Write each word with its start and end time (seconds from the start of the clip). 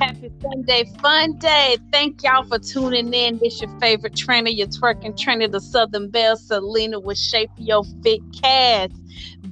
Happy 0.00 0.30
Sunday, 0.42 0.84
fun 1.00 1.38
day. 1.38 1.78
Thank 1.92 2.22
y'all 2.22 2.44
for 2.44 2.58
tuning 2.58 3.14
in. 3.14 3.38
This 3.38 3.60
your 3.62 3.70
favorite 3.80 4.14
trainer, 4.14 4.50
your 4.50 4.66
twerking 4.66 5.18
trainer, 5.18 5.48
the 5.48 5.60
Southern 5.60 6.10
Belle, 6.10 6.36
Salena 6.36 7.00
with 7.00 7.18
Shape 7.18 7.50
Your 7.56 7.82
Fit 8.02 8.20
Cast 8.40 8.92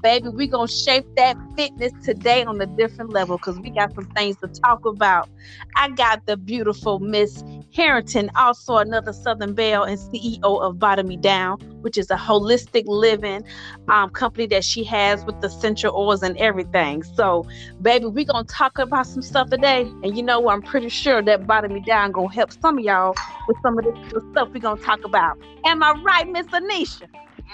baby. 0.04 0.28
We're 0.28 0.46
going 0.46 0.68
to 0.68 0.72
shape 0.72 1.06
that 1.16 1.34
fitness 1.56 1.90
today 2.04 2.44
on 2.44 2.60
a 2.60 2.66
different 2.66 3.10
level 3.10 3.38
because 3.38 3.58
we 3.58 3.70
got 3.70 3.94
some 3.94 4.04
things 4.10 4.36
to 4.36 4.48
talk 4.48 4.84
about. 4.84 5.30
I 5.76 5.88
got 5.88 6.26
the 6.26 6.36
beautiful 6.36 6.98
Miss 6.98 7.42
Harrington, 7.72 8.30
also 8.36 8.76
another 8.76 9.14
Southern 9.14 9.54
Belle 9.54 9.82
and 9.82 9.98
CEO 9.98 10.42
of 10.42 10.78
Bottom 10.78 11.08
Me 11.08 11.16
Down, 11.16 11.58
which 11.80 11.96
is 11.96 12.10
a 12.10 12.16
holistic 12.16 12.84
living 12.86 13.44
um, 13.88 14.10
company 14.10 14.46
that 14.48 14.62
she 14.62 14.84
has 14.84 15.24
with 15.24 15.40
the 15.40 15.46
essential 15.46 15.96
oils 15.96 16.22
and 16.22 16.36
everything. 16.36 17.02
So, 17.02 17.46
baby, 17.80 18.04
we're 18.04 18.26
going 18.26 18.44
to 18.44 18.54
talk 18.54 18.78
about 18.78 19.06
some 19.06 19.22
stuff 19.22 19.48
today. 19.48 19.82
And 20.02 20.14
you 20.14 20.22
know, 20.22 20.50
I'm 20.50 20.60
pretty 20.60 20.90
sure 20.90 21.22
that 21.22 21.46
Bottom 21.46 21.72
Me 21.72 21.80
Down 21.80 22.12
going 22.12 22.28
to 22.28 22.34
help 22.34 22.52
some 22.52 22.76
of 22.76 22.84
y'all 22.84 23.14
with 23.48 23.56
some 23.62 23.78
of 23.78 23.84
this 23.86 24.22
stuff 24.32 24.50
we're 24.52 24.60
going 24.60 24.76
to 24.76 24.84
talk 24.84 25.02
about. 25.02 25.38
Am 25.64 25.82
I 25.82 25.92
right, 26.04 26.28
Miss 26.28 26.46
Anisha? 26.48 27.08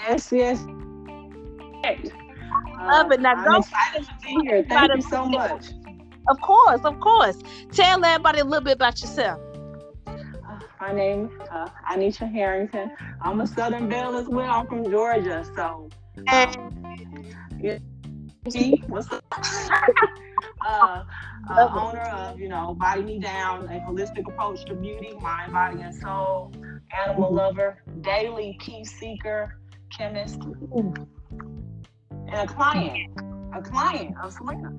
Yes, 0.05 0.33
yes 0.33 0.65
love 2.81 3.11
it. 3.11 3.21
Now 3.21 3.33
I'm 3.33 3.45
go 3.45 3.57
excited 3.57 4.05
to 4.05 4.13
be 4.21 4.37
here. 4.43 4.65
Thank 4.67 4.95
you 4.95 5.01
so 5.01 5.25
much. 5.25 5.71
Of 6.29 6.39
course, 6.41 6.81
of 6.83 6.99
course. 6.99 7.37
Tell 7.71 8.03
everybody 8.03 8.39
a 8.39 8.45
little 8.45 8.63
bit 8.63 8.75
about 8.75 9.01
yourself. 9.01 9.41
Uh, 10.07 10.59
my 10.79 10.93
name 10.93 11.25
is 11.25 11.47
uh, 11.49 11.67
Anisha 11.91 12.31
Harrington. 12.31 12.91
I'm 13.21 13.41
a 13.41 13.47
Southern 13.47 13.89
Belle 13.89 14.15
as 14.15 14.27
well. 14.27 14.51
I'm 14.51 14.67
from 14.67 14.89
Georgia, 14.89 15.43
so. 15.55 15.89
Um, 16.27 16.95
yeah. 17.59 17.79
What's 18.87 19.11
up? 19.11 19.23
uh, 20.65 21.03
uh, 21.49 21.69
owner 21.73 22.01
of, 22.01 22.39
you 22.39 22.49
know, 22.49 22.75
Body 22.79 23.01
Me 23.03 23.19
Down, 23.19 23.65
a 23.65 23.79
holistic 23.79 24.27
approach 24.27 24.65
to 24.65 24.75
beauty, 24.75 25.13
mind, 25.21 25.53
body, 25.53 25.81
and 25.81 25.93
soul, 25.93 26.51
animal 27.05 27.25
mm-hmm. 27.25 27.35
lover, 27.35 27.83
daily 28.01 28.57
peace 28.59 28.91
seeker, 28.91 29.59
chemist. 29.91 30.39
Mm-hmm 30.39 31.03
and 32.31 32.49
a 32.49 32.53
client, 32.53 33.11
a 33.55 33.61
client 33.61 34.15
of 34.23 34.33
Salena. 34.33 34.71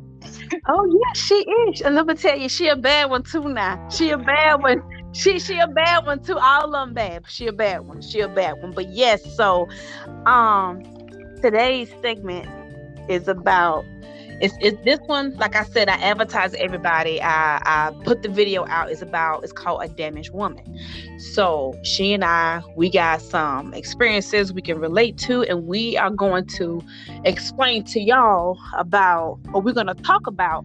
Oh 0.68 0.86
yeah, 0.86 1.12
she 1.14 1.34
is. 1.34 1.82
And 1.82 1.94
let 1.96 2.06
me 2.06 2.14
tell 2.14 2.38
you, 2.38 2.48
she 2.48 2.68
a 2.68 2.76
bad 2.76 3.10
one 3.10 3.24
too 3.24 3.48
now. 3.48 3.80
She 3.90 4.10
a 4.10 4.18
bad 4.18 4.62
one. 4.62 4.82
She 5.12 5.38
she 5.40 5.58
a 5.58 5.68
bad 5.68 6.06
one 6.06 6.22
too. 6.22 6.38
All 6.38 6.66
of 6.66 6.72
them 6.72 6.94
bad. 6.94 7.24
She 7.28 7.48
a 7.48 7.52
bad 7.52 7.80
one. 7.86 8.00
She 8.02 8.20
a 8.20 8.28
bad 8.28 8.54
one. 8.62 8.72
But 8.72 8.88
yes, 8.90 9.22
so 9.36 9.68
um 10.26 10.82
today's 11.42 11.90
segment 12.02 12.48
is 13.08 13.28
about 13.28 13.86
it's, 14.42 14.56
it's 14.60 14.84
this 14.84 14.98
one 15.06 15.36
like 15.36 15.54
i 15.54 15.64
said 15.64 15.88
i 15.88 15.94
advertise 15.94 16.52
everybody. 16.54 17.22
I 17.22 17.62
i 17.64 17.92
put 18.02 18.22
the 18.22 18.28
video 18.28 18.66
out. 18.66 18.90
It's 18.90 19.00
about 19.00 19.44
it's 19.44 19.52
called 19.52 19.82
a 19.82 19.88
damaged 19.88 20.32
woman. 20.32 20.78
So 21.18 21.78
she 21.84 22.12
and 22.12 22.24
i 22.24 22.60
we 22.76 22.90
got 22.90 23.22
some 23.22 23.72
experiences 23.72 24.52
we 24.52 24.60
can 24.60 24.80
relate 24.80 25.16
to 25.18 25.44
and 25.44 25.66
we 25.66 25.96
are 25.96 26.10
going 26.10 26.46
to 26.58 26.82
explain 27.24 27.84
to 27.84 28.00
y'all 28.00 28.58
about 28.76 29.38
or 29.54 29.62
we're 29.62 29.72
going 29.72 29.86
to 29.86 29.94
talk 29.94 30.26
about 30.26 30.64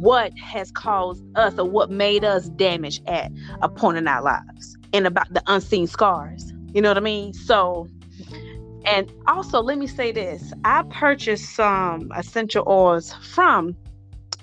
what 0.00 0.36
has 0.36 0.72
caused 0.72 1.22
us 1.36 1.56
or 1.58 1.70
what 1.70 1.90
made 1.90 2.24
us 2.24 2.48
damage 2.50 3.00
at 3.06 3.30
a 3.62 3.68
point 3.68 3.98
in 3.98 4.08
our 4.08 4.22
lives 4.22 4.76
and 4.92 5.06
about 5.06 5.32
the 5.32 5.42
unseen 5.46 5.86
scars. 5.86 6.52
You 6.72 6.82
know 6.82 6.90
what 6.90 6.96
i 6.96 7.00
mean? 7.00 7.34
So 7.34 7.86
and 8.84 9.12
also, 9.26 9.60
let 9.60 9.78
me 9.78 9.86
say 9.86 10.12
this: 10.12 10.52
I 10.64 10.82
purchased 10.90 11.54
some 11.54 12.10
essential 12.16 12.64
oils 12.66 13.14
from 13.34 13.76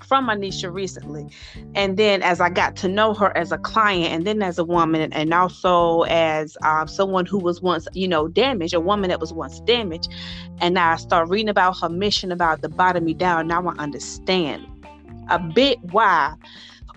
from 0.08 0.30
Anisha 0.30 0.72
recently, 0.72 1.28
and 1.76 1.98
then 1.98 2.22
as 2.22 2.40
I 2.40 2.50
got 2.50 2.78
to 2.78 2.88
know 2.88 3.14
her 3.14 3.36
as 3.38 3.52
a 3.52 3.58
client, 3.58 4.14
and 4.14 4.26
then 4.26 4.42
as 4.42 4.58
a 4.58 4.64
woman, 4.64 5.12
and 5.12 5.34
also 5.34 6.04
as 6.04 6.56
um, 6.64 6.88
someone 6.88 7.26
who 7.26 7.38
was 7.40 7.62
once, 7.62 7.88
you 7.94 8.08
know, 8.08 8.30
damaged, 8.30 8.74
a 8.74 8.80
woman 8.80 9.10
that 9.10 9.20
was 9.20 9.34
once 9.34 9.60
damaged, 9.62 10.10
and 10.60 10.76
now 10.76 10.94
I 10.94 10.96
start 10.96 11.28
reading 11.28 11.50
about 11.50 11.80
her 11.82 11.90
mission 11.90 12.32
about 12.32 12.62
the 12.62 12.70
bottom 12.70 13.04
me 13.04 13.14
down. 13.14 13.48
Now 13.48 13.68
I 13.68 13.74
understand 13.78 14.66
a 15.30 15.40
bit 15.40 15.78
why 15.92 16.34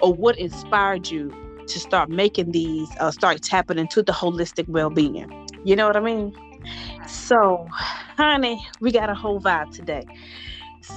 or 0.00 0.14
what 0.14 0.38
inspired 0.38 1.10
you 1.10 1.30
to 1.66 1.78
start 1.80 2.10
making 2.10 2.52
these, 2.52 2.88
uh, 3.00 3.10
start 3.10 3.42
tapping 3.42 3.78
into 3.78 4.02
the 4.02 4.12
holistic 4.12 4.68
well-being. 4.68 5.48
You 5.64 5.76
know 5.76 5.86
what 5.86 5.96
I 5.96 6.00
mean? 6.00 6.32
So, 7.06 7.66
honey, 7.70 8.66
we 8.80 8.92
got 8.92 9.10
a 9.10 9.14
whole 9.14 9.40
vibe 9.40 9.74
today. 9.74 10.04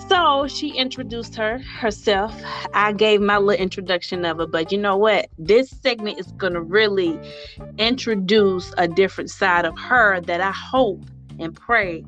So 0.08 0.48
she 0.48 0.70
introduced 0.70 1.36
her 1.36 1.60
herself. 1.60 2.34
I 2.74 2.94
gave 2.94 3.22
my 3.22 3.38
little 3.38 3.62
introduction 3.62 4.26
of 4.26 4.38
her, 4.38 4.48
but 4.48 4.72
you 4.72 4.78
know 4.78 4.98
what? 4.98 5.30
This 5.38 5.70
segment 5.70 6.20
is 6.20 6.34
to 6.40 6.62
really 6.62 7.20
introduce 7.78 8.74
a 8.78 8.88
different 8.88 9.30
side 9.30 9.66
of 9.66 9.78
her 9.78 10.22
that 10.22 10.42
I 10.42 10.52
hope 10.52 11.06
and 11.40 11.56
pray 11.56 12.04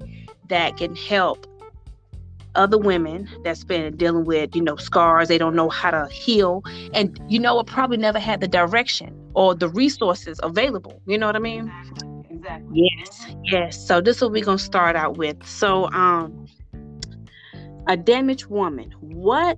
that 0.50 0.78
can 0.78 0.96
help 0.96 1.48
other 2.56 2.78
women 2.78 3.30
that's 3.44 3.64
been 3.64 3.96
dealing 3.98 4.26
with, 4.26 4.56
you 4.56 4.62
know, 4.62 4.78
scars. 4.78 5.28
They 5.28 5.38
don't 5.38 5.56
know 5.56 5.70
how 5.70 5.92
to 5.92 6.08
heal. 6.12 6.64
And, 6.94 7.20
you 7.28 7.40
know, 7.40 7.60
it 7.60 7.68
probably 7.68 7.98
never 7.98 8.20
had 8.20 8.40
the 8.40 8.48
direction 8.48 9.14
or 9.34 9.54
the 9.54 9.70
resources 9.70 10.40
available. 10.42 11.02
You 11.06 11.18
know 11.18 11.26
what 11.26 11.36
I 11.36 11.40
mean? 11.40 11.72
Exactly. 11.82 12.15
Yes, 12.72 13.28
yes. 13.44 13.88
So 13.88 14.02
this 14.02 14.18
is 14.18 14.22
what 14.24 14.32
we're 14.32 14.44
gonna 14.44 14.58
start 14.58 14.96
out 14.96 15.18
with. 15.18 15.46
So, 15.46 15.90
um, 15.92 16.48
a 17.88 17.98
damaged 17.98 18.48
woman. 18.48 18.94
What, 19.02 19.58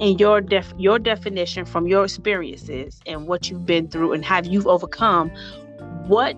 in 0.00 0.18
your 0.18 0.40
def 0.40 0.72
your 0.76 0.98
definition 0.98 1.64
from 1.64 1.86
your 1.86 2.04
experiences 2.04 3.00
and 3.06 3.26
what 3.28 3.48
you've 3.48 3.66
been 3.66 3.88
through 3.88 4.12
and 4.12 4.24
have 4.24 4.46
you've 4.46 4.66
overcome, 4.66 5.30
what 6.06 6.34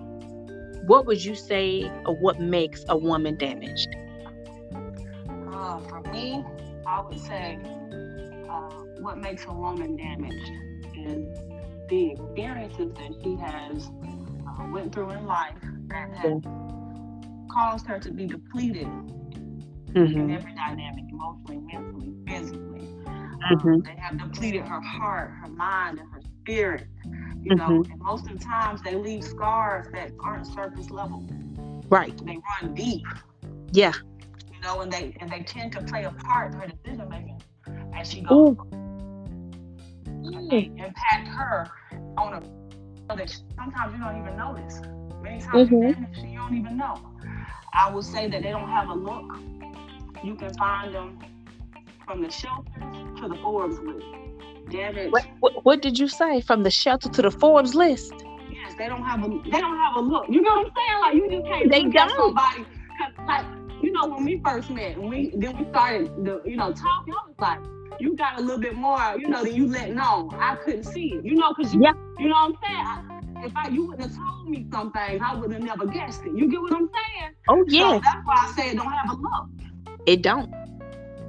what 0.85 1.05
would 1.07 1.23
you 1.23 1.35
say 1.35 1.91
or 2.05 2.15
what 2.15 2.39
makes 2.39 2.85
a 2.89 2.97
woman 2.97 3.37
damaged? 3.37 3.87
Uh, 5.51 5.79
for 5.79 6.01
me, 6.11 6.43
I 6.85 7.01
would 7.01 7.19
say 7.19 7.57
uh, 8.49 8.69
what 8.99 9.17
makes 9.17 9.45
a 9.45 9.53
woman 9.53 9.95
damaged 9.95 10.51
is 10.95 11.39
the 11.89 12.11
experiences 12.11 12.91
that 12.93 13.13
she 13.23 13.35
has 13.37 13.89
uh, 14.59 14.67
went 14.71 14.93
through 14.93 15.11
in 15.11 15.25
life 15.25 15.55
that 15.87 16.11
has 16.13 16.41
caused 17.51 17.85
her 17.87 17.99
to 17.99 18.11
be 18.11 18.25
depleted 18.25 18.87
mm-hmm. 19.95 20.19
in 20.19 20.31
every 20.31 20.53
dynamic, 20.53 21.05
emotionally, 21.09 21.57
mentally, 21.57 22.13
physically. 22.27 22.87
Mm-hmm. 23.05 23.67
Um, 23.67 23.81
they 23.81 23.95
have 23.95 24.17
depleted 24.17 24.61
her 24.61 24.81
heart, 24.81 25.31
her 25.41 25.47
mind, 25.49 25.99
and 25.99 26.11
her 26.11 26.21
spirit. 26.41 26.87
You 27.41 27.55
know, 27.55 27.67
mm-hmm. 27.67 27.91
and 27.91 28.01
most 28.01 28.27
of 28.27 28.39
the 28.39 28.43
times 28.43 28.81
they 28.81 28.95
leave 28.95 29.23
scars 29.23 29.87
that 29.93 30.11
aren't 30.19 30.47
surface 30.47 30.89
level. 30.89 31.23
Right. 31.89 32.17
They 32.25 32.39
run 32.61 32.73
deep. 32.73 33.05
Yeah. 33.71 33.93
You 34.51 34.59
know, 34.61 34.81
and 34.81 34.91
they 34.91 35.15
and 35.19 35.29
they 35.29 35.43
tend 35.43 35.73
to 35.73 35.81
play 35.83 36.05
a 36.05 36.11
part 36.11 36.53
in 36.53 36.59
her 36.59 36.67
decision 36.67 37.07
making 37.07 37.41
as 37.95 38.11
she 38.11 38.21
goes. 38.21 38.57
They 40.49 40.71
impact 40.77 41.27
her 41.27 41.69
on 42.17 42.33
a 42.33 42.41
that 43.09 43.41
sometimes 43.55 43.93
you 43.93 44.03
don't 44.03 44.19
even 44.19 44.37
notice. 44.37 44.81
Many 45.21 45.41
times 45.41 45.69
mm-hmm. 45.69 46.27
you 46.27 46.37
don't 46.37 46.57
even 46.57 46.77
know. 46.77 46.99
I 47.73 47.93
would 47.93 48.03
say 48.03 48.27
that 48.29 48.41
they 48.41 48.49
don't 48.49 48.69
have 48.69 48.89
a 48.89 48.93
look. 48.93 49.25
You 50.23 50.35
can 50.35 50.53
find 50.55 50.93
them 50.93 51.19
from 52.05 52.21
the 52.21 52.29
shelter 52.29 52.71
to 53.17 53.27
the 53.27 53.35
Forbes 53.41 53.79
list. 53.79 54.05
Damage. 54.71 55.11
What, 55.11 55.25
what, 55.39 55.65
what, 55.65 55.81
did 55.81 55.99
you 55.99 56.07
say? 56.07 56.41
From 56.41 56.63
the 56.63 56.71
shelter 56.71 57.09
to 57.09 57.21
the 57.21 57.31
Forbes 57.31 57.75
list? 57.75 58.13
Yes, 58.49 58.73
they 58.77 58.87
don't 58.87 59.03
have 59.03 59.23
a 59.23 59.27
they 59.27 59.61
don't 59.61 59.77
have 59.77 59.95
a 59.97 59.99
look. 59.99 60.25
You 60.29 60.41
know 60.41 60.55
what 60.55 60.67
I'm 60.67 60.73
saying? 60.75 61.01
Like 61.01 61.15
you 61.15 61.29
just 61.29 61.45
can't 61.45 61.71
they 61.71 61.83
look 61.83 61.95
at 61.95 62.11
somebody. 62.11 62.65
Like 63.27 63.45
you 63.81 63.91
know 63.91 64.07
when 64.07 64.25
we 64.25 64.41
first 64.43 64.69
met, 64.71 64.97
and 64.97 65.09
we 65.09 65.33
then 65.35 65.57
we 65.57 65.69
started 65.69 66.07
the 66.25 66.41
you 66.45 66.55
know 66.55 66.73
talking. 66.73 67.13
I 67.13 67.27
was 67.27 67.35
like, 67.39 67.59
you 67.99 68.15
got 68.15 68.39
a 68.39 68.41
little 68.41 68.59
bit 68.59 68.75
more, 68.75 68.99
you 69.17 69.27
know, 69.27 69.43
than 69.43 69.53
you 69.53 69.67
let 69.67 69.93
know. 69.93 70.29
I 70.33 70.55
couldn't 70.55 70.83
see 70.83 71.13
it, 71.13 71.25
you 71.25 71.35
know, 71.35 71.53
because 71.55 71.73
you, 71.73 71.81
yeah. 71.83 71.93
you 72.19 72.29
know 72.29 72.35
what 72.35 72.55
I'm 72.63 72.67
saying. 72.67 73.21
I, 73.37 73.45
if 73.45 73.51
I 73.55 73.67
you 73.69 73.87
wouldn't 73.87 74.09
have 74.09 74.15
told 74.15 74.49
me 74.49 74.65
some 74.71 74.91
things, 74.91 75.21
I 75.23 75.35
would 75.35 75.51
have 75.51 75.61
never 75.61 75.85
guessed 75.85 76.23
it. 76.25 76.35
You 76.35 76.49
get 76.49 76.61
what 76.61 76.73
I'm 76.73 76.89
saying? 76.89 77.33
Oh 77.47 77.63
yeah. 77.67 77.91
So 77.91 77.99
that's 77.99 78.25
why 78.25 78.35
I 78.37 78.51
say 78.55 78.69
it 78.71 78.75
don't 78.75 78.91
have 78.91 79.11
a 79.11 79.21
look. 79.21 79.49
It 80.05 80.21
don't. 80.21 80.53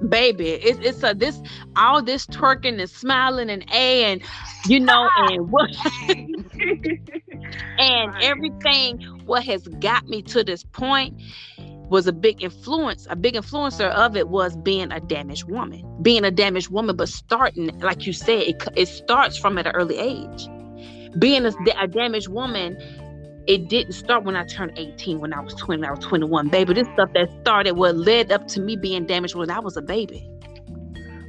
Baby, 0.09 0.51
it's 0.51 0.79
it's 0.81 1.03
a 1.03 1.15
this 1.15 1.41
all 1.75 2.03
this 2.03 2.27
twerking 2.27 2.79
and 2.81 2.91
smiling 2.91 3.49
and 3.49 3.65
a 3.73 4.05
and 4.05 4.23
you 4.67 4.79
know 4.79 5.09
and 5.17 5.51
what 5.51 5.71
and 7.79 8.15
everything 8.23 8.99
what 9.25 9.43
has 9.45 9.67
got 9.81 10.07
me 10.07 10.23
to 10.23 10.45
this 10.45 10.65
point 10.65 11.19
was 11.89 12.07
a 12.07 12.13
big 12.13 12.43
influence, 12.43 13.07
a 13.11 13.17
big 13.17 13.35
influencer 13.35 13.91
of 13.91 14.17
it 14.17 14.29
was 14.29 14.57
being 14.57 14.91
a 14.93 15.01
damaged 15.01 15.45
woman, 15.45 15.85
being 16.03 16.25
a 16.25 16.31
damaged 16.31 16.71
woman, 16.71 16.97
but 16.97 17.09
starting, 17.09 17.79
like 17.81 18.07
you 18.07 18.13
said, 18.13 18.43
it, 18.43 18.63
it 18.75 18.89
starts 18.89 19.37
from 19.37 19.59
at 19.59 19.67
an 19.67 19.73
early 19.75 19.99
age. 19.99 20.49
Being 21.19 21.47
a, 21.47 21.53
a 21.79 21.87
damaged 21.87 22.29
woman, 22.29 22.77
it 23.47 23.69
didn't 23.69 23.93
start 23.93 24.25
when 24.25 24.37
I 24.37 24.45
turned 24.45 24.73
18, 24.77 25.21
when 25.21 25.33
I 25.33 25.41
was 25.41 25.55
20, 25.55 25.87
I 25.87 25.91
was 25.93 26.05
21, 26.05 26.49
baby. 26.49 26.75
This 26.75 26.89
stuff 26.95 27.11
that 27.15 27.29
started, 27.43 27.73
what 27.73 27.97
led 27.97 28.33
up 28.33 28.49
to 28.49 28.61
me 28.61 28.77
being 28.77 29.07
damaged 29.07 29.35
when 29.35 29.51
I 29.51 29.61
was 29.61 29.77
a 29.77 29.83
baby. 29.83 30.29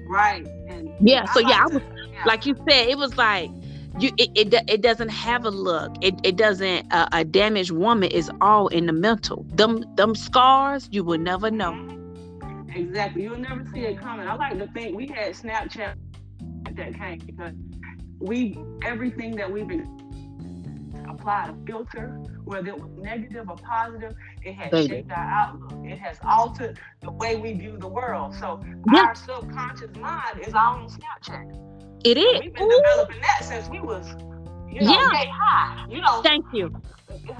Right. 0.09 0.45
And 0.67 0.89
yeah, 0.99 1.25
so 1.25 1.39
yeah, 1.39 1.63
I 1.63 1.67
was 1.67 1.83
Like 2.25 2.45
you 2.45 2.55
said, 2.69 2.87
it 2.87 2.97
was 2.97 3.15
like 3.17 3.51
you 3.99 4.11
it, 4.17 4.29
it, 4.35 4.53
it 4.67 4.81
doesn't 4.81 5.09
have 5.09 5.45
a 5.45 5.49
look. 5.49 5.95
It, 6.01 6.15
it 6.23 6.35
doesn't 6.35 6.91
uh, 6.93 7.09
a 7.11 7.23
damaged 7.23 7.71
woman 7.71 8.11
is 8.11 8.29
all 8.41 8.67
in 8.67 8.85
the 8.85 8.93
mental. 8.93 9.45
Them 9.53 9.83
them 9.95 10.15
scars 10.15 10.87
you 10.91 11.03
will 11.03 11.17
never 11.17 11.49
know. 11.49 11.73
Exactly. 12.73 13.23
You'll 13.23 13.37
never 13.37 13.65
see 13.73 13.81
it 13.81 13.99
coming. 13.99 14.27
I 14.27 14.35
like 14.35 14.59
to 14.59 14.67
think 14.67 14.95
we 14.95 15.07
had 15.07 15.33
snapchat 15.33 15.95
that 16.75 16.93
came 16.93 17.19
because 17.25 17.53
we 18.19 18.57
everything 18.83 19.35
that 19.35 19.51
we've 19.51 19.67
been 19.67 19.93
applied 21.09 21.49
a 21.49 21.65
filter 21.65 22.19
whether 22.43 22.69
it 22.69 22.79
was 22.79 22.91
negative 22.97 23.49
or 23.49 23.55
positive 23.57 24.13
it 24.43 24.53
has 24.53 24.71
Thank 24.71 24.89
shaped 24.89 25.11
our 25.11 25.17
outlook. 25.17 25.73
It 25.83 25.97
has 25.97 26.17
altered 26.23 26.79
the 27.01 27.11
way 27.11 27.35
we 27.35 27.53
view 27.53 27.77
the 27.77 27.87
world. 27.87 28.35
So 28.35 28.63
yeah. 28.93 29.01
our 29.01 29.15
subconscious 29.15 29.95
mind 29.97 30.41
is 30.45 30.53
our 30.53 30.79
own 30.79 30.87
snapchat 30.87 31.67
it 32.11 32.17
is. 32.17 32.41
We've 32.41 32.53
been 32.53 32.69
developing 32.69 33.21
that 33.21 33.43
since 33.43 33.67
we 33.67 33.81
was, 33.81 34.07
you 34.69 34.81
know, 34.81 34.91
yeah. 34.91 35.25
high. 35.29 35.85
You 35.89 36.01
know. 36.01 36.21
Thank 36.21 36.45
you. 36.53 36.73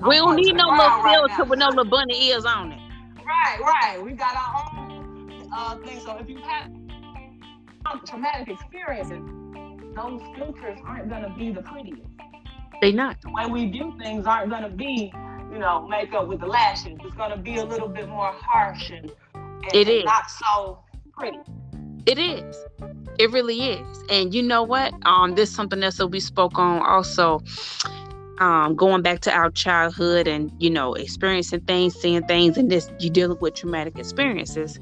We 0.05 0.15
don't 0.15 0.35
need 0.35 0.55
no 0.55 0.69
little 0.69 1.01
filter 1.03 1.33
right 1.39 1.47
with 1.47 1.59
no 1.59 1.67
little 1.67 1.85
bunny 1.85 2.29
ears 2.29 2.45
on 2.45 2.73
it. 2.73 2.79
Right, 3.25 3.59
right. 3.61 4.03
We 4.03 4.11
got 4.11 4.35
our 4.35 4.69
own 4.77 5.49
uh, 5.53 5.77
thing. 5.77 5.99
So 6.01 6.17
if 6.17 6.29
you 6.29 6.39
have 6.39 6.69
traumatic 8.05 8.49
experiences, 8.49 9.21
those 9.95 10.21
filters 10.35 10.79
aren't 10.85 11.09
gonna 11.09 11.33
be 11.37 11.51
the 11.51 11.61
prettiest. 11.61 12.01
They 12.81 12.91
not. 12.91 13.21
The 13.21 13.31
way 13.31 13.45
we 13.47 13.69
view 13.71 13.95
things 14.01 14.27
aren't 14.27 14.49
gonna 14.49 14.69
be, 14.69 15.11
you 15.51 15.59
know, 15.59 15.87
makeup 15.87 16.27
with 16.27 16.41
the 16.41 16.45
lashes. 16.45 16.97
It's 17.03 17.15
gonna 17.15 17.37
be 17.37 17.57
a 17.57 17.65
little 17.65 17.87
bit 17.87 18.09
more 18.09 18.33
harsh 18.35 18.89
and, 18.89 19.11
and 19.33 19.73
it 19.73 19.87
is 19.87 20.03
not 20.03 20.29
so 20.29 20.79
pretty. 21.13 21.39
It 22.05 22.19
is. 22.19 22.55
It 23.19 23.31
really 23.31 23.71
is. 23.71 24.03
And 24.09 24.33
you 24.33 24.43
know 24.43 24.63
what? 24.63 24.93
Um, 25.05 25.35
this 25.35 25.51
something 25.51 25.81
else 25.83 25.97
that 25.97 26.07
we 26.07 26.19
spoke 26.19 26.57
on 26.57 26.81
also. 26.81 27.41
Um, 28.39 28.75
going 28.75 29.01
back 29.01 29.21
to 29.21 29.33
our 29.33 29.49
childhood 29.49 30.27
and 30.27 30.51
you 30.59 30.69
know 30.69 30.93
experiencing 30.93 31.61
things, 31.61 31.95
seeing 31.95 32.23
things, 32.27 32.55
and 32.55 32.69
this 32.69 32.91
you 32.99 33.09
dealing 33.09 33.39
with 33.41 33.55
traumatic 33.55 33.97
experiences. 33.97 34.79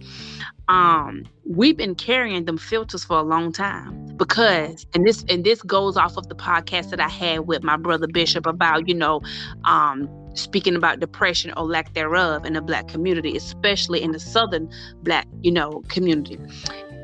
Um, 0.68 1.26
we've 1.46 1.78
been 1.78 1.96
carrying 1.96 2.44
them 2.44 2.58
filters 2.58 3.06
for 3.06 3.18
a 3.18 3.22
long 3.22 3.54
time 3.54 4.18
because, 4.18 4.86
and 4.94 5.08
this 5.08 5.24
and 5.30 5.46
this 5.46 5.62
goes 5.62 5.96
off 5.96 6.18
of 6.18 6.28
the 6.28 6.36
podcast 6.36 6.90
that 6.90 7.00
I 7.00 7.08
had 7.08 7.48
with 7.48 7.64
my 7.64 7.78
brother 7.78 8.08
Bishop 8.08 8.46
about 8.46 8.90
you 8.90 8.94
know, 8.96 9.22
um, 9.64 10.10
speaking 10.34 10.76
about 10.76 11.00
depression 11.00 11.54
or 11.56 11.64
lack 11.64 11.94
thereof 11.94 12.46
in 12.46 12.54
the 12.54 12.62
black 12.62 12.90
community, 12.90 13.38
especially 13.38 14.02
in 14.02 14.12
the 14.12 14.20
southern 14.20 14.70
black 15.04 15.28
you 15.44 15.52
know 15.52 15.82
community, 15.88 16.38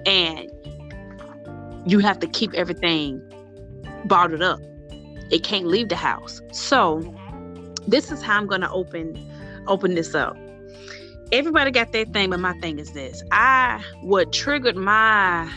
and 0.06 0.52
you 1.86 2.00
have 2.00 2.20
to 2.20 2.28
keep 2.28 2.54
everything 2.54 3.22
bottled 4.06 4.42
up. 4.42 4.60
It 5.32 5.44
can't 5.44 5.66
leave 5.66 5.90
the 5.90 5.96
house. 5.96 6.42
So 6.52 7.02
this 7.88 8.12
is 8.12 8.22
how 8.22 8.38
I'm 8.38 8.48
gonna 8.48 8.72
open 8.72 9.18
open 9.68 9.96
this 9.96 10.14
up. 10.14 10.38
Everybody 11.32 11.72
got 11.72 11.94
their 11.94 12.06
thing, 12.06 12.30
but 12.30 12.40
my 12.40 12.54
thing 12.60 12.78
is 12.80 12.92
this. 12.92 13.24
I 13.32 13.84
what 14.02 14.34
triggered 14.34 14.76
my 14.76 15.50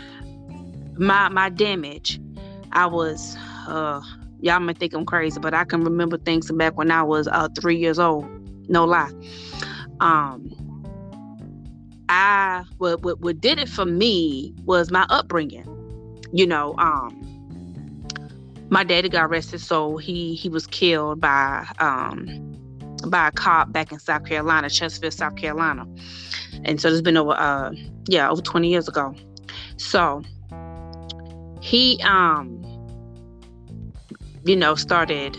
my 0.97 1.29
my 1.29 1.49
damage. 1.51 2.21
I 2.73 2.87
was 2.87 3.37
uh 3.67 4.01
y'all 4.41 4.61
might 4.61 4.79
think 4.79 4.95
I'm 4.95 5.05
crazy, 5.05 5.41
but 5.41 5.55
I 5.55 5.65
can 5.65 5.83
remember 5.83 6.19
things 6.19 6.51
back 6.53 6.77
when 6.77 6.91
I 6.91 7.03
was 7.03 7.29
uh 7.29 7.49
three 7.61 7.77
years 7.77 7.99
old. 7.99 8.27
No 8.69 8.85
lie. 8.85 9.11
Um 10.01 10.53
I 12.09 12.65
what, 12.79 13.03
what 13.03 13.21
what 13.21 13.41
did 13.41 13.59
it 13.59 13.69
for 13.69 13.85
me 13.85 14.55
was 14.65 14.91
my 14.91 15.07
upbringing 15.09 15.74
you 16.35 16.49
know, 16.49 16.75
um, 16.79 17.17
my 18.69 18.83
daddy 18.83 19.09
got 19.09 19.27
arrested, 19.27 19.61
so 19.61 19.99
he 19.99 20.35
he 20.35 20.49
was 20.49 20.67
killed 20.67 21.21
by 21.21 21.65
um, 21.79 22.27
by 23.07 23.29
a 23.29 23.31
cop 23.31 23.71
back 23.71 23.93
in 23.93 24.01
South 24.01 24.25
Carolina, 24.27 24.69
Chesterfield, 24.69 25.13
South 25.13 25.37
Carolina, 25.37 25.87
and 26.65 26.81
so 26.81 26.89
it's 26.89 27.01
been 27.01 27.17
over 27.17 27.35
uh 27.35 27.73
yeah 28.09 28.29
over 28.29 28.43
20 28.43 28.69
years 28.69 28.89
ago. 28.89 29.15
So 29.77 30.25
he 31.61 32.01
um 32.03 32.61
you 34.45 34.57
know 34.57 34.75
started 34.75 35.39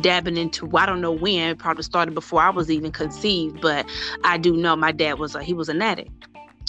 dabbing 0.00 0.36
into 0.36 0.76
I 0.76 0.86
don't 0.86 1.00
know 1.00 1.12
when 1.12 1.56
probably 1.56 1.84
started 1.84 2.14
before 2.14 2.42
I 2.42 2.50
was 2.50 2.68
even 2.68 2.90
conceived 2.90 3.60
but 3.60 3.86
I 4.24 4.38
do 4.38 4.56
know 4.56 4.74
my 4.74 4.90
dad 4.90 5.20
was 5.20 5.36
a 5.36 5.42
he 5.44 5.54
was 5.54 5.68
an 5.68 5.80
addict. 5.80 6.26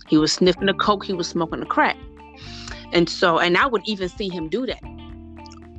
He 0.07 0.17
was 0.19 0.31
sniffing 0.31 0.67
the 0.67 0.75
coke 0.75 1.05
he 1.05 1.13
was 1.13 1.27
smoking 1.27 1.61
the 1.61 1.65
crack 1.65 1.97
and 2.91 3.09
so, 3.09 3.39
and 3.39 3.57
I 3.57 3.65
would 3.65 3.81
even 3.85 4.09
see 4.09 4.29
him 4.29 4.49
do 4.49 4.65
that. 4.65 4.81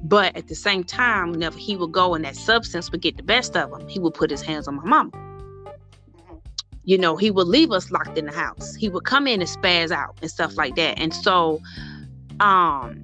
But 0.05 0.37
at 0.37 0.49
the 0.49 0.55
same 0.55 0.85
time, 0.85 1.31
whenever 1.31 1.59
he 1.59 1.77
would 1.77 1.93
go 1.93 2.15
and 2.15 2.25
that 2.25 2.37
substance 2.37 2.91
would 2.91 3.01
get 3.01 3.17
the 3.17 3.23
best 3.23 3.57
of 3.57 3.73
him, 3.73 3.89
he 3.89 3.99
would 3.99 4.15
put 4.15 4.31
his 4.31 4.43
hands 4.43 4.67
on 4.67 4.77
my 4.77 4.85
mama. 4.85 5.11
You 6.85 6.99
know, 6.99 7.17
he 7.17 7.31
would 7.31 7.47
leave 7.47 7.71
us 7.71 7.93
locked 7.93 8.19
in 8.19 8.27
the 8.27 8.33
house. 8.33 8.75
He 8.75 8.89
would 8.89 9.05
come 9.05 9.29
in 9.29 9.41
and 9.41 9.49
spaz 9.49 9.93
out 9.93 10.19
and 10.21 10.31
stuff 10.31 10.57
like 10.57 10.75
that. 10.75 10.99
And 10.99 11.15
so, 11.15 11.61
um, 12.41 13.02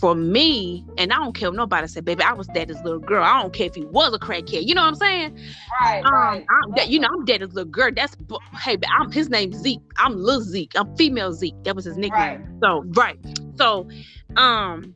for 0.00 0.14
me, 0.14 0.84
and 0.96 1.12
I 1.12 1.16
don't 1.16 1.34
care 1.34 1.50
if 1.50 1.54
nobody 1.54 1.86
said, 1.86 2.06
baby, 2.06 2.22
I 2.22 2.32
was 2.32 2.46
daddy's 2.48 2.82
little 2.82 3.00
girl. 3.00 3.22
I 3.22 3.40
don't 3.42 3.52
care 3.52 3.66
if 3.66 3.74
he 3.74 3.84
was 3.84 4.14
a 4.14 4.18
crackhead. 4.18 4.66
You 4.66 4.74
know 4.74 4.80
what 4.80 4.88
I'm 4.88 4.94
saying? 4.94 5.38
Right, 5.82 6.04
um, 6.04 6.12
right. 6.12 6.46
I'm, 6.64 6.74
that, 6.76 6.88
you 6.88 6.98
know, 6.98 7.08
I'm 7.12 7.24
daddy's 7.26 7.52
little 7.52 7.70
girl. 7.70 7.90
That's 7.94 8.16
hey, 8.64 8.78
I'm 8.98 9.12
his 9.12 9.28
name's 9.28 9.58
Zeke. 9.58 9.80
I'm 9.98 10.16
little 10.16 10.40
Zeke. 10.40 10.72
I'm 10.74 10.96
female 10.96 11.32
Zeke. 11.34 11.62
That 11.64 11.76
was 11.76 11.84
his 11.84 11.98
nickname. 11.98 12.40
Right. 12.40 12.60
So 12.62 12.84
right. 12.96 13.18
So, 13.56 13.86
um, 14.36 14.94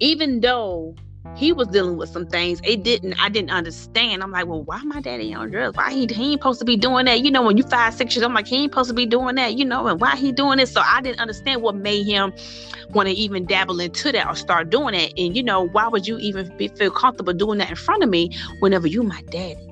even 0.00 0.40
though 0.40 0.96
he 1.34 1.52
was 1.52 1.68
dealing 1.68 1.96
with 1.96 2.10
some 2.10 2.26
things. 2.26 2.60
It 2.62 2.82
didn't, 2.82 3.14
I 3.20 3.28
didn't 3.28 3.50
understand. 3.50 4.22
I'm 4.22 4.30
like, 4.30 4.46
well, 4.46 4.62
why 4.62 4.80
my 4.84 5.00
daddy 5.00 5.32
on 5.34 5.50
drugs? 5.50 5.76
Why 5.76 5.92
he, 5.92 6.06
he 6.06 6.32
ain't 6.32 6.40
supposed 6.40 6.58
to 6.60 6.64
be 6.64 6.76
doing 6.76 7.06
that? 7.06 7.20
You 7.20 7.30
know, 7.30 7.42
when 7.42 7.56
you 7.56 7.64
five, 7.64 7.94
six 7.94 8.14
years, 8.14 8.24
I'm 8.24 8.34
like, 8.34 8.46
he 8.46 8.62
ain't 8.62 8.72
supposed 8.72 8.90
to 8.90 8.94
be 8.94 9.06
doing 9.06 9.36
that, 9.36 9.56
you 9.56 9.64
know, 9.64 9.86
and 9.86 10.00
why 10.00 10.16
he 10.16 10.32
doing 10.32 10.58
this? 10.58 10.72
So 10.72 10.82
I 10.84 11.00
didn't 11.00 11.20
understand 11.20 11.62
what 11.62 11.74
made 11.74 12.06
him 12.06 12.32
want 12.90 13.08
to 13.08 13.14
even 13.14 13.46
dabble 13.46 13.80
into 13.80 14.12
that 14.12 14.26
or 14.26 14.34
start 14.34 14.70
doing 14.70 14.94
it. 14.94 15.12
And, 15.16 15.36
you 15.36 15.42
know, 15.42 15.68
why 15.68 15.88
would 15.88 16.06
you 16.06 16.18
even 16.18 16.54
be, 16.56 16.68
feel 16.68 16.90
comfortable 16.90 17.32
doing 17.32 17.58
that 17.58 17.70
in 17.70 17.76
front 17.76 18.02
of 18.02 18.10
me 18.10 18.30
whenever 18.60 18.86
you 18.86 19.02
my 19.02 19.22
daddy? 19.30 19.68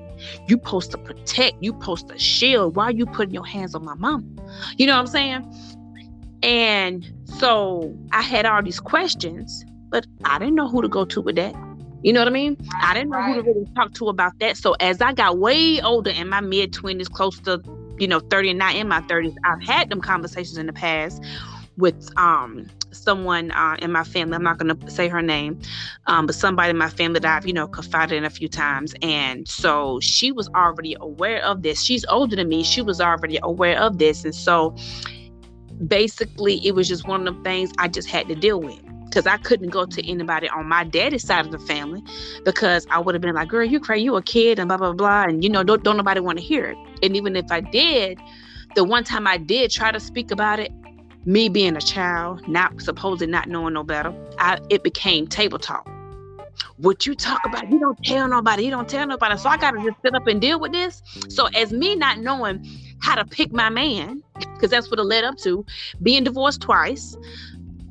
You 0.47 0.57
supposed 0.57 0.91
to 0.91 0.97
protect, 0.97 1.57
you 1.61 1.71
supposed 1.79 2.07
to 2.09 2.17
shield. 2.19 2.75
Why 2.75 2.85
are 2.85 2.91
you 2.91 3.05
putting 3.05 3.33
your 3.33 3.45
hands 3.45 3.73
on 3.75 3.83
my 3.83 3.95
mom? 3.95 4.35
You 4.77 4.87
know 4.87 4.93
what 4.93 5.01
I'm 5.01 5.07
saying? 5.07 5.55
And 6.43 7.11
so 7.25 7.95
I 8.11 8.21
had 8.21 8.45
all 8.45 8.61
these 8.61 8.79
questions 8.79 9.65
but 9.91 10.07
I 10.25 10.39
didn't 10.39 10.55
know 10.55 10.67
who 10.67 10.81
to 10.81 10.87
go 10.87 11.05
to 11.05 11.21
with 11.21 11.35
that. 11.35 11.53
You 12.03 12.13
know 12.13 12.21
what 12.21 12.27
I 12.27 12.31
mean? 12.31 12.57
I 12.81 12.95
didn't 12.95 13.11
know 13.11 13.17
right. 13.17 13.35
who 13.35 13.43
to 13.43 13.47
really 13.47 13.65
talk 13.75 13.93
to 13.95 14.09
about 14.09 14.33
that. 14.39 14.57
So 14.57 14.73
as 14.79 15.01
I 15.01 15.13
got 15.13 15.37
way 15.37 15.79
older 15.81 16.09
in 16.09 16.29
my 16.29 16.41
mid 16.41 16.73
20s, 16.73 17.11
close 17.11 17.39
to, 17.41 17.61
you 17.99 18.07
know, 18.07 18.19
30 18.19 18.51
and 18.51 18.59
not 18.59 18.75
in 18.75 18.87
my 18.87 19.01
30s, 19.01 19.35
I've 19.43 19.61
had 19.61 19.89
them 19.89 20.01
conversations 20.01 20.57
in 20.57 20.65
the 20.65 20.73
past 20.73 21.23
with 21.77 22.09
um 22.17 22.67
someone 22.91 23.51
uh, 23.51 23.77
in 23.81 23.91
my 23.91 24.03
family. 24.03 24.35
I'm 24.35 24.43
not 24.43 24.57
going 24.57 24.75
to 24.75 24.91
say 24.91 25.07
her 25.07 25.21
name, 25.21 25.59
um, 26.07 26.25
but 26.25 26.35
somebody 26.35 26.71
in 26.71 26.77
my 26.77 26.89
family 26.89 27.19
that 27.19 27.37
I've, 27.37 27.47
you 27.47 27.53
know, 27.53 27.67
confided 27.67 28.17
in 28.17 28.25
a 28.25 28.29
few 28.29 28.49
times. 28.49 28.93
And 29.01 29.47
so 29.47 29.99
she 30.01 30.31
was 30.31 30.49
already 30.49 30.97
aware 30.99 31.41
of 31.43 31.61
this. 31.61 31.81
She's 31.81 32.03
older 32.09 32.35
than 32.35 32.49
me. 32.49 32.63
She 32.63 32.81
was 32.81 32.99
already 32.99 33.39
aware 33.41 33.79
of 33.79 33.97
this. 33.97 34.25
And 34.25 34.35
so 34.35 34.75
basically, 35.87 36.65
it 36.65 36.75
was 36.75 36.87
just 36.87 37.07
one 37.07 37.27
of 37.27 37.35
the 37.35 37.43
things 37.43 37.71
I 37.77 37.87
just 37.87 38.09
had 38.09 38.27
to 38.27 38.35
deal 38.35 38.59
with 38.59 38.81
because 39.11 39.27
I 39.27 39.35
couldn't 39.35 39.71
go 39.71 39.85
to 39.85 40.09
anybody 40.09 40.47
on 40.47 40.67
my 40.67 40.85
daddy's 40.85 41.25
side 41.25 41.45
of 41.45 41.51
the 41.51 41.59
family 41.59 42.01
because 42.45 42.87
I 42.89 42.97
would 42.97 43.13
have 43.13 43.21
been 43.21 43.35
like, 43.35 43.49
girl, 43.49 43.65
you 43.65 43.81
crazy, 43.81 44.03
you 44.03 44.15
a 44.15 44.21
kid, 44.23 44.57
and 44.57 44.69
blah, 44.69 44.77
blah, 44.77 44.93
blah. 44.93 45.23
And, 45.23 45.43
you 45.43 45.49
know, 45.49 45.63
don't, 45.63 45.83
don't 45.83 45.97
nobody 45.97 46.21
want 46.21 46.39
to 46.39 46.43
hear 46.43 46.65
it. 46.67 46.77
And 47.03 47.17
even 47.17 47.35
if 47.35 47.51
I 47.51 47.59
did, 47.59 48.19
the 48.75 48.85
one 48.85 49.03
time 49.03 49.27
I 49.27 49.35
did 49.35 49.69
try 49.69 49.91
to 49.91 49.99
speak 49.99 50.31
about 50.31 50.59
it, 50.61 50.71
me 51.25 51.49
being 51.49 51.75
a 51.75 51.81
child, 51.81 52.47
not 52.47 52.81
supposedly 52.81 53.27
not 53.27 53.49
knowing 53.49 53.73
no 53.73 53.83
better, 53.83 54.13
I, 54.39 54.59
it 54.69 54.81
became 54.81 55.27
table 55.27 55.59
talk. 55.59 55.85
What 56.77 57.05
you 57.05 57.13
talk 57.13 57.41
about, 57.45 57.69
you 57.69 57.79
don't 57.79 58.01
tell 58.05 58.29
nobody, 58.29 58.63
you 58.63 58.71
don't 58.71 58.87
tell 58.87 59.05
nobody. 59.05 59.37
So 59.37 59.49
I 59.49 59.57
got 59.57 59.71
to 59.71 59.83
just 59.83 60.01
sit 60.03 60.15
up 60.15 60.25
and 60.25 60.39
deal 60.39 60.57
with 60.57 60.71
this. 60.71 61.03
So 61.27 61.47
as 61.47 61.73
me 61.73 61.95
not 61.95 62.19
knowing 62.19 62.65
how 63.01 63.15
to 63.15 63.25
pick 63.25 63.51
my 63.51 63.69
man, 63.69 64.23
because 64.39 64.69
that's 64.69 64.89
what 64.89 64.99
it 64.99 65.03
led 65.03 65.25
up 65.25 65.37
to, 65.39 65.65
being 66.01 66.23
divorced 66.23 66.61
twice, 66.61 67.17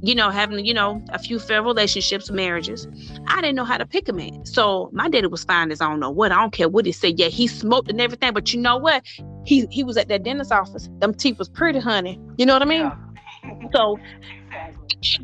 you 0.02 0.14
know, 0.14 0.30
having, 0.30 0.64
you 0.64 0.74
know, 0.74 1.02
a 1.10 1.18
few 1.18 1.38
fair 1.38 1.62
relationships, 1.62 2.30
marriages. 2.30 2.86
I 3.26 3.40
didn't 3.40 3.56
know 3.56 3.64
how 3.64 3.78
to 3.78 3.86
pick 3.86 4.08
a 4.08 4.12
man. 4.12 4.44
So 4.46 4.90
my 4.92 5.08
daddy 5.08 5.26
was 5.26 5.44
fine 5.44 5.70
as 5.70 5.80
I 5.80 5.88
don't 5.88 6.00
know 6.00 6.10
what. 6.10 6.32
I 6.32 6.36
don't 6.36 6.52
care 6.52 6.68
what 6.68 6.86
he 6.86 6.92
said. 6.92 7.18
Yeah, 7.18 7.28
he 7.28 7.46
smoked 7.46 7.90
and 7.90 8.00
everything. 8.00 8.32
But 8.32 8.52
you 8.52 8.60
know 8.60 8.76
what? 8.76 9.04
He 9.44 9.66
he 9.70 9.84
was 9.84 9.96
at 9.96 10.08
that 10.08 10.22
dentist 10.22 10.52
office. 10.52 10.88
Them 10.98 11.14
teeth 11.14 11.38
was 11.38 11.48
pretty, 11.48 11.80
honey. 11.80 12.20
You 12.36 12.46
know 12.46 12.54
what 12.54 12.62
I 12.62 12.66
mean? 12.66 12.80
Yeah. 12.80 12.96
so 13.74 13.98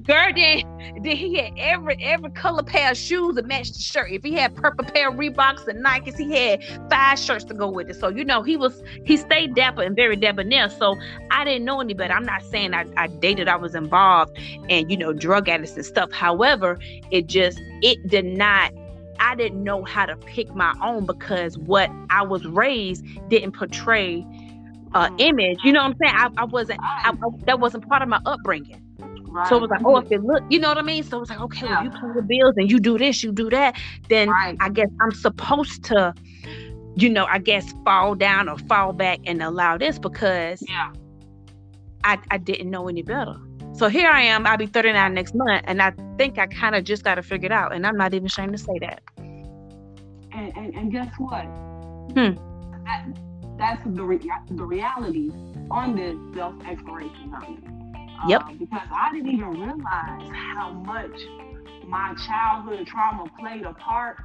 Girl, 0.04 0.32
then, 0.34 0.62
he 1.04 1.34
had 1.34 1.52
every 1.58 1.96
every 2.02 2.30
color 2.30 2.62
pair 2.62 2.92
of 2.92 2.96
shoes 2.96 3.34
that 3.34 3.46
matched 3.46 3.74
the 3.74 3.80
shirt. 3.80 4.10
If 4.10 4.22
he 4.22 4.32
had 4.32 4.54
purple 4.56 4.86
pair 4.86 5.10
of 5.10 5.16
Reeboks 5.16 5.68
and 5.68 5.84
Nikes, 5.84 6.16
he 6.16 6.34
had 6.34 6.64
five 6.88 7.18
shirts 7.18 7.44
to 7.44 7.54
go 7.54 7.68
with 7.68 7.90
it. 7.90 7.96
So 7.96 8.08
you 8.08 8.24
know 8.24 8.42
he 8.42 8.56
was 8.56 8.82
he 9.04 9.18
stayed 9.18 9.54
dapper 9.54 9.82
and 9.82 9.94
very 9.94 10.16
debonair. 10.16 10.70
So 10.70 10.96
I 11.30 11.44
didn't 11.44 11.66
know 11.66 11.80
any 11.80 11.92
better. 11.92 12.14
I'm 12.14 12.24
not 12.24 12.42
saying 12.44 12.72
I, 12.72 12.86
I 12.96 13.08
dated, 13.08 13.48
I 13.48 13.56
was 13.56 13.74
involved 13.74 14.38
and 14.70 14.90
you 14.90 14.96
know 14.96 15.12
drug 15.12 15.48
addicts 15.48 15.76
and 15.76 15.84
stuff. 15.84 16.10
However, 16.10 16.78
it 17.10 17.26
just 17.26 17.60
it 17.82 18.08
did 18.08 18.24
not 18.24 18.72
I 19.20 19.34
didn't 19.34 19.62
know 19.62 19.84
how 19.84 20.06
to 20.06 20.16
pick 20.16 20.54
my 20.54 20.74
own 20.82 21.04
because 21.04 21.58
what 21.58 21.90
I 22.08 22.22
was 22.22 22.46
raised 22.46 23.04
didn't 23.28 23.52
portray 23.52 24.24
uh 24.94 25.10
image. 25.18 25.58
You 25.64 25.72
know 25.72 25.82
what 25.82 25.92
I'm 25.92 25.98
saying? 26.02 26.14
I, 26.38 26.42
I 26.42 26.44
wasn't 26.46 26.80
I, 26.82 27.10
I, 27.10 27.28
that 27.44 27.60
wasn't 27.60 27.86
part 27.86 28.02
of 28.02 28.08
my 28.08 28.20
upbringing. 28.24 28.85
Right. 29.36 29.48
So 29.48 29.56
it 29.58 29.60
was 29.60 29.70
like, 29.70 29.82
oh, 29.84 29.98
if 29.98 30.10
it 30.10 30.24
look, 30.24 30.42
you 30.48 30.58
know 30.58 30.68
what 30.68 30.78
I 30.78 30.82
mean? 30.82 31.02
So 31.02 31.18
it 31.18 31.20
was 31.20 31.28
like, 31.28 31.40
okay, 31.40 31.66
yeah. 31.66 31.82
well, 31.82 31.84
you 31.84 31.90
pay 31.90 32.12
the 32.14 32.22
bills 32.22 32.54
and 32.56 32.70
you 32.70 32.80
do 32.80 32.96
this, 32.96 33.22
you 33.22 33.32
do 33.32 33.50
that, 33.50 33.78
then 34.08 34.30
right. 34.30 34.56
I 34.60 34.70
guess 34.70 34.88
I'm 34.98 35.12
supposed 35.12 35.84
to, 35.84 36.14
you 36.94 37.10
know, 37.10 37.26
I 37.26 37.38
guess 37.38 37.70
fall 37.84 38.14
down 38.14 38.48
or 38.48 38.56
fall 38.56 38.94
back 38.94 39.18
and 39.26 39.42
allow 39.42 39.76
this 39.76 39.98
because 39.98 40.64
yeah. 40.66 40.90
I, 42.02 42.18
I 42.30 42.38
didn't 42.38 42.70
know 42.70 42.88
any 42.88 43.02
better. 43.02 43.36
So 43.74 43.88
here 43.88 44.08
I 44.08 44.22
am, 44.22 44.46
I'll 44.46 44.56
be 44.56 44.64
39 44.64 45.12
next 45.12 45.34
month, 45.34 45.64
and 45.66 45.82
I 45.82 45.92
think 46.16 46.38
I 46.38 46.46
kind 46.46 46.74
of 46.74 46.84
just 46.84 47.04
got 47.04 47.16
to 47.16 47.22
figure 47.22 47.44
it 47.44 47.52
out. 47.52 47.74
And 47.74 47.86
I'm 47.86 47.98
not 47.98 48.14
even 48.14 48.24
ashamed 48.24 48.52
to 48.52 48.58
say 48.58 48.78
that. 48.80 49.02
And, 49.18 50.56
and, 50.56 50.74
and 50.74 50.90
guess 50.90 51.12
what? 51.18 51.42
Hmm. 52.14 52.36
That, 52.86 53.06
that's 53.58 53.82
the, 53.84 54.02
re- 54.02 54.30
the 54.50 54.64
reality 54.64 55.30
on 55.70 55.94
this 55.94 56.16
self 56.34 56.54
exploration 56.66 57.30
journey. 57.30 57.58
Yep. 58.28 58.42
Uh, 58.42 58.52
because 58.58 58.88
I 58.92 59.12
didn't 59.12 59.30
even 59.30 59.50
realize 59.50 60.30
how 60.54 60.72
much 60.72 61.16
my 61.86 62.14
childhood 62.26 62.86
trauma 62.86 63.30
played 63.38 63.62
a 63.62 63.74
part 63.74 64.18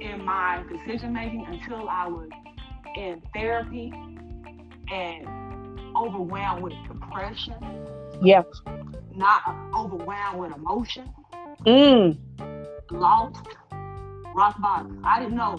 in 0.00 0.22
my 0.24 0.62
decision 0.70 1.12
making 1.12 1.46
until 1.48 1.88
I 1.88 2.06
was 2.08 2.28
in 2.96 3.22
therapy 3.34 3.92
and 4.92 5.26
overwhelmed 5.96 6.62
with 6.62 6.74
depression. 6.86 7.54
Yep. 8.22 8.52
Not 9.14 9.42
overwhelmed 9.76 10.40
with 10.40 10.52
emotion. 10.54 11.08
Mm. 11.66 12.18
Lost. 12.90 13.46
Rock 14.34 14.60
bottom. 14.60 15.02
I 15.04 15.20
didn't 15.20 15.36
know 15.36 15.58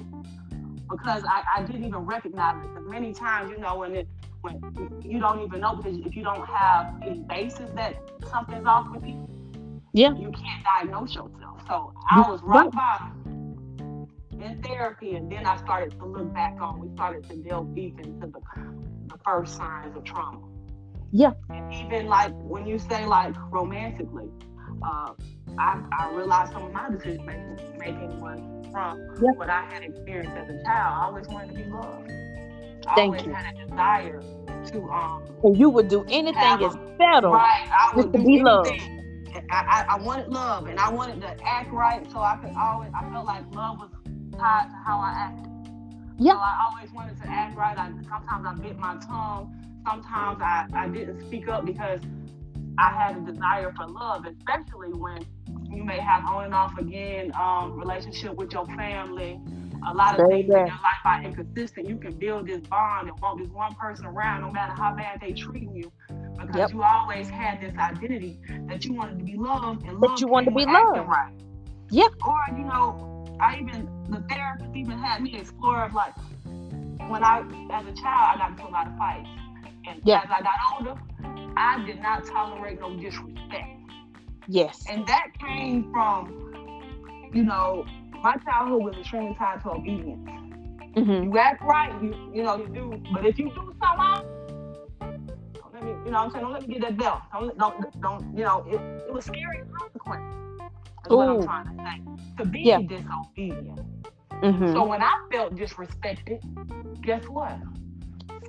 because 0.89 1.23
I, 1.27 1.43
I 1.57 1.63
didn't 1.63 1.83
even 1.83 1.99
recognize 1.99 2.55
it. 2.63 2.73
Because 2.73 2.89
many 2.89 3.13
times, 3.13 3.51
you 3.51 3.57
know, 3.57 3.77
when 3.77 3.95
it 3.95 4.07
when 4.41 4.61
you 5.03 5.19
don't 5.19 5.41
even 5.41 5.61
know 5.61 5.75
because 5.75 5.97
if 6.05 6.15
you 6.15 6.23
don't 6.23 6.47
have 6.47 6.95
any 7.01 7.19
basis 7.19 7.69
that 7.75 7.95
something's 8.29 8.65
off 8.65 8.87
with 8.91 9.05
you, 9.05 9.27
yeah, 9.93 10.13
you 10.15 10.31
can't 10.31 10.63
diagnose 10.63 11.15
yourself. 11.15 11.61
So 11.67 11.93
I 12.09 12.21
was 12.29 12.41
rock 12.43 12.71
bottom 12.71 14.07
in 14.41 14.61
therapy, 14.63 15.15
and 15.15 15.31
then 15.31 15.45
I 15.45 15.57
started 15.57 15.91
to 15.99 16.05
look 16.05 16.33
back 16.33 16.57
on. 16.61 16.79
We 16.79 16.93
started 16.95 17.29
to 17.29 17.35
delve 17.37 17.75
deep 17.75 17.99
into 17.99 18.27
the 18.27 18.41
the 19.07 19.17
first 19.25 19.57
signs 19.57 19.95
of 19.95 20.03
trauma. 20.03 20.47
Yeah, 21.11 21.31
and 21.49 21.73
even 21.73 22.07
like 22.07 22.31
when 22.43 22.65
you 22.65 22.79
say 22.79 23.05
like 23.05 23.35
romantically, 23.51 24.29
uh, 24.83 25.13
I, 25.57 25.83
I 25.99 26.11
realized 26.13 26.53
some 26.53 26.65
of 26.65 26.71
my 26.71 26.89
decision 26.89 27.25
making 27.77 28.19
was 28.21 28.39
from 28.71 28.99
yeah. 29.21 29.31
what 29.35 29.49
I 29.49 29.65
had 29.65 29.83
experienced 29.83 30.37
as 30.37 30.49
a 30.49 30.63
child. 30.63 30.93
I 30.93 31.05
always 31.05 31.27
wanted 31.27 31.49
to 31.49 31.63
be 31.63 31.69
loved. 31.69 32.11
Thank 32.95 33.15
always 33.15 33.25
you. 33.25 33.33
had 33.33 33.55
a 33.55 33.67
desire 33.67 34.21
to 34.71 34.83
um. 34.89 35.23
And 35.43 35.57
you 35.57 35.69
would 35.69 35.87
do 35.87 36.03
anything 36.09 36.61
is 36.61 36.75
better. 36.97 37.29
Right, 37.29 37.69
I 37.71 37.95
would 37.95 38.11
to 38.13 38.19
be 38.19 38.41
loved. 38.41 38.69
I, 39.51 39.85
I, 39.89 39.95
I 39.95 40.01
wanted 40.01 40.29
love, 40.29 40.67
and 40.67 40.79
I 40.79 40.89
wanted 40.91 41.21
to 41.21 41.35
act 41.45 41.71
right, 41.71 42.09
so 42.11 42.19
I 42.19 42.37
could 42.37 42.55
always. 42.55 42.91
I 42.93 43.09
felt 43.09 43.25
like 43.25 43.43
love 43.53 43.79
was 43.79 43.89
tied 44.37 44.69
to 44.69 44.75
how 44.85 44.99
I 44.99 45.13
acted. 45.15 45.49
Yeah. 46.17 46.33
So 46.33 46.39
I 46.39 46.67
always 46.69 46.91
wanted 46.91 47.17
to 47.21 47.27
act 47.27 47.57
right. 47.57 47.77
I, 47.77 47.89
sometimes 48.09 48.45
I 48.45 48.53
bit 48.61 48.77
my 48.77 48.97
tongue. 48.97 49.55
Sometimes 49.87 50.41
I, 50.41 50.67
I 50.73 50.87
didn't 50.89 51.21
speak 51.27 51.47
up 51.47 51.65
because 51.65 52.01
I 52.77 52.89
had 52.91 53.17
a 53.17 53.31
desire 53.31 53.73
for 53.75 53.87
love, 53.87 54.25
especially 54.25 54.93
when 54.93 55.25
you 55.69 55.83
may 55.83 55.99
have 55.99 56.25
on 56.25 56.45
and 56.45 56.53
off 56.53 56.77
again 56.77 57.31
um, 57.39 57.79
relationship 57.79 58.35
with 58.35 58.51
your 58.51 58.65
family 58.65 59.39
a 59.87 59.93
lot 59.93 60.19
of 60.19 60.27
things 60.27 60.45
in 60.45 60.51
your 60.51 60.65
life 60.65 61.03
are 61.05 61.23
inconsistent. 61.23 61.87
You 61.87 61.97
can 61.97 62.13
build 62.13 62.47
this 62.47 62.61
bond 62.61 63.09
and 63.09 63.19
want 63.19 63.39
this 63.39 63.49
one 63.49 63.73
person 63.75 64.05
around 64.05 64.41
no 64.41 64.51
matter 64.51 64.73
how 64.73 64.95
bad 64.95 65.19
they 65.21 65.33
treat 65.33 65.69
you. 65.73 65.91
Because 66.39 66.55
yep. 66.55 66.73
you 66.73 66.83
always 66.83 67.29
had 67.29 67.61
this 67.61 67.75
identity 67.77 68.39
that 68.67 68.85
you 68.85 68.93
wanted 68.93 69.19
to 69.19 69.25
be 69.25 69.35
loved 69.35 69.85
and 69.85 70.01
that 70.01 70.19
you 70.19 70.27
wanted 70.27 70.51
to 70.51 70.55
be 70.55 70.65
loved. 70.65 71.07
Right. 71.07 71.33
Yep. 71.91 72.11
Or, 72.25 72.39
you 72.57 72.63
know, 72.63 73.25
I 73.39 73.59
even 73.61 73.89
the 74.09 74.23
therapist 74.29 74.75
even 74.75 74.97
had 74.97 75.21
me 75.21 75.37
explore 75.37 75.85
of 75.85 75.93
like 75.93 76.13
when 77.09 77.23
I 77.23 77.39
as 77.71 77.85
a 77.85 77.93
child 77.93 78.35
I 78.35 78.37
got 78.37 78.51
into 78.51 78.67
a 78.67 78.71
lot 78.71 78.87
of 78.87 78.97
fights. 78.97 79.29
And 79.87 80.01
yeah. 80.03 80.21
as 80.23 80.29
I 80.29 80.41
got 80.41 80.53
older, 80.77 81.01
I 81.57 81.83
did 81.85 82.01
not 82.01 82.25
tolerate 82.25 82.79
no 82.79 82.95
disrespect. 82.95 83.79
Yes. 84.47 84.83
And 84.89 85.05
that 85.07 85.27
came 85.39 85.91
from, 85.91 87.29
you 87.33 87.43
know, 87.43 87.85
my 88.23 88.35
childhood 88.37 88.83
was 88.83 88.95
extremely 88.97 89.35
tied 89.35 89.61
to 89.63 89.71
obedience. 89.71 90.27
Mm-hmm. 90.95 91.31
You 91.31 91.37
act 91.37 91.61
right, 91.63 91.91
you 92.01 92.31
you 92.33 92.43
know 92.43 92.57
you 92.57 92.67
do, 92.67 93.01
but 93.13 93.25
if 93.25 93.37
you 93.37 93.49
do 93.49 93.73
something 93.81 94.39
let 95.79 95.83
me, 95.83 95.91
you 96.05 96.11
know, 96.11 96.17
I'm 96.17 96.31
saying, 96.31 96.43
don't 96.43 96.53
let 96.53 96.67
me 96.67 96.73
get 96.73 96.81
that 96.81 96.97
belt. 96.97 97.21
Don't, 97.31 97.57
don't, 97.57 98.01
don't 98.01 98.37
you 98.37 98.43
know, 98.43 98.65
it, 98.67 98.81
it 99.07 99.13
was 99.13 99.25
scary 99.25 99.61
consequences. 99.77 100.59
That's 100.59 101.11
Ooh. 101.11 101.17
what 101.17 101.29
I'm 101.29 101.43
trying 101.43 101.77
to 101.77 101.83
say. 101.83 102.43
To 102.43 102.45
be 102.45 102.61
yeah. 102.61 102.81
disobedient. 102.81 103.79
Mm-hmm. 104.41 104.73
So 104.73 104.85
when 104.85 105.01
I 105.01 105.27
felt 105.31 105.55
disrespected, 105.55 106.41
guess 107.01 107.25
what? 107.27 107.57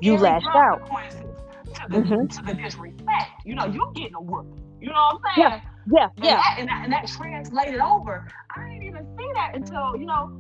You 0.01 0.17
lashed 0.17 0.47
out. 0.47 0.87
To 0.87 1.83
the, 1.89 1.99
mm-hmm. 1.99 2.27
to 2.27 2.43
the 2.43 2.55
disrespect. 2.55 3.31
You 3.45 3.55
know, 3.55 3.67
you're 3.67 3.93
getting 3.93 4.15
a 4.15 4.21
whoop. 4.21 4.47
You 4.81 4.89
know 4.89 4.95
what 4.95 5.21
I'm 5.25 5.37
saying? 5.37 5.51
Yeah. 5.53 5.61
Yeah, 5.91 6.09
and 6.17 6.25
yeah. 6.25 6.37
That, 6.37 6.57
and, 6.59 6.69
that, 6.69 6.85
and 6.85 6.93
that 6.93 7.07
translated 7.09 7.81
over. 7.81 8.29
I 8.55 8.69
didn't 8.69 8.83
even 8.85 9.07
see 9.19 9.29
that 9.35 9.53
until, 9.55 9.97
you 9.97 10.05
know, 10.07 10.39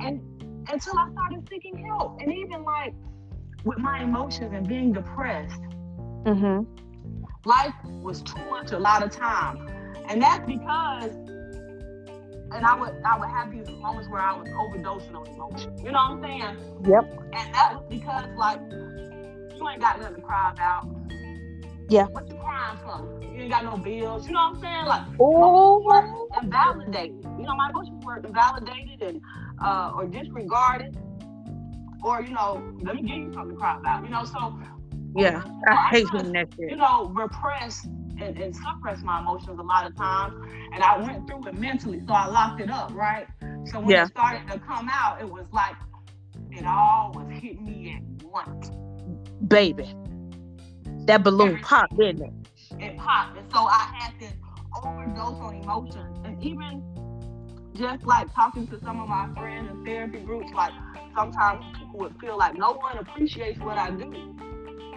and 0.00 0.20
until 0.70 0.98
I 0.98 1.10
started 1.12 1.48
seeking 1.48 1.84
help. 1.86 2.20
And 2.20 2.32
even 2.32 2.64
like 2.64 2.94
with 3.64 3.78
my 3.78 4.02
emotions 4.02 4.52
and 4.54 4.66
being 4.66 4.92
depressed, 4.92 5.60
mm-hmm. 6.24 6.64
life 7.44 7.74
was 8.02 8.22
too 8.22 8.44
much 8.50 8.72
a 8.72 8.78
lot 8.78 9.02
of 9.02 9.10
time. 9.10 9.68
And 10.08 10.20
that's 10.20 10.44
because 10.46 11.14
and 12.54 12.66
I 12.66 12.74
would 12.74 12.94
I 13.04 13.18
would 13.18 13.28
have 13.28 13.50
these 13.50 13.68
moments 13.80 14.08
where 14.08 14.20
I 14.20 14.36
was 14.36 14.48
overdosing 14.48 15.14
on 15.14 15.26
emotion. 15.28 15.76
You 15.78 15.92
know 15.92 15.92
what 15.92 16.10
I'm 16.10 16.22
saying? 16.22 16.56
Yep. 16.86 17.22
And 17.32 17.54
that 17.54 17.74
was 17.74 17.84
because 17.88 18.26
like 18.36 18.60
you 18.70 19.68
ain't 19.68 19.80
got 19.80 20.00
nothing 20.00 20.16
to 20.16 20.22
cry 20.22 20.52
about. 20.52 20.86
Yeah. 21.92 22.06
What 22.06 22.26
you 22.26 22.36
crying 22.36 22.78
for? 22.78 23.20
You 23.20 23.42
ain't 23.42 23.50
got 23.50 23.64
no 23.64 23.76
bills. 23.76 24.26
You 24.26 24.32
know 24.32 24.48
what 24.48 24.56
I'm 24.56 24.62
saying? 24.62 24.86
Like, 24.86 25.06
oh, 25.20 26.28
invalidated. 26.42 27.22
You 27.38 27.44
know, 27.44 27.54
my 27.54 27.68
emotions 27.68 28.02
were 28.02 28.16
invalidated 28.16 29.02
and 29.02 29.20
uh, 29.62 29.92
or 29.94 30.06
disregarded, 30.06 30.96
or 32.02 32.22
you 32.22 32.30
know, 32.30 32.62
let 32.80 32.94
me 32.94 33.02
give 33.02 33.18
you 33.18 33.32
something 33.34 33.50
to 33.50 33.56
cry 33.56 33.76
about. 33.76 34.04
You 34.04 34.08
know, 34.08 34.24
so 34.24 34.58
yeah, 35.14 35.42
I, 35.68 35.72
I 35.72 35.88
hate 35.90 36.10
when 36.14 36.32
that 36.32 36.48
shit. 36.56 36.70
You 36.70 36.76
know, 36.76 37.12
repress 37.14 37.84
and, 37.84 38.38
and 38.38 38.56
suppress 38.56 39.02
my 39.02 39.20
emotions 39.20 39.58
a 39.58 39.62
lot 39.62 39.86
of 39.86 39.94
times, 39.94 40.34
and 40.72 40.82
I 40.82 40.98
went 40.98 41.28
through 41.28 41.46
it 41.46 41.58
mentally, 41.58 42.00
so 42.06 42.14
I 42.14 42.26
locked 42.28 42.62
it 42.62 42.70
up, 42.70 42.90
right? 42.94 43.26
So 43.66 43.80
when 43.80 43.90
yeah. 43.90 44.04
it 44.04 44.08
started 44.08 44.50
to 44.50 44.58
come 44.60 44.88
out, 44.90 45.20
it 45.20 45.28
was 45.28 45.44
like 45.52 45.76
it 46.52 46.64
all 46.64 47.12
was 47.14 47.28
hitting 47.38 47.66
me 47.66 47.98
at 47.98 48.24
once. 48.24 48.70
Baby. 49.46 49.94
That 51.06 51.24
balloon 51.24 51.58
popped, 51.60 51.96
didn't 51.96 52.22
it? 52.22 52.32
It 52.80 52.96
popped. 52.96 53.38
And 53.38 53.50
so 53.52 53.60
I 53.60 53.92
had 53.98 54.18
this 54.20 54.32
overdose 54.82 55.40
on 55.40 55.56
emotions. 55.56 56.18
And 56.24 56.42
even 56.42 56.82
just 57.74 58.04
like 58.04 58.32
talking 58.34 58.66
to 58.68 58.78
some 58.80 59.00
of 59.00 59.08
my 59.08 59.28
friends 59.34 59.70
in 59.70 59.84
therapy 59.84 60.20
groups, 60.20 60.50
like 60.54 60.72
sometimes 61.14 61.64
people 61.78 61.98
would 62.00 62.14
feel 62.20 62.38
like 62.38 62.56
no 62.56 62.72
one 62.72 62.98
appreciates 62.98 63.58
what 63.60 63.78
I 63.78 63.90
do. 63.90 64.36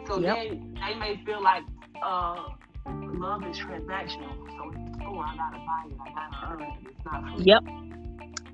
So 0.08 0.20
yep. 0.20 0.36
they 0.36 0.50
they 0.50 0.96
may 1.00 1.22
feel 1.26 1.42
like 1.42 1.64
uh, 2.04 2.50
love 2.86 3.44
is 3.46 3.58
transactional. 3.58 4.36
So 4.58 4.72
it's 4.76 4.98
oh 5.04 5.18
I 5.18 5.36
gotta 5.36 5.58
buy 5.66 5.86
it, 5.90 5.98
I 6.00 6.14
gotta 6.14 6.54
earn 6.54 6.62
it. 6.62 6.90
It's 6.92 7.06
not 7.06 7.36
free. 7.36 7.46
Yep. 7.46 7.64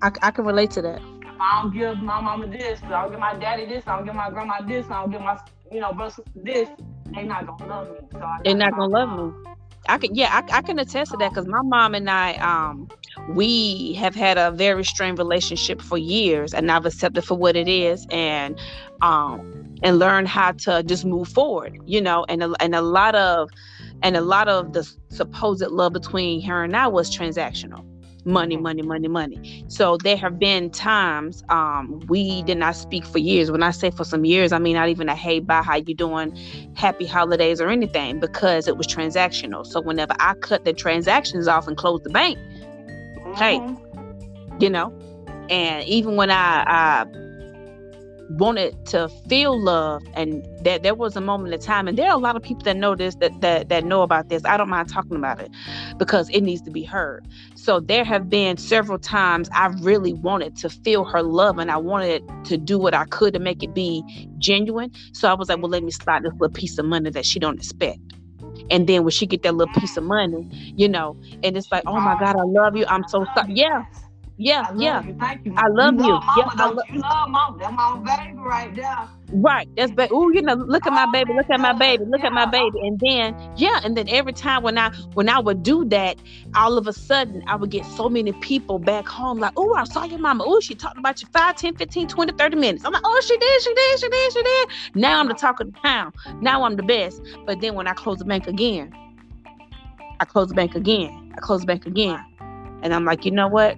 I, 0.01 0.11
I 0.21 0.31
can 0.31 0.45
relate 0.45 0.71
to 0.71 0.81
that. 0.83 1.01
I 1.41 1.61
don't 1.63 1.73
give 1.73 1.97
my 1.97 2.21
mama 2.21 2.47
this, 2.47 2.79
I 2.83 3.01
don't 3.01 3.11
give 3.11 3.19
my 3.19 3.35
daddy 3.35 3.65
this, 3.65 3.83
I 3.87 3.97
don't 3.97 4.05
give 4.05 4.15
my 4.15 4.29
grandma 4.29 4.61
this, 4.61 4.85
I 4.89 5.01
don't 5.01 5.11
give 5.11 5.21
my 5.21 5.39
you 5.71 5.79
know 5.79 5.93
but 5.93 6.17
this, 6.35 6.69
they're 7.05 7.23
not 7.23 7.47
gonna 7.47 7.67
love 7.67 7.89
me. 7.91 7.97
So 8.11 8.19
they're 8.43 8.55
not 8.55 8.75
gonna 8.75 8.87
love 8.87 9.17
me. 9.17 9.53
I 9.87 9.97
can 9.97 10.13
yeah, 10.15 10.29
I, 10.31 10.57
I 10.57 10.61
can 10.61 10.79
attest 10.79 11.11
to 11.11 11.17
that 11.17 11.29
because 11.29 11.47
my 11.47 11.61
mom 11.63 11.95
and 11.95 12.09
I 12.09 12.33
um 12.35 12.89
we 13.29 13.93
have 13.93 14.15
had 14.15 14.37
a 14.37 14.51
very 14.51 14.83
strained 14.83 15.17
relationship 15.17 15.81
for 15.81 15.97
years 15.97 16.53
and 16.53 16.71
I've 16.71 16.85
accepted 16.85 17.23
for 17.23 17.37
what 17.37 17.55
it 17.55 17.67
is 17.67 18.05
and 18.11 18.59
um 19.01 19.77
and 19.83 19.97
learned 19.97 20.27
how 20.27 20.51
to 20.51 20.83
just 20.83 21.05
move 21.05 21.27
forward, 21.29 21.79
you 21.85 22.01
know, 22.01 22.25
and 22.29 22.43
a, 22.43 22.53
and 22.59 22.75
a 22.75 22.81
lot 22.81 23.15
of 23.15 23.49
and 24.03 24.15
a 24.15 24.21
lot 24.21 24.47
of 24.47 24.73
the 24.73 24.87
supposed 25.09 25.65
love 25.67 25.93
between 25.93 26.41
her 26.43 26.63
and 26.63 26.75
I 26.75 26.87
was 26.87 27.15
transactional 27.15 27.90
money 28.25 28.57
money 28.57 28.81
money 28.81 29.07
money. 29.07 29.65
So 29.67 29.97
there 29.97 30.17
have 30.17 30.39
been 30.39 30.69
times 30.69 31.43
um 31.49 32.01
we 32.07 32.43
did 32.43 32.57
not 32.57 32.75
speak 32.75 33.05
for 33.05 33.17
years. 33.17 33.51
When 33.51 33.63
i 33.63 33.71
say 33.71 33.91
for 33.91 34.03
some 34.03 34.25
years 34.25 34.51
i 34.51 34.59
mean 34.59 34.75
not 34.75 34.89
even 34.89 35.09
a 35.09 35.15
hey 35.15 35.39
bye 35.39 35.61
how 35.63 35.77
you 35.77 35.95
doing? 35.95 36.37
Happy 36.75 37.05
holidays 37.05 37.59
or 37.61 37.69
anything 37.69 38.19
because 38.19 38.67
it 38.67 38.77
was 38.77 38.87
transactional. 38.87 39.65
So 39.65 39.81
whenever 39.81 40.13
i 40.19 40.33
cut 40.35 40.65
the 40.65 40.73
transactions 40.73 41.47
off 41.47 41.67
and 41.67 41.77
close 41.77 42.01
the 42.03 42.09
bank 42.09 42.37
mm-hmm. 42.37 43.33
hey 43.33 43.59
you 44.59 44.69
know? 44.69 44.93
And 45.49 45.87
even 45.87 46.15
when 46.15 46.29
i 46.31 46.63
i 46.67 47.05
wanted 48.37 48.85
to 48.87 49.09
feel 49.27 49.59
love 49.59 50.03
and 50.13 50.45
that 50.63 50.83
there 50.83 50.95
was 50.95 51.15
a 51.15 51.21
moment 51.21 51.53
of 51.53 51.61
time 51.61 51.87
and 51.87 51.97
there 51.97 52.09
are 52.09 52.15
a 52.15 52.19
lot 52.19 52.35
of 52.35 52.43
people 52.43 52.63
that 52.63 52.77
know 52.77 52.95
this 52.95 53.15
that, 53.15 53.39
that 53.41 53.69
that 53.69 53.83
know 53.85 54.01
about 54.01 54.29
this. 54.29 54.43
I 54.45 54.57
don't 54.57 54.69
mind 54.69 54.89
talking 54.89 55.15
about 55.15 55.39
it 55.41 55.51
because 55.97 56.29
it 56.29 56.41
needs 56.41 56.61
to 56.63 56.71
be 56.71 56.83
heard. 56.83 57.25
So 57.55 57.79
there 57.79 58.03
have 58.03 58.29
been 58.29 58.57
several 58.57 58.99
times 58.99 59.49
i 59.53 59.67
really 59.81 60.13
wanted 60.13 60.55
to 60.57 60.69
feel 60.69 61.03
her 61.03 61.21
love 61.23 61.57
and 61.57 61.71
i 61.71 61.77
wanted 61.77 62.23
to 62.45 62.57
do 62.57 62.77
what 62.77 62.93
i 62.93 63.05
could 63.05 63.33
to 63.33 63.39
make 63.39 63.63
it 63.63 63.73
be 63.73 64.03
genuine. 64.37 64.91
So 65.13 65.29
i 65.29 65.33
was 65.33 65.49
like 65.49 65.59
well 65.59 65.69
let 65.69 65.83
me 65.83 65.91
slide 65.91 66.23
this 66.23 66.33
little 66.33 66.49
piece 66.49 66.77
of 66.77 66.85
money 66.85 67.09
that 67.09 67.25
she 67.25 67.39
don't 67.39 67.57
expect. 67.57 67.99
And 68.69 68.87
then 68.87 69.03
when 69.03 69.11
she 69.11 69.25
get 69.25 69.43
that 69.43 69.55
little 69.55 69.73
piece 69.79 69.97
of 69.97 70.03
money 70.03 70.73
you 70.75 70.87
know 70.87 71.19
and 71.43 71.57
it's 71.57 71.71
like 71.71 71.83
oh 71.85 71.99
my 71.99 72.17
god 72.19 72.35
i 72.37 72.43
love 72.43 72.75
you. 72.75 72.85
I'm 72.87 73.07
so 73.07 73.25
sorry. 73.35 73.53
Yeah 73.53 73.85
yeah, 74.37 74.67
I 74.69 74.73
yeah. 74.75 75.03
You. 75.03 75.15
Thank 75.19 75.45
you. 75.45 75.53
I 75.57 75.67
love 75.67 75.95
you. 75.95 76.05
you. 76.05 76.13
Love 76.13 76.23
yeah, 76.37 76.45
mama, 76.55 76.73
lo- 76.73 76.83
you 76.89 76.99
love 76.99 77.29
mama. 77.29 77.57
That's 77.59 77.73
my 77.73 78.17
baby 78.17 78.37
right 78.37 78.75
there. 78.75 79.07
Right. 79.33 79.67
That's 79.75 79.91
baby. 79.91 80.09
Oh, 80.13 80.29
you 80.29 80.41
know, 80.41 80.55
look 80.55 80.85
at 80.85 80.93
my 80.93 81.05
baby. 81.11 81.33
Look 81.33 81.49
at 81.49 81.59
my 81.59 81.73
baby. 81.73 82.05
Look 82.05 82.23
at 82.23 82.33
my 82.33 82.45
baby. 82.45 82.79
And 82.81 82.99
then, 82.99 83.35
yeah, 83.55 83.79
and 83.83 83.95
then 83.95 84.09
every 84.09 84.33
time 84.33 84.63
when 84.63 84.77
I 84.77 84.93
when 85.13 85.29
I 85.29 85.39
would 85.39 85.63
do 85.63 85.85
that, 85.85 86.17
all 86.55 86.77
of 86.77 86.87
a 86.87 86.93
sudden 86.93 87.43
I 87.47 87.55
would 87.55 87.69
get 87.69 87.85
so 87.85 88.09
many 88.09 88.33
people 88.33 88.79
back 88.79 89.07
home 89.07 89.39
like, 89.39 89.53
oh, 89.55 89.73
I 89.75 89.83
saw 89.85 90.03
your 90.03 90.19
mama. 90.19 90.43
Oh, 90.45 90.59
she 90.59 90.75
talked 90.75 90.97
about 90.97 91.21
you 91.21 91.27
5, 91.31 91.55
10, 91.55 91.75
15, 91.75 92.07
20, 92.07 92.33
30 92.33 92.55
minutes. 92.55 92.85
I'm 92.85 92.93
like, 92.93 93.03
oh, 93.05 93.21
she 93.25 93.37
did, 93.37 93.61
she 93.61 93.73
did, 93.73 93.99
she 93.99 94.09
did, 94.09 94.33
she 94.33 94.43
did. 94.43 94.69
Now 94.95 95.19
I'm 95.19 95.27
the 95.27 95.33
talk 95.33 95.59
of 95.59 95.71
the 95.71 95.79
town. 95.79 96.13
Now 96.41 96.63
I'm 96.63 96.75
the 96.75 96.83
best. 96.83 97.21
But 97.45 97.61
then 97.61 97.75
when 97.75 97.87
I 97.87 97.93
close 97.93 98.17
the 98.17 98.25
bank 98.25 98.47
again, 98.47 98.93
I 100.19 100.25
close 100.25 100.49
the 100.49 100.55
bank 100.55 100.75
again. 100.75 101.33
I 101.35 101.39
close 101.39 101.61
the 101.61 101.67
bank 101.67 101.85
again. 101.85 102.23
And 102.83 102.93
I'm 102.93 103.05
like, 103.05 103.25
you 103.25 103.31
know 103.31 103.47
what? 103.47 103.77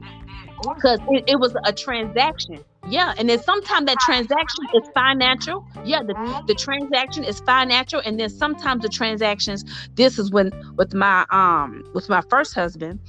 Because 0.64 1.00
it, 1.10 1.24
it, 1.28 1.40
was 1.40 1.56
a 1.64 1.74
transaction. 1.74 2.64
Yeah, 2.88 3.14
and 3.18 3.30
then 3.30 3.42
sometimes 3.42 3.86
that 3.86 3.98
transaction 4.06 4.66
is 4.76 4.90
financial. 4.94 5.66
Yeah, 5.86 6.04
the, 6.04 6.14
mm-hmm. 6.14 6.46
the 6.48 6.56
transaction 6.56 7.24
is 7.24 7.40
financial, 7.42 8.02
and 8.06 8.20
then 8.20 8.30
sometimes 8.30 8.82
the 8.82 8.90
transactions. 8.90 9.64
This 9.96 10.20
is 10.20 10.32
when 10.32 10.52
with 10.76 10.94
my 10.94 11.26
um 11.30 11.84
with 11.94 12.10
my 12.10 12.22
first 12.30 12.54
husband, 12.54 13.00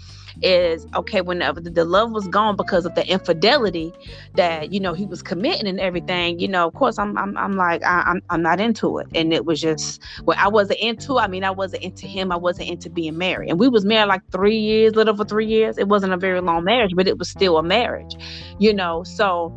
is 0.43 0.87
okay 0.95 1.21
whenever 1.21 1.61
the 1.61 1.85
love 1.85 2.11
was 2.13 2.27
gone 2.29 2.57
because 2.57 2.85
of 2.87 2.95
the 2.95 3.07
infidelity 3.09 3.93
that 4.35 4.73
you 4.73 4.81
know 4.81 4.93
he 4.93 5.07
was 5.07 5.23
committing 5.23 5.67
and 5.67 5.81
everything 5.81 6.39
you 6.39 6.49
know 6.49 6.67
of 6.67 6.75
course 6.75 6.99
i'm 6.99 7.17
i'm, 7.19 7.37
I'm 7.37 7.53
like 7.57 7.83
I, 7.85 8.01
am 8.01 8.07
I'm, 8.07 8.23
I'm 8.31 8.43
not 8.43 8.61
into 8.61 8.99
it. 8.99 9.07
And 9.15 9.33
it 9.33 9.45
was 9.45 9.61
just 9.61 10.03
well 10.23 10.37
i 10.41 10.49
wasn't 10.49 10.81
into 10.81 11.19
i 11.19 11.27
mean 11.27 11.45
i 11.45 11.51
wasn't 11.51 11.83
into 11.83 12.07
him. 12.07 12.33
I 12.33 12.37
wasn't 12.37 12.69
into 12.71 12.91
being 12.91 13.19
married. 13.19 13.51
And 13.51 13.59
we 13.59 13.69
was 13.69 13.85
married 13.85 14.09
like 14.09 14.23
three 14.31 14.59
years 14.59 14.95
little 14.95 15.17
for 15.17 15.25
three 15.25 15.47
years. 15.47 15.79
It 15.79 15.89
wasn't 15.89 16.13
a 16.13 16.17
very 16.17 16.41
long 16.41 16.65
marriage 16.65 16.93
but 16.95 17.09
it 17.09 17.19
was 17.19 17.29
still 17.29 17.59
a 17.59 17.63
marriage 17.63 18.17
you 18.59 18.73
know? 18.73 19.05
So 19.05 19.53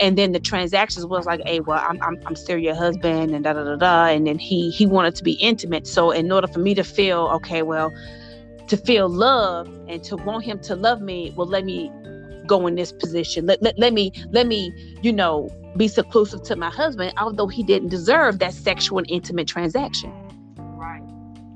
and 0.00 0.16
then 0.16 0.32
the 0.32 0.40
transactions 0.40 1.04
was 1.06 1.26
like, 1.26 1.40
hey, 1.44 1.60
well, 1.60 1.84
I'm, 1.84 2.00
I'm, 2.02 2.16
I'm 2.24 2.36
still 2.36 2.58
your 2.58 2.74
husband 2.74 3.34
and 3.34 3.42
da 3.42 3.52
da 3.52 3.64
da 3.64 3.76
da. 3.76 4.06
And 4.06 4.26
then 4.26 4.38
he 4.38 4.70
he 4.70 4.86
wanted 4.86 5.16
to 5.16 5.24
be 5.24 5.32
intimate. 5.32 5.86
So 5.86 6.10
in 6.10 6.30
order 6.30 6.46
for 6.46 6.60
me 6.60 6.74
to 6.74 6.84
feel 6.84 7.28
okay, 7.34 7.62
well, 7.62 7.92
to 8.68 8.76
feel 8.76 9.08
love 9.08 9.66
and 9.88 10.02
to 10.04 10.16
want 10.16 10.44
him 10.44 10.58
to 10.60 10.76
love 10.76 11.00
me 11.00 11.32
well 11.36 11.46
let 11.46 11.64
me 11.64 11.90
go 12.48 12.66
in 12.66 12.74
this 12.74 12.92
position. 12.92 13.46
Let, 13.46 13.62
let, 13.62 13.78
let 13.78 13.92
me 13.92 14.12
let 14.30 14.46
me 14.48 14.72
you 15.02 15.12
know 15.12 15.48
be 15.76 15.86
seclusive 15.86 16.42
to 16.44 16.56
my 16.56 16.70
husband 16.70 17.12
although 17.18 17.46
he 17.46 17.62
didn't 17.62 17.90
deserve 17.90 18.40
that 18.40 18.54
sexual 18.54 18.98
and 18.98 19.10
intimate 19.10 19.46
transaction 19.46 20.12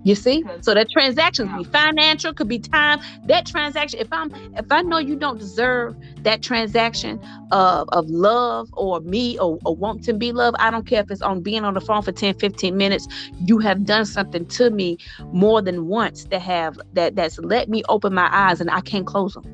you 0.04 0.14
see? 0.14 0.44
So 0.60 0.74
that 0.74 0.90
transaction 0.90 1.48
could 1.48 1.58
be 1.58 1.64
financial 1.64 2.34
could 2.34 2.48
be 2.48 2.58
time. 2.58 3.00
That 3.26 3.46
transaction 3.46 4.00
if 4.00 4.12
i'm 4.12 4.32
if 4.56 4.70
i 4.70 4.82
know 4.82 4.98
you 4.98 5.16
don't 5.16 5.38
deserve 5.38 5.96
that 6.22 6.42
transaction 6.42 7.20
of, 7.50 7.88
of 7.90 8.08
love 8.08 8.68
or 8.72 9.00
me 9.00 9.38
or, 9.38 9.58
or 9.64 9.74
want 9.74 10.04
to 10.04 10.12
be 10.12 10.32
loved 10.32 10.56
i 10.60 10.70
don't 10.70 10.86
care 10.86 11.00
if 11.00 11.10
it's 11.10 11.22
on 11.22 11.40
being 11.40 11.64
on 11.64 11.74
the 11.74 11.80
phone 11.80 12.02
for 12.02 12.12
10 12.12 12.34
15 12.34 12.76
minutes 12.76 13.08
you 13.46 13.58
have 13.58 13.84
done 13.84 14.04
something 14.04 14.44
to 14.46 14.70
me 14.70 14.98
more 15.32 15.62
than 15.62 15.86
once 15.86 16.24
that 16.24 16.40
have 16.40 16.78
that 16.92 17.14
that's 17.14 17.38
let 17.38 17.68
me 17.68 17.82
open 17.88 18.12
my 18.14 18.28
eyes 18.32 18.60
and 18.60 18.70
i 18.70 18.80
can't 18.80 19.06
close 19.06 19.34
them 19.34 19.44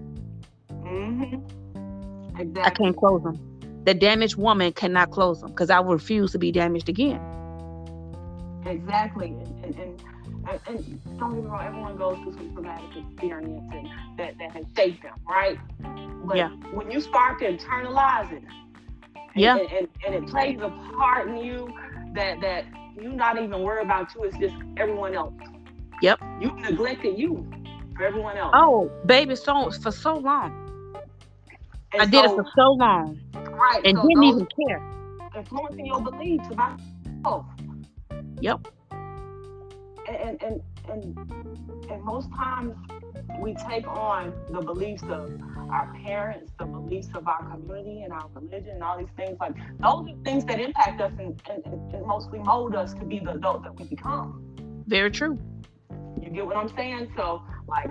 mm-hmm. 0.70 2.40
exactly. 2.40 2.62
i 2.62 2.70
can't 2.70 2.96
close 2.96 3.22
them 3.22 3.38
the 3.84 3.94
damaged 3.94 4.36
woman 4.36 4.72
cannot 4.72 5.10
close 5.10 5.40
them 5.40 5.50
because 5.50 5.70
i 5.70 5.80
refuse 5.80 6.32
to 6.32 6.38
be 6.38 6.52
damaged 6.52 6.88
again. 6.88 7.20
Exactly. 8.66 9.28
And, 9.62 9.74
and 9.76 10.02
and, 10.50 10.60
and 10.66 11.18
don't 11.18 11.34
get 11.34 11.44
me 11.44 11.50
wrong, 11.50 11.64
everyone 11.64 11.96
goes 11.96 12.18
through 12.18 12.34
some 12.34 12.52
traumatic 12.52 12.90
experience 12.96 13.62
and 13.72 13.88
that, 14.18 14.38
that 14.38 14.52
has 14.52 14.64
shaped 14.76 15.02
them, 15.02 15.14
right? 15.28 15.58
But 16.24 16.36
yeah. 16.36 16.48
when 16.72 16.90
you 16.90 17.00
start 17.00 17.38
to 17.40 17.56
internalize 17.56 18.32
it, 18.32 18.42
and, 19.14 19.24
yeah, 19.34 19.56
and, 19.56 19.70
and, 19.70 19.88
and, 20.06 20.14
it 20.14 20.26
plays 20.26 20.58
a 20.60 20.70
part 20.96 21.28
in 21.28 21.36
you 21.36 21.72
that 22.14 22.40
that 22.40 22.64
you 23.00 23.12
not 23.12 23.40
even 23.40 23.62
worry 23.62 23.82
about 23.82 24.14
you, 24.14 24.24
it's 24.24 24.36
just 24.38 24.54
everyone 24.76 25.14
else. 25.14 25.34
Yep. 26.02 26.20
You 26.40 26.52
neglected 26.56 27.18
you 27.18 27.48
for 27.96 28.04
everyone 28.04 28.36
else. 28.36 28.52
Oh, 28.54 28.90
baby, 29.06 29.36
so 29.36 29.70
for 29.70 29.92
so 29.92 30.14
long. 30.14 30.64
And 31.92 32.02
I 32.02 32.04
so, 32.04 32.10
did 32.10 32.24
it 32.24 32.34
for 32.34 32.46
so 32.56 32.70
long. 32.72 33.20
Right. 33.34 33.80
And 33.84 33.96
so 33.96 34.08
didn't 34.08 34.24
even 34.24 34.48
care. 34.66 34.82
Influencing 35.36 35.86
your 35.86 36.00
beliefs 36.00 36.48
about 36.50 36.80
yourself. 37.04 37.46
Yep 38.40 38.68
and 40.08 40.42
and 40.42 40.62
and 40.90 41.90
and 41.90 42.02
most 42.02 42.28
times 42.34 42.74
we 43.40 43.54
take 43.68 43.86
on 43.86 44.32
the 44.50 44.60
beliefs 44.60 45.02
of 45.04 45.30
our 45.70 45.94
parents, 46.04 46.52
the 46.58 46.64
beliefs 46.64 47.08
of 47.14 47.28
our 47.28 47.44
community 47.50 48.02
and 48.02 48.12
our 48.12 48.28
religion, 48.34 48.70
and 48.70 48.82
all 48.82 48.98
these 48.98 49.08
things. 49.16 49.36
Like 49.40 49.54
those 49.80 50.08
are 50.08 50.24
things 50.24 50.44
that 50.46 50.60
impact 50.60 51.00
us 51.00 51.12
and, 51.18 51.40
and, 51.50 51.94
and 51.94 52.06
mostly 52.06 52.38
mold 52.38 52.74
us 52.74 52.94
to 52.94 53.04
be 53.04 53.18
the 53.18 53.32
adult 53.32 53.64
that 53.64 53.78
we 53.78 53.86
become. 53.86 54.42
Very 54.86 55.10
true. 55.10 55.38
You 56.20 56.30
get 56.30 56.46
what 56.46 56.56
I'm 56.56 56.74
saying? 56.74 57.12
So 57.16 57.42
like 57.68 57.90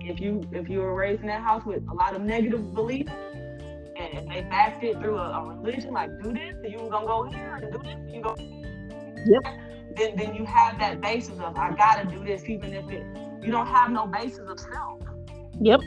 if 0.00 0.20
you 0.20 0.42
if 0.52 0.68
you 0.68 0.80
were 0.80 0.94
raised 0.94 1.20
in 1.20 1.26
that 1.28 1.42
house 1.42 1.64
with 1.64 1.86
a 1.88 1.94
lot 1.94 2.14
of 2.14 2.22
negative 2.22 2.74
beliefs 2.74 3.12
and 3.96 4.28
they 4.30 4.42
backed 4.42 4.82
it 4.82 4.98
through 4.98 5.16
a, 5.16 5.30
a 5.30 5.54
religion 5.54 5.92
like 5.92 6.10
do 6.22 6.32
this 6.32 6.54
you 6.64 6.78
gonna 6.90 7.06
go 7.06 7.22
here 7.24 7.60
and 7.62 7.72
do 7.72 7.78
this 7.78 7.96
you 8.12 8.20
go 8.20 8.34
Yep 9.24 9.61
then 9.96 10.16
then 10.16 10.34
you 10.34 10.44
have 10.44 10.78
that 10.78 11.00
basis 11.00 11.38
of 11.38 11.56
I 11.56 11.72
gotta 11.74 12.08
do 12.08 12.24
this 12.24 12.48
even 12.48 12.72
if 12.72 12.88
it 12.90 13.04
you 13.42 13.50
don't 13.50 13.66
have 13.66 13.90
no 13.90 14.06
basis 14.06 14.48
of 14.48 14.58
self. 14.60 15.00
Yep. 15.60 15.80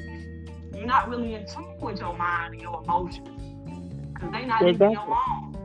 You're 0.75 0.85
not 0.85 1.09
really 1.09 1.35
in 1.35 1.45
tune 1.45 1.77
with 1.79 1.99
your 1.99 2.15
mind 2.17 2.53
and 2.53 2.61
your 2.61 2.83
emotions. 2.83 3.27
Cause 4.19 4.31
they 4.31 4.45
not 4.45 4.61
exactly. 4.61 4.69
even 4.69 4.91
your 4.91 5.17
own. 5.29 5.55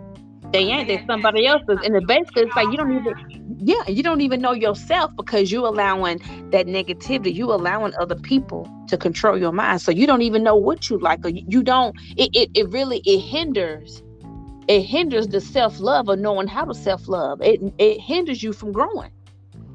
They 0.53 0.59
ain't, 0.61 0.89
they 0.89 1.05
somebody 1.07 1.47
else's. 1.47 1.79
And 1.85 1.95
the 1.95 2.01
basically 2.01 2.43
it's 2.43 2.57
like 2.57 2.69
you 2.71 2.77
don't 2.77 2.93
even 2.97 3.59
yeah, 3.63 3.87
you 3.89 4.03
don't 4.03 4.21
even 4.21 4.41
know 4.41 4.53
yourself 4.53 5.13
because 5.17 5.53
you 5.53 5.67
allowing 5.67 6.19
that 6.51 6.67
negativity, 6.67 7.35
you 7.35 7.53
allowing 7.53 7.93
other 8.01 8.17
people 8.17 8.69
to 8.89 8.97
control 8.97 9.39
your 9.39 9.53
mind. 9.53 9.81
So 9.83 9.93
you 9.93 10.07
don't 10.07 10.23
even 10.23 10.43
know 10.43 10.57
what 10.57 10.91
you 10.91 10.99
like 10.99 11.25
or 11.25 11.29
you 11.29 11.63
don't 11.63 11.95
it, 12.17 12.31
it, 12.35 12.51
it 12.55 12.69
really 12.71 13.03
it 13.05 13.21
hinders 13.21 14.03
it 14.71 14.83
hinders 14.83 15.27
the 15.27 15.41
self-love 15.41 16.09
of 16.09 16.21
knowing 16.21 16.47
how 16.47 16.65
to 16.65 16.75
self-love. 16.75 17.43
It 17.43 17.61
it 17.79 18.01
hinders 18.01 18.41
you 18.41 18.53
from 18.53 18.71
growing. 18.71 19.11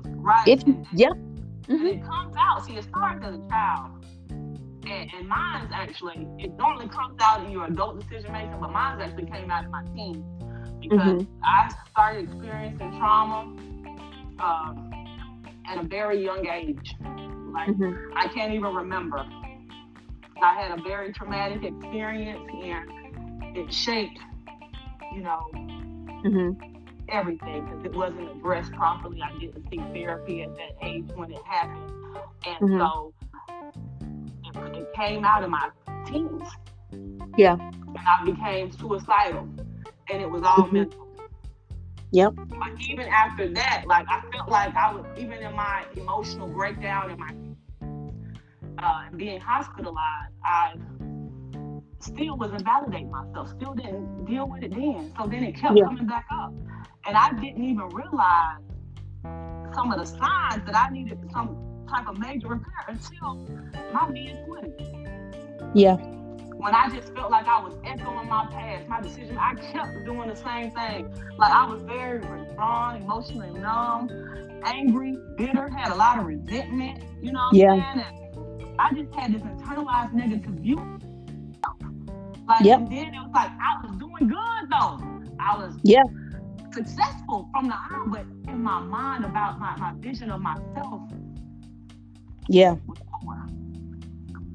Right. 0.05 0.47
If 0.47 0.65
you, 0.65 0.86
yep 0.93 1.12
mm-hmm. 1.67 1.86
it 1.86 2.03
comes 2.03 2.34
out. 2.38 2.65
See 2.65 2.75
it 2.75 2.84
starts 2.86 3.25
as 3.25 3.36
a 3.36 3.49
child. 3.49 4.05
And, 4.29 5.10
and 5.17 5.27
mine's 5.27 5.71
actually 5.73 6.27
it 6.39 6.53
normally 6.58 6.88
comes 6.88 7.17
out 7.21 7.43
in 7.45 7.51
your 7.51 7.65
adult 7.65 7.99
decision 7.99 8.31
making 8.31 8.58
but 8.62 8.71
mine's 8.71 9.01
actually 9.01 9.25
came 9.25 9.51
out 9.51 9.65
in 9.65 9.71
my 9.71 9.84
teens. 9.93 10.23
Because 10.79 11.23
mm-hmm. 11.23 11.43
i 11.43 11.69
started 11.91 12.29
experiencing 12.29 12.97
trauma 12.97 13.39
um, 14.39 14.91
at 15.67 15.84
a 15.84 15.88
very 15.88 16.23
young 16.23 16.47
age. 16.47 16.95
Like 17.53 17.67
mm-hmm. 17.69 18.17
i 18.17 18.29
can't 18.29 18.53
even 18.53 18.73
remember. 18.73 19.25
I 20.41 20.53
had 20.62 20.79
a 20.79 20.81
very 20.84 21.12
traumatic 21.12 21.63
experience 21.63 22.47
and 22.63 23.58
it 23.58 23.73
shaped 23.73 24.19
you 25.15 25.21
know, 25.21 25.47
mm-hmm. 25.54 26.51
everything 27.10 27.65
because 27.65 27.86
it 27.86 27.95
wasn't 27.95 28.30
addressed 28.38 28.73
properly. 28.73 29.21
I 29.21 29.38
didn't 29.39 29.65
see 29.69 29.78
therapy 29.93 30.43
at 30.43 30.54
that 30.56 30.75
age 30.82 31.06
when 31.15 31.32
it 31.32 31.41
happened, 31.45 31.91
and 32.45 32.69
mm-hmm. 32.69 32.80
so 32.80 33.13
it, 34.43 34.78
it, 34.78 34.93
came 34.93 35.23
out 35.23 35.43
of 35.43 35.49
my 35.49 35.69
teens. 36.06 36.43
Yeah, 37.38 37.54
and 37.54 37.97
I 37.97 38.25
became 38.25 38.71
suicidal, 38.71 39.47
and 40.12 40.21
it 40.21 40.30
was 40.30 40.43
all 40.43 40.58
mm-hmm. 40.58 40.75
mental. 40.75 41.08
Yep. 42.12 42.34
But 42.36 42.82
even 42.88 43.08
after 43.08 43.49
that, 43.54 43.86
like 43.88 44.06
I 44.10 44.21
felt 44.32 44.49
like 44.49 44.75
I 44.75 44.93
was 44.93 45.06
even 45.17 45.39
in 45.39 45.56
my 45.56 45.86
emotional 45.95 46.47
breakdown 46.47 47.12
and 47.12 47.19
my 47.19 47.34
uh, 48.84 49.15
being 49.15 49.39
hospitalized, 49.39 50.34
I 50.43 50.75
still 52.05 52.37
was 52.37 52.51
invalidating 52.51 53.11
myself, 53.11 53.49
still 53.49 53.73
didn't 53.73 54.25
deal 54.25 54.47
with 54.47 54.63
it 54.63 54.71
then. 54.73 55.11
So 55.17 55.27
then 55.27 55.43
it 55.43 55.55
kept 55.55 55.75
Yeah. 55.75 55.85
coming 55.85 56.05
back 56.05 56.25
up. 56.31 56.53
And 57.07 57.17
I 57.17 57.31
didn't 57.33 57.63
even 57.63 57.87
realize 57.89 58.61
some 59.73 59.91
of 59.91 59.99
the 59.99 60.05
signs 60.05 60.63
that 60.65 60.75
I 60.75 60.89
needed 60.91 61.19
some 61.31 61.57
type 61.89 62.07
of 62.07 62.17
major 62.17 62.47
repair 62.47 62.85
until 62.87 63.35
my 63.93 64.07
mid 64.09 64.37
20s. 64.47 65.71
Yeah. 65.73 65.97
When 66.57 66.73
I 66.73 66.89
just 66.89 67.13
felt 67.13 67.31
like 67.31 67.47
I 67.47 67.61
was 67.61 67.73
echoing 67.85 68.29
my 68.29 68.47
past, 68.49 68.87
my 68.87 69.01
decision, 69.01 69.37
I 69.37 69.55
kept 69.55 70.05
doing 70.05 70.29
the 70.29 70.35
same 70.35 70.71
thing. 70.71 71.13
Like 71.37 71.51
I 71.51 71.65
was 71.65 71.81
very 71.83 72.19
withdrawn, 72.19 73.01
emotionally 73.01 73.51
numb, 73.59 74.09
angry, 74.63 75.17
bitter, 75.37 75.69
had 75.69 75.91
a 75.91 75.95
lot 75.95 76.17
of 76.19 76.25
resentment, 76.25 77.03
you 77.21 77.33
know 77.33 77.39
what 77.51 77.53
I'm 77.53 77.55
Yeah. 77.55 77.93
saying? 77.93 78.05
And 78.07 78.79
I 78.79 78.93
just 78.93 79.13
had 79.13 79.33
this 79.33 79.41
internalized 79.41 80.13
negative 80.13 80.53
view. 80.53 80.99
Like, 82.47 82.63
Yep. 82.63 82.79
and 82.79 82.91
then 82.91 83.13
it 83.13 83.19
was 83.19 83.31
like 83.34 83.51
I 83.60 83.86
was 83.86 83.97
doing 83.97 84.27
good 84.27 84.69
though. 84.69 84.99
I 85.39 85.58
was 85.58 85.75
Yeah. 85.84 86.03
successful 86.73 87.49
from 87.53 87.67
the 87.67 87.73
eye, 87.75 88.05
but 88.08 88.25
in 88.47 88.62
my 88.62 88.79
mind 88.79 89.25
about 89.25 89.60
my, 89.60 89.75
my 89.77 89.93
vision 89.99 90.29
of 90.31 90.41
myself 90.41 91.01
Yeah. 92.47 92.75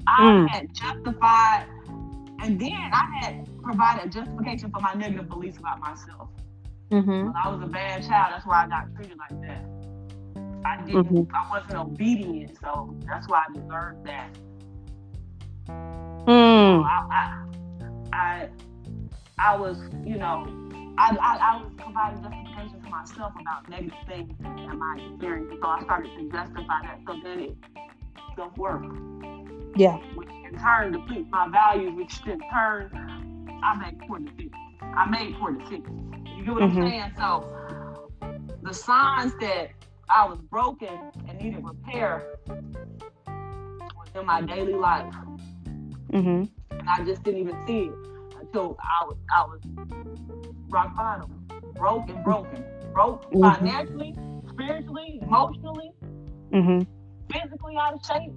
I 0.07 0.23
Mm. 0.23 0.47
had 0.49 0.73
justified, 0.73 1.65
and 2.41 2.59
then 2.59 2.89
I 2.91 3.05
had 3.21 3.49
provided 3.61 4.11
justification 4.11 4.71
for 4.71 4.79
my 4.81 4.93
negative 4.93 5.29
beliefs 5.29 5.57
about 5.57 5.79
myself. 5.79 6.29
Mm-hmm. 6.91 7.31
I 7.43 7.49
was 7.49 7.61
a 7.61 7.67
bad 7.67 8.01
child. 8.07 8.33
That's 8.33 8.45
why 8.45 8.63
I 8.63 8.67
got 8.67 8.93
treated 8.95 9.17
like 9.17 9.41
that. 9.41 9.65
I 10.65 10.81
didn't. 10.85 11.05
Mm-hmm. 11.05 11.35
I 11.35 11.49
wasn't 11.49 11.75
obedient, 11.79 12.57
so 12.59 12.93
that's 13.07 13.27
why 13.29 13.43
I 13.47 13.53
deserved 13.53 14.05
that. 14.05 14.37
Mm. 16.27 16.83
I, 16.83 17.07
I, 17.11 17.45
I, 18.13 18.49
I 19.39 19.55
was, 19.57 19.77
you 20.05 20.17
know, 20.17 20.45
I, 20.97 21.15
I, 21.21 21.37
I 21.53 21.63
was 21.63 21.71
providing 21.77 22.21
justification 22.21 22.81
for 22.83 22.89
myself 22.89 23.33
about 23.39 23.69
negative 23.69 23.97
things 24.07 24.31
in 24.39 24.77
my 24.79 24.97
experience. 24.99 25.51
So 25.61 25.67
I 25.67 25.81
started 25.83 26.11
to 26.17 26.29
justify 26.31 26.81
that. 26.83 26.99
So 27.07 27.15
then 27.23 27.39
it 27.39 27.57
self 28.35 28.55
work, 28.57 28.83
Yeah. 29.75 29.97
which 30.15 30.29
in 30.43 30.57
turn 30.59 30.91
depletes 30.91 31.27
my 31.31 31.47
values, 31.49 31.93
which 31.95 32.21
in 32.25 32.39
turn 32.51 32.91
I 33.63 33.75
make 33.75 33.99
poor 34.07 34.19
decisions. 34.19 34.51
I 34.81 35.05
made 35.09 35.35
poor 35.39 35.53
decisions. 35.53 36.01
You 36.35 36.43
get 36.45 36.53
what 36.53 36.63
Mhm. 36.63 36.77
I'm 36.77 36.89
saying? 36.89 37.11
So 37.17 37.45
the 38.61 38.73
signs 38.73 39.33
that 39.39 39.69
I 40.09 40.25
was 40.25 40.39
broken 40.49 41.01
and 41.27 41.37
needed 41.39 41.63
repair 41.63 42.25
was 43.95 44.09
in 44.15 44.25
my 44.25 44.41
daily 44.41 44.73
life. 44.73 45.13
Mm-hmm. 46.11 46.43
And 46.79 46.87
I 46.89 47.03
just 47.05 47.23
didn't 47.23 47.41
even 47.41 47.57
see 47.67 47.79
it 47.85 47.93
until 48.39 48.77
I 48.79 49.05
was 49.05 49.17
I 49.31 49.43
was 49.43 49.59
rock 50.69 50.95
bottom, 50.97 51.29
broken, 51.77 52.21
broken, 52.23 52.65
broke 52.93 53.31
Mhm. 53.33 53.59
financially, 53.59 54.15
spiritually, 54.49 55.19
emotionally, 55.21 55.91
Mm-hmm. 56.53 56.83
physically 57.31 57.75
out 57.79 57.93
of 57.93 58.01
shape. 58.05 58.33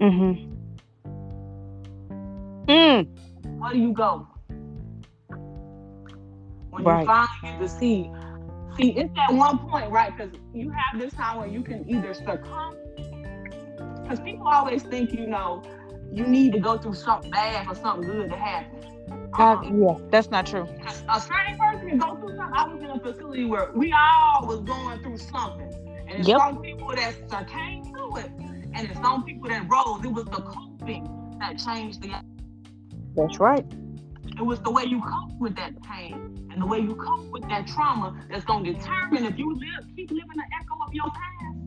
Mm-hmm. 0.00 0.32
Mm. 2.68 3.06
Where 3.58 3.72
do 3.72 3.78
you 3.78 3.92
go 3.92 4.26
when 6.70 6.84
Right. 6.84 7.00
you 7.00 7.06
finally 7.06 7.28
get 7.42 7.58
to 7.60 7.68
see? 7.68 8.10
See, 8.76 8.90
it's 8.96 9.12
that 9.16 9.34
one 9.34 9.58
point, 9.58 9.90
right? 9.90 10.16
Because 10.16 10.32
you 10.52 10.70
have 10.70 11.00
this 11.00 11.12
time 11.14 11.38
where 11.38 11.48
you 11.48 11.62
can 11.62 11.84
either 11.88 12.14
succumb, 12.14 12.74
because 14.02 14.20
people 14.20 14.46
always 14.46 14.82
think 14.84 15.12
you 15.12 15.26
know 15.26 15.62
you 16.12 16.26
need 16.26 16.52
to 16.52 16.60
go 16.60 16.76
through 16.78 16.94
something 16.94 17.30
bad 17.30 17.66
for 17.66 17.74
something 17.74 18.08
good 18.08 18.30
to 18.30 18.36
happen. 18.36 18.80
Um, 19.38 19.80
yeah, 19.82 19.94
that's 20.10 20.30
not 20.30 20.46
true. 20.46 20.66
a 21.08 21.20
sane 21.20 21.58
person 21.58 21.88
can 21.88 21.98
go 21.98 22.16
through 22.16 22.36
something. 22.36 22.54
I 22.54 22.66
was 22.66 22.82
in 22.82 22.90
a 22.90 22.98
facility 23.00 23.44
where 23.44 23.70
we 23.74 23.92
all 23.92 24.46
was 24.46 24.60
going 24.60 25.00
through 25.02 25.18
something. 25.18 25.70
And 26.08 26.18
there's 26.18 26.28
Yep. 26.28 26.38
some 26.38 26.62
people 26.62 26.88
that 26.96 27.48
came 27.48 27.84
through 27.84 28.16
it. 28.18 28.30
And 28.72 28.88
there's 28.88 28.98
some 28.98 29.24
people 29.24 29.48
that 29.48 29.68
rose. 29.70 30.04
It 30.04 30.12
was 30.12 30.24
the 30.26 30.42
coping 30.42 31.36
that 31.38 31.58
changed 31.58 32.02
the 32.02 32.12
That's 33.14 33.38
right. 33.40 33.64
it 34.38 34.42
was 34.44 34.60
the 34.60 34.70
way 34.70 34.84
you 34.84 35.00
cope 35.00 35.38
with 35.38 35.54
that 35.56 35.80
pain 35.82 36.48
and 36.52 36.60
the 36.62 36.66
way 36.66 36.78
you 36.78 36.94
cope 36.96 37.30
with 37.30 37.48
that 37.48 37.66
trauma 37.66 38.20
that's 38.30 38.44
gonna 38.44 38.72
determine 38.72 39.24
if 39.24 39.38
you 39.38 39.52
live 39.54 39.86
keep 39.96 40.10
living 40.10 40.28
the 40.36 40.44
echo 40.60 40.74
of 40.86 40.92
your 40.94 41.06
past. 41.06 41.58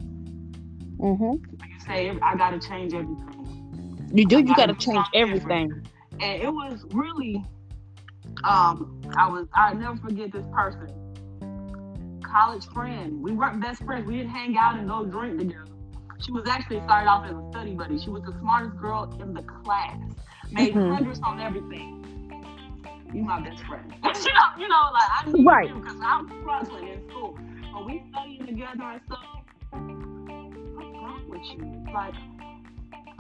Mm-hmm. 0.98 1.60
Like 1.60 1.70
you 1.74 1.80
say, 1.86 2.18
I 2.22 2.36
gotta 2.36 2.60
change 2.60 2.94
everything. 2.94 3.33
You 4.14 4.26
do. 4.28 4.40
You 4.40 4.56
got 4.56 4.56
gotta 4.56 4.76
change 4.76 5.10
everything. 5.14 5.84
and 6.22 6.42
it 6.42 6.50
was 6.54 6.86
really 6.92 7.44
um 8.44 8.90
I 9.18 9.28
was 9.30 9.48
I 9.54 9.74
never 9.74 9.98
forget 9.98 10.32
this 10.32 10.46
person. 10.52 10.90
College 12.26 12.66
friend. 12.74 13.22
We 13.22 13.34
weren't 13.34 13.62
best 13.62 13.84
friends. 13.84 14.06
We 14.08 14.18
didn't 14.18 14.32
hang 14.32 14.58
out 14.58 14.78
and 14.78 14.88
go 14.88 15.06
drink 15.06 15.38
together. 15.40 15.66
She 16.20 16.32
was 16.32 16.48
actually 16.48 16.82
started 16.82 17.10
off 17.10 17.26
as 17.26 17.36
a 17.38 17.44
study 17.52 17.76
buddy. 17.76 17.98
She 18.00 18.10
was 18.10 18.24
the 18.24 18.34
smartest 18.40 18.78
girl 18.78 19.10
in 19.22 19.34
the 19.34 19.44
class. 19.44 19.98
Made 20.52 20.76
Mhm. 20.76 20.88
hundreds 20.88 21.20
on 21.24 21.40
everything. 21.40 21.90
You 23.14 23.24
my 23.24 23.40
best 23.42 23.64
friend. 23.66 23.94
you 24.04 24.34
know, 24.34 24.50
you 24.58 24.68
know, 24.68 24.90
like 24.94 25.10
I 25.10 25.32
need 25.32 25.46
Right. 25.46 25.68
you 25.68 25.76
because 25.76 25.98
I'm 26.04 26.28
struggling 26.42 26.88
in 26.88 27.02
school. 27.10 27.38
But 27.74 27.86
we 27.86 28.04
studying 28.12 28.46
together 28.46 28.84
and 28.84 29.02
stuff. 29.06 29.26
What's 30.74 30.94
wrong 31.02 31.24
with 31.30 31.42
you? 31.54 31.64
Like 31.94 32.16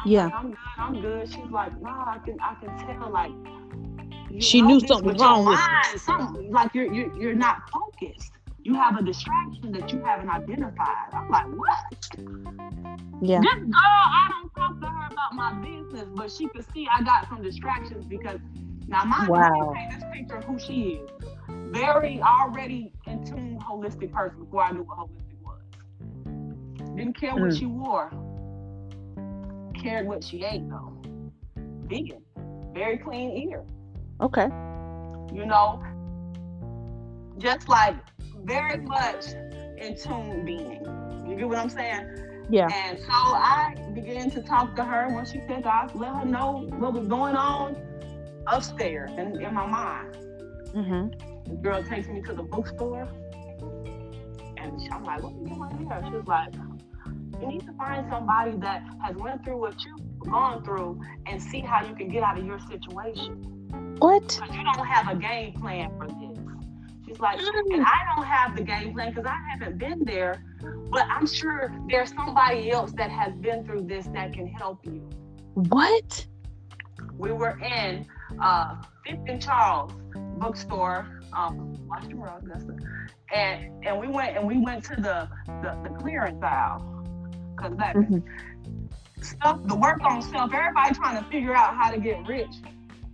I'm 0.03 0.11
Yeah. 0.11 0.29
like, 0.29 0.33
I'm 0.33 0.49
good. 0.51 0.57
I'm 0.77 1.01
good. 1.01 1.29
She's 1.29 1.51
like, 1.51 1.73
nah, 1.81 2.05
I 2.15 2.19
can, 2.25 2.37
I 2.43 2.55
can 2.61 2.75
tell. 2.75 3.11
Like, 3.11 3.33
you 4.29 4.39
She 4.39 4.61
knew 4.61 4.79
something 4.81 5.17
your 5.19 5.37
wrong 5.37 5.45
with 5.45 5.61
mind, 5.61 6.01
Something 6.01 6.51
like 6.51 6.73
you're, 6.73 6.91
you're, 6.91 7.09
you're 7.15 7.35
not 7.35 7.57
focused. 7.71 8.33
You 8.63 8.75
have 8.75 8.97
a 8.97 9.03
distraction 9.03 9.71
that 9.73 9.91
you 9.91 10.01
haven't 10.03 10.29
identified. 10.29 11.13
I'm 11.13 11.27
like, 11.29 11.45
what? 11.51 11.77
Yeah. 13.21 13.43
This 13.43 13.55
girl, 13.63 13.73
I 13.83 14.27
don't 14.29 14.51
talk 14.55 14.79
to 14.81 14.87
her 14.87 15.07
about 15.11 15.33
my 15.33 15.53
business, 15.61 16.09
but 16.15 16.31
she 16.31 16.49
could 16.49 16.65
see 16.73 16.87
I 16.97 17.03
got 17.03 17.27
some 17.29 17.41
distractions 17.41 18.05
because 18.07 18.39
now 18.87 19.03
my 19.05 19.27
Wow. 19.27 19.73
paint 19.73 19.91
this 19.93 20.03
picture 20.11 20.37
of 20.37 20.45
who 20.45 20.59
she 20.59 21.01
is. 21.03 21.09
Very 21.71 22.21
already 22.21 22.93
in 23.05 23.21
tune 23.23 23.59
holistic 23.67 24.11
person 24.11 24.41
before 24.41 24.63
I 24.63 24.71
knew 24.71 24.83
what 24.83 24.97
holistic 24.99 25.37
was. 25.41 25.61
Didn't 26.95 27.19
care 27.19 27.35
what 27.37 27.53
Mm. 27.53 27.53
she 27.53 27.65
wore. 27.65 28.13
Cared 29.83 30.07
what 30.07 30.23
she 30.23 30.45
ate 30.45 30.67
though. 30.69 30.93
Vegan. 31.87 32.23
Very 32.73 32.97
clean 32.97 33.31
eater. 33.31 33.63
Okay. 34.21 34.45
You 35.33 35.45
know? 35.45 35.83
Just 37.37 37.67
like 37.67 37.95
very 38.43 38.77
much 38.77 39.33
in 39.77 39.97
tune 39.97 40.45
being. 40.45 40.85
You 41.27 41.35
get 41.35 41.47
what 41.49 41.57
I'm 41.57 41.69
saying? 41.69 42.45
Yeah. 42.49 42.69
And 42.71 42.97
so 42.99 43.11
I 43.11 43.75
began 43.93 44.29
to 44.31 44.41
talk 44.41 44.75
to 44.77 44.83
her 44.83 45.13
when 45.13 45.25
she 45.25 45.41
said 45.47 45.65
I 45.65 45.89
let 45.95 46.15
her 46.15 46.25
know 46.25 46.69
what 46.77 46.93
was 46.93 47.07
going 47.07 47.35
on 47.35 47.75
upstairs 48.47 49.11
in, 49.11 49.41
in 49.41 49.53
my 49.53 49.65
mind. 49.65 50.17
Mm-hmm. 50.73 51.49
The 51.49 51.55
girl 51.57 51.83
takes 51.83 52.07
me 52.07 52.21
to 52.21 52.33
the 52.33 52.43
bookstore. 52.43 53.09
And 54.57 54.79
I'm 54.91 55.03
like, 55.03 55.21
what 55.21 55.33
are 55.33 55.39
you 55.39 55.47
doing 55.47 55.87
here? 55.89 56.03
She 56.05 56.11
was 56.11 56.27
like, 56.27 56.53
you 57.41 57.47
need 57.47 57.65
to 57.65 57.73
find 57.73 58.07
somebody 58.09 58.57
that 58.57 58.83
has 59.03 59.15
went 59.15 59.43
through 59.43 59.59
what 59.59 59.75
you've 59.83 60.19
gone 60.19 60.63
through 60.63 60.99
and 61.25 61.41
see 61.41 61.59
how 61.59 61.85
you 61.85 61.95
can 61.95 62.09
get 62.09 62.23
out 62.23 62.37
of 62.37 62.45
your 62.45 62.59
situation. 62.59 63.53
What? 63.99 64.27
Because 64.27 64.55
you 64.55 64.63
don't 64.63 64.85
have 64.87 65.09
a 65.09 65.19
game 65.19 65.53
plan 65.53 65.91
for 65.97 66.07
this. 66.07 66.39
She's 67.05 67.19
like, 67.19 67.39
and 67.39 67.85
I 67.85 68.15
don't 68.15 68.25
have 68.25 68.55
the 68.55 68.63
game 68.63 68.93
plan 68.93 69.09
because 69.09 69.25
I 69.25 69.37
haven't 69.51 69.77
been 69.77 70.03
there, 70.05 70.43
but 70.89 71.05
I'm 71.09 71.27
sure 71.27 71.73
there's 71.89 72.13
somebody 72.13 72.71
else 72.71 72.91
that 72.93 73.11
has 73.11 73.33
been 73.35 73.65
through 73.65 73.83
this 73.83 74.07
that 74.13 74.33
can 74.33 74.47
help 74.47 74.85
you. 74.85 75.07
What? 75.53 76.25
We 77.17 77.31
were 77.31 77.59
in 77.59 78.05
uh, 78.41 78.81
Fifth 79.05 79.19
and 79.27 79.41
Charles 79.41 79.91
bookstore, 80.37 81.19
um, 81.33 81.75
Washington 81.87 82.21
Road, 82.21 82.43
Augusta, 82.43 82.75
and 83.33 83.85
and 83.85 83.99
we 83.99 84.07
went 84.07 84.37
and 84.37 84.47
we 84.47 84.59
went 84.59 84.83
to 84.85 84.95
the 84.95 85.29
the, 85.61 85.77
the 85.83 85.89
clearance 85.99 86.41
aisle 86.41 86.92
because 87.63 87.77
that 87.77 87.95
Mhm. 87.95 88.23
stuff, 89.21 89.59
the 89.65 89.75
work 89.75 89.99
on 90.03 90.21
self. 90.21 90.53
Everybody 90.53 90.93
trying 90.95 91.23
to 91.23 91.29
figure 91.29 91.55
out 91.55 91.75
how 91.75 91.91
to 91.91 91.99
get 91.99 92.25
rich 92.27 92.49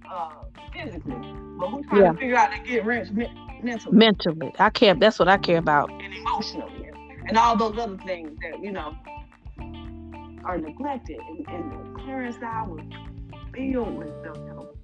uh, 0.09 0.29
physically, 0.73 1.13
but 1.59 1.69
who's 1.69 1.85
trying 1.88 2.01
Yeah. 2.01 2.12
to 2.13 2.17
figure 2.17 2.35
out 2.35 2.51
to 2.51 2.59
get 2.63 2.83
rich 2.85 3.12
men- 3.12 3.29
mentally 3.62 3.97
Mentally, 3.97 4.51
I 4.57 4.69
care. 4.71 4.95
That's 4.95 5.19
what 5.19 5.27
I 5.27 5.38
care 5.38 5.59
about. 5.59 5.91
and 5.91 6.13
emotionally, 6.13 6.89
and 7.27 7.38
all 7.38 7.55
those 7.55 7.77
other 7.77 7.97
things 7.97 8.38
that 8.41 8.59
you 8.63 8.71
know 8.71 8.95
are 10.45 10.57
neglected. 10.57 11.19
And, 11.19 11.47
and 11.49 11.71
the 11.95 11.99
clearance 12.01 12.38
aisle 12.41 12.69
was 12.69 12.85
filled 13.53 13.97
with 13.97 14.09
self 14.23 14.38
help. 14.47 14.75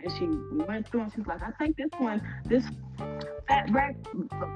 and 0.00 0.12
she 0.16 0.26
went 0.64 0.88
through 0.88 1.00
and 1.02 1.12
she's 1.12 1.26
like, 1.26 1.42
I 1.42 1.50
think 1.58 1.76
this 1.76 1.90
one, 1.98 2.22
this 2.46 2.64
fat 3.48 3.68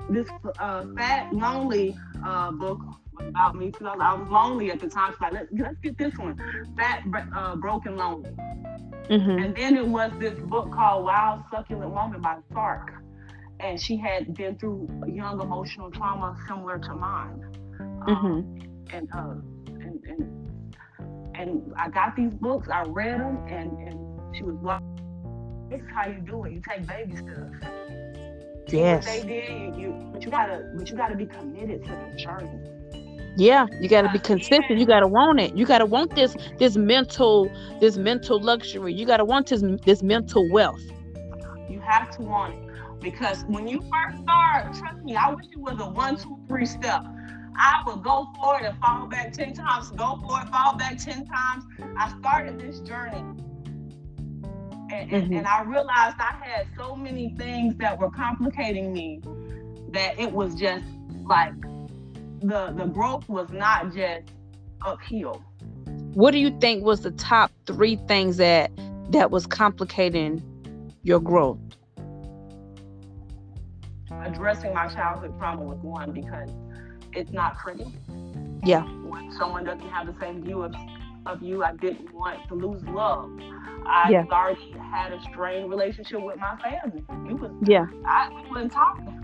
this 0.09 0.29
uh, 0.59 0.85
fat 0.97 1.33
lonely 1.35 1.95
uh, 2.25 2.53
book 2.53 2.81
about 3.29 3.55
me 3.55 3.71
too. 3.71 3.87
I 3.87 4.15
was, 4.15 4.29
lonely 4.29 4.71
at 4.71 4.81
the 4.81 4.89
time. 4.89 5.13
She's 5.13 5.21
like, 5.21 5.33
let's, 5.33 5.49
let's 5.53 5.77
get 5.83 5.99
this 5.99 6.17
one, 6.17 6.37
fat 6.77 7.03
uh, 7.37 7.57
broken 7.57 7.97
lonely. 7.97 8.31
Mm-hmm. 9.09 9.45
And 9.45 9.57
then 9.57 9.77
it 9.77 9.87
was 9.87 10.13
this 10.19 10.39
book 10.39 10.73
called 10.73 11.05
Wild 11.05 11.43
Succulent 11.51 11.91
Woman 11.91 12.21
by 12.21 12.37
Sark. 12.53 12.93
And 13.61 13.81
she 13.81 13.97
had 13.97 14.35
been 14.35 14.57
through 14.59 14.89
young 15.07 15.41
emotional 15.41 15.91
trauma 15.91 16.37
similar 16.49 16.79
to 16.79 16.95
mine. 16.95 17.45
Um, 17.81 18.07
mm-hmm. 18.07 18.97
and, 18.97 19.09
uh, 19.15 19.35
and, 19.81 20.05
and, 20.05 20.77
and 21.35 21.73
I 21.77 21.89
got 21.89 22.17
these 22.17 22.33
books, 22.35 22.69
I 22.69 22.83
read 22.83 23.21
them, 23.21 23.45
and, 23.49 23.71
and 23.89 24.37
she 24.37 24.43
was 24.43 24.57
like, 24.63 24.83
this 25.71 25.81
is 25.81 25.87
how 25.95 26.07
you 26.07 26.21
do 26.21 26.45
it. 26.45 26.53
You 26.53 26.63
take 26.69 26.87
baby 26.87 27.17
steps. 27.17 27.67
Yes. 28.69 29.07
What 29.07 29.23
they 29.23 29.29
did, 29.29 29.77
you, 29.77 29.89
you 29.89 30.11
but 30.13 30.25
you 30.25 30.31
gotta 30.31 30.73
but 30.77 30.89
you 30.89 30.97
gotta 30.97 31.17
be 31.17 31.27
committed 31.27 31.85
to 31.85 31.91
the 31.91 32.17
journey. 32.17 32.72
Yeah, 33.37 33.67
you 33.81 33.89
got 33.89 34.03
to 34.03 34.11
be 34.11 34.19
consistent. 34.19 34.79
You 34.79 34.87
got 34.87 35.01
to 35.01 35.07
want 35.07 35.41
it. 35.41 35.57
You 35.57 35.65
got 35.65 35.79
to 35.79 35.87
want 35.87 36.15
this 36.15 36.37
this 36.59 36.77
mental 36.77 37.51
this 37.81 37.97
mental 37.97 38.41
luxury. 38.41 38.93
You 38.93 39.07
got 39.07 39.19
to 39.19 39.25
want 39.25 39.47
this 39.49 39.63
this 39.85 40.03
mental 40.03 40.51
wealth. 40.51 40.83
You 41.69 41.81
have 41.81 42.11
to 42.17 42.23
want 42.23 42.55
it 42.55 43.01
because 43.01 43.45
when 43.45 43.67
you 43.67 43.81
first 43.81 44.23
start, 44.23 44.75
trust 44.75 45.03
me, 45.03 45.17
I 45.17 45.31
wish 45.31 45.47
it 45.51 45.59
was 45.59 45.81
a 45.81 45.89
one, 45.89 46.17
two, 46.17 46.39
three 46.49 46.67
step. 46.67 47.05
I 47.57 47.83
would 47.87 48.03
go 48.03 48.29
for 48.37 48.61
it 48.61 48.67
and 48.67 48.79
fall 48.79 49.07
back 49.07 49.33
ten 49.33 49.55
times. 49.55 49.91
Go 49.91 50.19
for 50.27 50.41
it, 50.41 50.49
fall 50.49 50.77
back 50.77 50.99
ten 50.99 51.27
times. 51.27 51.65
I 51.99 52.15
started 52.21 52.61
this 52.61 52.81
journey 52.81 53.25
and, 54.93 55.11
mm-hmm. 55.11 55.33
and 55.35 55.47
I 55.47 55.63
realized 55.63 56.17
I 56.19 56.37
had 56.43 56.67
so 56.77 56.95
many 56.95 57.35
things 57.39 57.75
that 57.77 57.99
were 57.99 58.11
complicating 58.11 58.93
me 58.93 59.21
that 59.91 60.19
it 60.19 60.31
was 60.31 60.55
just 60.55 60.85
like 61.25 61.53
the 62.43 62.73
the 62.77 62.87
growth 62.87 63.29
was 63.29 63.49
not 63.51 63.95
just 63.95 64.33
uphill. 64.85 65.43
What 66.15 66.33
do 66.33 66.39
you 66.39 66.51
think 66.61 66.85
was 66.85 67.01
the 67.01 67.11
top 67.13 67.51
three 67.67 67.97
things 68.09 68.37
that 68.37 68.71
that 69.11 69.31
was 69.31 69.47
complicating 69.47 70.43
your 71.03 71.21
growth? 71.21 71.59
Addressing 74.11 74.75
my 74.75 74.89
childhood 74.89 75.37
trauma 75.39 75.63
was 75.63 75.79
one 75.79 76.13
because 76.13 76.51
it's 77.13 77.33
not 77.33 77.57
pretty. 77.59 77.87
Yeah. 78.65 78.83
When 78.83 79.33
someone 79.33 79.65
doesn't 79.65 79.89
have 79.89 80.07
the 80.07 80.19
same 80.21 80.45
view 80.45 80.63
of, 80.63 80.75
of 81.27 81.43
you, 81.43 81.65
I 81.65 81.75
didn't 81.75 82.13
want 82.13 82.47
to 82.49 82.55
lose 82.55 82.83
love. 82.85 83.31
I 83.85 84.11
yeah. 84.11 84.25
already 84.31 84.73
had 84.93 85.13
a 85.13 85.21
strained 85.23 85.69
relationship 85.69 86.23
with 86.23 86.37
my 86.39 86.57
family. 86.59 87.03
You 87.29 87.37
was 87.37 87.53
yeah. 87.63 87.87
I 88.07 88.29
we 88.29 88.51
wasn't 88.51 88.73
talking. 88.73 89.19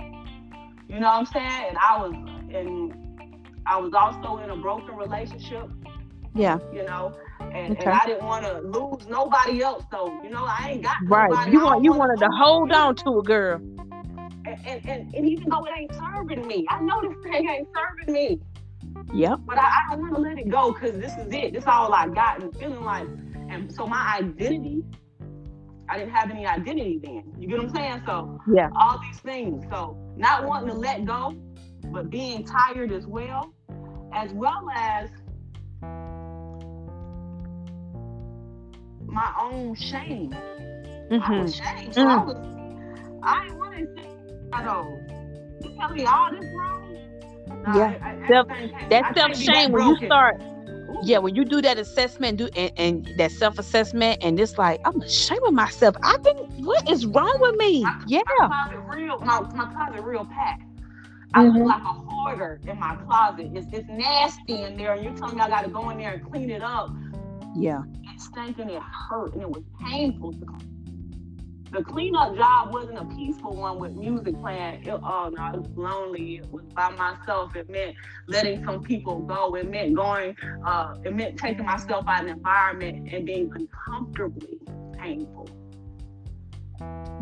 You 0.89 1.01
know 1.01 1.07
what 1.07 1.19
I'm 1.19 1.27
saying? 1.27 1.67
And 1.69 1.79
I 1.79 1.99
was 1.99 2.13
and 2.53 3.08
I 3.69 3.77
was 3.79 3.93
also 3.95 4.39
in 4.43 4.51
a 4.51 4.57
broken 4.57 4.97
relationship. 4.97 5.69
Yeah. 6.35 6.59
You 6.73 6.85
know, 6.85 7.15
and, 7.41 7.73
okay. 7.73 7.85
and 7.85 7.89
I 7.89 8.07
didn't 8.07 8.25
want 8.25 8.45
to 8.45 8.61
lose 8.61 9.09
nobody 9.09 9.63
else. 9.63 9.85
So 9.91 10.21
you 10.23 10.31
know, 10.31 10.45
I 10.45 10.71
ain't 10.73 10.83
got 10.83 10.97
right. 11.07 11.53
You 11.53 11.65
want 11.65 11.85
you 11.85 11.93
wanted 11.93 12.19
to 12.21 12.29
hold 12.33 12.73
on 12.73 12.95
to 12.97 13.19
a 13.19 13.23
girl. 13.23 13.57
And, 13.57 14.67
and, 14.67 14.87
and, 14.87 15.15
and 15.15 15.29
even 15.29 15.49
though 15.51 15.65
it 15.67 15.73
ain't 15.77 15.93
serving 15.95 16.47
me, 16.47 16.67
I 16.71 16.81
know 16.81 17.03
this 17.03 17.17
thing 17.23 17.49
ain't 17.49 17.69
serving 17.75 18.15
me. 18.15 18.41
Yep. 19.13 19.41
But 19.47 19.59
I, 19.59 19.67
I 19.67 19.97
don't 19.97 20.01
want 20.01 20.15
to 20.15 20.21
let 20.21 20.39
it 20.39 20.49
go 20.49 20.73
because 20.73 20.99
this 20.99 21.13
is 21.13 21.33
it. 21.33 21.53
This 21.53 21.65
is 21.65 21.67
all 21.67 21.93
I 21.93 22.09
got 22.09 22.43
and 22.43 22.55
feeling 22.57 22.83
like 22.83 23.07
and 23.51 23.73
so 23.75 23.87
my 23.87 24.19
identity, 24.19 24.85
I 25.89 25.99
didn't 25.99 26.13
have 26.13 26.31
any 26.31 26.47
identity 26.47 27.01
then. 27.03 27.33
You 27.39 27.49
get 27.49 27.59
what 27.59 27.69
I'm 27.69 27.75
saying? 27.75 28.03
So 28.07 28.41
yeah, 28.55 28.69
all 28.79 29.01
these 29.01 29.21
things. 29.21 29.65
So 29.71 29.97
not 30.17 30.47
wanting 30.47 30.69
to 30.69 30.75
let 30.75 31.05
go, 31.05 31.35
but 31.91 32.11
being 32.11 32.45
tired 32.45 32.93
as 32.93 33.07
well, 33.07 33.55
as 34.13 34.33
well 34.33 34.69
as 34.75 35.11
my 39.07 39.33
own 39.41 39.75
shame. 39.75 40.35
Mm-hmm. 41.11 41.33
I 41.33 41.43
was 41.43 41.57
shamed. 41.57 41.95
So 41.95 42.05
mm-hmm. 42.05 42.11
I 42.11 42.25
was 42.25 42.59
I 43.23 43.45
didn't 43.45 43.59
want 43.59 43.73
to 43.75 43.87
say 43.97 45.69
You 45.69 45.77
tell 45.77 45.91
me 45.91 46.05
all 46.05 46.31
this 46.31 46.45
wrong. 46.55 46.85
No, 47.67 47.75
yeah, 47.75 47.99
I, 48.03 48.25
I, 48.25 48.29
self, 48.29 48.49
that 48.91 49.15
self 49.17 49.37
shame 49.37 49.73
when 49.73 49.89
you 49.89 50.07
start 50.07 50.41
yeah, 51.03 51.19
when 51.19 51.35
you 51.35 51.45
do 51.45 51.61
that 51.63 51.79
assessment, 51.79 52.39
do 52.39 52.49
and, 52.57 52.73
and 52.77 53.15
that 53.19 53.31
self 53.31 53.59
assessment, 53.59 54.23
and 54.23 54.39
it's 54.41 54.59
like 54.59 54.81
I'm 54.85 55.01
ashamed 55.03 55.43
of 55.47 55.55
myself. 55.55 55.97
I 56.03 56.17
think 56.19 56.39
what 56.59 56.89
is 56.91 57.07
wrong 57.07 57.37
with 57.41 57.57
me? 57.57 57.87
Yeah, 58.07 58.21
my 58.39 58.47
closet 58.49 58.79
real, 58.89 59.19
my, 59.21 59.41
my 59.55 59.73
closet 59.73 60.03
real 60.03 60.25
packed. 60.25 60.63
I 61.35 61.45
mm-hmm. 61.45 61.59
look 61.59 61.67
like 61.69 61.83
a 61.83 62.08
hoarder 62.19 62.61
in 62.67 62.79
my 62.79 62.97
closet. 62.97 63.51
It's 63.55 63.67
it's 63.73 63.89
nasty 63.89 64.63
in 64.63 64.77
there, 64.77 64.95
and 64.95 65.05
you 65.05 65.15
tell 65.17 65.35
me 65.35 65.41
I 65.41 65.49
got 65.49 65.65
to 65.65 65.71
go 65.71 65.91
in 65.91 65.99
there 65.99 66.15
and 66.15 66.31
clean 66.31 66.51
it 66.51 66.63
up. 66.63 66.91
Yeah, 67.57 67.83
it 68.05 68.21
stank 68.21 68.59
and 68.59 68.71
it 68.71 68.83
hurt 68.83 69.33
and 69.35 69.43
it 69.43 69.51
was 69.51 69.65
painful 69.81 70.33
to 70.33 70.45
clean 70.45 70.79
the 71.71 71.83
cleanup 71.83 72.35
job 72.37 72.73
wasn't 72.73 72.99
a 72.99 73.05
peaceful 73.17 73.55
one 73.55 73.79
with 73.79 73.93
music 73.93 74.39
playing. 74.41 74.87
It, 74.87 74.89
oh 74.91 75.31
no, 75.35 75.47
it 75.53 75.61
was 75.61 75.77
lonely. 75.77 76.37
It 76.37 76.51
was 76.51 76.65
by 76.75 76.91
myself. 76.91 77.55
It 77.57 77.69
meant 77.69 77.97
letting 78.27 78.65
some 78.65 78.83
people 78.83 79.21
go. 79.21 79.55
It 79.55 79.71
meant 79.71 79.95
going. 79.95 80.35
Uh, 80.65 80.97
it 81.05 81.15
meant 81.15 81.39
taking 81.39 81.67
myself 81.67 82.07
out 82.09 82.23
of 82.23 82.29
an 82.29 82.37
environment 82.37 83.13
and 83.13 83.27
being 83.27 83.51
uncomfortably 83.55 84.59
painful. 84.99 85.49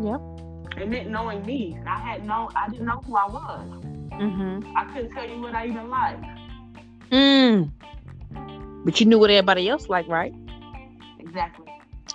Yep. 0.01 0.81
It 0.81 0.89
meant 0.89 1.09
knowing 1.09 1.45
me, 1.45 1.75
and 1.77 1.89
I 1.89 1.97
had 1.97 2.25
no. 2.25 2.49
I 2.55 2.69
didn't 2.69 2.85
know 2.85 3.01
who 3.05 3.15
I 3.15 3.27
was. 3.27 3.83
Mm-hmm. 4.11 4.75
I 4.75 4.85
couldn't 4.85 5.11
tell 5.11 5.27
you 5.27 5.41
what 5.41 5.55
I 5.55 5.67
even 5.67 5.89
like. 5.89 6.17
Mm. 7.11 7.71
But 8.85 8.99
you 8.99 9.05
knew 9.05 9.19
what 9.19 9.29
everybody 9.29 9.69
else 9.69 9.87
liked, 9.89 10.09
right? 10.09 10.33
Exactly. 11.19 11.65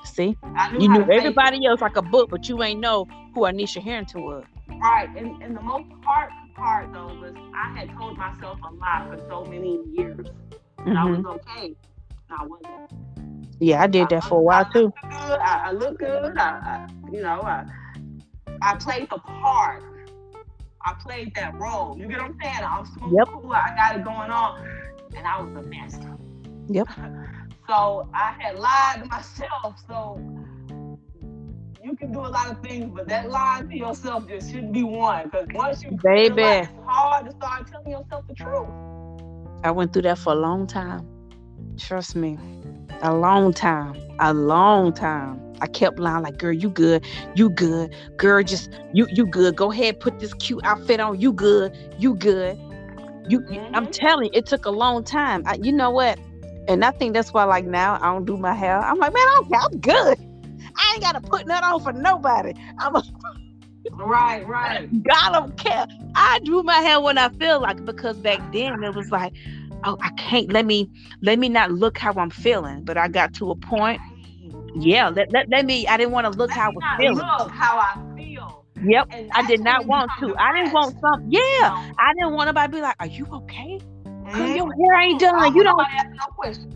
See, 0.05 0.37
you 0.79 0.89
knew 0.89 1.03
everybody 1.11 1.65
else 1.67 1.81
like 1.81 1.97
a 1.97 2.03
book, 2.03 2.31
but 2.31 2.49
you 2.49 2.63
ain't 2.63 2.81
know 2.81 3.07
who 3.35 3.43
Anisha 3.43 3.83
Harrington 3.83 4.23
was. 4.23 4.45
Right, 4.69 5.09
and, 5.17 5.43
and 5.43 5.57
the 5.57 5.61
most 5.63 5.87
hard 6.05 6.31
part 6.55 6.93
though 6.93 7.07
was 7.07 7.35
I 7.55 7.79
had 7.79 7.91
told 7.97 8.17
myself 8.17 8.59
a 8.63 8.75
lie 8.75 9.07
for 9.11 9.19
so 9.29 9.45
many 9.45 9.81
years, 9.93 10.27
and 10.79 10.97
mm-hmm. 10.97 10.97
I 10.97 11.05
was 11.05 11.25
okay. 11.27 11.75
I 12.31 12.45
wasn't. 12.47 12.93
Yeah, 13.61 13.83
I 13.83 13.87
did 13.87 14.09
that 14.09 14.25
I, 14.25 14.29
for 14.29 14.39
a 14.39 14.43
while 14.43 14.67
I 14.69 14.73
too. 14.73 14.93
Good. 15.03 15.13
I, 15.13 15.63
I 15.67 15.73
look 15.73 15.99
good. 15.99 16.37
I, 16.37 16.43
I, 16.43 16.89
you 17.13 17.23
know, 17.23 17.43
I, 17.43 17.65
I 18.63 18.77
played 18.77 19.09
the 19.11 19.19
part. 19.19 19.83
I 20.85 20.95
played 20.95 21.35
that 21.37 21.59
role. 21.59 21.97
You 21.99 22.09
get 22.09 22.19
what 22.19 22.31
I'm 22.31 22.39
saying? 22.43 22.57
I'm 22.63 22.87
smooth, 22.87 23.15
yep. 23.15 23.29
cool. 23.29 23.53
I 23.53 23.75
got 23.77 23.97
it 23.97 24.05
going 24.05 24.31
on, 24.31 24.67
and 25.17 25.27
I 25.27 25.41
was 25.41 25.65
a 25.65 25.69
mess. 25.69 25.99
Yep. 26.69 26.89
So 27.69 28.09
I 28.13 28.35
had 28.39 28.59
lied 28.59 29.05
to 29.05 29.09
myself. 29.09 29.77
So 29.87 30.21
you 31.83 31.97
can 31.97 32.13
do 32.13 32.21
a 32.21 32.29
lot 32.29 32.51
of 32.51 32.61
things, 32.61 32.91
but 32.95 33.09
that 33.09 33.31
lie 33.31 33.63
to 33.69 33.77
yourself 33.77 34.29
just 34.29 34.51
shouldn't 34.51 34.73
be 34.73 34.83
one. 34.83 35.31
Because 35.31 35.47
once 35.55 35.83
you 35.83 35.97
baby, 36.03 36.43
it's 36.43 36.69
hard 36.85 37.27
to 37.27 37.33
start 37.33 37.69
telling 37.71 37.91
yourself 37.91 38.27
the 38.29 38.35
truth. 38.35 38.69
I 39.65 39.71
went 39.71 39.93
through 39.93 40.03
that 40.03 40.19
for 40.19 40.33
a 40.33 40.37
long 40.37 40.67
time. 40.67 41.09
Trust 41.79 42.17
me, 42.17 42.37
a 43.01 43.15
long 43.15 43.53
time, 43.53 43.97
a 44.19 44.35
long 44.35 44.93
time. 44.93 45.52
I 45.63 45.69
kept 45.69 45.99
lying 46.01 46.25
like, 46.25 46.39
girl, 46.39 46.53
you 46.53 46.69
good, 46.69 47.05
you 47.37 47.49
good, 47.49 47.95
girl, 48.17 48.43
just 48.43 48.71
you 48.93 49.07
you 49.11 49.25
good. 49.25 49.55
Go 49.55 49.71
ahead, 49.71 50.01
put 50.01 50.19
this 50.19 50.35
cute 50.35 50.61
outfit 50.65 50.99
on. 50.99 51.21
You 51.21 51.33
good, 51.33 51.73
you 51.99 52.17
good. 52.17 52.59
You, 53.29 53.41
mm-hmm. 53.41 53.75
I'm 53.75 53.87
telling 53.87 54.27
you, 54.27 54.31
it 54.35 54.47
took 54.47 54.67
a 54.67 54.71
long 54.71 55.05
time. 55.05 55.45
I, 55.47 55.55
you 55.63 55.71
know 55.71 55.91
what? 55.91 56.19
And 56.67 56.85
I 56.85 56.91
think 56.91 57.15
that's 57.15 57.33
why, 57.33 57.45
like 57.45 57.65
now, 57.65 57.95
I 58.03 58.07
don't 58.07 58.25
do 58.25 58.37
my 58.37 58.55
hair. 58.55 58.81
I'm 58.81 58.99
like, 58.99 59.15
man, 59.15 59.23
I 59.23 59.43
am 59.65 59.79
good. 59.79 60.19
I 60.77 60.93
ain't 60.95 61.03
gotta 61.03 61.21
put 61.21 61.47
nothing 61.47 61.65
on 61.65 61.81
for 61.81 61.93
nobody. 61.93 62.55
I'm 62.79 62.97
a 62.97 63.05
right, 63.93 64.47
right. 64.47 65.03
God 65.05 65.33
don't 65.33 65.57
care. 65.57 65.87
I 66.17 66.41
do 66.43 66.63
my 66.65 66.79
hair 66.79 67.01
when 67.01 67.19
I 67.19 67.29
feel 67.29 67.61
like 67.61 67.79
it 67.79 67.85
because 67.85 68.17
back 68.17 68.41
then 68.53 68.83
it 68.83 68.95
was 68.95 69.11
like, 69.11 69.33
oh, 69.85 69.97
I 70.03 70.11
can't. 70.11 70.53
Let 70.53 70.67
me 70.67 70.91
let 71.21 71.39
me 71.39 71.49
not 71.49 71.71
look 71.71 71.99
how 71.99 72.13
I'm 72.15 72.31
feeling. 72.31 72.83
But 72.83 72.99
I 72.99 73.07
got 73.07 73.35
to 73.35 73.51
a 73.53 73.57
point. 73.57 74.01
Yeah, 74.75 75.09
let, 75.09 75.33
let, 75.33 75.49
let 75.49 75.67
me. 75.67 75.87
I 75.87 75.97
didn't 75.97 76.13
want 76.13 76.33
to 76.33 76.39
look 76.39 76.51
let 76.51 76.59
how 76.59 76.71
I 76.71 76.73
was 76.75 76.85
feeling. 76.99 77.17
Look 77.17 77.51
how 77.51 77.79
I 77.79 78.17
feel. 78.17 78.65
Yep, 78.85 79.13
I 79.33 79.47
did 79.47 79.61
not 79.61 79.87
want 79.87 80.11
to. 80.21 80.35
I 80.37 80.53
didn't 80.55 80.73
want 80.73 80.97
some. 81.01 81.27
Yeah, 81.29 81.41
no. 81.41 81.95
I 81.99 82.13
didn't 82.15 82.33
want 82.33 82.49
anybody 82.49 82.73
to 82.73 82.77
be 82.79 82.83
like, 82.83 82.97
"Are 82.99 83.07
you 83.07 83.27
okay?" 83.33 83.79
mm 84.27 84.57
Your 84.57 84.73
hair 84.75 85.01
ain't 85.01 85.21
done. 85.21 85.55
You 85.55 85.63
don't 85.63 85.81
ask 85.81 86.09
no 86.11 86.27
question. 86.37 86.73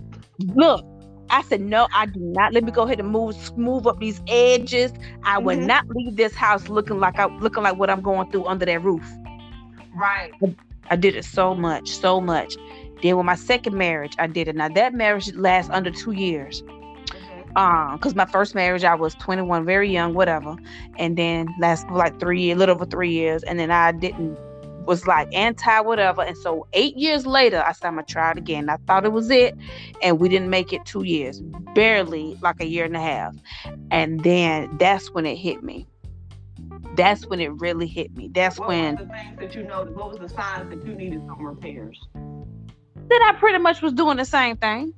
Look, 0.54 0.84
I 1.30 1.42
said, 1.42 1.60
no, 1.60 1.88
I 1.94 2.06
do 2.06 2.20
not. 2.20 2.52
Let 2.52 2.64
me 2.64 2.72
go 2.72 2.82
ahead 2.82 3.00
and 3.00 3.08
move, 3.08 3.34
smooth 3.34 3.86
up 3.86 3.98
these 3.98 4.20
edges. 4.28 4.92
I 5.22 5.36
mm-hmm. 5.36 5.44
will 5.44 5.56
not 5.56 5.88
leave 5.88 6.16
this 6.16 6.34
house 6.34 6.68
looking 6.68 7.00
like 7.00 7.18
I 7.18 7.26
looking 7.26 7.62
like 7.62 7.76
what 7.76 7.90
I'm 7.90 8.02
going 8.02 8.30
through 8.30 8.46
under 8.46 8.66
that 8.66 8.82
roof. 8.82 9.06
Right. 9.94 10.32
I, 10.42 10.54
I 10.90 10.96
did 10.96 11.16
it 11.16 11.24
so 11.24 11.54
much, 11.54 11.90
so 11.90 12.20
much. 12.20 12.56
Then 13.02 13.16
with 13.16 13.26
my 13.26 13.34
second 13.34 13.76
marriage, 13.76 14.14
I 14.18 14.26
did 14.26 14.48
it. 14.48 14.56
Now 14.56 14.68
that 14.68 14.94
marriage 14.94 15.32
lasts 15.34 15.70
under 15.72 15.90
two 15.90 16.12
years. 16.12 16.62
Um 17.56 17.96
because 17.96 18.14
my 18.14 18.26
first 18.26 18.54
marriage 18.54 18.84
i 18.84 18.94
was 18.94 19.14
21 19.16 19.64
very 19.64 19.90
young 19.90 20.14
whatever. 20.14 20.56
And 20.98 21.16
then 21.16 21.48
last 21.58 21.88
like 21.90 22.20
three 22.20 22.42
years 22.42 22.58
little 22.58 22.74
over 22.74 22.86
three 22.86 23.10
years. 23.10 23.42
And 23.42 23.58
then 23.58 23.70
i 23.70 23.92
didn't 23.92 24.38
was 24.86 25.04
like 25.06 25.28
anti 25.34 25.80
whatever. 25.80 26.22
And 26.22 26.36
so 26.38 26.68
eight 26.72 26.96
years 26.96 27.26
later 27.26 27.62
i 27.66 27.72
said 27.72 27.88
i'm 27.88 27.94
gonna 27.94 28.06
try 28.06 28.30
it 28.30 28.38
again. 28.38 28.68
I 28.68 28.76
thought 28.86 29.04
it 29.04 29.12
was 29.12 29.30
it 29.30 29.56
and 30.02 30.20
we 30.20 30.28
didn't 30.28 30.50
make 30.50 30.72
it 30.72 30.84
two 30.84 31.02
years. 31.02 31.40
Barely 31.74 32.38
like 32.42 32.60
a 32.60 32.66
year 32.66 32.84
and 32.84 32.96
a 32.96 33.00
half. 33.00 33.34
And 33.90 34.22
then 34.22 34.76
that's 34.78 35.10
when 35.12 35.26
it 35.26 35.36
hit 35.36 35.62
me. 35.62 35.88
That's 36.96 37.26
when 37.26 37.40
it 37.40 37.52
really 37.60 37.86
hit 37.86 38.16
me. 38.16 38.28
That's 38.32 38.58
what 38.58 38.68
when 38.68 38.96
the 38.96 39.06
things 39.06 39.38
that 39.38 39.54
you 39.54 39.62
know 39.62 39.84
what 39.84 40.10
was 40.10 40.18
the 40.18 40.28
signs 40.28 40.70
that 40.70 40.86
you 40.86 40.94
needed 40.94 41.22
some 41.26 41.44
repairs? 41.44 42.00
That 42.14 43.32
i 43.34 43.38
pretty 43.38 43.58
much 43.58 43.82
was 43.82 43.92
doing 43.92 44.16
the 44.16 44.24
same 44.24 44.56
thing. 44.56 44.92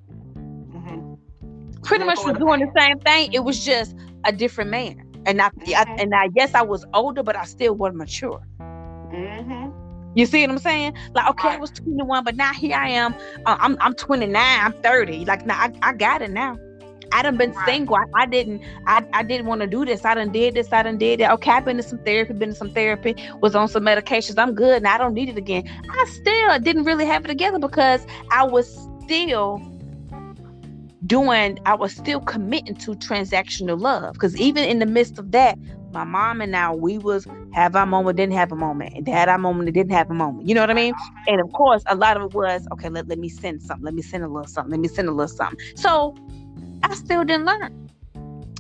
Pretty 1.89 2.05
much 2.05 2.19
was 2.25 2.37
doing 2.39 2.61
the 2.61 2.73
same 2.79 2.99
thing 3.01 3.33
it 3.33 3.45
was 3.45 3.65
just 3.65 3.97
a 4.25 4.33
different 4.33 4.71
man 4.71 5.09
and 5.29 5.43
I, 5.43 5.51
I 5.77 5.85
and 5.99 6.15
I 6.15 6.29
guess 6.29 6.55
I 6.55 6.63
was 6.63 6.87
older, 6.95 7.23
but 7.23 7.37
I 7.37 7.45
still 7.45 7.75
wasn't 7.75 7.99
mature. 7.99 8.43
Mm-hmm. 8.61 10.19
You 10.19 10.27
see 10.27 10.41
what 10.41 10.51
I'm 10.51 10.59
saying? 10.59 10.95
Like, 11.15 11.29
okay, 11.31 11.51
I 11.51 11.57
was 11.59 11.71
21, 11.71 12.25
but 12.25 12.35
now 12.35 12.53
here 12.53 12.77
I 12.77 12.89
am. 12.89 13.15
Uh, 13.45 13.57
I'm 13.61 13.77
I'm 13.81 13.95
29. 13.95 14.35
I'm 14.37 14.73
30. 14.73 15.27
Like, 15.27 15.47
now 15.47 15.59
I, 15.61 15.73
I 15.83 15.93
got 15.93 16.23
it 16.23 16.31
now. 16.31 16.57
I 17.13 17.23
done 17.23 17.37
been 17.37 17.55
single. 17.65 17.97
I, 17.97 18.05
I, 18.23 18.27
didn't 18.27 18.63
I, 18.87 19.05
I 19.13 19.23
didn't 19.23 19.47
want 19.47 19.61
to 19.63 19.67
do 19.67 19.85
this. 19.85 20.05
I 20.05 20.15
done 20.15 20.31
did 20.31 20.55
this. 20.55 20.73
I 20.73 20.83
done 20.83 20.99
did 20.99 21.21
that. 21.21 21.31
Okay, 21.33 21.51
I've 21.51 21.65
been 21.65 21.79
to 21.79 21.83
some 21.83 21.99
therapy, 22.01 22.35
been 22.35 22.51
to 22.51 22.55
some 22.55 22.71
therapy, 22.71 23.15
was 23.41 23.55
on 23.55 23.69
some 23.69 23.85
medications. 23.85 24.39
I'm 24.39 24.55
good 24.55 24.77
and 24.77 24.87
I 24.87 24.99
don't 24.99 25.15
need 25.15 25.31
it 25.31 25.39
again. 25.39 25.65
I 25.91 26.05
still 26.07 26.59
didn't 26.59 26.85
really 26.85 27.07
have 27.07 27.25
it 27.25 27.29
together 27.29 27.59
because 27.59 28.07
I 28.31 28.45
was 28.45 28.89
still 29.05 29.59
doing, 31.09 31.59
I 31.67 31.75
was 31.75 31.93
still 31.93 32.21
committing 32.21 32.77
to 32.77 32.93
transactional 32.93 33.81
love. 33.81 34.13
Because 34.13 34.37
even 34.37 34.65
in 34.65 34.79
the 34.79 34.87
midst 34.87 35.19
of 35.19 35.33
that, 35.33 35.59
my 35.93 36.05
mom 36.05 36.41
and 36.41 36.55
I, 36.55 36.73
we 36.73 36.99
was 36.99 37.27
have 37.53 37.75
our 37.75 37.87
moment, 37.87 38.17
didn't 38.17 38.35
have 38.35 38.53
a 38.53 38.57
moment, 38.57 38.95
and 38.95 39.09
had 39.09 39.29
our 39.29 39.39
moment, 39.39 39.69
and 39.69 39.75
didn't 39.75 39.93
have 39.93 40.11
a 40.11 40.15
moment. 40.15 40.47
You 40.47 40.55
know 40.55 40.61
what 40.61 40.71
I 40.71 40.75
mean? 40.75 40.93
Uh-huh. 40.95 41.25
And 41.29 41.41
of 41.41 41.51
course, 41.53 41.83
a 41.87 41.97
lot 41.97 42.17
of 42.17 42.25
it 42.25 42.35
was 42.35 42.69
okay. 42.73 42.89
Let, 42.89 43.09
let 43.09 43.19
me 43.19 43.29
send 43.29 43.63
something. 43.63 43.85
Let 43.85 43.95
me 43.95 44.03
send 44.03 44.23
a 44.23 44.29
little 44.29 44.47
something. 44.47 44.71
Let 44.71 44.81
me 44.81 44.89
send 44.89 45.09
a 45.09 45.13
little 45.13 45.35
something. 45.35 45.59
So 45.75 46.15
I 46.85 46.95
still 46.95 47.25
didn't 47.25 47.47
learn. 47.47 47.89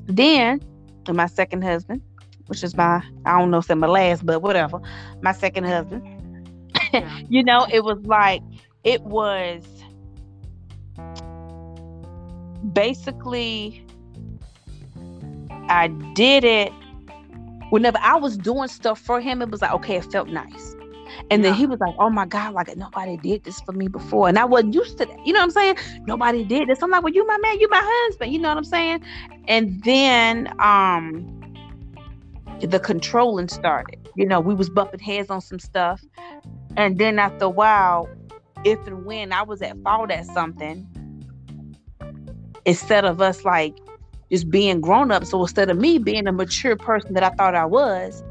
Then, 0.06 0.60
my 1.06 1.26
second 1.26 1.62
husband, 1.62 2.02
which 2.46 2.62
is 2.64 2.76
my 2.76 3.02
I 3.24 3.38
don't 3.38 3.50
know 3.50 3.58
if 3.58 3.70
it's 3.70 3.78
my 3.78 3.86
last, 3.86 4.24
but 4.24 4.40
whatever, 4.40 4.80
my 5.22 5.32
second 5.32 5.64
husband. 5.64 6.02
you 7.28 7.44
know, 7.44 7.66
it 7.70 7.84
was 7.84 7.98
like 8.04 8.42
it 8.84 9.02
was 9.02 9.64
basically 12.72 13.84
I 15.68 15.88
did 16.14 16.44
it 16.44 16.72
whenever 17.70 17.98
I 18.00 18.16
was 18.16 18.36
doing 18.36 18.68
stuff 18.68 19.00
for 19.00 19.20
him, 19.20 19.42
it 19.42 19.50
was 19.50 19.62
like, 19.62 19.72
okay, 19.72 19.96
it 19.96 20.10
felt 20.10 20.28
nice. 20.28 20.74
And 21.30 21.42
yeah. 21.42 21.50
then 21.50 21.54
he 21.54 21.66
was 21.66 21.80
like, 21.80 21.94
oh 21.98 22.10
my 22.10 22.26
God, 22.26 22.54
like 22.54 22.74
nobody 22.76 23.16
did 23.16 23.44
this 23.44 23.60
for 23.60 23.72
me 23.72 23.88
before. 23.88 24.28
And 24.28 24.38
I 24.38 24.44
wasn't 24.44 24.74
used 24.74 24.98
to 24.98 25.06
that. 25.06 25.26
You 25.26 25.32
know 25.32 25.40
what 25.40 25.44
I'm 25.44 25.50
saying? 25.50 25.76
Nobody 26.06 26.44
did 26.44 26.68
this. 26.68 26.82
I'm 26.82 26.90
like, 26.90 27.02
well, 27.02 27.12
you 27.12 27.26
my 27.26 27.38
man, 27.38 27.58
you 27.60 27.68
my 27.68 27.80
husband. 27.82 28.32
You 28.32 28.38
know 28.38 28.48
what 28.48 28.58
I'm 28.58 28.64
saying? 28.64 29.02
And 29.46 29.82
then 29.84 30.52
um 30.60 31.34
the 32.60 32.80
controlling 32.80 33.48
started. 33.48 34.08
You 34.16 34.26
know, 34.26 34.40
we 34.40 34.54
was 34.54 34.68
bumping 34.68 35.00
heads 35.00 35.30
on 35.30 35.40
some 35.40 35.58
stuff. 35.58 36.02
And 36.76 36.98
then 36.98 37.18
after 37.18 37.46
a 37.46 37.50
while, 37.50 38.08
if 38.64 38.84
and 38.86 39.04
when 39.04 39.32
I 39.32 39.42
was 39.42 39.62
at 39.62 39.80
fault 39.82 40.10
at 40.10 40.26
something, 40.26 40.86
instead 42.68 43.06
of 43.06 43.20
us 43.22 43.46
like 43.46 43.74
just 44.30 44.50
being 44.50 44.80
grown 44.80 45.10
up. 45.10 45.24
So 45.24 45.40
instead 45.40 45.70
of 45.70 45.78
me 45.78 45.98
being 45.98 46.26
a 46.26 46.32
mature 46.32 46.76
person 46.76 47.14
that 47.14 47.22
I 47.22 47.30
thought 47.30 47.54
I 47.54 47.64
was, 47.64 48.22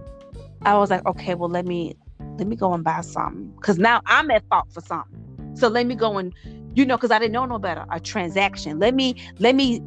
I 0.61 0.77
was 0.77 0.91
like, 0.91 1.05
okay, 1.07 1.33
well 1.33 1.49
let 1.49 1.65
me 1.65 1.95
let 2.37 2.47
me 2.47 2.55
go 2.55 2.71
and 2.73 2.83
buy 2.83 3.01
something 3.01 3.51
because 3.55 3.79
now 3.79 4.01
I'm 4.05 4.29
at 4.29 4.43
fault 4.47 4.71
for 4.71 4.81
something. 4.81 5.55
So 5.55 5.67
let 5.67 5.87
me 5.87 5.95
go 5.95 6.19
and 6.19 6.33
you 6.75 6.85
know 6.85 6.97
because 6.97 7.09
I 7.09 7.17
didn't 7.17 7.31
know 7.31 7.45
no 7.45 7.57
better 7.57 7.85
a 7.91 7.99
transaction. 7.99 8.77
Let 8.77 8.93
me 8.93 9.15
let 9.39 9.55
me 9.55 9.81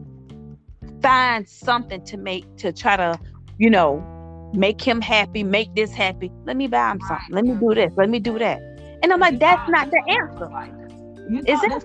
find 1.01 1.49
something 1.49 2.05
to 2.07 2.17
make 2.17 2.45
to 2.57 2.73
try 2.73 2.97
to 2.97 3.19
you 3.59 3.71
know 3.71 4.05
make 4.53 4.83
him 4.83 5.01
happy, 5.01 5.45
make 5.45 5.73
this 5.77 5.93
happy. 5.93 6.33
Let 6.45 6.57
me 6.57 6.67
buy 6.67 6.91
him 6.91 7.01
something. 7.07 7.37
Let 7.37 7.45
me 7.45 7.55
do 7.55 7.73
this. 7.73 7.93
Let 7.97 8.11
me 8.11 8.19
do 8.19 8.37
that. 8.41 8.61
And 9.05 9.13
I'm 9.13 9.21
like, 9.21 9.39
that's 9.39 9.71
not 9.71 9.93
the 9.93 10.03
answer. 10.09 11.49
Is 11.49 11.63
it? 11.63 11.85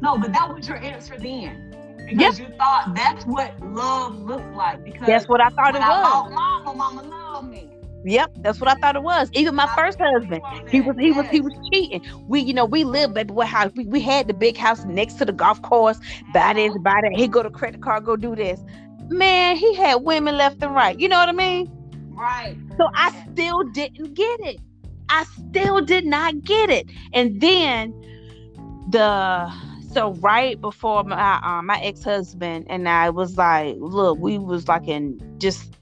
No, 0.00 0.16
but 0.16 0.32
that 0.32 0.54
was 0.54 0.68
your 0.68 0.76
answer 0.76 1.18
then 1.18 1.73
because 2.06 2.38
yep. 2.38 2.48
you 2.48 2.54
thought 2.56 2.92
that's 2.94 3.24
what 3.24 3.58
love 3.60 4.18
looked 4.20 4.54
like. 4.54 4.84
Because 4.84 5.06
that's 5.06 5.28
what 5.28 5.40
I 5.40 5.48
thought 5.50 5.74
it 5.74 5.80
was. 5.80 6.30
mama, 6.32 6.74
mama 6.74 7.02
loved 7.02 7.48
me. 7.48 7.70
Yep, 8.06 8.32
that's 8.40 8.60
what 8.60 8.68
I 8.68 8.74
thought 8.74 8.96
it 8.96 9.02
was. 9.02 9.30
Even 9.32 9.54
my 9.54 9.64
I 9.64 9.74
first 9.74 9.98
husband, 9.98 10.42
he 10.68 10.82
was 10.82 10.94
he 10.98 11.10
was 11.10 11.26
he 11.28 11.40
was 11.40 11.54
cheating. 11.72 12.04
We, 12.28 12.40
you 12.40 12.52
know, 12.52 12.66
we 12.66 12.84
lived 12.84 13.14
baby 13.14 13.32
what 13.32 13.48
house. 13.48 13.72
We, 13.74 13.86
we 13.86 14.00
had 14.00 14.28
the 14.28 14.34
big 14.34 14.58
house 14.58 14.84
next 14.84 15.14
to 15.14 15.24
the 15.24 15.32
golf 15.32 15.62
course. 15.62 15.98
Buy 16.34 16.52
this, 16.52 16.72
buy 16.82 17.00
that. 17.02 17.12
He 17.14 17.26
go 17.26 17.42
to 17.42 17.48
credit 17.48 17.80
card, 17.80 18.04
go 18.04 18.16
do 18.16 18.36
this. 18.36 18.60
Man, 19.08 19.56
he 19.56 19.74
had 19.74 19.96
women 20.02 20.36
left 20.36 20.62
and 20.62 20.74
right. 20.74 20.98
You 20.98 21.08
know 21.08 21.18
what 21.18 21.30
I 21.30 21.32
mean? 21.32 21.70
Right. 22.10 22.56
So 22.76 22.88
I 22.94 23.24
still 23.32 23.62
didn't 23.72 24.14
get 24.14 24.40
it. 24.40 24.60
I 25.08 25.24
still 25.24 25.80
did 25.80 26.04
not 26.04 26.42
get 26.42 26.70
it. 26.70 26.86
And 27.14 27.40
then 27.40 27.92
the 28.90 29.50
so 29.94 30.12
right 30.14 30.60
before 30.60 31.04
my 31.04 31.40
uh, 31.42 31.62
my 31.62 31.80
ex-husband 31.80 32.66
and 32.68 32.88
I 32.88 33.10
was 33.10 33.38
like, 33.38 33.76
look, 33.78 34.18
we 34.18 34.38
was 34.38 34.68
like 34.68 34.88
in 34.88 35.20
just 35.38 35.76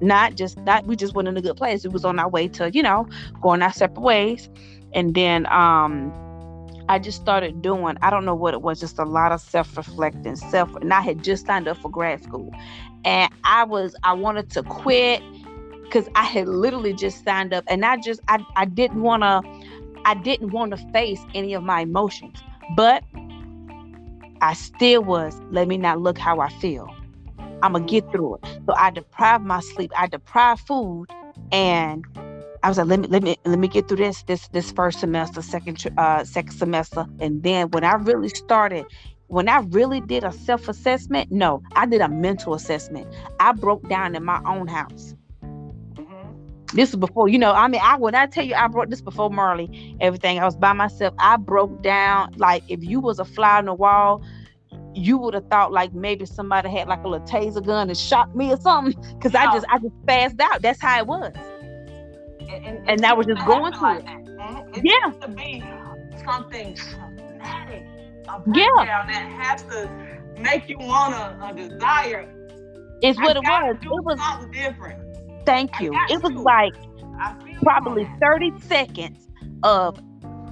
not 0.00 0.34
just 0.34 0.58
not 0.58 0.86
we 0.86 0.96
just 0.96 1.14
went 1.14 1.28
in 1.28 1.36
a 1.36 1.40
good 1.40 1.56
place. 1.56 1.84
It 1.84 1.92
was 1.92 2.04
on 2.04 2.18
our 2.18 2.28
way 2.28 2.48
to, 2.48 2.70
you 2.72 2.82
know, 2.82 3.08
going 3.40 3.62
our 3.62 3.72
separate 3.72 4.02
ways. 4.02 4.50
And 4.92 5.14
then 5.14 5.46
um 5.46 6.12
I 6.88 6.98
just 6.98 7.20
started 7.20 7.62
doing, 7.62 7.96
I 8.00 8.10
don't 8.10 8.24
know 8.24 8.34
what 8.34 8.54
it 8.54 8.62
was, 8.62 8.78
just 8.78 8.98
a 8.98 9.04
lot 9.04 9.32
of 9.32 9.40
self-reflecting, 9.40 10.36
self 10.36 10.74
and 10.76 10.92
I 10.92 11.00
had 11.00 11.24
just 11.24 11.46
signed 11.46 11.68
up 11.68 11.78
for 11.78 11.90
grad 11.90 12.22
school. 12.22 12.52
And 13.04 13.32
I 13.44 13.64
was 13.64 13.94
I 14.02 14.12
wanted 14.12 14.50
to 14.50 14.62
quit 14.64 15.22
because 15.84 16.08
I 16.16 16.24
had 16.24 16.48
literally 16.48 16.94
just 16.94 17.24
signed 17.24 17.54
up 17.54 17.64
and 17.68 17.84
I 17.84 17.96
just 17.98 18.20
I, 18.28 18.44
I 18.56 18.64
didn't 18.64 19.02
wanna 19.02 19.40
I 20.04 20.14
didn't 20.14 20.50
want 20.50 20.70
to 20.76 20.92
face 20.92 21.20
any 21.34 21.54
of 21.54 21.62
my 21.62 21.80
emotions. 21.80 22.42
But 22.76 23.04
I 24.40 24.54
still 24.54 25.02
was, 25.02 25.40
let 25.50 25.68
me 25.68 25.78
not 25.78 26.00
look 26.00 26.18
how 26.18 26.40
I 26.40 26.48
feel. 26.48 26.88
I'm 27.62 27.72
gonna 27.72 27.84
get 27.86 28.10
through 28.12 28.36
it. 28.36 28.40
So 28.66 28.74
I 28.76 28.90
deprived 28.90 29.44
my 29.44 29.60
sleep, 29.60 29.92
I 29.96 30.06
deprived 30.06 30.60
food, 30.66 31.06
and 31.52 32.04
I 32.62 32.68
was 32.68 32.78
like, 32.78 32.86
let 32.86 33.00
me 33.00 33.08
let 33.08 33.22
me 33.22 33.36
let 33.44 33.58
me 33.58 33.68
get 33.68 33.88
through 33.88 33.98
this 33.98 34.22
this 34.24 34.48
this 34.48 34.72
first 34.72 35.00
semester, 35.00 35.42
second 35.42 35.84
uh 35.96 36.24
second 36.24 36.52
semester, 36.56 37.06
and 37.20 37.42
then 37.42 37.70
when 37.70 37.84
I 37.84 37.94
really 37.94 38.28
started, 38.28 38.86
when 39.28 39.48
I 39.48 39.60
really 39.60 40.00
did 40.00 40.24
a 40.24 40.32
self 40.32 40.68
assessment, 40.68 41.30
no, 41.30 41.62
I 41.74 41.86
did 41.86 42.00
a 42.00 42.08
mental 42.08 42.54
assessment. 42.54 43.06
I 43.40 43.52
broke 43.52 43.88
down 43.88 44.14
in 44.14 44.24
my 44.24 44.40
own 44.46 44.68
house. 44.68 45.14
This 46.74 46.90
is 46.90 46.96
before, 46.96 47.28
you 47.28 47.38
know, 47.38 47.52
I 47.52 47.68
mean, 47.68 47.80
I 47.82 47.96
when 47.96 48.14
I 48.14 48.26
tell 48.26 48.44
you 48.44 48.54
I 48.54 48.66
brought 48.66 48.90
this 48.90 49.00
before 49.00 49.30
Marley, 49.30 49.96
everything, 50.00 50.38
I 50.38 50.44
was 50.44 50.56
by 50.56 50.72
myself. 50.72 51.14
I 51.18 51.36
broke 51.36 51.82
down 51.82 52.34
like 52.36 52.64
if 52.68 52.82
you 52.82 53.00
was 53.00 53.18
a 53.18 53.24
fly 53.24 53.58
on 53.58 53.66
the 53.66 53.74
wall, 53.74 54.22
you 54.94 55.16
would 55.18 55.34
have 55.34 55.46
thought 55.48 55.72
like 55.72 55.92
maybe 55.94 56.26
somebody 56.26 56.68
had 56.70 56.88
like 56.88 57.04
a 57.04 57.08
little 57.08 57.26
taser 57.26 57.64
gun 57.64 57.88
and 57.88 57.96
shot 57.96 58.34
me 58.34 58.52
or 58.52 58.56
something. 58.56 59.00
Cause 59.20 59.34
I 59.34 59.44
just 59.52 59.66
I 59.68 59.78
just 59.78 59.94
passed 60.06 60.40
out. 60.40 60.62
That's 60.62 60.80
how 60.80 60.98
it 60.98 61.06
was. 61.06 61.32
And, 62.40 62.66
and, 62.66 62.90
and 62.90 63.06
I 63.06 63.12
was 63.12 63.26
just 63.26 63.44
going 63.46 63.72
through 63.72 63.82
like 63.82 64.04
it. 64.04 64.78
It 64.78 64.84
yeah. 64.84 65.12
To 65.20 65.28
be 65.28 65.62
something 66.24 66.74
traumatic. 66.74 67.84
yeah. 68.54 69.06
That 69.06 69.30
has 69.40 69.62
to 69.64 69.90
make 70.38 70.68
you 70.68 70.78
want 70.78 71.14
a, 71.14 71.38
a 71.42 71.46
uh, 71.46 71.52
desire. 71.52 72.28
It's 73.02 73.18
what 73.20 73.36
it 73.36 73.42
was. 73.42 73.76
It 73.82 73.88
was 73.88 74.18
something 74.18 74.50
different. 74.50 75.05
Thank 75.46 75.80
you. 75.80 75.92
It 76.10 76.22
was 76.22 76.32
like 76.32 76.74
probably 77.62 78.08
30 78.20 78.60
seconds 78.60 79.28
of 79.62 79.98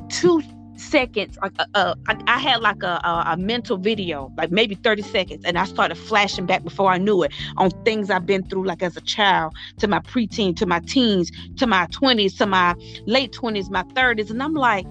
two 0.09 0.43
seconds. 0.77 1.39
Uh, 1.43 1.51
uh, 1.75 1.95
I, 2.09 2.17
I, 2.27 2.39
had 2.39 2.61
like 2.61 2.83
a, 2.83 3.01
a, 3.05 3.25
a, 3.33 3.37
mental 3.37 3.77
video, 3.77 4.33
like 4.37 4.51
maybe 4.51 4.75
30 4.75 5.03
seconds, 5.03 5.45
and 5.45 5.59
I 5.59 5.65
started 5.65 5.97
flashing 5.97 6.47
back 6.47 6.65
before 6.65 6.91
I 6.91 6.99
knew 6.99 7.23
it 7.23 7.33
on 7.57 7.71
things 7.85 8.11
I've 8.11 8.27
been 8.27 8.45
through, 8.45 8.65
like 8.65 8.83
as 8.83 8.97
a 8.97 9.01
child, 9.01 9.55
to 9.79 9.89
my 9.89 10.01
preteen, 10.01 10.57
to 10.57 10.67
my 10.67 10.81
teens, 10.81 11.31
to 11.57 11.67
my 11.67 11.87
20s, 11.87 12.37
to 12.39 12.47
my 12.47 12.75
late 13.07 13.33
20s, 13.33 13.71
my 13.71 13.83
30s. 13.83 14.31
And 14.31 14.43
I'm 14.43 14.55
like, 14.55 14.87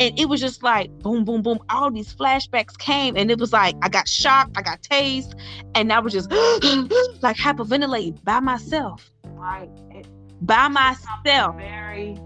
and 0.00 0.18
it 0.18 0.28
was 0.28 0.40
just 0.40 0.62
like 0.62 0.90
boom, 1.00 1.24
boom, 1.24 1.42
boom. 1.42 1.60
All 1.68 1.90
these 1.90 2.12
flashbacks 2.12 2.76
came, 2.76 3.16
and 3.16 3.30
it 3.30 3.38
was 3.38 3.52
like 3.52 3.76
I 3.82 3.88
got 3.88 4.08
shocked, 4.08 4.56
I 4.56 4.62
got 4.62 4.82
tased, 4.82 5.38
and 5.74 5.92
I 5.92 6.00
was 6.00 6.12
just 6.12 6.30
like 7.22 7.36
hyperventilating 7.36 8.24
by 8.24 8.40
myself. 8.40 9.10
Right. 9.24 9.70
It, 9.90 10.06
by 10.40 10.68
myself. 10.68 11.56
Very 11.56 12.18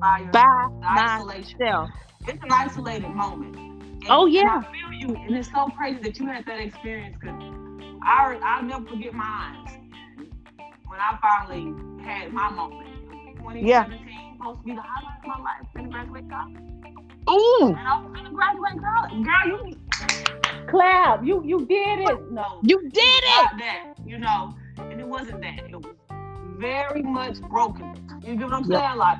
by, 0.00 0.28
by 0.32 0.68
myself. 1.24 1.90
It's 2.26 2.42
an 2.42 2.50
isolated 2.50 3.10
moment. 3.10 3.56
And, 3.56 4.06
oh 4.10 4.26
yeah. 4.26 4.60
I 4.60 4.72
feel 4.72 5.08
you, 5.08 5.16
and 5.16 5.36
it's 5.36 5.50
so 5.50 5.66
crazy 5.68 6.00
that 6.02 6.18
you 6.18 6.26
had 6.26 6.44
that 6.46 6.60
experience. 6.60 7.16
Cause 7.22 7.40
I 8.02 8.38
I'll 8.42 8.62
never 8.64 8.86
forget 8.86 9.14
my 9.14 9.24
eyes 9.24 9.78
when 10.86 10.98
I 10.98 11.16
finally 11.22 12.04
had 12.04 12.32
my 12.32 12.50
moment. 12.50 12.88
2017 13.38 13.66
yeah. 13.66 13.84
supposed 14.36 14.60
to 14.60 14.64
be 14.64 14.74
the 14.74 14.80
highlight 14.82 15.18
of 15.22 15.26
my 15.26 15.38
life. 15.42 15.66
Gonna 15.74 15.88
graduate 15.88 16.28
college. 16.28 16.83
Ooh. 17.30 17.58
And 17.62 17.76
I 17.76 18.00
was 18.00 18.12
gonna 18.14 18.30
graduate 18.30 18.82
college. 18.82 19.24
Girl, 19.24 19.68
you 19.68 19.76
clap. 20.68 21.24
You 21.24 21.42
you 21.44 21.66
did 21.66 22.00
it. 22.00 22.32
No. 22.32 22.60
You 22.62 22.82
did 22.82 23.24
it. 23.24 23.50
That, 23.58 23.94
you 24.04 24.18
know, 24.18 24.54
and 24.78 25.00
it 25.00 25.06
wasn't 25.06 25.40
that. 25.42 25.60
It 25.70 25.76
was 25.76 25.94
very 26.58 27.02
much 27.02 27.40
broken. 27.42 27.94
You 28.22 28.36
get 28.36 28.44
what 28.44 28.54
I'm 28.54 28.64
saying? 28.64 28.96
Like 28.96 29.18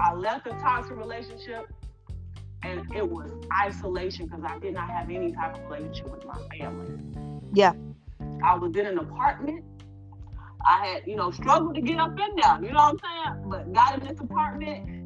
I 0.00 0.14
left 0.14 0.46
a 0.46 0.50
toxic 0.50 0.96
relationship 0.96 1.66
and 2.62 2.86
it 2.94 3.08
was 3.08 3.30
isolation 3.62 4.26
because 4.26 4.44
I 4.44 4.58
did 4.58 4.74
not 4.74 4.90
have 4.90 5.10
any 5.10 5.32
type 5.32 5.56
of 5.56 5.70
relationship 5.70 6.10
with 6.10 6.24
my 6.26 6.38
family. 6.56 6.98
Yeah. 7.54 7.72
I 8.44 8.54
was 8.54 8.74
in 8.76 8.86
an 8.86 8.98
apartment. 8.98 9.64
I 10.66 10.86
had, 10.86 11.06
you 11.06 11.16
know, 11.16 11.30
struggled 11.30 11.74
to 11.74 11.80
get 11.80 11.98
up 11.98 12.10
in 12.10 12.36
there. 12.36 12.58
You 12.62 12.72
know 12.72 12.92
what 12.92 13.02
I'm 13.04 13.34
saying? 13.34 13.50
But 13.50 13.72
got 13.72 13.94
in 13.94 14.06
this 14.06 14.20
apartment, 14.20 14.99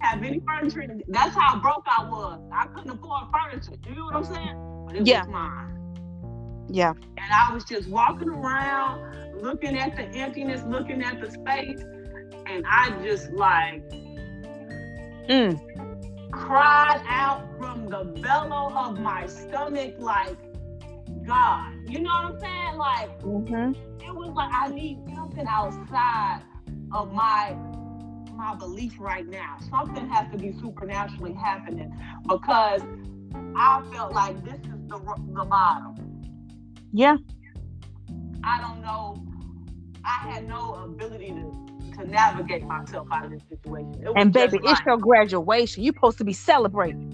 have 0.00 0.22
any 0.22 0.40
furniture. 0.40 0.86
That's 1.08 1.34
how 1.34 1.58
broke 1.60 1.86
I 1.86 2.04
was. 2.04 2.40
I 2.52 2.66
couldn't 2.66 2.90
afford 2.90 3.24
furniture. 3.32 3.80
You 3.86 3.94
know 3.96 4.04
what 4.06 4.16
I'm 4.16 4.24
saying? 4.24 4.84
But 4.86 4.96
it 4.96 5.06
yeah. 5.06 5.20
was 5.20 5.28
mine. 5.28 6.66
Yeah. 6.70 6.92
And 7.16 7.32
I 7.32 7.52
was 7.52 7.64
just 7.64 7.88
walking 7.88 8.28
around, 8.28 9.42
looking 9.42 9.76
at 9.78 9.96
the 9.96 10.02
emptiness, 10.02 10.62
looking 10.66 11.02
at 11.02 11.20
the 11.20 11.30
space, 11.30 11.80
and 12.46 12.64
I 12.68 12.90
just 13.02 13.32
like 13.32 13.88
mm. 15.28 15.58
cried 16.30 17.02
out 17.08 17.48
from 17.58 17.88
the 17.88 18.04
bellow 18.20 18.72
of 18.74 18.98
my 19.00 19.26
stomach, 19.26 19.94
like, 19.98 20.36
God. 21.26 21.74
You 21.86 22.00
know 22.00 22.10
what 22.10 22.34
I'm 22.34 22.40
saying? 22.40 22.76
Like, 22.76 23.20
mm-hmm. 23.20 24.02
it 24.02 24.14
was 24.14 24.32
like 24.34 24.50
I 24.52 24.68
need 24.68 24.98
something 25.14 25.46
outside 25.48 26.42
of 26.92 27.12
my 27.12 27.56
my 28.38 28.54
belief 28.54 28.94
right 29.00 29.28
now. 29.28 29.56
Something 29.68 30.08
has 30.08 30.30
to 30.30 30.38
be 30.38 30.52
supernaturally 30.60 31.34
happening 31.34 31.92
because 32.26 32.82
I 33.56 33.82
felt 33.92 34.14
like 34.14 34.42
this 34.44 34.60
is 34.60 34.80
the 34.86 34.98
the 35.34 35.44
bottom. 35.44 35.96
Yeah. 36.92 37.16
I 38.44 38.60
don't 38.60 38.80
know. 38.80 39.22
I 40.04 40.30
had 40.30 40.48
no 40.48 40.74
ability 40.84 41.30
to 41.30 41.68
to 41.96 42.08
navigate 42.08 42.62
myself 42.62 43.08
out 43.12 43.24
of 43.24 43.32
this 43.32 43.42
situation. 43.48 44.06
And 44.14 44.32
baby, 44.32 44.60
it's 44.62 44.80
your 44.86 44.98
graduation. 44.98 45.82
You're 45.82 45.94
supposed 45.94 46.18
to 46.18 46.24
be 46.24 46.32
celebrating. 46.32 47.12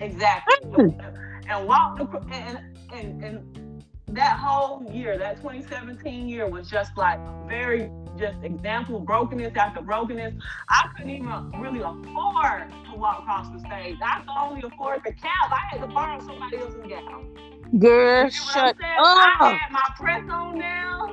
Exactly. 0.00 0.70
Mm. 0.70 1.16
And 1.48 1.66
walk 1.66 1.98
and, 2.30 2.60
and 2.92 3.24
and 3.24 3.84
that 4.12 4.38
whole 4.38 4.84
year, 4.92 5.18
that 5.18 5.36
2017 5.38 6.28
year 6.28 6.48
was 6.48 6.70
just 6.70 6.96
like 6.96 7.18
very 7.48 7.90
just 8.20 8.44
example 8.44 9.00
brokenness 9.00 9.56
after 9.56 9.80
brokenness. 9.80 10.34
I 10.68 10.88
couldn't 10.96 11.10
even 11.10 11.50
really 11.58 11.80
afford 11.80 12.70
to 12.90 12.98
walk 12.98 13.20
across 13.20 13.48
the 13.50 13.60
stage. 13.60 13.96
I 14.04 14.20
could 14.20 14.28
only 14.38 14.62
afford 14.62 15.00
the 15.04 15.12
cap. 15.12 15.50
I 15.50 15.60
had 15.70 15.80
to 15.80 15.86
borrow 15.88 16.20
somebody 16.20 16.58
else's 16.58 16.80
gown. 16.88 17.36
Girl, 17.78 18.28
shut 18.28 18.76
up. 18.76 18.76
I 18.80 19.58
had 19.60 19.72
my 19.72 19.94
press 19.96 20.28
on 20.30 20.58
now. 20.58 21.06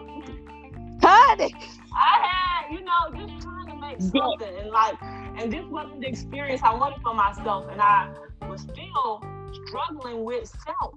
Honey. 1.01 1.53
I 1.93 2.27
had, 2.27 2.71
you 2.71 2.83
know, 2.83 3.25
just 3.25 3.43
trying 3.43 3.67
to 3.67 3.75
make 3.75 4.01
something. 4.01 4.57
And 4.59 4.69
like, 4.71 4.95
and 5.01 5.51
this 5.51 5.65
wasn't 5.65 6.01
the 6.01 6.07
experience 6.07 6.61
I 6.63 6.73
wanted 6.73 7.01
for 7.01 7.13
myself. 7.13 7.67
And 7.71 7.79
I 7.81 8.11
was 8.49 8.61
still 8.61 9.23
struggling 9.65 10.23
with 10.23 10.47
self. 10.65 10.95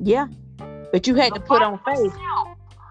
Yeah. 0.00 0.28
But 0.92 1.06
you 1.06 1.14
had 1.14 1.34
to 1.34 1.40
put 1.40 1.62
on 1.62 1.80
faith. 1.84 2.12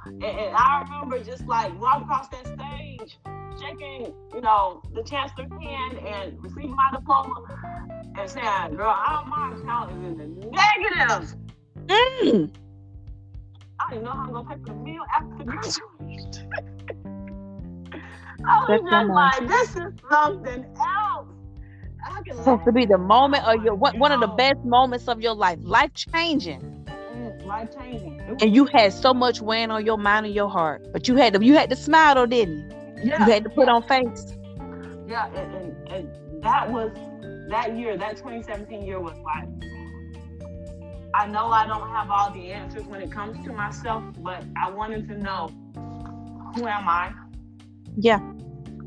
And, 0.06 0.24
and, 0.24 0.56
I 0.56 0.82
remember 0.84 1.24
just 1.24 1.46
like 1.46 1.80
walking 1.80 2.04
across 2.04 2.28
that 2.30 2.48
stage, 2.48 3.18
shaking, 3.60 4.14
you 4.34 4.42
know, 4.42 4.82
the 4.94 5.04
chancellor's 5.04 5.52
hand 5.52 6.00
and 6.00 6.44
receiving 6.44 6.76
my 6.76 6.90
diploma 6.92 7.34
and 8.18 8.30
saying, 8.30 8.76
girl, 8.76 8.96
all 9.08 9.26
my 9.26 9.56
account 9.56 9.92
is 9.92 9.98
in 9.98 10.18
the 10.18 10.26
negative. 10.48 11.36
Mm. 11.86 12.52
I 13.80 13.90
didn't 13.90 14.06
know 14.06 14.12
how 14.12 14.24
I'm 14.24 14.34
gonna 14.34 14.50
pay 14.50 14.56
for 14.60 14.66
the 14.66 14.74
meal 14.74 15.04
after 15.16 15.44
graduation. 15.44 16.50
I 18.44 18.66
was 18.68 18.82
just 18.90 19.08
like, 19.10 19.48
this 19.48 19.76
is 19.76 19.94
something 20.10 20.66
else. 20.80 21.28
It's 22.26 22.38
supposed 22.38 22.66
to 22.66 22.72
be 22.72 22.86
the 22.86 22.98
moment 22.98 23.46
of 23.46 23.64
your 23.64 23.76
one, 23.76 24.00
one 24.00 24.12
of 24.12 24.22
the 24.22 24.28
best 24.28 24.64
moments 24.64 25.08
of 25.08 25.22
your 25.22 25.36
life, 25.36 25.60
life 25.62 25.94
changing. 25.94 26.81
Life 27.52 27.78
changing. 27.78 28.22
And 28.42 28.56
you 28.56 28.64
had 28.64 28.94
so 28.94 29.14
much 29.14 29.42
weighing 29.42 29.72
on 29.72 29.86
your 29.86 29.98
mind 29.98 30.26
and 30.26 30.34
your 30.34 30.50
heart, 30.50 30.88
but 30.94 31.10
you 31.10 31.18
had 31.18 31.34
to 31.34 31.44
you 31.46 31.54
had 31.54 31.70
to 31.72 31.76
smile 31.76 32.16
though, 32.16 32.26
didn't 32.26 32.72
you? 32.72 33.10
Yeah. 33.10 33.26
You 33.26 33.32
had 33.34 33.44
to 33.44 33.50
put 33.50 33.68
on 33.68 33.84
face. 33.84 34.38
Yeah, 35.06 35.28
and, 35.36 35.54
and, 35.56 35.92
and 35.92 36.44
that 36.44 36.72
was 36.72 36.92
that 37.50 37.76
year. 37.76 37.98
That 37.98 38.16
2017 38.16 38.86
year 38.86 39.02
was 39.02 39.18
like. 39.18 39.50
I 41.14 41.28
know 41.28 41.48
I 41.48 41.68
don't 41.68 41.90
have 41.90 42.10
all 42.10 42.32
the 42.32 42.54
answers 42.54 42.86
when 42.86 43.02
it 43.02 43.12
comes 43.12 43.46
to 43.46 43.52
myself, 43.52 44.02
but 44.20 44.46
I 44.56 44.72
wanted 44.72 45.10
to 45.10 45.18
know 45.18 45.50
who 46.56 46.68
am 46.68 46.88
I? 46.88 47.12
Yeah. 47.98 48.20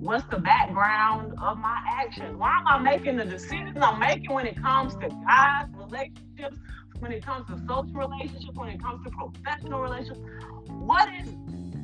What's 0.01 0.25
the 0.31 0.39
background 0.39 1.35
of 1.39 1.59
my 1.59 1.83
actions? 1.87 2.35
Why 2.39 2.59
am 2.61 2.67
I 2.67 2.79
making 2.79 3.19
the 3.19 3.27
decisions 3.27 3.77
I'm 3.79 4.01
making 4.01 4.33
when 4.33 4.47
it 4.47 4.57
comes 4.57 4.95
to 4.95 5.09
guys, 5.27 5.67
relationships, 5.77 6.57
when 7.05 7.13
it 7.13 7.23
comes 7.23 7.47
to 7.49 7.59
social 7.69 7.93
relationships, 7.93 8.55
when 8.55 8.71
it 8.71 8.83
comes 8.83 9.05
to 9.05 9.11
professional 9.11 9.83
relationships? 9.83 10.27
What 10.69 11.07
is 11.13 11.29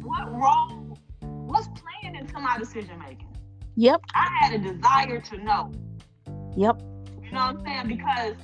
what 0.00 0.32
role? 0.32 0.96
What's 1.20 1.68
playing 1.68 2.16
into 2.16 2.40
my 2.40 2.56
decision 2.56 2.98
making? 2.98 3.28
Yep. 3.76 4.00
I 4.14 4.28
had 4.40 4.54
a 4.54 4.58
desire 4.58 5.20
to 5.20 5.44
know. 5.44 5.72
Yep. 6.56 6.80
You 7.22 7.32
know 7.32 7.52
what 7.52 7.56
I'm 7.56 7.64
saying? 7.66 7.98
Because 7.98 8.34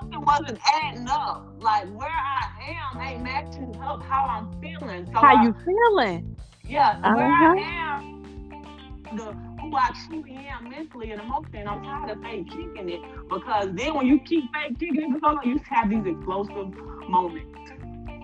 something 0.00 0.20
wasn't 0.20 0.60
adding 0.84 1.08
up. 1.08 1.52
Like 1.58 1.88
where 1.94 2.08
I 2.08 2.76
am 2.94 3.00
ain't 3.00 3.24
matching 3.24 3.74
up 3.82 4.04
how 4.04 4.26
I'm 4.26 4.52
feeling. 4.60 5.06
So 5.06 5.18
how 5.18 5.34
I, 5.34 5.42
you 5.42 5.54
feeling? 5.64 6.36
Yeah, 6.64 6.90
uh-huh. 7.02 7.16
where 7.16 7.26
I 7.26 7.56
am, 7.58 9.16
the 9.16 9.36
I 9.76 9.90
truly 10.06 10.36
am 10.36 10.68
mentally 10.68 11.10
and 11.12 11.20
emotionally, 11.20 11.60
and 11.60 11.68
I'm 11.68 11.82
tired 11.82 12.10
of 12.10 12.22
fake 12.22 12.48
kicking 12.48 12.88
it 12.88 13.00
because 13.28 13.68
then 13.74 13.94
when 13.94 14.06
you 14.06 14.20
keep 14.20 14.44
fake 14.52 14.78
kicking 14.78 15.18
it, 15.20 15.46
you 15.46 15.60
have 15.68 15.90
these 15.90 16.06
explosive 16.06 16.74
moments. 17.08 17.46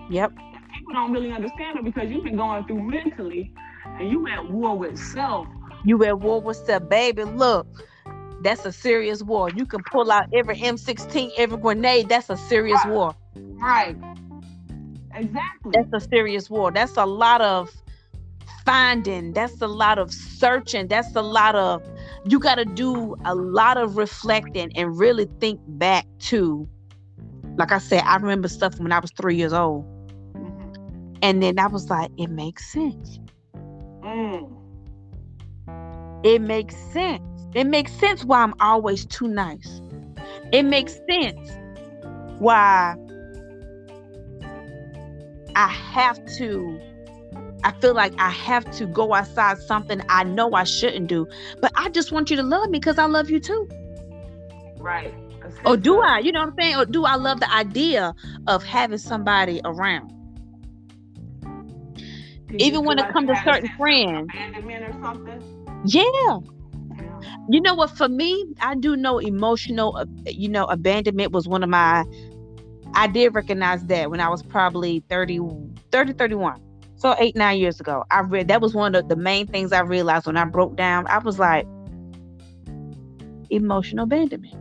Yep. 0.09 0.33
And 0.37 0.71
people 0.73 0.93
don't 0.93 1.11
really 1.11 1.31
understand 1.31 1.79
it 1.79 1.83
because 1.83 2.09
you've 2.09 2.23
been 2.23 2.37
going 2.37 2.65
through 2.65 2.83
mentally, 2.83 3.53
and 3.85 4.09
you 4.09 4.27
at 4.27 4.49
war 4.49 4.77
with 4.77 4.97
self. 4.97 5.47
You 5.85 6.03
at 6.05 6.19
war 6.19 6.41
with 6.41 6.57
self, 6.57 6.87
baby. 6.89 7.23
Look 7.23 7.67
that's 8.41 8.65
a 8.65 8.71
serious 8.71 9.23
war. 9.23 9.49
You 9.49 9.65
can 9.65 9.83
pull 9.83 10.11
out 10.11 10.27
every 10.33 10.55
M16, 10.55 11.31
every 11.37 11.57
grenade. 11.57 12.09
That's 12.09 12.29
a 12.29 12.37
serious 12.37 12.79
right. 12.85 12.93
war. 12.93 13.15
Right. 13.35 13.95
Exactly. 15.13 15.71
That's 15.73 16.05
a 16.05 16.07
serious 16.07 16.49
war. 16.49 16.71
That's 16.71 16.97
a 16.97 17.05
lot 17.05 17.41
of 17.41 17.71
finding. 18.67 19.31
That's 19.31 19.61
a 19.61 19.67
lot 19.67 19.97
of 19.97 20.13
searching. 20.13 20.87
That's 20.87 21.15
a 21.15 21.21
lot 21.21 21.55
of, 21.55 21.81
you 22.25 22.37
got 22.37 22.55
to 22.55 22.65
do 22.65 23.15
a 23.23 23.33
lot 23.33 23.77
of 23.77 23.95
reflecting 23.95 24.71
and 24.75 24.99
really 24.99 25.25
think 25.39 25.61
back 25.65 26.05
to, 26.31 26.67
like 27.55 27.71
I 27.71 27.77
said, 27.77 28.03
I 28.05 28.17
remember 28.17 28.49
stuff 28.49 28.77
when 28.77 28.91
I 28.91 28.99
was 28.99 29.11
three 29.11 29.37
years 29.37 29.53
old. 29.53 29.85
Mm-hmm. 30.33 31.13
And 31.21 31.41
then 31.41 31.57
I 31.57 31.67
was 31.67 31.89
like, 31.89 32.11
it 32.17 32.27
makes 32.27 32.69
sense. 32.69 33.19
Mm. 34.01 34.53
It 36.25 36.41
makes 36.41 36.75
sense. 36.91 37.23
It 37.55 37.67
makes 37.67 37.93
sense 37.93 38.25
why 38.25 38.43
I'm 38.43 38.53
always 38.59 39.05
too 39.05 39.29
nice. 39.29 39.81
It 40.51 40.63
makes 40.63 40.99
sense 41.09 41.51
why 42.39 42.97
I 45.55 45.67
have 45.69 46.19
to 46.37 46.81
I 47.63 47.71
feel 47.71 47.93
like 47.93 48.13
I 48.19 48.29
have 48.29 48.69
to 48.77 48.85
go 48.85 49.13
outside 49.13 49.57
something 49.59 50.01
I 50.09 50.23
know 50.23 50.53
I 50.53 50.63
shouldn't 50.63 51.07
do, 51.07 51.27
but 51.61 51.71
I 51.75 51.89
just 51.89 52.11
want 52.11 52.29
you 52.29 52.35
to 52.37 52.43
love 52.43 52.69
me 52.69 52.79
because 52.79 52.97
I 52.97 53.05
love 53.05 53.29
you 53.29 53.39
too. 53.39 53.67
Right. 54.77 55.13
Or 55.65 55.77
do 55.77 56.01
I? 56.01 56.19
You 56.19 56.31
know 56.31 56.41
what 56.41 56.49
I'm 56.49 56.55
saying? 56.59 56.75
Or 56.75 56.85
do 56.85 57.05
I 57.05 57.15
love 57.15 57.39
the 57.39 57.51
idea 57.53 58.13
of 58.47 58.63
having 58.63 58.97
somebody 58.97 59.61
around? 59.65 60.13
Did 62.47 62.61
Even 62.61 62.85
when 62.85 62.99
it 62.99 63.09
comes 63.09 63.27
to 63.29 63.35
certain 63.43 63.69
friends. 63.77 64.29
or 64.33 64.93
something? 65.01 65.81
Yeah. 65.85 66.39
You 67.49 67.61
know 67.61 67.75
what? 67.75 67.91
For 67.91 68.07
me, 68.07 68.45
I 68.61 68.75
do 68.75 68.95
know 68.95 69.19
emotional, 69.19 69.97
uh, 69.97 70.05
you 70.25 70.49
know, 70.49 70.65
abandonment 70.65 71.31
was 71.31 71.47
one 71.47 71.63
of 71.63 71.69
my, 71.69 72.05
I 72.93 73.07
did 73.07 73.35
recognize 73.35 73.83
that 73.85 74.09
when 74.11 74.19
I 74.19 74.29
was 74.29 74.43
probably 74.43 75.03
30, 75.09 75.39
30, 75.91 76.13
31. 76.13 76.61
So 76.97 77.15
eight, 77.19 77.35
nine 77.35 77.59
years 77.59 77.79
ago. 77.79 78.03
I 78.09 78.21
read, 78.21 78.47
that 78.47 78.59
was 78.59 78.73
one 78.73 78.95
of 78.95 79.07
the 79.07 79.15
main 79.15 79.47
things 79.47 79.71
I 79.71 79.81
realized 79.81 80.25
when 80.25 80.35
I 80.35 80.45
broke 80.45 80.75
down. 80.75 81.07
I 81.07 81.19
was 81.19 81.37
like, 81.39 81.67
emotional 83.49 84.03
abandonment. 84.03 84.55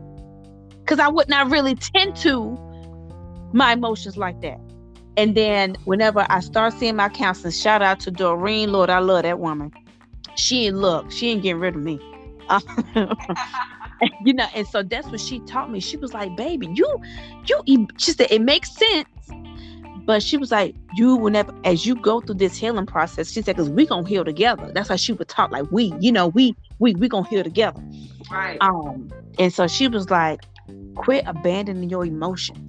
Because 0.80 0.98
I 0.98 1.08
would 1.08 1.28
not 1.28 1.50
really 1.50 1.74
tend 1.74 2.14
to 2.18 2.58
my 3.52 3.72
emotions 3.72 4.16
like 4.16 4.40
that. 4.42 4.60
And 5.16 5.34
then 5.34 5.76
whenever 5.84 6.26
I 6.28 6.40
start 6.40 6.74
seeing 6.74 6.96
my 6.96 7.08
counselor, 7.08 7.50
shout 7.50 7.80
out 7.82 8.00
to 8.00 8.10
Doreen, 8.10 8.70
Lord, 8.70 8.90
I 8.90 8.98
love 8.98 9.22
that 9.22 9.38
woman. 9.38 9.72
She 10.34 10.66
ain't 10.66 10.76
look, 10.76 11.10
she 11.10 11.30
ain't 11.30 11.42
getting 11.42 11.60
rid 11.60 11.74
of 11.74 11.80
me. 11.80 11.98
you 14.24 14.34
know, 14.34 14.46
and 14.54 14.66
so 14.68 14.82
that's 14.82 15.08
what 15.08 15.20
she 15.20 15.40
taught 15.40 15.70
me. 15.70 15.80
She 15.80 15.96
was 15.96 16.12
like, 16.12 16.36
baby, 16.36 16.68
you, 16.74 17.00
you, 17.64 17.88
she 17.96 18.12
said, 18.12 18.30
it 18.30 18.42
makes 18.42 18.70
sense. 18.72 19.08
But 20.06 20.22
she 20.22 20.36
was 20.36 20.50
like, 20.52 20.74
you 20.94 21.16
whenever 21.16 21.52
as 21.64 21.84
you 21.84 21.96
go 21.96 22.20
through 22.20 22.36
this 22.36 22.56
healing 22.56 22.86
process, 22.86 23.30
she 23.32 23.42
said, 23.42 23.56
because 23.56 23.68
we 23.68 23.86
gonna 23.86 24.08
heal 24.08 24.24
together. 24.24 24.70
That's 24.72 24.88
how 24.88 24.96
she 24.96 25.12
would 25.12 25.28
talk, 25.28 25.50
like 25.50 25.66
we, 25.70 25.92
you 26.00 26.12
know, 26.12 26.28
we 26.28 26.54
we 26.78 26.94
we 26.94 27.08
gonna 27.08 27.28
heal 27.28 27.42
together. 27.42 27.82
Right. 28.30 28.56
Um, 28.60 29.10
and 29.38 29.52
so 29.52 29.66
she 29.66 29.88
was 29.88 30.08
like, 30.10 30.40
quit 30.94 31.24
abandoning 31.26 31.90
your 31.90 32.04
emotion. 32.06 32.62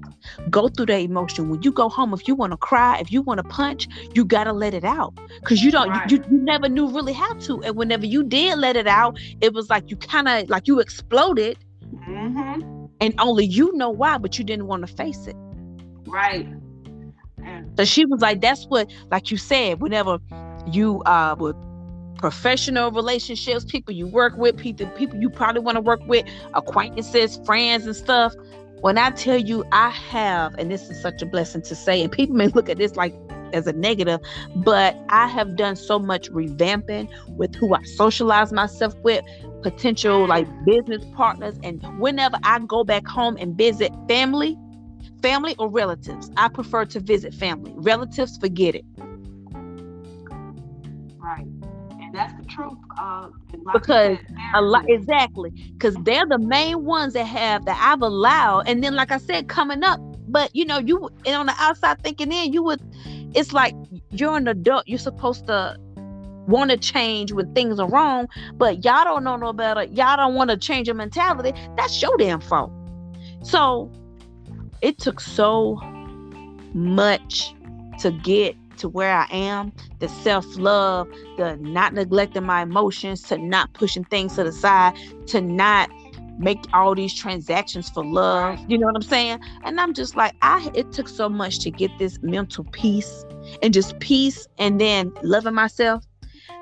Go 0.50 0.68
through 0.68 0.88
that 0.88 1.00
emotion. 1.00 1.48
When 1.50 1.62
you 1.62 1.72
go 1.72 1.88
home, 1.90 2.14
if 2.14 2.28
you 2.28 2.36
want 2.36 2.52
to 2.52 2.58
cry, 2.58 2.98
if 3.00 3.12
you 3.12 3.22
want 3.22 3.38
to 3.38 3.44
punch, 3.46 3.88
you 4.14 4.26
gotta 4.26 4.52
let 4.52 4.74
it 4.74 4.84
out. 4.84 5.14
Cause 5.46 5.62
you 5.62 5.72
don't 5.72 5.90
Right. 5.90 6.12
you, 6.12 6.18
you 6.30 6.38
never 6.40 6.68
knew 6.68 6.90
really 6.90 7.14
how 7.14 7.34
to. 7.34 7.62
And 7.64 7.76
whenever 7.76 8.06
you 8.06 8.24
did 8.24 8.58
let 8.58 8.76
it 8.76 8.88
out, 8.88 9.18
it 9.42 9.54
was 9.54 9.70
like 9.70 9.90
you 9.90 9.96
kind 9.96 10.28
of 10.28 10.50
like 10.50 10.68
you 10.68 10.80
exploded 10.80 11.58
Mm-hmm. 12.08 12.86
and 13.00 13.14
only 13.20 13.46
you 13.46 13.74
know 13.78 13.90
why, 13.90 14.18
but 14.18 14.38
you 14.38 14.44
didn't 14.44 14.68
want 14.68 14.86
to 14.86 14.94
face 14.94 15.28
it. 15.28 15.36
Right. 16.06 16.48
So 17.78 17.86
she 17.86 18.06
was 18.06 18.22
like, 18.22 18.42
that's 18.42 18.66
what, 18.66 18.92
like 19.12 19.32
you 19.32 19.38
said, 19.38 19.82
whenever 19.82 20.20
you 20.72 21.02
uh 21.04 21.36
with 21.38 21.56
professional 22.18 22.92
relationships, 22.92 23.64
people 23.66 23.94
you 23.94 24.08
work 24.08 24.36
with, 24.38 24.58
people 24.58 24.88
people 24.98 25.20
you 25.20 25.30
probably 25.30 25.62
want 25.62 25.76
to 25.76 25.82
work 25.82 26.02
with, 26.08 26.26
acquaintances, 26.56 27.40
friends, 27.46 27.86
and 27.86 27.96
stuff. 27.96 28.34
When 28.82 28.98
I 28.98 29.12
tell 29.12 29.38
you 29.38 29.64
I 29.72 29.90
have, 29.90 30.56
and 30.58 30.72
this 30.72 30.90
is 30.90 31.02
such 31.02 31.22
a 31.22 31.26
blessing 31.26 31.62
to 31.64 31.76
say, 31.76 32.02
and 32.02 32.12
people 32.12 32.36
may 32.36 32.48
look 32.48 32.70
at 32.70 32.78
this 32.78 32.96
like 32.96 33.14
as 33.54 33.66
a 33.66 33.74
negative, 33.74 34.20
but 34.58 34.98
I 35.10 35.28
have 35.28 35.56
done 35.56 35.76
so 35.76 36.00
much 36.00 36.30
revamping 36.32 37.10
with 37.38 37.56
who 37.56 37.74
I 37.74 37.84
socialize 37.84 38.52
myself 38.52 38.96
with, 39.04 39.24
potential 39.64 40.28
like 40.28 40.48
business 40.66 41.04
partners, 41.16 41.58
and 41.64 41.84
whenever 42.00 42.38
I 42.44 42.60
go 42.60 42.84
back 42.84 43.08
home 43.08 43.38
and 43.40 43.58
visit 43.58 43.92
family, 44.08 44.58
family 45.22 45.56
or 45.58 45.70
relatives, 45.70 46.32
I 46.38 46.48
prefer 46.50 46.86
to 46.86 47.00
visit 47.00 47.34
family. 47.34 47.74
Relatives, 47.76 48.38
forget 48.38 48.76
it. 48.76 48.86
right. 51.28 51.48
And 52.00 52.14
that's 52.14 52.34
the 52.40 52.46
truth. 52.46 52.78
Uh, 53.00 53.30
like 53.64 53.74
Because 53.74 54.18
said, 54.18 54.28
A 54.56 54.62
lot 54.62 54.86
exactly, 54.90 55.52
because 55.74 55.96
they're 56.04 56.26
the 56.26 56.38
main 56.40 56.86
ones 56.86 57.14
that 57.14 57.26
have 57.26 57.66
that 57.66 57.78
I've 57.82 58.02
allowed, 58.02 58.68
and 58.68 58.84
then 58.84 58.96
like 58.96 59.12
I 59.12 59.18
said, 59.18 59.48
coming 59.50 59.84
up. 59.84 60.00
But 60.30 60.56
you 60.56 60.66
know, 60.66 60.80
you 60.80 61.10
and 61.26 61.36
on 61.36 61.46
the 61.48 61.56
outside 61.58 62.02
thinking 62.02 62.32
in, 62.32 62.54
you 62.54 62.64
would. 62.64 62.82
It's 63.36 63.54
like 63.54 63.76
you're 64.12 64.38
an 64.38 64.48
adult. 64.48 64.88
You're 64.88 65.00
supposed 65.00 65.48
to 65.48 65.78
want 66.48 66.72
to 66.72 66.78
change 66.78 67.34
when 67.34 67.54
things 67.54 67.80
are 67.80 67.90
wrong, 67.90 68.28
but 68.54 68.86
y'all 68.86 69.04
don't 69.04 69.24
know 69.24 69.36
no 69.36 69.52
better. 69.52 69.84
Y'all 69.84 70.16
don't 70.16 70.34
want 70.34 70.50
to 70.50 70.58
change 70.58 70.88
your 70.88 70.96
mentality. 70.96 71.54
That's 71.76 72.02
your 72.02 72.16
damn 72.18 72.40
fault. 72.40 72.72
So 73.44 73.92
it 74.82 75.00
took 75.00 75.20
so 75.20 75.80
much 76.74 77.54
to 78.00 78.12
get 78.12 78.56
to 78.78 78.88
where 78.88 79.14
I 79.14 79.28
am. 79.32 79.72
The 80.00 80.08
self 80.08 80.46
love, 80.58 81.08
the 81.38 81.58
not 81.58 81.94
neglecting 81.94 82.46
my 82.46 82.62
emotions, 82.62 83.22
to 83.24 83.38
not 83.38 83.74
pushing 83.74 84.04
things 84.06 84.36
to 84.36 84.44
the 84.44 84.52
side, 84.52 84.96
to 85.28 85.42
not 85.42 85.90
make 86.40 86.60
all 86.74 86.94
these 86.94 87.14
transactions 87.14 87.90
for 87.90 88.06
love. 88.06 88.60
You 88.68 88.78
know 88.78 88.86
what 88.88 88.96
I'm 88.96 89.02
saying? 89.02 89.40
And 89.64 89.80
I'm 89.80 89.94
just 89.94 90.16
like, 90.16 90.36
I 90.42 90.70
it 90.74 90.92
took 90.92 91.08
so 91.08 91.30
much 91.30 91.60
to 91.60 91.72
get 91.72 91.92
this 91.98 92.20
mental 92.22 92.64
peace 92.72 93.26
and 93.62 93.74
just 93.74 93.98
peace 94.00 94.48
and 94.58 94.80
then 94.80 95.12
loving 95.24 95.56
myself 95.56 96.06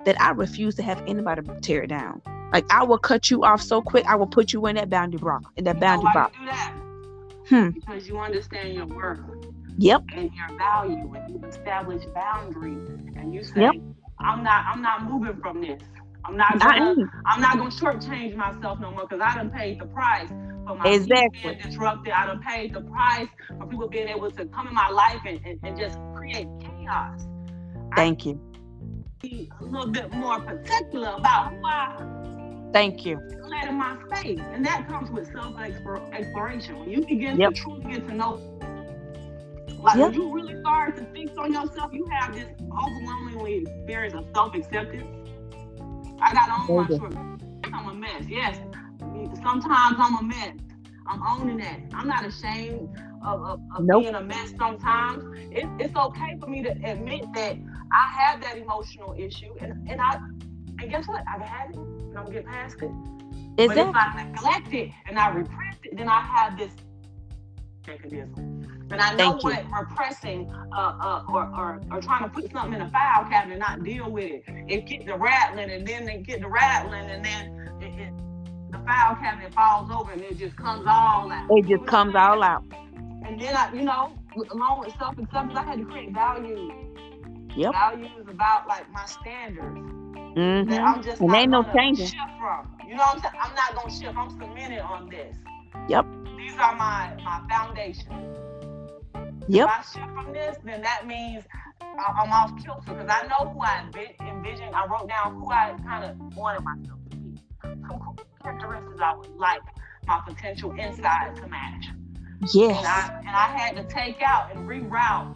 that 0.06 0.20
I 0.22 0.32
refuse 0.32 0.76
to 0.76 0.84
have 0.84 1.02
anybody 1.08 1.42
tear 1.62 1.84
it 1.84 1.88
down. 1.88 2.22
Like 2.54 2.66
I 2.72 2.84
will 2.84 3.00
cut 3.00 3.30
you 3.30 3.44
off 3.44 3.62
so 3.62 3.82
quick, 3.82 4.06
I 4.06 4.16
will 4.16 4.28
put 4.28 4.54
you 4.54 4.66
in 4.68 4.76
that 4.76 4.90
boundary 4.90 5.20
block, 5.20 5.44
in 5.58 5.66
that 5.66 5.80
boundary 5.80 6.10
box. 6.14 6.38
You 7.50 7.58
do 7.58 7.66
that? 7.66 7.72
Hmm. 7.72 7.72
Because 7.74 8.08
you 8.08 8.20
understand 8.20 8.74
your 8.76 8.88
worth 8.88 9.20
Yep. 9.78 10.04
and 10.12 10.32
your 10.34 10.58
value, 10.58 11.14
and 11.16 11.30
you 11.30 11.42
establish 11.48 12.04
boundaries, 12.14 12.82
and 13.16 13.34
you 13.34 13.44
say, 13.44 13.68
Yep. 13.68 13.76
"I'm 14.20 14.44
not, 14.44 14.64
I'm 14.68 14.82
not 14.82 15.04
moving 15.04 15.40
from 15.42 15.62
this. 15.62 15.82
I'm 16.26 16.38
not 16.38 16.62
gonna. 16.62 16.96
I'm 17.26 17.42
not 17.42 17.58
gonna 17.58 17.72
shortchange 17.72 18.36
myself 18.36 18.80
no 18.80 18.92
more 18.92 19.06
because 19.10 19.22
I 19.24 19.36
done 19.36 19.52
paid 19.52 19.80
the 19.80 19.86
price 19.88 20.30
for 20.66 20.76
my 20.76 20.92
Exactly. 20.92 21.42
being 21.44 21.58
disrupted. 21.64 22.14
I 22.14 22.26
done 22.28 22.40
paid 22.42 22.74
the 22.74 22.82
price 22.82 23.30
for 23.58 23.68
people 23.68 23.90
being 23.90 24.08
able 24.10 24.32
to 24.32 24.46
come 24.48 24.68
in 24.68 24.74
my 24.74 24.90
life 24.90 25.22
and, 25.26 25.40
and, 25.46 25.60
and 25.64 25.78
just 25.78 26.00
create 26.14 26.48
chaos. 26.62 27.28
Thank 27.96 28.26
you. 28.26 28.42
Be 29.22 29.52
a 29.60 29.64
little 29.66 29.92
bit 29.92 30.12
more 30.14 30.40
particular 30.42 31.16
about 31.18 31.52
who 31.54 31.66
I 31.66 31.98
Thank 32.76 33.06
you. 33.06 33.18
let 33.48 33.70
in 33.70 33.76
my 33.78 33.98
space. 34.12 34.42
And 34.52 34.66
that 34.66 34.86
comes 34.90 35.10
with 35.10 35.32
self 35.32 35.56
exploration. 36.12 36.78
When 36.80 36.90
you 36.90 37.06
begin 37.06 37.40
Yep. 37.40 37.54
to 37.54 37.56
truly 37.62 37.84
get 37.86 38.06
to 38.10 38.14
know, 38.14 38.60
like 39.82 39.96
Yep. 39.96 40.12
when 40.12 40.14
you 40.14 40.34
really 40.36 40.60
start 40.60 40.98
to 40.98 41.06
think 41.06 41.32
on 41.38 41.54
yourself, 41.54 41.94
you 41.94 42.06
have 42.12 42.34
this 42.34 42.50
overwhelmingly 42.78 43.64
experience 43.66 44.14
of 44.14 44.26
self 44.36 44.54
acceptance. 44.56 45.08
I 46.20 46.34
got 46.34 46.50
own 46.70 46.76
my 46.76 46.88
truth. 46.88 47.16
I'm 47.74 47.88
a 47.88 47.94
mess. 47.94 48.28
Yes. 48.28 48.60
Sometimes 49.42 49.96
I'm 49.98 50.18
a 50.18 50.24
mess. 50.24 50.58
I'm 51.08 51.22
owning 51.26 51.58
that. 51.60 51.80
I'm 51.94 52.08
not 52.08 52.26
ashamed 52.26 52.90
of, 53.24 53.42
of, 53.42 53.62
of 53.78 53.86
Nope. 53.86 54.04
being 54.04 54.16
a 54.16 54.22
mess 54.22 54.54
sometimes. 54.60 55.24
It, 55.50 55.66
it's 55.80 55.96
okay 55.96 56.38
for 56.42 56.48
me 56.48 56.62
to 56.64 56.72
admit 56.84 57.24
that 57.36 57.56
I 57.94 58.08
have 58.20 58.42
that 58.42 58.58
emotional 58.58 59.16
issue 59.18 59.54
and, 59.62 59.88
and 59.90 60.02
I 60.02 60.20
and 60.82 60.92
guess 60.92 61.08
what? 61.08 61.24
I've 61.34 61.42
had 61.42 61.72
it 61.72 61.95
gonna 62.16 62.32
get 62.32 62.46
past 62.46 62.82
it. 62.82 62.92
But 63.58 63.78
if 63.78 63.96
I 63.96 64.24
neglect 64.24 64.74
it 64.74 64.92
and 65.08 65.18
I 65.18 65.30
repress 65.30 65.78
it, 65.84 65.98
then 65.98 66.10
I 66.10 66.22
have 66.22 66.58
this 66.58 66.72
mechanism. 67.88 68.62
And 68.92 69.02
I 69.02 69.16
know 69.16 69.38
what 69.42 69.66
repressing 69.72 70.52
uh, 70.76 70.80
uh, 70.80 71.24
or, 71.28 71.44
or, 71.58 71.82
or 71.92 72.02
trying 72.02 72.24
to 72.24 72.30
put 72.30 72.52
something 72.52 72.74
in 72.74 72.82
a 72.82 72.90
file 72.92 73.26
cabinet 73.30 73.54
and 73.54 73.60
not 73.60 73.84
deal 73.84 74.12
with 74.12 74.26
it. 74.26 74.44
It 74.48 74.86
get 74.86 75.06
the 75.06 75.18
rattling 75.18 75.72
and 75.72 75.88
then 75.88 76.06
they 76.06 76.18
get 76.18 76.42
the 76.42 76.48
rattling 76.48 77.10
and 77.10 77.26
then 77.26 77.80
it, 77.82 78.00
it, 78.00 78.14
the 78.72 78.78
file 78.80 79.16
cabinet 79.16 79.54
falls 79.54 79.90
over 79.90 80.12
and 80.12 80.22
it 80.22 80.38
just 80.38 80.56
comes 80.56 80.86
all 80.88 81.32
out. 81.32 81.48
It 81.50 81.68
just 81.68 81.86
comes 81.88 82.14
all 82.16 82.44
out. 82.44 82.64
And 83.26 83.42
then 83.42 83.56
I, 83.56 83.74
you 83.74 83.82
know, 83.82 84.14
along 84.52 84.82
with 84.82 84.96
self 85.00 85.18
acceptance, 85.18 85.58
I 85.58 85.64
had 85.64 85.80
to 85.80 85.86
create 85.86 86.12
values. 86.12 86.72
Yep. 87.56 87.72
Values 87.72 88.28
about 88.28 88.68
like 88.68 88.92
my 88.92 89.06
standards 89.06 89.95
hmm 90.16 90.70
that 90.70 90.82
I'm 90.82 91.04
just 91.04 91.22
And 91.22 91.28
not 91.30 91.38
ain't 91.38 91.52
no 91.52 91.64
gonna 91.64 91.74
changing. 91.76 92.08
shift 92.08 92.18
from. 92.40 92.78
You 92.88 92.96
know 92.96 93.04
what 93.04 93.16
I'm 93.16 93.22
saying? 93.22 93.34
I'm 93.42 93.56
not 93.56 93.76
gonna 93.76 93.92
shift. 93.92 94.18
I'm 94.18 94.30
cemented 94.32 94.80
on 94.80 95.10
this. 95.10 95.36
Yep. 95.90 96.06
These 96.38 96.54
are 96.58 96.76
my 96.76 97.14
my 97.24 97.42
foundation. 97.50 98.36
Yep. 99.48 99.68
If 99.70 99.74
I 99.74 99.82
shift 99.82 100.14
from 100.14 100.34
this, 100.34 100.58
then 100.64 100.82
that 100.82 101.06
means 101.08 101.44
I- 101.82 102.14
I'm 102.22 102.32
off 102.32 102.52
kilter 102.64 102.94
because 102.94 103.10
I 103.10 103.28
know 103.28 103.50
who 103.52 103.62
I 103.62 103.84
envi- 103.90 104.20
envisioned. 104.28 104.76
I 104.76 104.86
wrote 104.88 105.08
down 105.08 105.36
who 105.36 105.52
I 105.52 105.76
kind 105.86 106.04
of 106.06 106.36
wanted 106.36 106.64
myself 106.64 107.00
to 107.12 107.18
be. 107.18 107.38
Some 107.88 108.16
characteristics 108.44 109.00
I 109.02 109.16
would 109.16 109.30
like 109.38 109.62
my 110.08 110.22
potential 110.26 110.72
inside 110.74 111.36
to 111.38 111.48
match. 111.48 111.88
And 112.78 112.86
I 112.88 113.20
and 113.20 113.30
I 113.30 113.58
had 113.58 113.76
to 113.78 113.84
take 113.84 114.22
out 114.22 114.54
and 114.56 114.68
reroute 114.68 115.36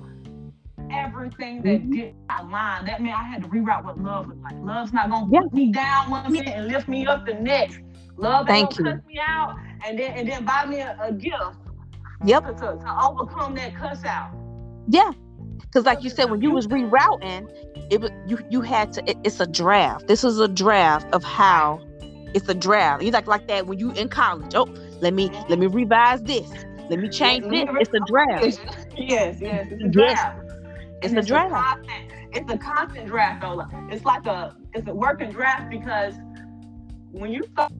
everything 0.92 1.62
that 1.64 1.82
Mhm. 1.84 1.92
did 1.92 2.16
not 2.28 2.44
align. 2.46 2.86
That 2.86 3.02
meant 3.02 3.18
I 3.18 3.24
had 3.24 3.44
to 3.44 3.50
reroute 3.50 3.84
what 3.84 4.00
love 4.00 4.28
was 4.28 4.38
like. 4.40 4.56
Love's 4.62 4.94
not 4.94 5.10
gonna 5.10 5.28
Yeah. 5.32 5.42
put 5.42 5.54
me 5.54 5.72
down 5.72 6.10
one 6.10 6.32
minute 6.32 6.50
and 6.56 6.68
lift 6.68 6.88
me 6.88 7.06
up 7.08 7.26
the 7.26 7.34
next. 7.36 7.80
Love 8.18 8.48
Thank 8.48 8.70
ain't 8.72 8.78
gonna 8.78 8.90
you. 8.92 8.96
cuss 8.98 9.06
me 9.08 9.20
out 9.26 9.56
and 9.88 9.98
then 10.00 10.12
and 10.14 10.28
then 10.28 10.46
buy 10.46 10.66
me 10.66 10.80
a, 10.82 10.98
a 11.02 11.12
gift 11.14 11.58
Yep. 12.26 12.46
to, 12.48 12.54
to, 12.54 12.96
overcome 13.04 13.56
that 13.56 13.76
cuss 13.76 14.04
out. 14.06 14.32
Yeah. 14.88 15.12
Because 15.62 15.86
like 15.86 16.04
you 16.04 16.10
said, 16.10 16.30
when 16.30 16.42
you 16.42 16.52
was 16.52 16.68
rerouting, 16.68 17.50
it 17.92 18.02
was 18.02 18.12
you 18.28 18.40
you 18.50 18.62
had 18.62 18.92
to. 18.94 19.10
It, 19.10 19.18
it's 19.24 19.40
a 19.40 19.48
draft. 19.48 20.08
This 20.08 20.24
is 20.24 20.40
a 20.40 20.48
draft 20.48 21.08
of 21.14 21.24
how. 21.24 21.80
It's 22.34 22.48
a 22.50 22.54
draft. 22.54 23.04
You 23.04 23.12
like 23.12 23.28
like 23.28 23.48
that 23.48 23.68
when 23.68 23.80
you 23.80 23.92
in 23.92 24.10
college. 24.10 24.54
Oh, 24.56 24.68
let 25.02 25.14
me 25.14 25.32
let 25.48 25.60
me 25.60 25.68
revise 25.68 26.22
this. 26.24 26.50
Let 26.90 27.00
me 27.00 27.10
change 27.10 27.46
this. 27.50 27.68
It's 27.80 27.94
a 27.94 28.00
draft. 28.02 28.60
Yes, 28.98 29.38
yes, 29.40 29.68
it's 29.72 29.82
a 29.82 29.90
Yes. 29.98 30.20
It's 31.02 31.14
a 31.16 31.22
draft. 31.22 31.52
constant, 31.52 32.14
it's 32.34 32.52
a 32.52 32.58
constant 32.58 33.08
draft, 33.08 33.42
though. 33.42 33.56
Like, 33.56 33.68
It's 33.90 34.06
like 34.06 34.26
a 34.28 34.56
it's 34.74 34.88
a 34.88 34.94
working 34.94 35.32
draft 35.32 35.70
because 35.70 36.16
when 37.12 37.32
you 37.32 37.44
start 37.54 37.72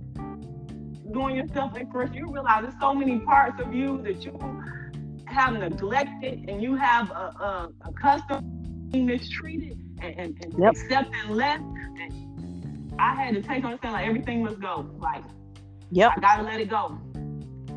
doing 1.14 1.36
your 1.38 1.46
self 1.54 1.74
first, 1.92 2.14
you 2.14 2.32
realize 2.32 2.64
there's 2.64 2.74
so 2.80 2.94
many 2.94 3.20
parts 3.22 3.60
of 3.62 3.74
you 3.74 4.02
that 4.04 4.26
you 4.26 4.38
have 5.26 5.54
neglected, 5.54 6.46
and 6.48 6.62
you 6.62 6.76
have 6.76 7.10
a, 7.12 7.14
a, 7.40 7.70
a 7.86 7.94
custom 7.94 8.42
being 8.92 9.06
mistreated 9.08 9.78
and, 10.02 10.16
and, 10.18 10.36
and 10.42 10.56
Yep. 10.58 10.76
accepting 10.76 11.30
less. 11.30 11.62
And 12.02 12.14
I 13.00 13.16
had 13.16 13.36
to 13.36 13.42
take 13.42 13.64
on 13.66 13.80
saying 13.82 13.94
like 13.94 14.08
everything 14.08 14.44
must 14.44 14.60
go. 14.62 14.90
Like 15.00 15.24
Yep. 15.92 16.14
I 16.16 16.20
gotta 16.22 16.44
let 16.44 16.62
it 16.62 16.70
go. 16.70 17.00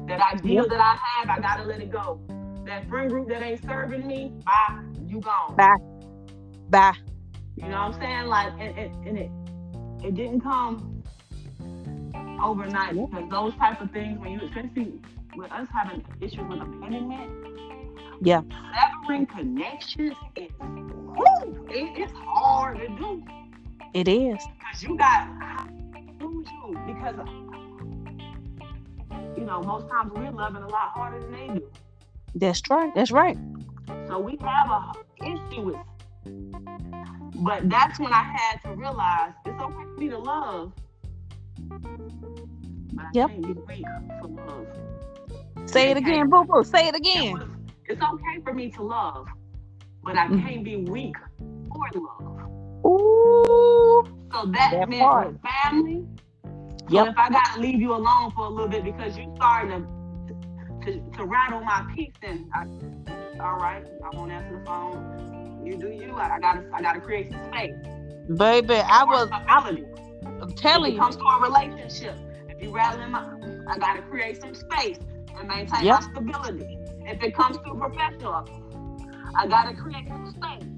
That 0.09 0.20
ideal 0.34 0.64
Yep. 0.64 0.68
that 0.68 0.80
I 0.80 0.97
have, 1.20 1.30
I 1.30 1.40
gotta 1.40 1.64
let 1.64 1.80
it 1.80 1.90
go. 1.90 2.20
that 2.66 2.88
friend 2.88 3.11
group 3.11 3.28
that 3.28 3.43
ain't 3.43 3.62
serving 3.64 4.07
me, 4.07 4.32
bye, 4.45 4.76
you 5.13 5.21
gone. 5.21 5.55
Bye. 5.57 5.77
Bye. 6.71 6.97
You 7.57 7.69
know 7.69 7.87
what 7.87 7.95
I'm 7.95 8.01
saying? 8.01 8.27
Like, 8.27 8.53
and, 8.59 8.79
and, 8.79 9.07
and 9.07 9.19
it 9.19 9.31
it 10.05 10.15
didn't 10.15 10.41
come 10.41 11.03
overnight 12.43 12.95
because 12.95 13.31
those 13.31 13.55
type 13.57 13.81
of 13.81 13.91
things, 13.93 14.19
when 14.19 14.33
you 14.33 14.41
especially 14.47 15.01
with 15.37 15.53
us 15.53 15.69
having 15.73 16.05
issues 16.21 16.41
with 16.49 16.61
abandonment, 16.61 17.31
yeah, 18.23 18.41
severing 18.75 19.27
connections 19.27 20.15
is 20.35 20.51
it, 20.51 21.93
it's 21.99 22.13
hard 22.13 22.79
to 22.79 22.89
do. 22.89 23.23
It 23.93 24.09
is 24.09 24.39
because 24.59 24.83
you 24.83 24.97
got 24.97 25.29
you 26.21 26.47
because 26.87 27.17
you 29.37 29.45
know 29.45 29.63
most 29.63 29.89
times 29.91 30.11
we're 30.15 30.31
loving 30.31 30.63
a 30.63 30.69
lot 30.69 30.89
harder 30.95 31.21
than 31.21 31.33
they 31.33 31.55
do. 31.59 31.71
That's 32.35 32.63
right. 32.71 32.95
That's 32.95 33.11
right. 33.11 33.37
So 34.07 34.18
we 34.18 34.39
have 34.41 34.70
a 34.70 34.93
issue 35.24 35.62
with 35.62 35.76
but 37.37 37.68
that's 37.68 37.99
when 37.99 38.12
I 38.12 38.22
had 38.22 38.62
to 38.62 38.76
realize 38.76 39.33
it's 39.45 39.61
okay 39.61 39.74
for 39.74 40.01
me 40.01 40.09
to 40.11 40.18
love. 40.18 40.72
But 41.68 43.05
I 43.05 43.11
yep. 43.14 43.30
can't 43.30 43.43
be 43.43 43.53
weak 43.53 43.87
for 44.20 44.28
love. 44.28 44.66
Say 45.64 45.91
it 45.91 45.97
again, 45.97 46.28
boo 46.28 46.45
boo. 46.45 46.62
Say 46.62 46.89
it 46.89 46.95
again. 46.95 47.37
It's 47.87 48.01
okay 48.01 48.41
for 48.45 48.55
me 48.55 48.70
to 48.70 48.83
love, 48.83 49.26
but 50.05 50.16
I 50.16 50.28
mm. 50.28 50.47
can't 50.47 50.64
be 50.64 50.76
weak 50.76 51.16
for 51.39 52.01
love. 52.01 52.51
Ooh. 52.87 54.05
So 54.33 54.47
that, 54.47 54.70
that 54.72 54.89
meant 54.89 55.03
part. 55.03 55.37
family. 55.62 56.07
Yep. 56.91 57.07
So 57.07 57.11
if 57.11 57.18
I 57.18 57.30
gotta 57.30 57.61
leave 57.61 57.80
you 57.80 57.95
alone 57.95 58.30
for 58.33 58.47
a 58.47 58.49
little 58.49 58.68
bit 58.68 58.85
because 58.85 59.16
you're 59.16 59.35
starting 59.37 59.83
to 59.83 60.02
to, 60.85 61.01
to 61.16 61.24
rattle 61.24 61.61
my 61.61 61.85
peace, 61.95 62.12
then 62.20 62.51
I, 62.55 62.64
all 63.41 63.57
right, 63.57 63.85
I 64.05 64.16
won't 64.16 64.33
answer 64.33 64.59
the 64.59 64.64
phone 64.64 65.33
you 65.64 65.76
do 65.76 65.89
you. 65.89 66.14
I, 66.14 66.37
I 66.37 66.41
gotta 66.41 66.64
I 66.72 66.83
gotta 66.83 67.01
create 67.01 67.30
some 67.30 67.45
space. 67.53 67.74
Baby, 68.37 68.74
I 68.74 69.05
was 69.05 69.28
I'm, 69.33 69.47
telling 69.47 69.78
you. 69.78 70.95
It 70.95 70.99
comes 70.99 71.16
to 71.16 71.22
a 71.22 71.41
relationship. 71.41 72.16
If 72.49 72.62
you 72.62 72.70
rattling 72.74 73.11
my 73.11 73.22
I 73.68 73.78
gotta 73.78 74.03
create 74.03 74.41
some 74.41 74.55
space 74.55 74.99
and 75.39 75.49
maintain 75.49 75.85
yep. 75.85 76.03
my 76.03 76.11
stability. 76.11 76.78
If 77.05 77.22
it 77.22 77.35
comes 77.35 77.59
to 77.59 77.74
professional, 77.74 78.47
I 79.37 79.47
gotta 79.47 79.74
create 79.76 80.09
some 80.09 80.30
space. 80.30 80.68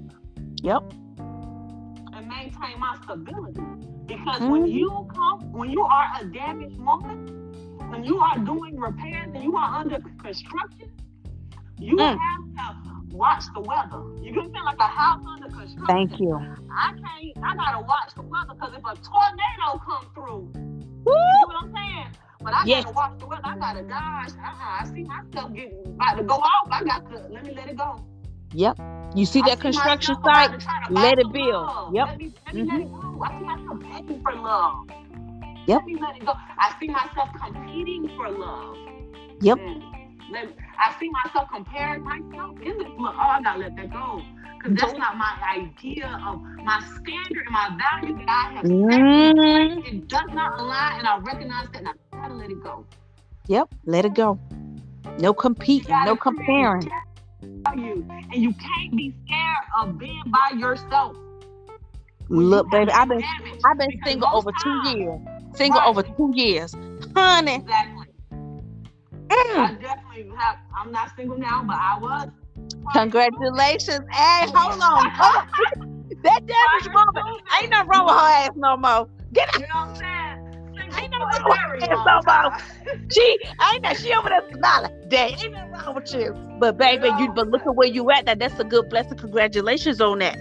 Yep. 0.63 0.83
And 2.13 2.27
maintain 2.27 2.79
my 2.79 2.97
stability. 3.03 3.61
Because 4.05 4.39
mm-hmm. 4.39 4.49
when 4.49 4.67
you 4.67 5.09
come, 5.13 5.51
when 5.51 5.71
you 5.71 5.81
are 5.81 6.07
a 6.21 6.25
damaged 6.25 6.79
woman, 6.79 7.44
when 7.95 8.03
you 8.03 8.19
are 8.19 8.37
doing 8.39 8.77
repairs 8.77 9.29
and 9.33 9.43
you 9.43 9.55
are 9.55 9.79
under 9.79 9.99
construction, 10.21 10.91
you 11.79 11.95
mm. 11.95 12.17
have 12.57 12.83
to 12.83 13.15
watch 13.15 13.43
the 13.53 13.61
weather. 13.61 14.03
You 14.21 14.33
can 14.33 14.51
feel 14.51 14.65
like 14.65 14.79
a 14.79 14.83
house 14.83 15.23
under 15.25 15.47
construction. 15.47 15.85
Thank 15.87 16.19
you. 16.19 16.35
I 16.35 16.91
can't. 16.91 17.45
I 17.45 17.55
gotta 17.55 17.85
watch 17.85 18.13
the 18.15 18.23
weather 18.23 18.53
because 18.53 18.73
if 18.73 18.79
a 18.79 18.95
tornado 19.01 19.81
come 19.85 20.07
through, 20.13 20.51
Woo! 21.05 21.13
you 21.13 21.13
know 21.13 21.47
what 21.47 21.63
I'm 21.63 21.73
saying. 21.73 22.07
But 22.41 22.53
I 22.53 22.65
yes. 22.65 22.83
gotta 22.83 22.95
watch 22.95 23.19
the 23.19 23.27
weather. 23.27 23.41
I 23.45 23.57
gotta 23.57 23.81
dodge. 23.83 24.31
Uh-uh. 24.31 24.81
I 24.81 24.89
see 24.93 25.03
myself 25.03 25.53
getting 25.53 25.79
about 25.85 26.17
to 26.17 26.23
go 26.23 26.35
off. 26.35 26.67
I 26.69 26.83
got 26.83 27.09
to 27.11 27.27
let 27.29 27.45
me 27.45 27.53
let 27.55 27.69
it 27.69 27.77
go. 27.77 28.05
Yep. 28.51 28.77
You 29.15 29.25
see 29.25 29.41
that 29.43 29.61
construction 29.61 30.15
site? 30.23 30.65
Let 30.89 31.19
it 31.19 31.31
build. 31.31 31.95
Yep. 31.95 32.07
Let 32.07 32.17
me, 32.17 32.33
let 32.45 32.55
me 32.55 32.61
mm-hmm. 32.61 32.71
let 32.71 32.81
it 32.81 32.91
go. 32.91 33.23
I 33.23 33.39
see 33.39 33.45
myself 33.45 33.79
begging 33.79 34.21
for 34.21 34.33
love. 34.33 34.87
Yep. 35.67 35.81
Let 35.81 35.85
me 35.85 35.97
let 35.99 36.15
it 36.17 36.25
go. 36.25 36.33
I 36.59 36.75
see 36.79 36.87
myself 36.87 37.29
competing 37.41 38.09
for 38.15 38.29
love. 38.29 38.77
Yep. 39.41 39.57
Let, 40.31 40.49
I 40.79 40.95
see 40.99 41.09
myself 41.23 41.49
comparing 41.53 42.03
myself 42.03 42.57
in 42.61 42.77
this 42.77 42.87
look. 42.99 43.15
Oh, 43.15 43.19
I 43.19 43.41
gotta 43.41 43.59
let 43.59 43.75
that 43.75 43.91
go. 43.91 44.21
Because 44.57 44.79
that's 44.79 44.93
not 44.97 45.17
my 45.17 45.37
idea 45.55 46.07
of 46.25 46.41
my 46.63 46.79
standard 46.79 47.45
and 47.45 47.51
my 47.51 47.77
value 47.77 48.15
that 48.17 48.29
I 48.29 48.53
have 48.53 48.65
mm. 48.65 49.87
It 49.87 50.07
does 50.07 50.29
not 50.33 50.59
align, 50.59 50.99
and 50.99 51.07
I 51.07 51.17
recognize 51.19 51.67
that 51.73 51.79
and 51.79 51.89
I 51.89 51.91
gotta 52.11 52.33
let 52.33 52.49
it 52.49 52.63
go. 52.63 52.85
Yep, 53.47 53.69
let 53.85 54.05
it 54.05 54.15
go. 54.15 54.39
No 55.19 55.33
competing, 55.33 55.95
no 56.05 56.15
comparing. 56.15 56.89
You 57.75 58.05
and 58.09 58.35
you 58.35 58.53
can't 58.53 58.95
be 58.95 59.13
scared 59.25 59.65
of 59.79 59.97
being 59.97 60.23
by 60.27 60.57
yourself. 60.57 61.15
Look, 62.29 62.69
baby, 62.71 62.91
I've 62.91 63.09
been 63.09 63.23
I've 63.65 63.77
been 63.77 64.01
single 64.03 64.29
over 64.33 64.51
two 64.63 64.89
years. 64.89 65.19
Single 65.55 65.79
right. 65.79 65.87
over 65.87 66.03
two 66.03 66.31
years, 66.35 66.75
honey. 67.15 67.55
Exactly. 67.55 68.05
Mm. 68.31 69.57
I 69.57 69.77
definitely 69.81 70.31
have. 70.37 70.57
I'm 70.75 70.91
not 70.91 71.15
single 71.15 71.37
now, 71.37 71.63
but 71.65 71.77
I 71.77 71.97
was. 71.99 72.29
Congratulations. 72.93 74.05
Hey, 74.11 74.45
hold 74.53 74.81
on. 74.81 75.09
Hold 75.15 75.47
on. 75.79 76.05
that 76.23 76.45
damage 76.45 76.93
woman. 76.93 77.39
Ain't 77.59 77.71
nothing 77.71 77.89
wrong 77.89 78.05
with 78.05 78.15
her 78.15 78.21
ass 78.21 78.49
no 78.55 78.77
more. 78.77 79.09
Get 79.33 79.49
out. 79.49 79.55
You 79.55 79.61
know 79.61 79.67
what 79.73 79.89
I'm 79.89 79.95
saying? 79.95 80.45
Ain't 80.77 81.11
nothing 81.11 81.19
wrong 81.19 81.43
with 81.45 81.57
her 81.57 81.93
ass 81.93 82.05
no 82.05 82.21
more. 82.27 83.01
She 83.11 83.37
ain't 83.73 83.83
that 83.83 83.97
she 83.97 84.13
over 84.13 84.29
there 84.29 84.41
smiling. 84.53 84.91
Dang, 85.09 85.31
ain't 85.33 85.51
nothing 85.51 85.71
wrong 85.71 85.95
with 85.95 86.13
you. 86.13 86.33
But 86.59 86.77
baby, 86.77 87.07
you 87.19 87.31
but 87.33 87.49
look 87.49 87.61
at 87.61 87.75
where 87.75 87.87
you 87.87 88.09
at. 88.11 88.25
That 88.25 88.39
that's 88.39 88.59
a 88.59 88.63
good 88.63 88.89
blessing. 88.89 89.17
Congratulations 89.17 90.01
on 90.01 90.19
that. 90.19 90.37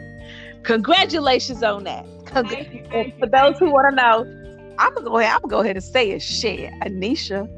Congratulations 0.63 1.63
on 1.63 1.85
that. 1.85 2.07
Thank 2.27 2.73
you, 2.73 2.87
thank 2.91 3.19
for 3.19 3.27
those 3.27 3.59
who 3.59 3.71
want 3.71 3.91
to 3.91 3.97
know, 3.97 4.44
I'm 4.79 4.95
gonna 4.95 5.09
go 5.09 5.19
ahead. 5.19 5.35
I'm 5.35 5.41
gonna 5.43 5.51
go 5.51 5.61
ahead 5.61 5.77
and 5.77 5.85
say 5.85 6.11
it. 6.11 6.23
Share 6.23 6.71
Anisha 6.83 7.49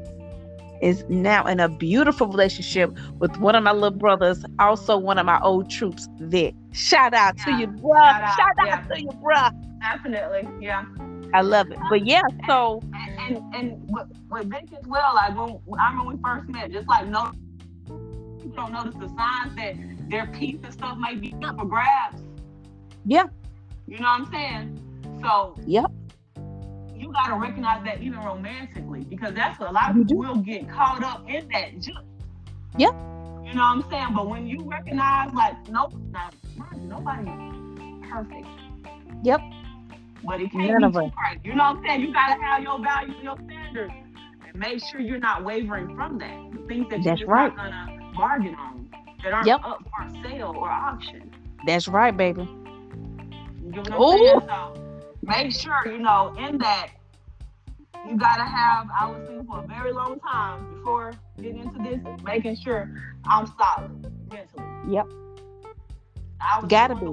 is 0.81 1.03
now 1.09 1.45
in 1.45 1.59
a 1.59 1.69
beautiful 1.69 2.27
relationship 2.27 2.95
with 3.19 3.35
one 3.37 3.55
of 3.55 3.63
my 3.63 3.71
little 3.71 3.97
brothers, 3.97 4.43
also 4.59 4.97
one 4.97 5.17
of 5.17 5.25
my 5.25 5.39
old 5.41 5.69
troops, 5.69 6.07
Vic. 6.19 6.53
Shout 6.71 7.13
out 7.13 7.35
yeah. 7.39 7.45
to 7.45 7.51
you, 7.61 7.67
bro. 7.67 7.95
Shout 7.95 8.21
out, 8.21 8.35
Shout 8.35 8.59
out 8.59 8.67
yeah. 8.67 8.95
to 8.95 9.01
you, 9.01 9.11
bro. 9.21 9.49
Definitely, 9.81 10.47
yeah. 10.61 10.85
I 11.33 11.41
love 11.41 11.71
it. 11.71 11.79
But 11.89 12.05
yeah, 12.05 12.21
so 12.47 12.81
and 12.93 13.19
and, 13.19 13.55
and 13.55 13.89
with, 13.91 14.07
with 14.29 14.49
Vic 14.49 14.69
as 14.77 14.85
well, 14.87 15.13
like 15.15 15.35
when 15.35 15.79
I 15.79 15.89
remember 15.89 16.05
when 16.05 16.17
we 16.17 16.23
first 16.23 16.49
met, 16.49 16.71
just 16.71 16.87
like 16.87 17.07
no 17.07 17.31
people 18.41 18.55
don't 18.55 18.73
notice 18.73 18.95
the 18.95 19.07
signs 19.09 19.55
that 19.55 19.75
their 20.09 20.27
piece 20.27 20.59
and 20.63 20.73
stuff 20.73 20.97
might 20.97 21.19
be 21.19 21.35
up 21.43 21.57
for 21.57 21.65
grabs. 21.65 22.21
Yeah. 23.05 23.25
You 23.87 23.99
know 23.99 24.03
what 24.03 24.21
I'm 24.21 24.31
saying? 24.31 25.19
So 25.21 25.55
Yep 25.65 25.91
you 27.07 27.13
got 27.13 27.27
to 27.27 27.35
recognize 27.35 27.83
that 27.85 28.01
even 28.01 28.19
romantically, 28.19 29.05
because 29.05 29.33
that's 29.33 29.59
what 29.59 29.69
a 29.69 29.71
lot 29.71 29.91
of 29.91 29.95
people 29.95 30.17
will 30.17 30.35
get 30.35 30.69
caught 30.69 31.03
up 31.03 31.23
in 31.29 31.47
that. 31.53 31.75
Just, 31.75 31.99
yeah. 32.77 32.91
You 33.45 33.53
know 33.53 33.61
what 33.61 33.85
I'm 33.85 33.85
saying? 33.89 34.13
But 34.13 34.27
when 34.27 34.45
you 34.45 34.63
recognize, 34.63 35.33
like, 35.33 35.55
nope, 35.69 35.93
not, 36.11 36.35
nobody's 36.75 37.29
perfect. 38.09 38.47
Yep. 39.23 39.39
But 40.25 40.41
it 40.41 40.51
can't 40.51 40.81
None 40.81 40.91
be 40.91 40.97
too 40.97 41.11
right. 41.15 41.39
You 41.45 41.55
know 41.55 41.63
what 41.63 41.77
I'm 41.77 41.83
saying? 41.85 42.01
You 42.01 42.13
got 42.13 42.35
to 42.35 42.41
have 42.41 42.61
your 42.61 42.79
values, 42.83 43.15
your 43.23 43.37
standards, 43.37 43.93
and 44.45 44.59
make 44.59 44.83
sure 44.83 44.99
you're 44.99 45.19
not 45.19 45.45
wavering 45.45 45.95
from 45.95 46.17
that. 46.17 46.51
The 46.51 46.67
things 46.67 46.87
that 46.89 47.03
that's 47.03 47.21
you're 47.21 47.29
right. 47.29 47.55
not 47.55 47.71
gonna 47.71 48.11
bargain 48.17 48.55
on 48.55 48.89
that 49.23 49.31
aren't 49.31 49.47
yep. 49.47 49.61
up 49.63 49.81
for 49.83 50.09
sale 50.27 50.53
or 50.57 50.69
auction. 50.69 51.31
That's 51.65 51.87
right, 51.87 52.15
baby. 52.15 52.41
You 52.41 53.71
know 53.71 53.83
what 53.97 54.13
I'm 54.13 54.17
saying? 54.17 54.39
So, 54.47 54.97
make 55.21 55.53
sure 55.53 55.81
you 55.85 55.99
know 55.99 56.35
in 56.37 56.57
that 56.57 56.96
you 58.09 58.17
gotta 58.17 58.43
have. 58.43 58.87
I 58.99 59.09
was 59.09 59.21
thinking 59.27 59.45
for 59.45 59.63
a 59.63 59.67
very 59.67 59.91
long 59.91 60.19
time 60.19 60.75
before 60.75 61.13
getting 61.41 61.59
into 61.59 61.79
this, 61.79 61.99
making 62.23 62.55
sure 62.57 62.89
I'm 63.25 63.51
solid 63.57 63.91
mentally. 64.31 64.93
Yep. 64.93 65.07
I 66.39 66.61
Gotta 66.67 66.95
be, 66.95 67.05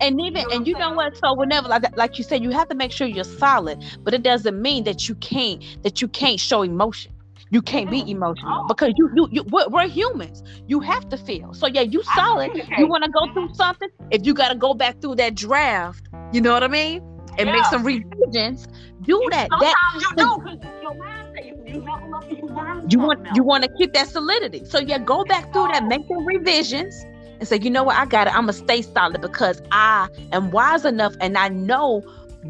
and 0.00 0.20
even 0.20 0.42
you 0.42 0.48
know 0.48 0.56
and 0.56 0.66
you 0.66 0.78
know 0.78 0.92
what? 0.94 1.16
So 1.16 1.34
whenever, 1.34 1.68
like, 1.68 1.94
like 1.96 2.16
you 2.16 2.24
said, 2.24 2.42
you 2.42 2.50
have 2.50 2.68
to 2.68 2.74
make 2.74 2.92
sure 2.92 3.06
you're 3.06 3.24
solid, 3.24 3.84
but 4.02 4.14
it 4.14 4.22
doesn't 4.22 4.60
mean 4.60 4.84
that 4.84 5.08
you 5.08 5.14
can't 5.16 5.62
that 5.82 6.00
you 6.00 6.08
can't 6.08 6.40
show 6.40 6.62
emotion. 6.62 7.12
You 7.50 7.60
can't 7.60 7.90
be 7.90 8.08
emotional 8.08 8.62
oh. 8.62 8.68
because 8.68 8.92
you, 8.96 9.10
you, 9.14 9.28
you 9.32 9.42
we're, 9.50 9.68
we're, 9.68 9.88
humans. 9.88 10.44
You 10.68 10.78
have 10.80 11.08
to 11.08 11.16
feel. 11.16 11.52
So 11.52 11.66
yeah, 11.66 11.80
you 11.80 12.02
solid. 12.14 12.52
You 12.78 12.86
want 12.86 13.02
to 13.04 13.10
go 13.10 13.32
through 13.32 13.46
mm-hmm. 13.46 13.54
something. 13.54 13.88
If 14.12 14.24
you 14.24 14.34
got 14.34 14.50
to 14.50 14.54
go 14.54 14.72
back 14.72 15.00
through 15.00 15.16
that 15.16 15.34
draft, 15.34 16.08
you 16.32 16.40
know 16.40 16.52
what 16.52 16.62
I 16.62 16.68
mean? 16.68 17.02
And 17.38 17.48
yeah. 17.48 17.52
make 17.52 17.64
some 17.66 17.84
revisions, 17.84 18.68
do 19.02 19.26
that. 19.30 19.48
Sometimes 19.50 19.74
that, 19.74 20.00
you 20.00 20.08
do 20.16 20.58
because 20.58 20.82
your 20.82 20.94
mindset, 20.94 21.46
you, 21.46 21.74
you 21.74 21.80
level 21.80 22.14
up 22.14 22.30
you 22.30 22.46
learn. 22.46 22.90
You 22.90 22.98
want 22.98 23.28
you 23.34 23.42
want 23.42 23.64
to 23.64 23.70
keep 23.78 23.92
that 23.94 24.08
solidity. 24.08 24.64
So 24.64 24.78
yeah, 24.78 24.98
go 24.98 25.24
back 25.24 25.52
through 25.52 25.68
that, 25.68 25.84
make 25.84 26.02
some 26.08 26.26
revisions, 26.26 27.04
and 27.38 27.48
say, 27.48 27.58
you 27.58 27.70
know 27.70 27.82
what, 27.82 27.96
I 27.96 28.06
got 28.06 28.26
it. 28.26 28.34
I'm 28.34 28.42
gonna 28.42 28.52
stay 28.52 28.82
solid 28.82 29.20
because 29.20 29.62
I 29.72 30.08
am 30.32 30.50
wise 30.50 30.84
enough 30.84 31.14
and 31.20 31.36
I 31.36 31.48
know 31.48 32.02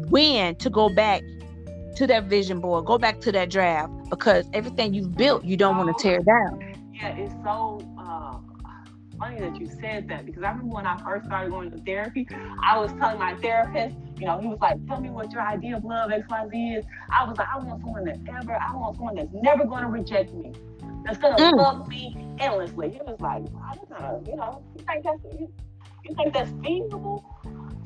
when 0.09 0.55
to 0.55 0.69
go 0.69 0.89
back 0.89 1.23
to 1.95 2.07
that 2.07 2.25
vision 2.25 2.59
board, 2.59 2.85
go 2.85 2.97
back 2.97 3.19
to 3.21 3.31
that 3.31 3.49
draft 3.49 3.91
because 4.09 4.45
everything 4.53 4.93
you've 4.93 5.15
built, 5.15 5.43
you 5.43 5.57
don't 5.57 5.77
want 5.77 5.89
to 5.89 5.95
oh, 5.95 6.01
tear 6.01 6.19
down. 6.19 6.59
Yeah, 6.93 7.15
it's 7.17 7.33
so 7.43 7.81
uh, 7.97 8.37
funny 9.17 9.39
that 9.39 9.59
you 9.59 9.67
said 9.67 10.07
that 10.09 10.25
because 10.25 10.43
I 10.43 10.49
remember 10.49 10.75
when 10.75 10.85
I 10.85 10.97
first 11.03 11.25
started 11.25 11.51
going 11.51 11.71
to 11.71 11.77
therapy, 11.79 12.27
I 12.63 12.77
was 12.77 12.91
telling 12.93 13.19
my 13.19 13.35
therapist, 13.35 13.95
you 14.21 14.27
know, 14.27 14.39
he 14.39 14.45
was 14.45 14.59
like, 14.61 14.77
tell 14.85 15.01
me 15.01 15.09
what 15.09 15.31
your 15.31 15.41
idea 15.41 15.75
of 15.75 15.83
love, 15.83 16.11
XYZ 16.11 16.77
is. 16.77 16.85
I 17.09 17.27
was 17.27 17.39
like, 17.39 17.47
I 17.51 17.57
want 17.57 17.81
someone 17.81 18.05
that 18.05 18.19
ever, 18.29 18.53
I 18.53 18.71
want 18.75 18.95
someone 18.95 19.15
that's 19.15 19.33
never 19.33 19.65
going 19.65 19.81
to 19.81 19.89
reject 19.89 20.31
me. 20.35 20.53
that's 21.03 21.17
gonna 21.17 21.37
mm. 21.37 21.57
love 21.57 21.87
me 21.87 22.15
endlessly. 22.37 22.91
He 22.91 22.99
was 22.99 23.19
like, 23.19 23.41
wow, 23.51 24.21
you 24.27 24.35
know, 24.35 24.61
you 24.77 24.85
think 24.85 25.03
that's 25.03 25.23
you, 25.39 25.51
you 26.05 26.15
think 26.15 26.35
that's 26.35 26.51
feasible? 26.63 27.25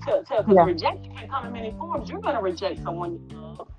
To, 0.07 0.23
to 0.23 0.45
yeah. 0.53 0.65
rejection 0.65 1.15
can 1.15 1.29
come 1.29 1.47
in 1.47 1.53
many 1.53 1.71
forms. 1.71 2.09
You're 2.09 2.19
gonna 2.19 2.41
reject 2.41 2.83
someone 2.83 3.13
you 3.29 3.37
love. 3.37 3.69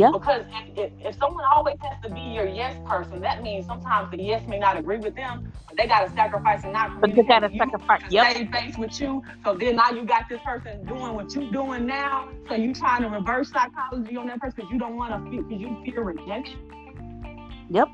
Yeah. 0.00 0.12
Because 0.12 0.46
if, 0.48 0.78
if, 0.78 0.92
if, 1.08 1.18
someone 1.18 1.44
always 1.44 1.76
has 1.82 2.02
to 2.04 2.08
be 2.08 2.20
your 2.20 2.46
yes 2.46 2.74
person, 2.86 3.20
that 3.20 3.42
means 3.42 3.66
sometimes 3.66 4.10
the 4.10 4.16
yes 4.16 4.48
may 4.48 4.58
not 4.58 4.78
agree 4.78 4.96
with 4.96 5.14
them, 5.14 5.52
but 5.68 5.76
they 5.76 5.86
got 5.86 6.08
to 6.08 6.14
sacrifice 6.14 6.64
and 6.64 6.72
not 6.72 6.98
But 7.02 7.14
they 7.14 7.22
got 7.22 7.40
to 7.40 7.50
sacrifice. 7.54 8.00
Yep. 8.08 8.30
Stay 8.30 8.46
face 8.46 8.78
with 8.78 8.98
you. 8.98 9.22
So 9.44 9.54
then 9.54 9.76
now 9.76 9.90
you 9.90 10.06
got 10.06 10.26
this 10.30 10.40
person 10.42 10.86
doing 10.86 11.12
what 11.12 11.34
you're 11.34 11.50
doing 11.50 11.84
now. 11.84 12.30
So 12.48 12.54
you 12.54 12.72
trying 12.72 13.02
to 13.02 13.10
reverse 13.10 13.50
psychology 13.52 14.16
on 14.16 14.28
that 14.28 14.40
person 14.40 14.54
because 14.56 14.72
you 14.72 14.78
don't 14.78 14.96
want 14.96 15.22
to 15.22 15.30
feel 15.30 15.42
because 15.42 15.60
you 15.60 15.82
fear 15.84 16.02
rejection. 16.02 17.66
Yep. 17.68 17.88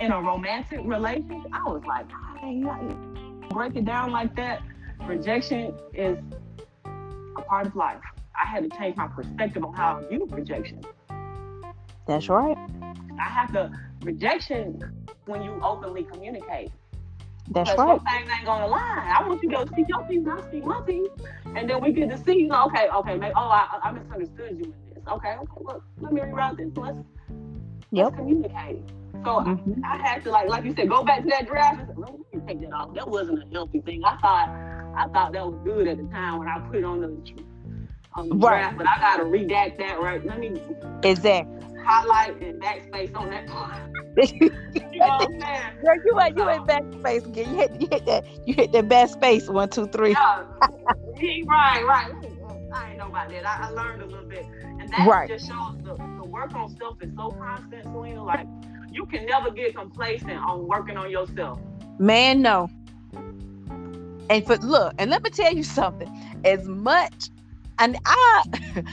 In 0.00 0.12
a 0.12 0.20
romantic 0.20 0.80
relationship, 0.84 1.50
I 1.54 1.62
was 1.64 1.82
like, 1.86 2.06
break 3.48 3.76
it 3.76 3.86
down 3.86 4.10
like 4.10 4.36
that. 4.36 4.60
Rejection 5.06 5.72
is 5.94 6.18
a 6.84 7.40
part 7.40 7.66
of 7.66 7.76
life. 7.76 8.02
I 8.38 8.46
had 8.46 8.70
to 8.70 8.76
change 8.76 8.98
my 8.98 9.08
perspective 9.08 9.64
on 9.64 9.72
how 9.72 10.02
I 10.04 10.08
view 10.08 10.28
rejection. 10.30 10.82
That's 12.06 12.28
right. 12.28 12.56
I 13.18 13.28
have 13.28 13.52
to 13.52 13.70
rejection 14.02 14.80
when 15.26 15.42
you 15.42 15.60
openly 15.62 16.04
communicate. 16.04 16.72
That's 17.50 17.70
right. 17.70 17.98
Some 17.98 18.06
things 18.06 18.30
ain't 18.36 18.46
gonna 18.46 18.66
lie. 18.66 19.16
I 19.18 19.26
want 19.26 19.42
you 19.42 19.50
to 19.50 19.56
go 19.56 19.66
speak 19.66 19.88
your 19.88 20.04
piece, 20.04 20.26
I 20.26 20.40
speak 20.48 20.64
my 20.64 20.80
piece, 20.82 21.08
and 21.56 21.68
then 21.68 21.82
we 21.82 21.92
get 21.92 22.10
to 22.10 22.18
see. 22.18 22.40
You 22.40 22.48
know, 22.48 22.66
okay, 22.66 22.88
okay, 22.88 23.16
maybe, 23.16 23.32
oh, 23.36 23.48
I, 23.48 23.80
I 23.82 23.92
misunderstood 23.92 24.58
you 24.58 24.64
in 24.64 24.94
this. 24.94 25.02
Okay, 25.08 25.34
okay, 25.34 25.60
look, 25.60 25.82
let 25.98 26.12
me 26.12 26.20
reroute 26.20 26.58
this. 26.58 26.68
Let's, 26.76 26.98
yep. 27.90 28.04
let's 28.06 28.16
communicate. 28.16 28.82
So 29.24 29.40
mm-hmm. 29.40 29.84
I, 29.84 29.94
I, 29.94 30.08
had 30.08 30.22
to 30.24 30.30
like, 30.30 30.48
like 30.48 30.64
you 30.64 30.74
said, 30.74 30.88
go 30.88 31.02
back 31.02 31.22
to 31.22 31.28
that 31.28 31.48
draft. 31.48 31.80
And 31.80 31.88
say, 31.88 31.94
let 31.96 32.12
me 32.12 32.40
take 32.46 32.60
that 32.60 32.72
off. 32.72 32.94
That 32.94 33.08
wasn't 33.08 33.42
a 33.42 33.46
healthy 33.52 33.80
thing. 33.80 34.02
I 34.04 34.16
thought, 34.18 34.48
I 34.96 35.08
thought 35.12 35.32
that 35.32 35.44
was 35.44 35.58
good 35.64 35.88
at 35.88 35.96
the 35.96 36.04
time 36.04 36.38
when 36.38 36.46
I 36.46 36.60
put 36.60 36.76
it 36.76 36.84
on 36.84 37.00
the, 37.00 37.08
on 38.14 38.28
the 38.28 38.36
right. 38.36 38.60
draft, 38.60 38.78
but 38.78 38.86
I 38.86 38.98
gotta 38.98 39.24
redact 39.24 39.78
that 39.78 40.00
right. 40.00 40.24
Let 40.24 40.38
me 40.38 40.62
exactly 41.02 41.59
highlight 41.84 42.40
and 42.40 42.60
backspace 42.60 43.14
on 43.16 43.30
that 43.30 43.46
part. 43.46 43.76
you 44.32 44.50
know 44.98 45.06
what 45.06 45.28
I'm 45.28 45.40
saying? 45.40 45.62
Girl, 45.84 45.96
you 46.04 46.14
went 46.14 46.36
you 46.36 46.44
went 46.44 46.62
oh. 46.62 46.66
backspace 46.66 47.26
again. 47.26 47.50
You 47.50 47.56
hit 47.56 47.80
you 47.80 47.88
hit 47.90 48.06
that 48.06 48.24
you 48.46 48.54
hit 48.54 48.72
that 48.72 48.88
backspace 48.88 49.48
one 49.52 49.68
two 49.68 49.86
three. 49.86 50.10
Yeah, 50.10 50.44
right, 51.46 51.84
right. 51.84 52.12
Uh, 52.12 52.54
I 52.72 52.90
ain't 52.90 52.98
know 52.98 53.08
about 53.08 53.30
that. 53.30 53.46
I, 53.46 53.68
I 53.68 53.70
learned 53.70 54.02
a 54.02 54.06
little 54.06 54.28
bit, 54.28 54.46
and 54.62 54.88
that 54.90 55.06
right. 55.06 55.28
just 55.28 55.48
shows 55.48 55.76
the, 55.82 55.94
the 55.94 56.28
work 56.28 56.54
on 56.54 56.74
self 56.76 57.02
is 57.02 57.10
so 57.16 57.30
constant, 57.30 57.84
Salena. 57.84 58.24
Like 58.24 58.46
you 58.92 59.06
can 59.06 59.26
never 59.26 59.50
get 59.50 59.76
complacent 59.76 60.38
on 60.38 60.66
working 60.66 60.96
on 60.96 61.10
yourself. 61.10 61.60
Man, 61.98 62.42
no. 62.42 62.68
And 64.30 64.46
for 64.46 64.56
look, 64.58 64.94
and 64.98 65.10
let 65.10 65.22
me 65.22 65.30
tell 65.30 65.52
you 65.52 65.62
something. 65.62 66.08
As 66.44 66.66
much, 66.66 67.30
and 67.78 67.98
I, 68.06 68.42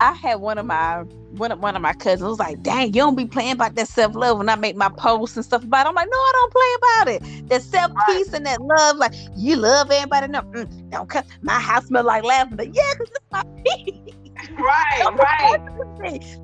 I 0.00 0.14
had 0.14 0.36
one 0.36 0.58
of 0.58 0.66
my 0.66 1.04
one 1.32 1.52
of, 1.52 1.60
one 1.60 1.76
of 1.76 1.82
my 1.82 1.94
cousins 1.94 2.28
was 2.28 2.38
like, 2.40 2.62
"Dang, 2.62 2.88
you 2.88 2.94
don't 3.02 3.16
be 3.16 3.26
playing 3.26 3.52
about 3.52 3.76
that 3.76 3.88
self 3.88 4.14
love." 4.16 4.38
When 4.38 4.48
I 4.48 4.56
make 4.56 4.76
my 4.76 4.90
posts 4.90 5.36
and 5.36 5.44
stuff 5.44 5.64
about, 5.64 5.86
it. 5.86 5.90
I'm 5.90 5.96
like, 5.96 6.08
"No, 6.10 6.16
I 6.18 6.32
don't 6.34 6.52
play 6.52 6.68
about 6.78 7.14
it. 7.16 7.48
That 7.50 7.62
self 7.62 7.92
peace 8.06 8.32
and 8.32 8.46
that 8.46 8.60
love, 8.62 8.96
like 8.96 9.14
you 9.36 9.56
love 9.56 9.90
everybody. 9.90 10.28
No, 10.28 10.42
mm, 10.42 10.90
don't 10.90 11.08
cut 11.10 11.26
my 11.42 11.60
house 11.60 11.86
smell 11.86 12.04
like 12.04 12.24
lavender. 12.24 12.64
Yeah, 12.64 12.82
because 12.98 13.10
it's 13.10 13.26
my 13.32 13.42
peace." 13.66 14.14
Right, 14.58 15.06
right. 15.14 15.58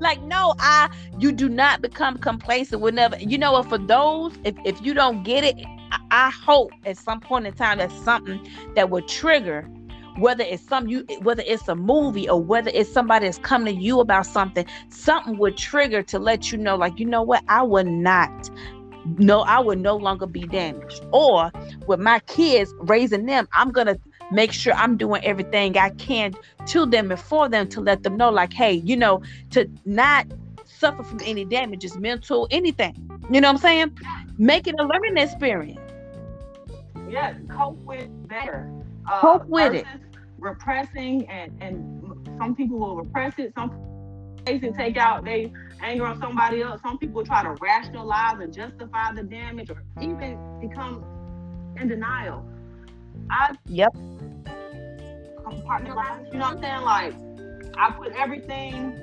Like, 0.01 0.23
no, 0.23 0.55
I 0.61 0.89
you 1.19 1.33
do 1.33 1.49
not 1.49 1.83
become 1.83 2.19
complacent 2.19 2.83
whenever 2.83 3.17
you 3.19 3.39
know 3.39 3.53
what. 3.53 3.69
For 3.69 3.79
those, 3.79 4.39
if 4.45 4.57
if 4.65 4.81
you 4.83 4.95
don't 4.95 5.23
get 5.25 5.45
it, 5.45 5.57
I, 5.93 5.99
I 6.11 6.31
hope 6.31 6.75
at 6.85 6.99
some 6.99 7.21
point 7.21 7.47
in 7.47 7.55
time 7.55 7.79
that's 7.79 7.95
something 7.95 8.41
that 8.77 8.91
would 8.91 9.09
trigger 9.09 9.69
whether 10.19 10.45
it's 10.45 10.67
some 10.67 10.89
you 10.89 11.05
whether 11.23 11.43
it's 11.47 11.69
a 11.69 11.75
movie 11.75 12.29
or 12.29 12.41
whether 12.41 12.71
it's 12.73 12.93
somebody 12.93 13.27
that's 13.27 13.39
coming 13.39 13.77
to 13.77 13.83
you 13.83 14.01
about 14.01 14.27
something 14.27 14.67
something 14.89 15.39
would 15.39 15.57
trigger 15.57 16.03
to 16.03 16.19
let 16.19 16.51
you 16.51 16.59
know 16.59 16.77
like 16.77 16.99
you 16.99 17.07
know 17.07 17.23
what? 17.23 17.43
I 17.49 17.63
would 17.63 17.87
not 17.87 18.51
no 19.19 19.41
i 19.43 19.59
would 19.59 19.79
no 19.79 19.97
longer 19.97 20.27
be 20.27 20.47
damaged. 20.47 21.05
Or 21.13 21.53
with 21.87 22.01
my 22.01 22.19
kids 22.21 22.75
raising 22.79 23.27
them 23.27 23.49
i'm 23.53 23.71
gonna 23.71 23.99
make 24.33 24.53
sure 24.53 24.73
i'm 24.75 24.97
doing 24.97 25.25
everything 25.25 25.79
i 25.79 25.91
can 25.91 26.35
to 26.67 26.87
them 26.87 27.11
and 27.11 27.21
for 27.21 27.49
them 27.49 27.69
to 27.69 27.81
let 27.81 28.03
them 28.03 28.17
know 28.17 28.31
like 28.31 28.53
hey 28.53 28.73
you 28.73 28.97
know 28.97 29.23
to 29.51 29.71
not 29.85 30.27
suffer 30.65 31.03
from 31.05 31.21
any 31.25 31.45
damages 31.45 31.97
mental 31.97 32.49
anything. 32.51 32.95
You 33.31 33.41
know 33.41 33.49
what 33.49 33.55
i'm 33.55 33.59
saying? 33.59 33.99
Make 34.39 34.67
it 34.67 34.75
a 34.79 34.83
learning 34.83 35.17
experience. 35.17 35.81
Yeah 37.09 37.35
cope 37.51 37.79
with 37.85 38.09
better. 38.29 38.71
Uh, 39.09 39.21
cope 39.21 39.47
with 39.47 39.75
it 39.75 39.87
repressing 40.49 41.29
and 41.29 41.53
and 41.61 42.29
some 42.39 42.55
people 42.55 42.79
will 42.79 42.97
repress 42.97 43.39
it. 43.39 43.53
Some 43.55 43.71
and 44.47 44.75
take 44.77 44.97
out 44.97 45.25
they 45.25 45.53
anger 45.83 46.07
on 46.07 46.21
somebody 46.21 46.63
else. 46.63 46.81
Some 46.83 46.99
people 46.99 47.25
try 47.25 47.43
to 47.43 47.57
rationalize 47.61 48.41
and 48.41 48.53
justify 48.53 49.13
the 49.13 49.23
damage 49.23 49.71
or 49.71 49.83
even 50.01 50.39
become 50.61 51.05
in 51.81 51.89
denial. 51.89 52.47
I 53.31 53.57
yep. 53.67 53.93
compartmentalize 55.45 56.33
you 56.33 56.39
know 56.39 56.47
what 56.47 56.57
i'm 56.57 56.63
saying? 56.63 56.83
Like 56.83 57.15
i 57.77 57.91
put 57.91 58.13
everything 58.13 58.99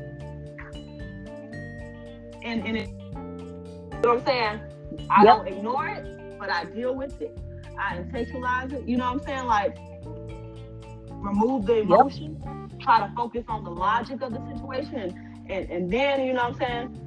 in 2.41 2.65
in 2.65 2.75
it. 2.77 2.89
You 2.89 3.99
know 4.01 4.15
what 4.15 4.19
i'm 4.19 4.25
saying? 4.25 4.59
I 5.09 5.23
yep. 5.23 5.37
don't 5.37 5.47
ignore 5.47 5.87
it 5.87 6.37
but 6.39 6.49
i 6.49 6.65
deal 6.65 6.95
with 6.95 7.21
it. 7.21 7.37
I 7.77 7.97
intellectualize 7.97 8.71
it. 8.71 8.87
You 8.87 8.97
know 8.97 9.11
what 9.11 9.21
i'm 9.21 9.27
saying? 9.27 9.45
Like 9.45 9.77
remove 11.23 11.65
the 11.65 11.79
emotion, 11.79 12.69
try 12.79 12.99
to 13.07 13.13
focus 13.15 13.45
on 13.47 13.63
the 13.63 13.71
logic 13.71 14.21
of 14.21 14.33
the 14.33 14.41
situation, 14.53 15.45
and, 15.49 15.69
and 15.69 15.91
then, 15.91 16.25
you 16.25 16.33
know 16.33 16.49
what 16.49 16.61
I'm 16.61 16.91
saying? 16.91 16.99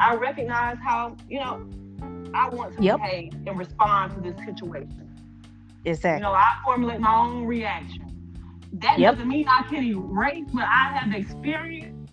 I 0.00 0.14
recognize 0.14 0.76
how, 0.82 1.16
you 1.28 1.40
know, 1.40 1.66
I 2.34 2.48
want 2.50 2.76
to 2.76 2.82
yep. 2.82 2.98
behave 2.98 3.32
and 3.46 3.58
respond 3.58 4.14
to 4.14 4.20
this 4.20 4.38
situation. 4.44 5.04
Exactly. 5.84 6.18
You 6.18 6.22
know, 6.22 6.32
I 6.32 6.60
formulate 6.64 7.00
my 7.00 7.16
own 7.16 7.46
reaction. 7.46 8.04
That 8.74 8.98
yep. 8.98 9.14
doesn't 9.14 9.28
mean 9.28 9.48
I 9.48 9.62
can 9.62 9.82
erase 9.82 10.44
what 10.52 10.64
I 10.64 10.92
have 10.96 11.14
experienced, 11.14 12.12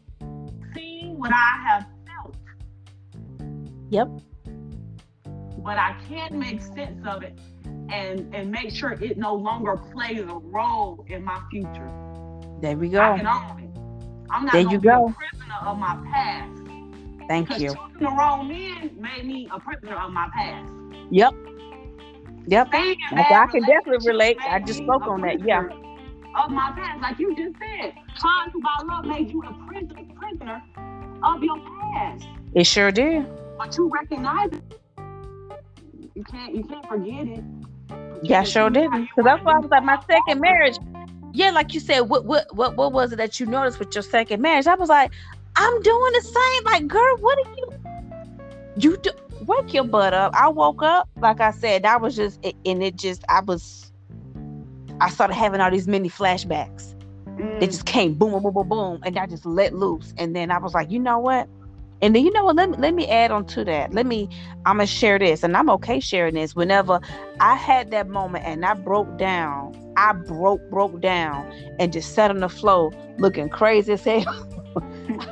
seen 0.73 1.15
what 1.17 1.31
I 1.33 1.63
have 1.67 1.85
felt. 2.07 2.35
Yep. 3.89 4.21
But 5.65 5.79
I 5.79 5.95
can 6.07 6.37
make 6.37 6.61
sense 6.61 7.03
of 7.07 7.23
it 7.23 7.39
and 7.89 8.33
and 8.35 8.51
make 8.51 8.69
sure 8.69 8.91
it 8.91 9.17
no 9.17 9.33
longer 9.33 9.77
plays 9.77 10.19
a 10.19 10.35
role 10.35 11.03
in 11.07 11.23
my 11.23 11.41
future. 11.49 11.91
There 12.61 12.77
we 12.77 12.89
go. 12.89 13.01
I 13.01 13.17
can 13.17 13.25
own 13.25 13.63
it. 13.63 14.29
I'm 14.29 14.45
not 14.45 14.53
there 14.53 14.61
you 14.61 14.79
go. 14.79 15.07
a 15.07 15.13
prisoner 15.13 15.55
of 15.65 15.79
my 15.79 15.97
past. 16.11 16.61
Thank 17.27 17.49
you. 17.59 17.69
Choosing 17.69 17.99
the 17.99 18.11
wrong 18.11 18.47
men 18.47 18.91
made 18.99 19.25
me 19.25 19.49
a 19.51 19.59
prisoner 19.59 19.95
of 19.95 20.11
my 20.11 20.29
past. 20.35 20.71
Yep. 21.09 21.33
Yep. 22.45 22.69
I, 22.71 22.95
I 23.13 23.47
can 23.47 23.61
definitely 23.63 24.07
relate. 24.07 24.37
I 24.47 24.59
just 24.59 24.79
spoke 24.79 25.07
on 25.07 25.21
that. 25.21 25.43
Yeah. 25.43 25.63
Of 26.37 26.51
my 26.51 26.73
past, 26.75 27.01
like 27.01 27.17
you 27.17 27.35
just 27.35 27.55
said, 27.57 27.93
trying 28.19 28.51
to 28.51 28.59
buy 28.59 28.83
love 28.85 29.05
made 29.05 29.31
you 29.31 29.41
a 29.41 29.67
prisoner, 29.67 30.03
prisoner 30.15 30.61
of 31.23 31.41
your 31.41 31.57
past. 31.91 32.27
It 32.53 32.65
sure 32.65 32.91
did. 32.91 33.25
But 33.57 33.75
you 33.77 33.89
recognize 33.89 34.51
it. 34.51 34.81
You 36.15 36.23
can't. 36.23 36.55
You 36.55 36.63
can't 36.63 36.87
forget 36.87 37.27
it. 37.27 37.43
Yeah, 38.23 38.41
I 38.41 38.43
sure 38.43 38.69
did. 38.69 38.89
Because 38.89 39.25
that's 39.25 39.43
why 39.43 39.53
I 39.53 39.59
was 39.59 39.69
like, 39.69 39.83
my 39.83 39.99
second 40.09 40.41
marriage. 40.41 40.77
Yeah, 41.33 41.51
like 41.51 41.73
you 41.73 41.79
said, 41.79 42.01
what 42.01 42.25
what 42.25 42.53
what 42.55 42.77
what 42.77 42.93
was 42.93 43.11
it 43.11 43.17
that 43.17 43.39
you 43.39 43.45
noticed 43.45 43.79
with 43.79 43.93
your 43.93 44.01
second 44.01 44.41
marriage? 44.41 44.67
I 44.67 44.75
was 44.75 44.89
like, 44.89 45.11
I'm 45.57 45.81
doing 45.81 46.13
the 46.13 46.21
same. 46.21 46.63
Like, 46.63 46.87
girl, 46.87 47.17
what 47.17 47.37
are 47.45 47.51
you? 47.55 47.67
You 48.77 48.97
do 48.97 49.11
wake 49.45 49.73
your 49.73 49.83
butt 49.83 50.13
up. 50.13 50.33
I 50.35 50.47
woke 50.47 50.81
up, 50.81 51.09
like 51.17 51.39
I 51.41 51.51
said, 51.51 51.85
I 51.85 51.97
was 51.97 52.15
just, 52.15 52.43
and 52.43 52.83
it 52.83 52.95
just, 52.95 53.23
I 53.29 53.41
was, 53.41 53.91
I 55.01 55.09
started 55.09 55.33
having 55.33 55.61
all 55.61 55.71
these 55.71 55.87
mini 55.87 56.09
flashbacks. 56.09 56.95
Mm. 57.27 57.61
It 57.61 57.67
just 57.67 57.85
came 57.85 58.13
boom, 58.13 58.31
boom, 58.31 58.43
boom, 58.43 58.53
boom, 58.53 58.69
boom, 58.69 58.99
and 59.03 59.17
I 59.17 59.25
just 59.25 59.45
let 59.45 59.73
loose. 59.73 60.13
And 60.17 60.35
then 60.35 60.51
I 60.51 60.57
was 60.57 60.73
like, 60.73 60.89
you 60.89 60.99
know 60.99 61.19
what? 61.19 61.47
And 62.01 62.15
then 62.15 62.25
you 62.25 62.31
know 62.31 62.43
what? 62.43 62.55
Let 62.55 62.71
me 62.71 62.77
let 62.77 62.93
me 62.93 63.07
add 63.07 63.31
on 63.31 63.45
to 63.47 63.63
that. 63.65 63.93
Let 63.93 64.05
me 64.05 64.29
I'm 64.65 64.77
gonna 64.77 64.87
share 64.87 65.17
this, 65.17 65.43
and 65.43 65.55
I'm 65.55 65.69
okay 65.71 65.99
sharing 65.99 66.35
this. 66.35 66.55
Whenever 66.55 66.99
I 67.39 67.55
had 67.55 67.91
that 67.91 68.09
moment 68.09 68.45
and 68.45 68.65
I 68.65 68.73
broke 68.73 69.17
down, 69.17 69.93
I 69.95 70.13
broke 70.13 70.69
broke 70.69 70.99
down 71.01 71.51
and 71.79 71.93
just 71.93 72.13
sat 72.13 72.31
on 72.31 72.39
the 72.39 72.49
floor 72.49 72.91
looking 73.17 73.49
crazy 73.49 73.93
as 73.93 74.03
hell. 74.03 74.25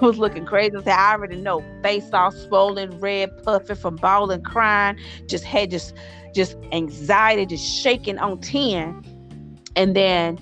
I 0.01 0.05
was 0.05 0.17
looking 0.17 0.45
crazy 0.45 0.77
as 0.77 0.85
hell. 0.85 0.97
I 0.97 1.11
already 1.13 1.35
know, 1.35 1.63
face 1.83 2.09
all 2.13 2.31
swollen, 2.31 2.97
red, 2.99 3.43
puffy 3.43 3.75
from 3.75 3.97
bawling, 3.97 4.43
crying, 4.43 4.97
just 5.27 5.43
had 5.43 5.69
just 5.69 5.93
just 6.33 6.57
anxiety, 6.71 7.45
just 7.45 7.65
shaking 7.65 8.17
on 8.19 8.39
ten. 8.39 9.03
And 9.75 9.95
then 9.95 10.39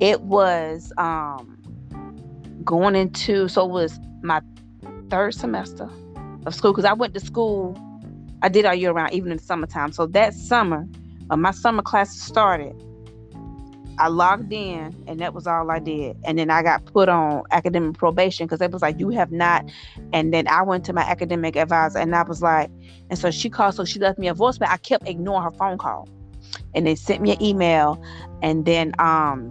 it 0.00 0.22
was 0.22 0.92
um 0.96 1.58
going 2.64 2.96
into 2.96 3.48
so 3.48 3.66
it 3.66 3.70
was 3.70 4.00
my 4.22 4.40
third 5.12 5.34
semester. 5.34 5.90
of 6.46 6.54
school 6.54 6.72
because 6.72 6.86
I 6.86 6.94
went 6.94 7.12
to 7.12 7.20
school. 7.20 7.78
I 8.40 8.48
did 8.48 8.64
all 8.64 8.74
year 8.74 8.92
round, 8.92 9.12
even 9.12 9.30
in 9.30 9.36
the 9.36 9.42
summertime. 9.44 9.92
So 9.92 10.06
that 10.06 10.32
summer, 10.32 10.88
when 11.26 11.40
my 11.40 11.50
summer 11.50 11.82
classes 11.82 12.20
started, 12.20 12.74
I 13.98 14.08
logged 14.08 14.50
in 14.54 14.96
and 15.06 15.20
that 15.20 15.34
was 15.34 15.46
all 15.46 15.70
I 15.70 15.80
did. 15.80 16.16
And 16.24 16.38
then 16.38 16.48
I 16.48 16.62
got 16.62 16.86
put 16.86 17.10
on 17.10 17.42
academic 17.50 17.98
probation 17.98 18.46
because 18.46 18.62
it 18.62 18.70
was 18.72 18.80
like, 18.80 18.98
you 18.98 19.10
have 19.10 19.30
not. 19.30 19.70
And 20.14 20.32
then 20.32 20.48
I 20.48 20.62
went 20.62 20.86
to 20.86 20.94
my 20.94 21.02
academic 21.02 21.56
advisor 21.56 21.98
and 21.98 22.16
I 22.16 22.22
was 22.22 22.40
like, 22.40 22.70
and 23.10 23.18
so 23.18 23.30
she 23.30 23.50
called, 23.50 23.74
so 23.74 23.84
she 23.84 23.98
left 23.98 24.18
me 24.18 24.28
a 24.28 24.34
voicemail. 24.34 24.68
I 24.70 24.78
kept 24.78 25.06
ignoring 25.06 25.42
her 25.42 25.50
phone 25.50 25.76
call. 25.76 26.08
And 26.74 26.86
they 26.86 26.94
sent 26.94 27.20
me 27.20 27.32
an 27.32 27.42
email. 27.42 28.02
And 28.40 28.64
then 28.64 28.94
um 28.98 29.50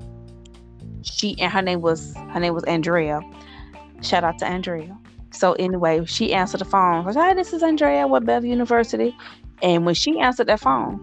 she 1.04 1.40
and 1.40 1.54
her 1.54 1.62
name 1.62 1.82
was 1.82 2.16
her 2.32 2.40
name 2.40 2.56
was 2.56 2.64
Andrea. 2.64 3.22
Shout 4.02 4.24
out 4.24 4.40
to 4.40 4.48
Andrea. 4.48 4.98
So 5.32 5.54
anyway, 5.54 6.06
she 6.06 6.34
answered 6.34 6.62
the 6.62 6.66
phone. 6.66 7.06
Was 7.06 7.16
Hi, 7.16 7.34
this 7.34 7.54
is 7.54 7.64
Andrea 7.64 8.08
with 8.08 8.26
Bev 8.26 8.46
University. 8.46 9.16
And 9.62 9.86
when 9.86 9.96
she 9.96 10.20
answered 10.20 10.48
that 10.48 10.60
phone, 10.60 11.00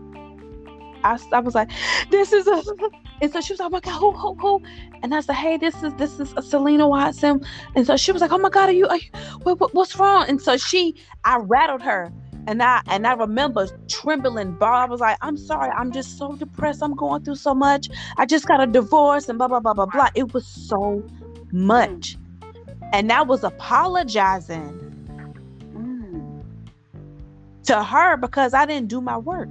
I, 1.05 1.19
I 1.33 1.41
was 1.41 1.55
like, 1.55 1.71
this 2.11 2.33
is 2.33 2.47
a 2.47 2.63
and 3.21 3.33
so 3.33 3.41
she 3.41 3.53
was 3.53 3.61
like, 3.61 3.67
oh 3.67 3.71
my 3.71 3.81
God, 3.81 3.99
who, 3.99 4.13
who, 4.13 4.35
who? 4.35 4.63
And 5.03 5.15
I 5.15 5.21
said, 5.21 5.35
hey, 5.35 5.57
this 5.57 5.83
is 5.83 5.95
this 5.95 6.21
is 6.21 6.35
Salena 6.47 6.89
Watson. 6.89 7.41
And 7.75 7.87
so 7.87 7.97
she 7.97 8.13
was 8.13 8.21
like, 8.21 8.33
oh 8.33 8.39
my 8.39 8.51
God, 8.51 8.69
are 8.69 8.73
you, 8.73 8.87
are 8.87 8.97
you 8.97 9.11
what, 9.43 9.61
what, 9.61 9.75
what's 9.75 9.97
wrong? 9.97 10.27
And 10.29 10.41
so 10.41 10.57
she, 10.57 10.95
I 11.25 11.39
rattled 11.39 11.83
her. 11.83 12.13
And 12.47 12.63
I 12.63 12.81
and 12.87 13.07
I 13.07 13.13
remember 13.13 13.69
trembling. 13.89 14.57
I 14.63 14.87
was 14.87 15.01
like, 15.01 15.19
I'm 15.21 15.37
sorry, 15.37 15.71
I'm 15.71 15.93
just 15.93 16.17
so 16.17 16.35
depressed. 16.35 16.83
I'm 16.83 16.95
going 16.95 17.23
through 17.23 17.35
so 17.35 17.55
much. 17.55 17.91
I 18.17 18.25
just 18.25 18.47
got 18.49 18.63
a 18.63 18.67
divorce 18.67 19.29
and 19.29 19.37
blah 19.37 19.49
blah 19.49 19.61
blah 19.61 19.75
blah 19.75 19.85
blah. 19.85 20.09
It 20.15 20.33
was 20.33 20.47
so 20.47 21.07
much. 21.53 22.17
And 22.93 23.13
I 23.13 23.23
was 23.23 23.45
apologizing 23.45 24.81
mm. 25.75 26.43
to 27.65 27.83
her 27.83 28.17
because 28.17 28.55
I 28.55 28.67
didn't 28.67 28.89
do 28.89 29.01
my 29.01 29.19
work. 29.19 29.49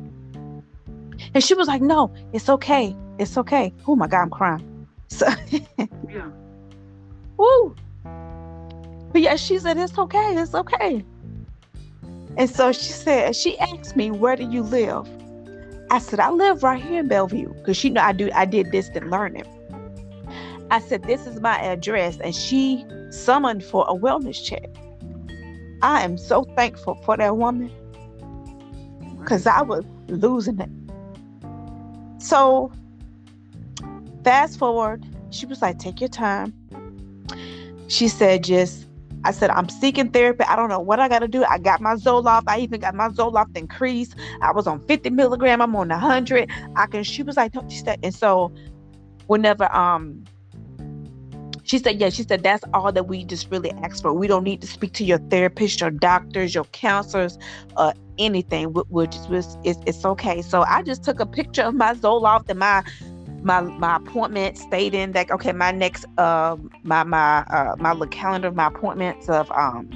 And 1.33 1.43
she 1.43 1.53
was 1.53 1.67
like, 1.67 1.81
No, 1.81 2.13
it's 2.33 2.49
okay. 2.49 2.95
It's 3.19 3.37
okay. 3.37 3.73
Oh 3.87 3.95
my 3.95 4.07
God, 4.07 4.21
I'm 4.23 4.29
crying. 4.29 4.87
So 5.09 5.27
yeah. 6.09 6.29
Woo. 7.37 7.75
But 9.11 9.21
yeah, 9.21 9.35
she 9.35 9.59
said, 9.59 9.77
It's 9.77 9.97
okay, 9.97 10.35
it's 10.35 10.53
okay. 10.53 11.05
And 12.37 12.49
so 12.49 12.71
she 12.71 12.91
said, 12.91 13.35
she 13.35 13.57
asked 13.59 13.95
me, 13.95 14.11
Where 14.11 14.35
do 14.35 14.49
you 14.49 14.63
live? 14.63 15.07
I 15.89 15.99
said, 15.99 16.19
I 16.19 16.29
live 16.29 16.63
right 16.63 16.81
here 16.81 16.99
in 16.99 17.07
Bellevue. 17.07 17.53
Because 17.53 17.77
she 17.77 17.89
know 17.89 18.01
I 18.01 18.11
do 18.11 18.29
I 18.33 18.45
did 18.45 18.71
distant 18.71 19.09
learning. 19.09 19.45
I 20.69 20.79
said, 20.79 21.03
This 21.03 21.25
is 21.25 21.39
my 21.39 21.57
address. 21.59 22.19
And 22.19 22.35
she 22.35 22.85
summoned 23.09 23.63
for 23.63 23.85
a 23.87 23.93
wellness 23.93 24.43
check. 24.43 24.69
I 25.81 26.03
am 26.03 26.17
so 26.17 26.43
thankful 26.55 26.95
for 27.03 27.17
that 27.17 27.37
woman. 27.37 27.71
Because 29.19 29.45
I 29.45 29.61
was 29.61 29.83
losing 30.07 30.59
it. 30.59 30.69
So 32.19 32.71
fast 34.23 34.57
forward, 34.57 35.05
she 35.29 35.45
was 35.45 35.61
like, 35.61 35.79
take 35.79 35.99
your 35.99 36.09
time. 36.09 36.53
She 37.87 38.07
said, 38.07 38.43
just, 38.43 38.87
I 39.23 39.31
said, 39.31 39.49
I'm 39.49 39.69
seeking 39.69 40.09
therapy. 40.11 40.43
I 40.45 40.55
don't 40.55 40.69
know 40.69 40.79
what 40.79 40.99
I 40.99 41.09
got 41.09 41.19
to 41.19 41.27
do. 41.27 41.43
I 41.45 41.57
got 41.57 41.81
my 41.81 41.95
Zoloft. 41.95 42.43
I 42.47 42.59
even 42.59 42.79
got 42.79 42.95
my 42.95 43.09
Zoloft 43.09 43.57
increased. 43.57 44.15
I 44.41 44.51
was 44.51 44.67
on 44.67 44.85
50 44.87 45.09
milligram. 45.11 45.61
I'm 45.61 45.75
on 45.75 45.89
100. 45.89 46.49
I 46.75 46.87
can, 46.87 47.03
she 47.03 47.23
was 47.23 47.37
like, 47.37 47.51
don't 47.51 47.69
you 47.69 47.77
stay. 47.77 47.97
And 48.03 48.13
so 48.13 48.53
whenever, 49.27 49.73
um, 49.75 50.23
she 51.67 51.79
said, 51.79 51.99
yeah, 51.99 52.09
she 52.09 52.23
said, 52.23 52.43
that's 52.43 52.63
all 52.73 52.93
that 52.93 53.07
we 53.07 53.25
just 53.25 53.51
really 53.51 53.71
ask 53.83 54.01
for. 54.01 54.13
We 54.13 54.27
don't 54.27 54.45
need 54.45 54.61
to 54.61 54.67
speak 54.67 54.93
to 54.93 55.03
your 55.03 55.17
therapist, 55.29 55.81
your 55.81 55.91
doctors, 55.91 56.55
your 56.55 56.63
counselors, 56.65 57.37
uh, 57.75 57.91
anything. 58.17 58.67
Which 58.67 59.15
is 59.15 59.57
it's, 59.65 59.79
it's 59.85 60.05
okay. 60.05 60.41
So 60.41 60.61
I 60.61 60.81
just 60.81 61.03
took 61.03 61.19
a 61.19 61.25
picture 61.25 61.63
of 61.63 61.75
my 61.75 61.93
Zoloft 61.93 62.49
and 62.49 62.59
my 62.59 62.83
my 63.43 63.61
my 63.61 63.97
appointment 63.97 64.57
stating 64.57 65.11
that 65.11 65.29
okay, 65.29 65.51
my 65.51 65.71
next 65.71 66.05
uh 66.17 66.55
my 66.83 67.03
my 67.03 67.39
uh 67.51 67.75
my 67.77 67.91
little 67.91 68.07
calendar, 68.07 68.47
of 68.47 68.55
my 68.55 68.67
appointments 68.67 69.27
of 69.27 69.51
um 69.51 69.89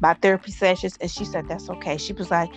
my 0.00 0.14
therapy 0.14 0.50
sessions, 0.50 0.98
and 1.00 1.08
she 1.08 1.24
said 1.24 1.46
that's 1.46 1.70
okay. 1.70 1.96
She 1.96 2.12
was 2.12 2.30
like, 2.32 2.50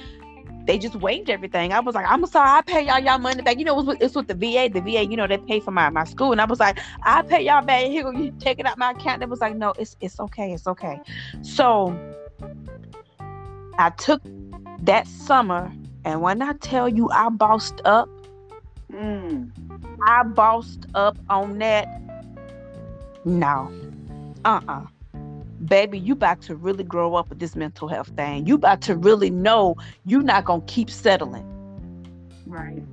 they 0.66 0.78
just 0.78 0.95
waived 0.95 1.30
everything. 1.30 1.74
I 1.74 1.80
was 1.80 1.95
like, 1.95 2.05
I'm 2.09 2.26
sorry, 2.26 2.49
I 2.49 2.61
pay 2.61 2.86
y'all 2.86 2.99
y'all 2.99 3.20
money 3.20 3.41
back. 3.41 3.59
You 3.59 3.66
know, 3.66 3.80
it's 3.80 3.88
with, 3.88 4.01
it's 4.01 4.16
with 4.16 4.28
the 4.28 4.34
VA. 4.34 4.70
The 4.72 4.82
VA, 4.82 5.05
you 5.05 5.16
know, 5.16 5.28
they 5.28 5.38
pay 5.38 5.59
for 5.59 5.72
my, 5.72 5.89
my 5.89 6.03
school. 6.03 6.32
And 6.32 6.41
I 6.41 6.45
was 6.45 6.59
like, 6.59 6.80
I 7.03 7.22
pay 7.22 7.45
y'all 7.45 7.63
back. 7.63 7.86
Here, 7.86 8.11
you 8.13 8.34
take 8.39 8.59
it 8.59 8.66
out 8.66 8.78
my 8.78 8.91
account. 8.91 9.20
They 9.20 9.26
was 9.26 9.41
like, 9.41 9.55
no, 9.55 9.74
it's 9.78 9.95
it's 10.01 10.20
okay, 10.20 10.53
it's 10.53 10.68
okay. 10.68 10.99
So 11.41 11.95
I 13.78 13.91
took 13.91 14.22
that 14.82 15.07
summer, 15.07 15.72
and 16.03 16.22
when 16.22 16.41
I 16.41 16.53
tell 16.53 16.89
you 16.89 17.09
I 17.11 17.30
bossed 17.30 17.82
up, 17.86 18.09
mm. 18.91 19.51
I 20.07 20.24
bossed 20.24 20.86
up 20.95 21.18
on 21.30 21.59
that. 21.59 21.88
No, 23.24 23.72
uh 24.45 24.61
uh-uh. 24.68 24.86
Baby, 25.66 25.97
you 25.97 26.14
about 26.14 26.41
to 26.43 26.56
really 26.56 26.84
grow 26.84 27.16
up 27.16 27.30
with 27.30 27.39
this 27.39 27.56
mental 27.56 27.88
health 27.88 28.10
thing. 28.16 28.45
You 28.45 28.56
about 28.56 28.82
to 28.82 28.95
really 28.95 29.30
know 29.30 29.76
you're 30.06 30.22
not 30.22 30.45
gonna 30.45 30.64
keep 30.68 30.89
settling. 30.89 31.45
Right. 32.45 32.84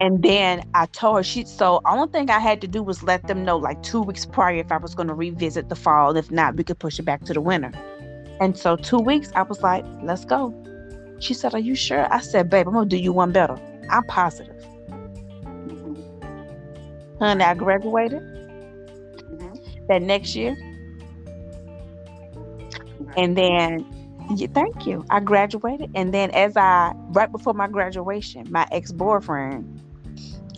And 0.00 0.22
then 0.22 0.68
I 0.74 0.86
told 0.86 1.18
her 1.18 1.22
she 1.22 1.44
so 1.44 1.80
only 1.84 2.10
thing 2.10 2.30
I 2.30 2.38
had 2.40 2.60
to 2.62 2.66
do 2.66 2.82
was 2.82 3.02
let 3.02 3.26
them 3.26 3.44
know 3.44 3.56
like 3.56 3.82
two 3.82 4.02
weeks 4.02 4.26
prior 4.26 4.56
if 4.56 4.72
I 4.72 4.78
was 4.78 4.94
gonna 4.94 5.14
revisit 5.14 5.68
the 5.68 5.76
fall. 5.76 6.16
If 6.16 6.30
not, 6.30 6.56
we 6.56 6.64
could 6.64 6.78
push 6.78 6.98
it 6.98 7.02
back 7.02 7.24
to 7.24 7.32
the 7.32 7.40
winter. 7.40 7.72
And 8.40 8.58
so 8.58 8.76
two 8.76 8.98
weeks, 8.98 9.30
I 9.36 9.42
was 9.42 9.62
like, 9.62 9.84
let's 10.02 10.24
go. 10.24 10.54
She 11.20 11.34
said, 11.34 11.54
Are 11.54 11.60
you 11.60 11.76
sure? 11.76 12.12
I 12.12 12.20
said, 12.20 12.50
babe, 12.50 12.66
I'm 12.66 12.74
gonna 12.74 12.86
do 12.86 12.96
you 12.96 13.12
one 13.12 13.30
better. 13.30 13.56
I'm 13.90 14.02
positive. 14.04 14.56
Mm-hmm. 15.68 17.18
Honey, 17.18 17.44
I 17.44 17.54
graduated 17.54 18.22
mm-hmm. 18.22 19.86
that 19.86 20.02
next 20.02 20.34
year. 20.34 20.56
And 23.16 23.36
then, 23.36 23.86
yeah, 24.34 24.46
thank 24.52 24.86
you. 24.86 25.04
I 25.10 25.20
graduated, 25.20 25.90
and 25.94 26.14
then 26.14 26.30
as 26.30 26.56
I 26.56 26.92
right 27.10 27.30
before 27.30 27.54
my 27.54 27.68
graduation, 27.68 28.50
my 28.50 28.66
ex 28.72 28.92
boyfriend, 28.92 29.80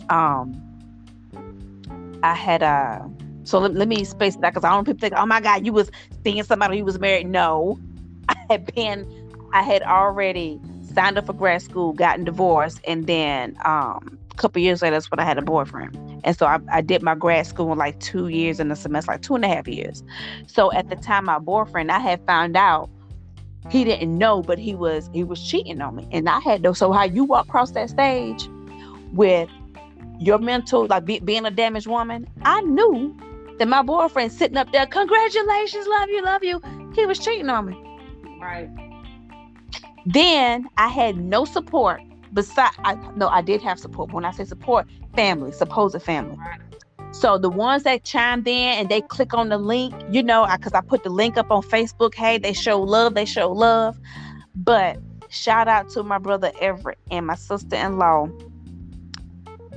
um, 0.09 0.61
I 2.23 2.33
had 2.33 2.61
a. 2.61 2.65
Uh, 2.65 3.07
so 3.43 3.59
let, 3.59 3.75
let 3.75 3.87
me 3.87 4.03
space 4.03 4.35
that 4.37 4.53
because 4.53 4.63
I 4.63 4.71
don't 4.71 4.85
people 4.85 4.99
think, 4.99 5.13
oh 5.15 5.25
my 5.25 5.39
God, 5.39 5.65
you 5.65 5.73
was 5.73 5.91
seeing 6.23 6.43
somebody 6.43 6.79
who 6.79 6.85
was 6.85 6.99
married. 6.99 7.27
No, 7.27 7.79
I 8.29 8.35
had 8.49 8.73
been, 8.73 9.05
I 9.53 9.61
had 9.61 9.83
already 9.83 10.59
signed 10.93 11.17
up 11.17 11.27
for 11.27 11.33
grad 11.33 11.61
school, 11.61 11.93
gotten 11.93 12.25
divorced, 12.25 12.79
and 12.87 13.05
then 13.05 13.57
um, 13.65 14.17
a 14.35 14.41
couple 14.41 14.61
years 14.61 14.81
later, 14.81 14.95
that's 14.95 15.09
when 15.09 15.19
I 15.19 15.23
had 15.23 15.37
a 15.37 15.41
boyfriend. 15.41 15.97
And 16.25 16.37
so 16.37 16.45
I, 16.45 16.59
I 16.69 16.81
did 16.81 17.01
my 17.01 17.15
grad 17.15 17.47
school 17.47 17.71
in 17.71 17.77
like 17.77 17.99
two 18.01 18.27
years 18.27 18.59
in 18.59 18.67
the 18.67 18.75
semester, 18.75 19.13
like 19.13 19.21
two 19.21 19.35
and 19.35 19.45
a 19.45 19.47
half 19.47 19.67
years. 19.67 20.03
So 20.47 20.73
at 20.73 20.89
the 20.89 20.97
time, 20.97 21.25
my 21.25 21.39
boyfriend, 21.39 21.89
I 21.89 21.99
had 21.99 22.25
found 22.25 22.57
out 22.57 22.89
he 23.69 23.85
didn't 23.85 24.17
know, 24.17 24.41
but 24.41 24.59
he 24.59 24.75
was 24.75 25.09
he 25.13 25.23
was 25.23 25.41
cheating 25.41 25.81
on 25.81 25.95
me, 25.95 26.07
and 26.11 26.27
I 26.27 26.39
had 26.39 26.63
to. 26.63 26.75
So 26.75 26.91
how 26.91 27.03
you 27.03 27.23
walk 27.23 27.47
across 27.47 27.71
that 27.71 27.89
stage 27.89 28.49
with 29.13 29.49
your 30.19 30.37
mental, 30.37 30.85
like 30.85 31.05
be, 31.05 31.19
being 31.19 31.45
a 31.45 31.51
damaged 31.51 31.87
woman, 31.87 32.27
I 32.41 32.61
knew 32.61 33.15
that 33.57 33.67
my 33.67 33.81
boyfriend 33.81 34.33
sitting 34.33 34.57
up 34.57 34.71
there, 34.73 34.85
congratulations, 34.85 35.87
love 35.87 36.09
you, 36.09 36.23
love 36.23 36.43
you. 36.43 36.61
He 36.93 37.05
was 37.05 37.19
cheating 37.19 37.49
on 37.49 37.67
me. 37.67 38.37
Right. 38.41 38.69
Then 40.05 40.67
I 40.77 40.89
had 40.89 41.17
no 41.17 41.45
support 41.45 42.01
besides 42.35 42.75
I 42.83 42.95
no, 43.15 43.29
I 43.29 43.41
did 43.41 43.63
have 43.63 43.79
support. 43.79 44.13
When 44.13 44.25
I 44.25 44.31
say 44.31 44.43
support, 44.45 44.85
family, 45.15 45.51
supposed 45.51 45.99
family. 46.03 46.37
So 47.11 47.37
the 47.37 47.49
ones 47.49 47.83
that 47.83 48.03
chimed 48.03 48.45
in 48.47 48.77
and 48.77 48.89
they 48.89 48.99
click 48.99 49.33
on 49.33 49.47
the 49.47 49.57
link, 49.57 49.95
you 50.11 50.21
know, 50.21 50.45
because 50.51 50.73
I, 50.73 50.79
I 50.79 50.81
put 50.81 51.03
the 51.03 51.09
link 51.09 51.37
up 51.37 51.49
on 51.49 51.63
Facebook. 51.63 52.13
Hey, 52.13 52.37
they 52.37 52.51
show 52.51 52.81
love, 52.81 53.15
they 53.15 53.25
show 53.25 53.51
love. 53.51 53.97
But 54.53 54.99
shout 55.29 55.69
out 55.69 55.89
to 55.91 56.03
my 56.03 56.17
brother 56.17 56.51
Everett 56.59 56.99
and 57.09 57.25
my 57.25 57.35
sister-in-law, 57.35 58.27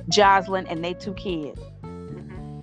Jocelyn, 0.09 0.67
and 0.67 0.83
they 0.83 0.93
two 0.93 1.13
kids. 1.13 1.61
Mm-hmm. 1.81 2.59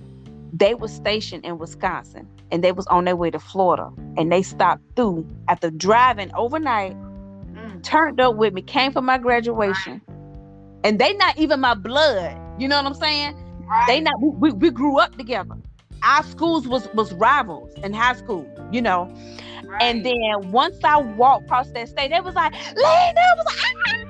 They 0.53 0.75
were 0.75 0.89
stationed 0.89 1.47
in 1.47 1.57
Wisconsin 1.57 2.29
and 2.51 2.63
they 2.63 2.73
was 2.73 2.87
on 2.89 3.05
their 3.05 3.17
way 3.17 3.31
to 3.31 3.39
Florida. 3.39 3.91
And 4.19 4.31
they 4.31 4.43
stopped 4.43 4.83
through 4.95 5.27
after 5.49 5.71
driving 5.71 6.31
overnight 6.35 6.97
turned 7.87 8.21
up 8.21 8.37
with 8.37 8.53
me, 8.53 8.63
came 8.63 8.93
for 8.93 9.01
my 9.01 9.17
graduation. 9.17 10.03
And 10.85 10.99
they 10.99 11.15
not 11.15 11.39
even 11.39 11.61
my 11.61 11.75
blood. 11.75 12.37
You 12.59 12.69
know 12.69 12.77
what 12.77 12.87
I'm 12.87 12.95
saying? 12.95 13.35
Right. 13.67 13.85
They 13.87 14.01
not 14.01 14.15
we, 14.21 14.51
we 14.53 14.71
grew 14.71 14.99
up 14.99 15.17
together. 15.17 15.57
Our 16.03 16.23
schools 16.25 16.69
was 16.69 16.89
was 16.95 17.13
rivals 17.15 17.73
in 17.83 17.93
high 17.93 18.15
school, 18.15 18.47
you 18.71 18.83
know. 18.83 19.13
Right. 19.65 19.83
And 19.83 20.05
then 20.05 20.53
once 20.53 20.77
I 20.85 20.99
walked 20.99 21.47
across 21.47 21.71
that 21.71 21.89
stage, 21.89 22.11
they 22.11 22.21
was 22.21 22.35
like, 22.35 22.53
Lena 22.53 23.23
was 23.37 23.47
like, 23.47 23.57
ah! 23.59 24.07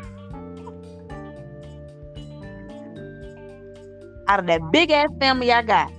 out 4.29 4.41
of 4.41 4.47
that 4.47 4.61
big 4.73 4.91
ass 4.91 5.09
family 5.21 5.53
I 5.53 5.63
got. 5.63 5.93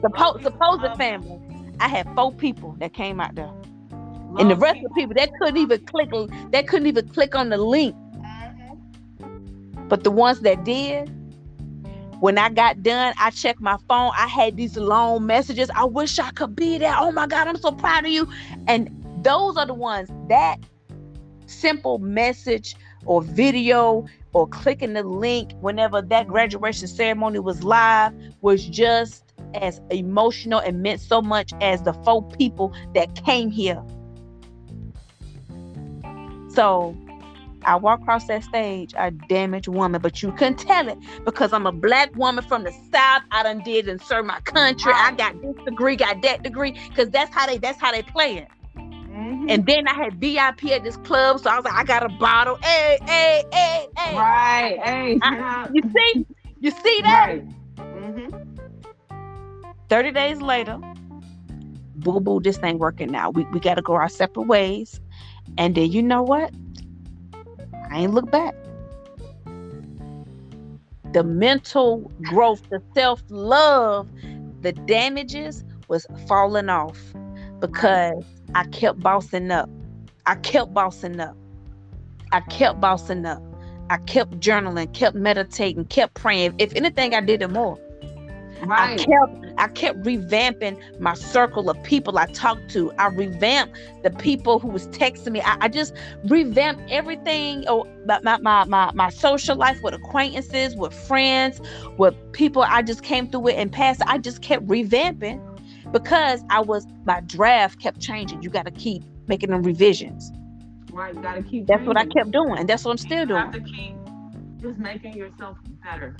Supposed 0.00 0.44
supposed 0.44 0.96
family. 0.96 1.40
I 1.80 1.88
had 1.88 2.06
four 2.14 2.32
people 2.32 2.76
that 2.78 2.92
came 2.92 3.20
out 3.20 3.34
there. 3.34 3.50
And 4.38 4.50
the 4.50 4.56
rest 4.56 4.76
of 4.76 4.82
the 4.82 4.90
people 4.94 5.14
that 5.14 5.30
couldn't 5.38 5.56
even 5.56 5.84
click 5.86 6.10
that 6.50 6.68
couldn't 6.68 6.86
even 6.86 7.08
click 7.08 7.34
on 7.34 7.48
the 7.48 7.56
link. 7.56 7.94
Mm-hmm. 7.96 9.88
But 9.88 10.04
the 10.04 10.10
ones 10.10 10.40
that 10.40 10.64
did, 10.64 11.10
when 12.20 12.36
I 12.36 12.50
got 12.50 12.82
done, 12.82 13.14
I 13.18 13.30
checked 13.30 13.60
my 13.60 13.78
phone. 13.88 14.10
I 14.16 14.26
had 14.26 14.56
these 14.56 14.76
long 14.76 15.24
messages. 15.24 15.70
I 15.74 15.84
wish 15.84 16.18
I 16.18 16.30
could 16.32 16.54
be 16.54 16.78
there. 16.78 16.94
Oh 16.96 17.10
my 17.12 17.26
God, 17.26 17.48
I'm 17.48 17.56
so 17.56 17.72
proud 17.72 18.04
of 18.04 18.10
you. 18.10 18.28
And 18.66 18.90
those 19.22 19.56
are 19.56 19.66
the 19.66 19.74
ones 19.74 20.10
that 20.28 20.58
simple 21.46 21.98
message 21.98 22.76
or 23.06 23.22
video 23.22 24.06
or 24.34 24.46
clicking 24.48 24.92
the 24.92 25.02
link 25.02 25.52
whenever 25.60 26.02
that 26.02 26.28
graduation 26.28 26.86
ceremony 26.86 27.38
was 27.38 27.62
live 27.62 28.12
was 28.42 28.66
just 28.66 29.24
as 29.54 29.80
emotional 29.90 30.60
and 30.60 30.82
meant 30.82 31.00
so 31.00 31.22
much 31.22 31.52
as 31.60 31.82
the 31.82 31.92
four 32.04 32.28
people 32.30 32.74
that 32.94 33.14
came 33.24 33.50
here. 33.50 33.82
So 36.58 36.96
I 37.62 37.76
walk 37.76 38.00
across 38.00 38.26
that 38.26 38.42
stage, 38.42 38.92
a 38.98 39.12
damaged 39.12 39.68
woman, 39.68 40.00
but 40.00 40.24
you 40.24 40.32
couldn't 40.32 40.58
tell 40.58 40.88
it 40.88 40.98
because 41.24 41.52
I'm 41.52 41.68
a 41.68 41.70
black 41.70 42.12
woman 42.16 42.42
from 42.42 42.64
the 42.64 42.72
South. 42.92 43.22
I 43.30 43.44
done 43.44 43.62
did 43.64 43.88
and 43.88 44.02
served 44.02 44.26
my 44.26 44.40
country. 44.40 44.92
I 44.92 45.12
got 45.12 45.40
this 45.40 45.54
degree, 45.64 45.94
got 45.94 46.20
that 46.22 46.42
degree, 46.42 46.72
because 46.88 47.10
that's 47.10 47.32
how 47.32 47.46
they 47.46 47.58
that's 47.58 47.80
how 47.80 47.92
they 47.92 48.02
play 48.02 48.38
it. 48.38 48.48
Mm-hmm. 48.76 49.46
And 49.50 49.66
then 49.66 49.86
I 49.86 49.94
had 49.94 50.20
VIP 50.20 50.64
at 50.72 50.82
this 50.82 50.96
club, 50.96 51.38
so 51.38 51.48
I 51.48 51.54
was 51.54 51.64
like, 51.64 51.74
I 51.74 51.84
got 51.84 52.04
a 52.04 52.08
bottle. 52.08 52.58
Hey, 52.60 52.98
hey, 53.06 53.44
hey, 53.52 53.86
hey. 53.96 54.16
Right, 54.16 54.80
hey. 54.82 55.18
I, 55.22 55.68
you 55.72 55.82
see, 55.82 56.26
you 56.58 56.72
see 56.72 57.02
that? 57.02 57.26
Right. 57.28 57.48
Mm-hmm. 57.76 58.36
Thirty 59.88 60.10
days 60.10 60.42
later, 60.42 60.80
boo 61.94 62.18
boo, 62.18 62.40
this 62.40 62.58
ain't 62.64 62.80
working 62.80 63.12
now. 63.12 63.30
We 63.30 63.44
we 63.52 63.60
got 63.60 63.76
to 63.76 63.82
go 63.82 63.94
our 63.94 64.08
separate 64.08 64.48
ways. 64.48 65.00
And 65.56 65.74
then 65.74 65.90
you 65.90 66.02
know 66.02 66.22
what? 66.22 66.52
I 67.90 68.00
ain't 68.00 68.14
look 68.14 68.30
back. 68.30 68.54
The 71.12 71.24
mental 71.24 72.10
growth, 72.22 72.62
the 72.68 72.82
self 72.94 73.22
love, 73.30 74.08
the 74.60 74.72
damages 74.72 75.64
was 75.88 76.06
falling 76.26 76.68
off 76.68 76.98
because 77.60 78.24
I 78.54 78.64
kept 78.64 79.00
bossing 79.00 79.50
up. 79.50 79.70
I 80.26 80.34
kept 80.36 80.74
bossing 80.74 81.18
up. 81.18 81.36
I 82.32 82.40
kept 82.40 82.80
bossing 82.80 83.24
up. 83.24 83.42
I 83.90 83.96
kept 83.98 84.38
journaling, 84.40 84.92
kept 84.92 85.16
meditating, 85.16 85.86
kept 85.86 86.14
praying. 86.14 86.54
If 86.58 86.74
anything, 86.74 87.14
I 87.14 87.22
did 87.22 87.40
it 87.40 87.50
more. 87.50 87.78
Right. 88.62 89.00
I 89.00 89.04
kept 89.04 89.48
I 89.58 89.68
kept 89.68 90.02
revamping 90.02 90.78
my 91.00 91.14
circle 91.14 91.70
of 91.70 91.82
people 91.82 92.18
I 92.18 92.26
talked 92.26 92.70
to. 92.70 92.92
I 92.92 93.06
revamped 93.08 93.76
the 94.02 94.10
people 94.10 94.58
who 94.58 94.68
was 94.68 94.88
texting 94.88 95.32
me. 95.32 95.40
I, 95.40 95.56
I 95.60 95.68
just 95.68 95.94
revamped 96.24 96.90
everything 96.90 97.64
oh, 97.68 97.86
my, 98.06 98.38
my, 98.38 98.64
my, 98.64 98.90
my 98.94 99.10
social 99.10 99.56
life 99.56 99.82
with 99.82 99.94
acquaintances, 99.94 100.76
with 100.76 100.92
friends, 100.92 101.60
with 101.98 102.14
people 102.32 102.62
I 102.62 102.82
just 102.82 103.02
came 103.02 103.28
through 103.30 103.40
with 103.40 103.56
and 103.56 103.70
passed. 103.70 104.02
I 104.06 104.18
just 104.18 104.42
kept 104.42 104.66
revamping 104.66 105.40
because 105.92 106.42
I 106.50 106.60
was 106.60 106.86
my 107.04 107.20
draft 107.20 107.80
kept 107.80 108.00
changing. 108.00 108.42
You 108.42 108.50
got 108.50 108.66
to 108.66 108.72
keep 108.72 109.02
making 109.26 109.50
them 109.50 109.62
revisions. 109.62 110.32
Right, 110.92 111.14
you 111.14 111.22
got 111.22 111.34
to 111.34 111.42
keep. 111.42 111.66
That's 111.66 111.78
changing. 111.78 111.88
what 111.88 111.96
I 111.96 112.06
kept 112.06 112.30
doing, 112.32 112.58
and 112.58 112.68
that's 112.68 112.84
what 112.84 112.92
I'm 112.92 112.98
still 112.98 113.26
doing. 113.26 113.28
You 113.28 113.36
have 113.36 113.52
to 113.52 113.60
keep 113.60 113.94
just 114.60 114.78
making 114.78 115.14
yourself 115.14 115.58
better. 115.84 116.16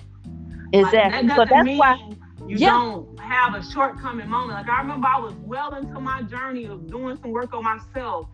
Exactly. 0.73 1.29
Like, 1.29 1.29
that 1.29 1.37
so 1.37 1.45
that's 1.55 1.65
mean, 1.65 1.79
why 1.79 1.99
you 2.49 2.57
yeah. 2.57 2.71
don't 2.71 3.21
have 3.21 3.55
a 3.55 3.63
shortcoming 3.63 4.29
moment. 4.29 4.59
Like 4.59 4.69
I 4.69 4.81
remember 4.81 5.07
I 5.07 5.21
was 5.21 5.35
well 5.45 5.75
into 5.75 6.01
my 6.01 6.23
journey 6.23 6.65
of 6.65 6.87
doing 6.91 7.19
some 7.21 7.31
work 7.31 7.53
on 7.53 7.63
myself. 7.63 8.29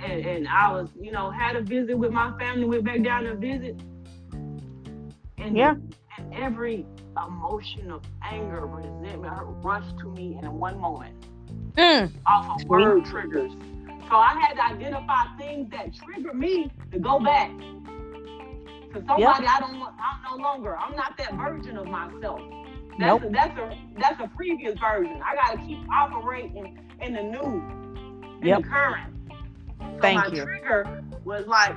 And, 0.00 0.24
and 0.26 0.48
I 0.48 0.72
was, 0.72 0.88
you 0.98 1.12
know, 1.12 1.30
had 1.30 1.54
a 1.54 1.62
visit 1.62 1.96
with 1.96 2.10
my 2.10 2.36
family, 2.38 2.64
went 2.64 2.84
back 2.84 3.02
down 3.04 3.24
to 3.24 3.36
visit. 3.36 3.80
And, 5.38 5.56
yeah. 5.56 5.74
and 6.18 6.34
every 6.34 6.84
emotion 7.24 7.92
of 7.92 8.02
anger, 8.22 8.66
resentment 8.66 9.32
rushed 9.62 9.98
to 9.98 10.10
me 10.10 10.38
in 10.42 10.58
one 10.58 10.80
moment. 10.80 11.14
Mm. 11.76 12.10
Off 12.26 12.60
of 12.60 12.68
word 12.68 13.04
triggers. 13.04 13.52
So 14.08 14.16
I 14.16 14.34
had 14.40 14.54
to 14.54 14.64
identify 14.64 15.36
things 15.38 15.70
that 15.70 15.94
trigger 15.94 16.34
me 16.34 16.70
to 16.92 16.98
go 16.98 17.20
back. 17.20 17.50
To 17.58 19.00
somebody 19.06 19.22
yep. 19.22 19.36
I 19.36 19.60
don't 19.60 19.78
want, 19.78 19.94
I'm 19.98 20.38
no 20.38 20.42
longer, 20.42 20.76
I'm 20.76 20.96
not 20.96 21.16
that 21.18 21.34
version 21.34 21.76
of 21.76 21.86
myself. 21.86 22.40
That's, 22.98 23.22
nope. 23.22 23.22
a, 23.24 23.32
that's 23.32 23.58
a 23.58 23.78
that's 23.98 24.20
a 24.20 24.28
previous 24.36 24.78
version. 24.78 25.20
I 25.24 25.34
got 25.34 25.60
to 25.60 25.66
keep 25.66 25.78
operating 25.90 26.78
in 27.00 27.12
the 27.14 27.22
new, 27.22 28.38
in 28.40 28.46
yep. 28.46 28.62
the 28.62 28.68
current. 28.68 29.14
So 29.80 29.98
Thank 30.00 30.18
my 30.18 30.26
you. 30.28 30.44
trigger 30.44 31.02
was 31.24 31.46
like, 31.46 31.74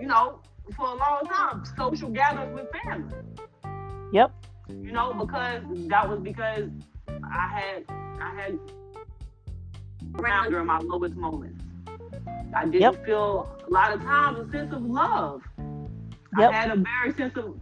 you 0.00 0.06
know, 0.06 0.40
for 0.76 0.86
a 0.86 0.94
long 0.94 1.22
time, 1.26 1.64
social 1.76 2.10
gatherings 2.10 2.54
with 2.54 2.68
family. 2.82 3.14
Yep. 4.12 4.32
You 4.68 4.92
know, 4.92 5.14
because 5.14 5.62
that 5.88 6.08
was 6.08 6.20
because 6.20 6.68
I 7.08 7.48
had 7.48 7.84
I 8.20 8.34
had 8.34 8.58
around 10.18 10.50
during 10.50 10.66
my 10.66 10.78
lowest 10.78 11.16
moments. 11.16 11.64
I 12.54 12.64
didn't 12.64 12.80
yep. 12.80 13.04
feel 13.04 13.56
a 13.66 13.70
lot 13.70 13.92
of 13.92 14.02
times 14.02 14.48
a 14.48 14.50
sense 14.50 14.72
of 14.72 14.82
love. 14.82 15.42
Yep. 16.38 16.50
I 16.50 16.52
had 16.52 16.70
a 16.70 16.76
very 16.76 17.14
sense 17.14 17.36
of 17.36 17.58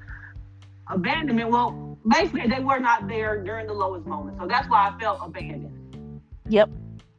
abandonment. 0.89 1.51
Well, 1.51 1.96
basically 2.09 2.49
they 2.49 2.61
were 2.63 2.79
not 2.79 3.09
there 3.09 3.43
during 3.43 3.67
the 3.67 3.73
lowest 3.73 4.07
moment. 4.07 4.39
So 4.41 4.47
that's 4.47 4.69
why 4.69 4.91
I 4.91 5.01
felt 5.01 5.21
abandoned. 5.23 6.21
Yep. 6.49 6.71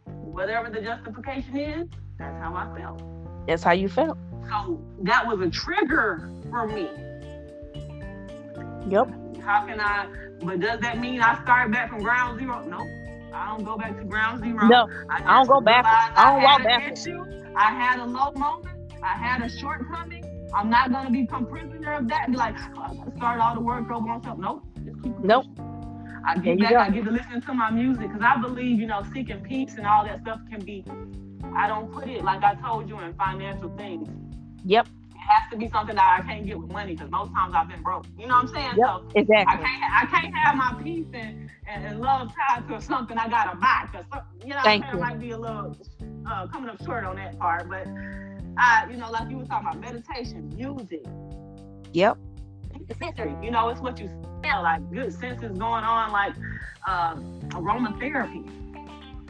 Whatever 0.06 0.70
the 0.70 0.82
justification 0.82 1.58
is, 1.58 1.88
that's 2.18 2.38
how 2.42 2.54
I 2.56 2.80
felt. 2.80 3.02
That's 3.48 3.64
how 3.64 3.72
you 3.74 3.90
felt. 3.90 4.18
So 4.50 4.82
that 5.04 5.26
was 5.28 5.42
a 5.42 5.50
trigger 5.50 6.32
for 6.50 6.68
me. 6.68 6.90
Yep. 8.90 9.42
How 9.42 9.66
can 9.66 9.80
I? 9.80 10.08
But 10.42 10.60
does 10.60 10.80
that 10.82 11.00
mean 11.00 11.22
I 11.22 11.42
start 11.44 11.72
back 11.72 11.90
from 11.90 12.00
ground 12.00 12.40
zero? 12.40 12.64
No, 12.66 12.80
I 13.34 13.48
don't 13.48 13.64
go 13.64 13.78
back 13.78 13.98
to 13.98 14.04
ground 14.04 14.44
zero. 14.44 14.68
No, 14.68 14.88
I, 15.10 15.24
I 15.26 15.38
don't 15.38 15.48
go 15.48 15.60
back. 15.60 15.86
I 15.86 16.32
don't 16.32 16.44
walk 16.44 16.64
back. 16.64 16.98
I 17.56 17.72
had 17.72 18.00
a 18.00 18.06
low 18.06 18.32
moment. 18.32 18.94
I 19.04 19.18
had 19.18 19.42
a 19.42 19.50
shortcoming. 19.50 20.24
I'm 20.54 20.70
not 20.70 20.92
gonna 20.92 21.12
become 21.12 21.46
prisoner 21.46 21.94
of 21.94 22.08
that 22.08 22.26
and 22.26 22.34
be 22.34 22.38
like, 22.38 22.56
oh, 22.78 23.04
start 23.18 23.40
all 23.40 23.56
the 23.56 23.62
work 23.62 23.90
over 23.92 24.06
myself. 24.06 24.38
Nope. 24.38 24.64
Nope. 25.24 25.46
I 26.28 26.38
get 26.38 26.60
back, 26.60 26.74
I 26.74 26.90
get 26.90 27.06
to 27.06 27.12
listen 27.12 27.42
to 27.42 27.54
my 27.54 27.72
music 27.72 28.10
because 28.10 28.22
I 28.22 28.38
believe, 28.42 28.80
you 28.80 28.88
know, 28.88 29.02
seeking 29.14 29.40
peace 29.42 29.76
and 29.78 29.88
all 29.88 30.04
that 30.04 30.22
stuff 30.22 30.42
can 30.50 30.60
be, 30.60 30.84
I 31.56 31.68
don't 31.68 31.92
put 31.92 32.08
it 32.10 32.24
like 32.24 32.44
I 32.44 32.56
told 32.56 32.90
you 32.90 33.00
in 33.00 33.14
financial 33.14 33.70
things. 33.78 34.10
Yep. 34.66 34.88
It 34.88 35.18
has 35.18 35.52
to 35.52 35.58
be 35.58 35.70
something 35.70 35.96
that 35.96 36.20
I 36.20 36.28
can't 36.28 36.46
get 36.46 36.60
with 36.60 36.70
money 36.70 36.96
because 36.96 37.10
most 37.12 37.32
times 37.34 37.54
I've 37.56 37.70
been 37.70 37.82
broke. 37.82 38.06
You 38.20 38.28
know 38.28 38.36
what 38.36 38.44
I'm 38.44 38.48
saying? 38.50 38.74
Yep, 38.78 38.88
so 38.88 39.10
exactly. 39.16 39.56
I 39.56 39.68
can't, 39.68 39.84
I 39.84 40.20
can't 40.20 40.36
have 40.36 40.56
my 40.56 40.84
peace 40.84 41.08
and, 41.14 41.50
and, 41.66 41.86
and 41.86 42.02
love 42.02 42.32
tied 42.36 42.68
to 42.68 42.82
something 42.82 43.18
I 43.18 43.30
gotta 43.30 43.56
buy 43.56 43.88
because, 43.90 44.06
you 44.44 44.50
know, 44.50 44.62
Thank 44.64 44.86
you. 44.92 45.00
might 45.00 45.20
be 45.22 45.32
a 45.32 45.38
little 45.38 45.78
uh, 46.30 46.48
coming 46.48 46.70
up 46.70 46.84
short 46.84 47.06
on 47.06 47.16
that 47.16 47.40
part, 47.40 47.70
but 47.70 47.88
I, 48.58 48.88
you 48.92 48.98
know, 48.98 49.10
like 49.12 49.30
you 49.30 49.38
were 49.38 49.46
talking 49.46 49.70
about 49.70 49.80
meditation, 49.80 50.50
music. 50.58 51.06
Yep 51.94 52.18
sensory. 52.96 53.36
You 53.44 53.52
know, 53.52 53.70
it's 53.70 53.82
what 53.82 54.00
you 54.00 54.10
smell, 54.40 54.64
like 54.64 54.90
good 54.92 55.14
senses 55.14 55.58
going 55.58 55.84
on, 55.84 56.12
like 56.12 56.34
uh, 56.88 57.16
aromatherapy. 57.50 58.46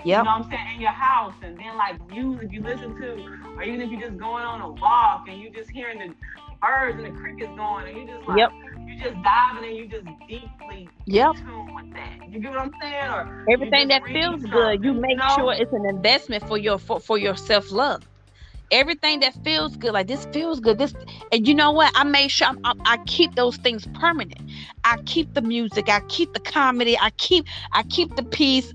Yep. 0.06 0.20
You 0.20 0.24
know 0.24 0.38
what 0.38 0.46
I'm 0.46 0.50
saying? 0.50 0.76
In 0.76 0.82
your 0.82 0.92
house, 0.92 1.34
and 1.42 1.58
then 1.58 1.76
like 1.76 1.96
music 2.12 2.50
you 2.52 2.62
listen 2.62 2.96
to, 3.02 3.14
or 3.56 3.64
even 3.64 3.82
if 3.82 3.92
you're 3.92 4.02
just 4.02 4.18
going 4.18 4.44
on 4.44 4.62
a 4.62 4.70
walk 4.70 5.28
and 5.28 5.42
you're 5.42 5.52
just 5.52 5.70
hearing 5.70 6.00
the 6.00 6.14
birds 6.62 7.04
and 7.04 7.06
the 7.08 7.20
crickets 7.20 7.52
going, 7.58 7.88
and 7.88 7.98
you 7.98 8.08
just 8.16 8.28
like, 8.28 8.38
yep. 8.38 8.52
you're 8.86 9.12
just 9.12 9.24
diving 9.24 9.68
and 9.68 9.78
you 9.78 9.88
just 9.88 10.06
deeply 10.28 10.88
yep. 11.06 11.36
tune 11.36 11.74
with 11.74 11.92
that. 11.94 12.32
You 12.32 12.40
get 12.40 12.52
what 12.52 12.60
I'm 12.60 12.72
saying? 12.80 13.10
Or 13.10 13.46
everything 13.52 13.88
that 13.88 14.04
feels 14.06 14.44
good, 14.44 14.84
you 14.84 14.94
make 14.94 15.12
you 15.12 15.18
know? 15.18 15.36
sure 15.36 15.54
it's 15.54 15.74
an 15.74 15.86
investment 15.86 16.48
for 16.48 16.58
your 16.58 16.78
for, 16.78 17.00
for 17.00 17.18
your 17.18 17.36
self 17.36 17.72
love 17.72 18.08
everything 18.72 19.20
that 19.22 19.34
feels 19.44 19.76
good 19.78 19.94
like 19.94 20.08
this 20.08 20.26
feels 20.28 20.60
good 20.60 20.78
this 20.78 20.94
and 21.32 21.48
you 21.48 21.54
know 21.54 21.72
what? 21.72 21.92
I 21.96 22.04
made 22.04 22.30
sure 22.30 22.48
I, 22.64 22.74
I 22.86 22.98
keep 23.06 23.36
those 23.36 23.58
things 23.58 23.88
permanent. 23.94 24.42
I 24.84 24.98
keep 25.06 25.34
the 25.34 25.42
music 25.42 25.90
i 25.90 26.00
keep 26.08 26.34
the 26.34 26.40
comedy 26.40 26.98
i 27.00 27.10
keep 27.12 27.46
i 27.74 27.84
keep 27.84 28.16
the 28.16 28.24
peace. 28.24 28.74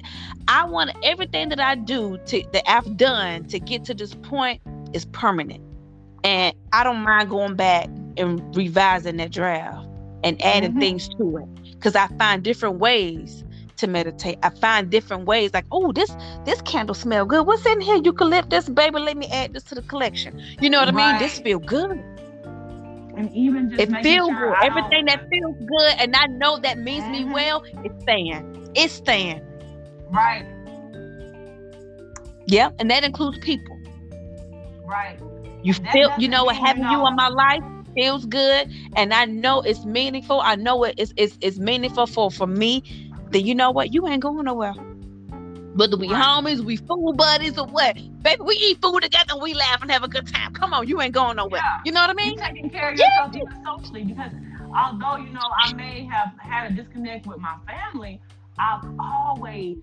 I 0.49 0.64
want 0.64 0.93
everything 1.03 1.49
that 1.51 1.61
i 1.61 1.74
do 1.74 2.18
to 2.26 2.45
that 2.53 2.70
i've 2.70 2.97
done 2.97 3.45
to 3.47 3.59
get 3.59 3.84
to 3.84 3.95
this 3.95 4.14
point 4.14 4.61
is 4.93 5.05
permanent. 5.07 5.62
And 6.24 6.55
i 6.72 6.84
don't 6.84 6.99
mind 6.99 7.30
going 7.30 7.57
back 7.57 7.88
and 8.16 8.57
revising 8.57 9.16
that 9.16 9.32
draft 9.32 9.86
and 10.24 10.40
adding 10.43 10.70
mm-hmm. 10.70 10.80
things 10.80 11.09
to 11.09 11.38
it 11.38 11.72
because 11.72 11.97
i 11.97 12.07
find 12.18 12.43
different 12.43 12.78
ways 12.78 13.45
to 13.83 13.87
meditate. 13.87 14.39
I 14.43 14.51
find 14.51 14.91
different 14.91 15.26
ways, 15.26 15.53
like, 15.53 15.66
oh, 15.70 15.93
this 15.93 16.11
this 16.45 16.61
candle 16.62 16.95
smell 16.95 17.26
good. 17.26 17.47
What's 17.47 17.66
in 17.66 17.80
here? 17.80 17.97
Eucalyptus, 17.97 18.68
baby. 18.68 18.99
Let 18.99 19.16
me 19.16 19.26
add 19.26 19.53
this 19.53 19.64
to 19.64 19.74
the 19.74 19.83
collection. 19.83 20.41
You 20.61 20.70
know 20.70 20.80
what. 20.80 20.89
I 20.89 20.93
mean? 20.93 21.18
This 21.18 21.39
feel 21.39 21.59
good. 21.59 21.91
And 23.14 23.30
even 23.35 23.68
just 23.68 23.83
it 23.83 24.03
feels 24.03 24.30
sure 24.30 24.55
good. 24.55 24.64
Everything 24.64 25.05
that 25.07 25.28
feels 25.28 25.57
good, 25.59 25.93
and 25.99 26.16
I 26.16 26.26
know 26.26 26.59
that 26.61 26.78
means 26.78 27.05
mm-hmm. 27.05 27.28
me 27.28 27.35
well, 27.35 27.62
it's 27.85 28.03
staying. 28.03 28.70
It's 28.74 28.95
staying. 28.95 29.43
Right. 30.11 30.47
Yeah, 32.47 32.70
and 32.78 32.91
that 32.91 33.05
includes 33.05 33.39
people. 33.39 33.78
Right. 34.87 35.18
You 35.62 35.74
That 35.74 35.93
feel, 35.93 36.11
you 36.18 36.28
know, 36.28 36.45
what 36.45 36.57
having 36.57 36.85
you 36.85 37.07
in 37.07 37.14
my 37.14 37.28
life 37.28 37.62
feels 37.95 38.24
good, 38.26 38.72
and 38.97 39.12
I 39.12 39.26
know 39.26 39.61
it's 39.61 39.85
meaningful. 39.85 40.41
I 40.41 40.57
know 40.57 40.85
it 40.85 40.99
is 40.99 41.12
it's, 41.16 41.37
it's 41.41 41.59
meaningful 41.59 42.07
for 42.07 42.30
for 42.30 42.47
me. 42.47 42.83
Then 43.33 43.47
you 43.47 43.55
know 43.55 43.70
what? 43.70 43.93
You 43.95 44.07
ain't 44.09 44.22
going 44.22 44.45
nowhere. 44.45 44.74
Whether 45.74 45.97
we 45.97 46.07
homies, 46.07 46.61
we 46.61 46.76
food 46.76 47.16
buddies, 47.16 47.57
or 47.57 47.66
what, 47.66 47.97
baby, 48.22 48.43
we 48.45 48.55
eat 48.57 48.83
food 48.83 49.01
together, 49.01 49.33
and 49.33 49.43
we 49.43 49.55
laugh 49.55 49.80
and 49.80 49.91
have 49.91 50.05
a 50.05 50.09
good 50.09 50.26
time. 50.26 50.53
Come 50.53 50.74
on, 50.74 50.87
you 50.87 51.01
ain't 51.01 51.14
going 51.14 51.37
nowhere. 51.37 51.62
Yeah. 51.64 51.80
You 51.87 51.93
know 51.93 52.03
what 52.03 52.11
I 52.11 52.12
mean? 52.12 52.39
taking 52.39 52.68
care 52.68 52.91
of 52.91 52.99
Yeah. 52.99 53.07
yourself 53.07 53.37
even 53.37 53.64
socially 53.64 54.05
because 54.05 54.33
although 54.76 55.16
you 55.16 55.30
know 55.30 55.41
I 55.64 55.72
may 55.72 56.05
have 56.05 56.33
had 56.39 56.70
a 56.70 56.74
disconnect 56.74 57.26
with 57.26 57.39
my 57.39 57.57
family, 57.66 58.20
I've 58.59 58.85
always 59.01 59.78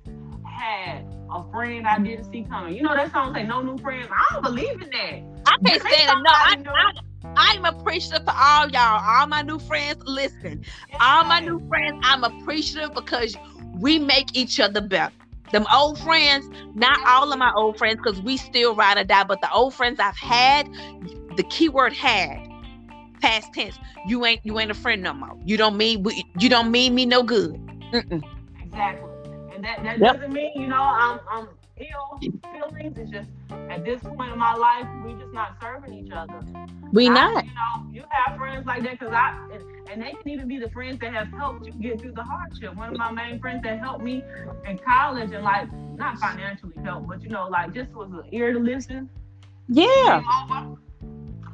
had 0.46 1.06
a 1.34 1.44
friend 1.52 1.88
I 1.88 1.98
didn't 1.98 2.32
see 2.32 2.44
coming. 2.44 2.76
You 2.76 2.84
know 2.84 2.96
that 2.96 3.12
song 3.12 3.34
say 3.34 3.44
no 3.44 3.64
new 3.64 3.78
friends. 3.80 4.10
I 4.12 4.34
don't 4.34 4.44
believe 4.44 4.74
in 4.82 4.90
that. 4.92 5.24
I 5.48 5.58
can't 5.66 5.82
stand 5.82 6.20
it. 6.20 6.22
No, 6.22 6.30
I, 6.30 6.56
I, 6.68 6.92
I'm 7.36 7.66
appreciative 7.66 8.26
to 8.26 8.34
all 8.36 8.70
y'all, 8.70 9.02
all 9.04 9.28
my 9.28 9.42
new 9.42 9.60
friends. 9.60 9.98
Listen, 10.06 10.60
all 11.00 11.24
my 11.26 11.40
new 11.40 11.62
friends, 11.70 11.96
I'm 12.04 12.24
appreciative 12.24 12.94
because 12.94 13.38
we 13.72 14.00
make 14.00 14.30
each 14.34 14.60
other 14.60 14.82
better. 14.82 15.14
Them 15.52 15.66
old 15.74 16.00
friends, 16.00 16.50
not 16.74 17.00
all 17.06 17.32
of 17.32 17.40
my 17.40 17.52
old 17.56 17.78
friends, 17.78 17.98
because 18.04 18.22
we 18.22 18.38
still 18.38 18.76
ride 18.76 18.98
or 18.98 19.04
die, 19.04 19.24
but 19.24 19.42
the 19.42 19.52
old 19.52 19.74
friends 19.74 20.00
I've 20.00 20.18
had, 20.18 20.70
the 21.36 21.44
keyword 21.44 21.94
had, 21.94 22.40
past 23.22 23.54
tense. 23.54 23.80
You 24.04 24.26
ain't 24.26 24.42
you 24.44 24.60
ain't 24.60 24.72
a 24.72 24.76
friend 24.76 25.02
no 25.02 25.14
more. 25.14 25.36
You 25.44 25.58
don't 25.58 25.78
mean 25.78 26.04
we, 26.04 26.24
you 26.38 26.50
don't 26.50 26.72
mean 26.72 26.96
me 26.96 27.06
no 27.06 27.24
good. 27.24 27.58
Mm-mm. 27.94 28.24
Exactly. 28.60 29.12
And 29.54 29.64
that, 29.64 29.84
that 29.84 30.02
Yep. 30.02 30.18
doesn't 30.18 30.32
mean, 30.34 30.52
you 30.56 30.68
know, 30.68 30.82
I'm 30.82 31.20
I'm 31.30 31.48
ill 31.80 32.20
feelings. 32.52 32.98
It's 32.98 33.12
just 33.12 33.30
at 33.70 33.84
this 33.86 34.02
point 34.02 34.32
in 34.34 34.40
my 34.40 34.54
life, 34.54 34.88
we 35.06 35.14
just 35.14 35.34
not 35.34 35.58
serving 35.62 35.94
each 35.94 36.12
other. 36.12 36.40
We 36.92 37.08
I- 37.10 37.14
not. 37.14 37.46
You 37.46 37.52
know, 37.52 37.90
you 37.92 38.04
have 38.10 38.38
friends 38.38 38.66
like 38.66 38.84
that 38.84 39.00
because 39.00 39.14
I, 39.14 39.38
and, 39.54 39.64
and 39.92 40.02
they 40.02 40.12
can 40.12 40.30
even 40.30 40.48
be 40.48 40.58
the 40.60 40.70
friends 40.70 41.00
that 41.00 41.14
have 41.14 41.28
helped 41.30 41.66
you 41.66 41.72
get 41.74 42.00
through 42.02 42.14
the 42.14 42.24
hardship. 42.24 42.76
One 42.76 42.90
of 42.92 42.98
my 42.98 43.12
main 43.12 43.40
friends 43.40 43.64
that 43.64 43.80
helped 43.80 44.04
me 44.04 44.24
in 44.68 44.78
college 44.80 45.32
and 45.32 45.44
like 45.44 45.68
not 45.96 46.18
financially 46.20 46.74
helped, 46.84 47.08
but 47.08 47.22
you 47.24 47.30
know, 47.30 47.48
like 47.50 47.74
just 47.74 47.92
was 47.94 48.10
an 48.12 48.24
ear 48.32 48.54
to 48.54 48.60
listen. 48.60 49.10
Yeah. 49.68 50.22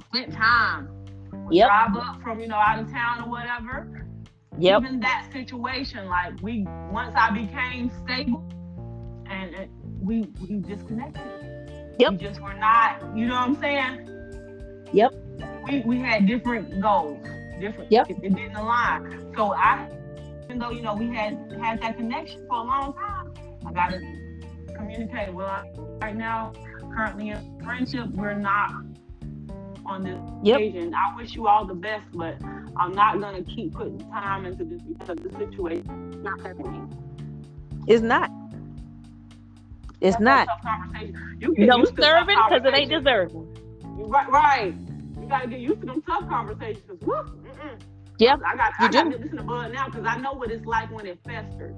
Spent 0.10 0.34
time. 0.34 0.90
would 1.32 1.54
Yep. 1.54 1.68
Drive 1.68 1.96
up 1.98 2.22
from 2.22 2.40
you 2.40 2.48
know 2.48 2.56
out 2.56 2.80
of 2.80 2.90
town 2.92 3.24
or 3.24 3.30
whatever. 3.30 4.08
Yep. 4.58 4.82
Even 4.84 5.00
that 5.02 5.28
situation, 5.34 6.06
like 6.08 6.42
we 6.42 6.66
once 6.92 7.14
I 7.16 7.30
became 7.32 7.92
stable, 8.04 8.44
and, 9.30 9.54
and 9.54 9.70
we 10.02 10.28
we 10.42 10.58
disconnected. 10.60 11.22
Yep. 12.00 12.12
We 12.12 12.18
just 12.18 12.42
were 12.42 12.54
not. 12.54 13.02
You 13.16 13.28
know 13.28 13.36
what 13.36 13.50
I'm 13.50 13.60
saying? 13.60 14.88
Yep. 14.94 15.14
We 15.64 15.82
we 15.82 16.00
had 16.00 16.28
different 16.28 16.82
goals. 16.82 17.26
Different. 17.60 17.92
Yep. 17.92 18.10
It, 18.10 18.18
it 18.24 18.36
didn't 18.36 18.56
align. 18.56 19.34
So 19.36 19.54
I, 19.54 19.90
even 20.46 20.60
though 20.60 20.72
you 20.72 20.82
know 20.82 20.96
we 20.96 21.08
had 21.08 21.34
had 21.62 21.82
that 21.82 21.98
connection 21.98 22.46
for 22.48 22.58
a 22.58 22.64
long 22.64 22.94
time, 22.94 23.34
I 23.66 23.72
gotta 23.72 24.02
communicate. 24.76 25.34
Well, 25.34 25.48
I, 25.48 25.66
right 26.02 26.16
now, 26.16 26.54
currently 26.96 27.30
in 27.30 27.62
friendship, 27.64 28.08
we're 28.10 28.34
not 28.34 28.72
on 29.86 30.04
this 30.04 30.20
Yep. 30.44 30.60
and 30.76 30.96
I 30.96 31.16
wish 31.16 31.36
you 31.36 31.48
all 31.48 31.66
the 31.66 31.76
best, 31.76 32.06
but 32.14 32.38
I'm 32.76 32.94
not 32.94 33.20
gonna 33.20 33.44
keep 33.44 33.74
putting 33.74 34.00
time 34.12 34.46
into 34.46 34.64
this 34.64 34.82
because 34.82 35.18
the 35.18 35.30
situation 35.38 36.12
is 36.12 36.18
not 36.18 36.58
me. 36.58 36.82
It's 37.88 38.02
not. 38.02 38.32
It's 40.06 40.20
not. 40.20 40.48
You 41.40 41.54
You 41.58 41.66
get 41.66 41.88
serve 42.00 42.30
it 42.30 42.38
because 42.48 42.62
it 42.66 42.76
ain't 42.76 42.92
deserving. 42.92 43.48
Right, 43.98 44.30
right. 44.30 44.76
You 45.22 45.28
gotta 45.28 45.48
get 45.48 45.60
used 45.60 45.82
to 45.82 45.88
them 45.88 46.02
tough 46.04 46.28
conversations. 46.30 47.02
woo. 47.02 47.16
Yep. 48.20 48.40
I 48.46 48.56
got 48.56 48.74
you 48.80 48.86
I 48.86 48.92
got 48.92 49.04
to 49.12 49.18
listen 49.18 49.38
to 49.38 49.44
Bud 49.44 49.74
now 49.74 49.86
because 49.88 50.06
I 50.08 50.18
know 50.18 50.34
what 50.34 50.52
it's 50.52 50.66
like 50.66 50.92
when 50.92 51.06
it 51.06 51.20
festered. 51.26 51.76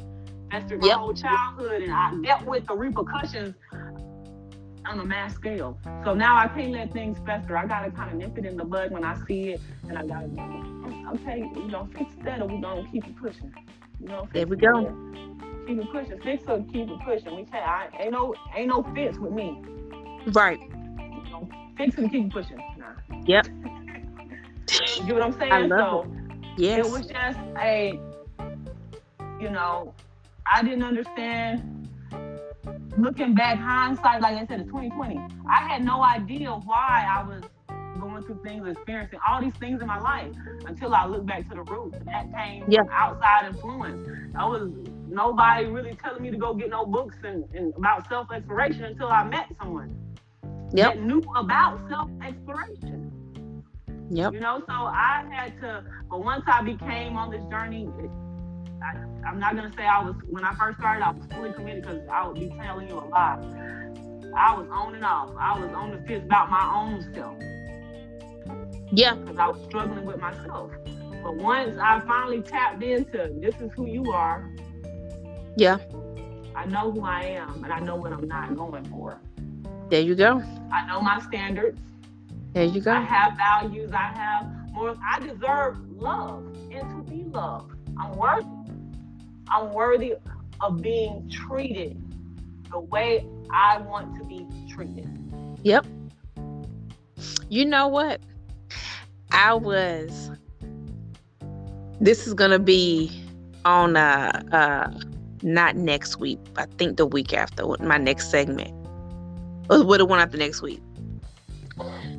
Festered 0.51 0.79
my 0.81 0.87
Yep. 0.87 0.97
whole 0.97 1.13
childhood, 1.13 1.81
and 1.81 1.91
I 1.91 2.11
dealt 2.23 2.45
with 2.45 2.67
the 2.67 2.75
repercussions 2.75 3.55
on 4.85 4.99
a 4.99 5.05
mass 5.05 5.33
scale. 5.35 5.79
So 6.03 6.13
now 6.13 6.37
I 6.37 6.47
can't 6.47 6.71
let 6.71 6.93
things 6.93 7.17
fester. 7.25 7.57
I 7.57 7.65
gotta 7.65 7.91
kind 7.91 8.11
of 8.11 8.17
nip 8.17 8.37
it 8.37 8.45
in 8.45 8.57
the 8.57 8.65
bud 8.65 8.91
when 8.91 9.03
I 9.03 9.15
see 9.27 9.49
it, 9.49 9.61
and 9.89 9.97
I 9.97 10.03
gotta. 10.05 10.29
Okay, 11.15 11.49
you 11.55 11.67
know, 11.67 11.87
fix 11.97 12.13
that, 12.23 12.41
or 12.41 12.47
we 12.47 12.61
gonna 12.61 12.83
keep 12.91 13.05
it 13.07 13.15
pushing. 13.17 13.53
You 13.99 14.07
know, 14.07 14.27
There 14.33 14.45
we 14.47 14.57
go. 14.57 14.81
yeah. 14.81 14.91
Keep 15.67 15.79
it 15.79 15.91
pushing. 15.91 16.19
Fix 16.21 16.43
it, 16.47 16.65
keep 16.71 16.89
it 16.89 16.99
pushing. 17.05 17.35
We 17.35 17.43
can't. 17.43 17.67
I, 17.67 17.89
ain't 17.99 18.11
no, 18.13 18.33
ain't 18.55 18.69
no 18.69 18.83
fix 18.95 19.17
with 19.17 19.33
me. 19.33 19.61
Right. 20.27 20.59
You 20.59 21.29
know, 21.31 21.49
fix 21.77 21.97
and 21.97 22.11
keep 22.11 22.27
it 22.27 22.31
pushing. 22.31 22.57
Nah. 22.77 22.93
Yep. 23.25 23.47
You 24.97 25.03
know 25.07 25.13
what 25.15 25.23
I'm 25.23 25.33
saying? 25.33 25.51
I 25.53 25.59
love 25.65 26.05
so 26.05 26.11
Yes. 26.57 26.85
it 26.85 26.89
was 26.89 27.05
just 27.07 27.39
a, 27.59 27.99
you 29.39 29.49
know, 29.49 29.93
I 30.51 30.63
didn't 30.63 30.83
understand. 30.83 31.89
Looking 32.97 33.35
back, 33.35 33.59
hindsight, 33.59 34.21
like 34.21 34.35
I 34.37 34.45
said, 34.47 34.61
it's 34.61 34.69
2020. 34.69 35.19
I 35.47 35.67
had 35.67 35.83
no 35.83 36.01
idea 36.03 36.51
why 36.51 37.05
I 37.07 37.23
was 37.23 37.43
going 37.99 38.23
through 38.23 38.41
things, 38.43 38.67
experiencing 38.67 39.19
all 39.27 39.41
these 39.41 39.53
things 39.55 39.81
in 39.81 39.87
my 39.87 39.99
life 39.99 40.31
until 40.65 40.93
I 40.95 41.05
looked 41.05 41.27
back 41.27 41.47
to 41.49 41.55
the 41.55 41.61
roots. 41.63 41.97
And 41.99 42.07
that 42.07 42.33
came 42.33 42.65
Yeah. 42.67 42.83
from 42.83 42.89
outside 42.91 43.45
influence. 43.47 44.07
I 44.35 44.45
was 44.47 44.71
nobody 45.17 45.65
really 45.67 45.95
telling 46.03 46.23
me 46.23 46.31
to 46.31 46.37
go 46.37 46.53
get 46.53 46.69
no 46.69 46.85
books 46.85 47.17
and, 47.23 47.43
and 47.55 47.73
about 47.77 48.07
self 48.09 48.31
exploration 48.31 48.85
until 48.85 49.09
I 49.09 49.23
met 49.25 49.47
someone 49.59 49.95
Yep. 50.73 50.95
that 50.95 51.01
knew 51.01 51.21
about 51.35 51.79
self 51.89 52.09
exploration. 52.25 53.11
Yep. 54.09 54.33
You 54.33 54.39
know, 54.39 54.59
so 54.67 54.73
I 54.73 55.25
had 55.31 55.59
to, 55.61 55.83
but 56.09 56.23
once 56.23 56.43
I 56.47 56.61
became 56.63 57.17
on 57.17 57.31
this 57.31 57.43
journey, 57.49 57.89
I, 58.81 59.27
I'm 59.27 59.39
not 59.39 59.55
gonna 59.55 59.73
say 59.75 59.85
I 59.85 60.01
was 60.01 60.15
when 60.29 60.43
I 60.45 60.53
first 60.55 60.79
started, 60.79 61.03
I 61.05 61.11
was 61.11 61.25
fully 61.33 61.53
committed 61.53 61.83
because 61.83 62.01
I 62.11 62.27
would 62.27 62.39
be 62.39 62.49
telling 62.61 62.87
you 62.87 62.99
a 62.99 63.05
lie. 63.07 63.39
I 64.37 64.55
was 64.57 64.67
on 64.71 64.95
and 64.95 65.03
off. 65.05 65.31
I 65.39 65.59
was 65.59 65.71
on 65.73 65.91
the 65.91 65.97
fence 66.07 66.25
about 66.25 66.49
my 66.49 66.71
own 66.75 67.01
self 67.13 67.37
Yeah. 68.91 69.15
because 69.15 69.37
I 69.37 69.47
was 69.47 69.61
struggling 69.65 70.05
with 70.05 70.19
myself. 70.19 70.71
But 71.23 71.37
once 71.37 71.77
I 71.81 71.99
finally 72.01 72.41
tapped 72.41 72.83
into 72.83 73.31
this 73.41 73.59
is 73.59 73.71
who 73.75 73.87
you 73.87 74.11
are, 74.11 74.49
Yeah. 75.57 75.79
I 76.55 76.65
know 76.67 76.91
who 76.91 77.03
I 77.03 77.23
am 77.23 77.63
and 77.63 77.73
I 77.73 77.79
know 77.79 77.95
what 77.95 78.13
I'm 78.13 78.27
not 78.27 78.55
going 78.55 78.85
for. 78.85 79.19
There 79.89 80.01
you 80.01 80.13
go. 80.13 80.43
I 80.71 80.85
know 80.85 81.01
my 81.01 81.19
standards. 81.19 81.79
There 82.53 82.63
you 82.63 82.79
go. 82.79 82.91
I 82.91 83.01
have 83.01 83.37
values. 83.37 83.91
I 83.91 84.13
have 84.15 84.45
morals. 84.71 84.99
I 85.03 85.19
deserve 85.19 85.79
love 85.91 86.45
and 86.71 86.89
to 86.89 87.11
be 87.11 87.23
loved. 87.23 87.73
I'm 87.99 88.15
worthy. 88.15 88.47
I'm 89.49 89.73
worthy 89.73 90.13
of 90.61 90.81
being 90.81 91.27
treated 91.29 91.99
the 92.71 92.79
way 92.79 93.25
I 93.51 93.79
want 93.79 94.15
to 94.19 94.25
be 94.25 94.45
treated. 94.69 95.09
Yep. 95.63 95.87
You 97.49 97.65
know 97.65 97.87
what? 97.87 98.21
I 99.31 99.55
was. 99.55 100.29
This 101.99 102.27
is 102.27 102.35
gonna 102.35 102.59
be 102.59 103.11
on 103.65 103.97
uh 103.97 104.43
uh 104.51 105.06
not 105.43 105.75
next 105.75 106.19
week. 106.19 106.39
I 106.57 106.65
think 106.77 106.97
the 106.97 107.05
week 107.05 107.33
after 107.33 107.65
my 107.79 107.97
next 107.97 108.29
segment. 108.29 108.71
Or 109.69 109.83
what 109.83 109.97
the 109.97 110.05
one 110.05 110.19
after 110.19 110.37
next 110.37 110.61
week. 110.61 110.81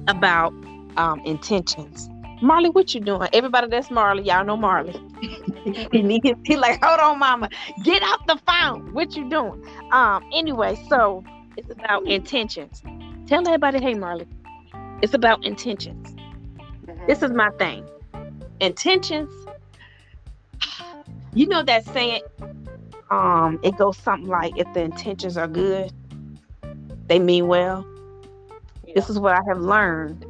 About 0.07 0.53
um 0.97 1.21
intentions. 1.25 2.09
Marley, 2.41 2.71
what 2.71 2.95
you 2.95 3.01
doing? 3.01 3.29
Everybody 3.33 3.67
that's 3.69 3.91
Marley, 3.91 4.23
y'all 4.23 4.45
know 4.45 4.57
Marley. 4.57 4.95
he, 5.65 6.21
he, 6.23 6.35
he 6.45 6.57
like, 6.57 6.83
hold 6.85 7.01
on, 7.01 7.19
mama. 7.19 7.49
Get 7.83 8.03
off 8.03 8.25
the 8.27 8.39
phone. 8.47 8.93
What 8.95 9.17
you 9.17 9.29
doing? 9.29 9.65
Um, 9.91 10.25
anyway, 10.33 10.79
so 10.89 11.25
it's 11.57 11.71
about 11.71 12.07
intentions. 12.07 12.83
Tell 13.27 13.47
everybody, 13.47 13.81
hey 13.81 13.95
Marley. 13.95 14.29
It's 15.03 15.15
about 15.15 15.45
intentions. 15.45 16.15
This 17.07 17.23
is 17.23 17.33
my 17.33 17.51
thing. 17.59 17.89
Intentions. 18.61 19.33
You 21.35 21.47
know 21.47 21.63
that 21.63 21.85
saying, 21.87 22.23
um, 23.11 23.59
it 23.63 23.77
goes 23.77 23.97
something 23.99 24.29
like 24.29 24.55
if 24.57 24.73
the 24.73 24.81
intentions 24.83 25.37
are 25.37 25.49
good, 25.49 25.93
they 27.09 27.19
mean 27.19 27.47
well. 27.49 27.87
This 28.95 29.11
is 29.11 29.19
what 29.19 29.35
I 29.35 29.41
have 29.49 29.59
learned 29.61 30.27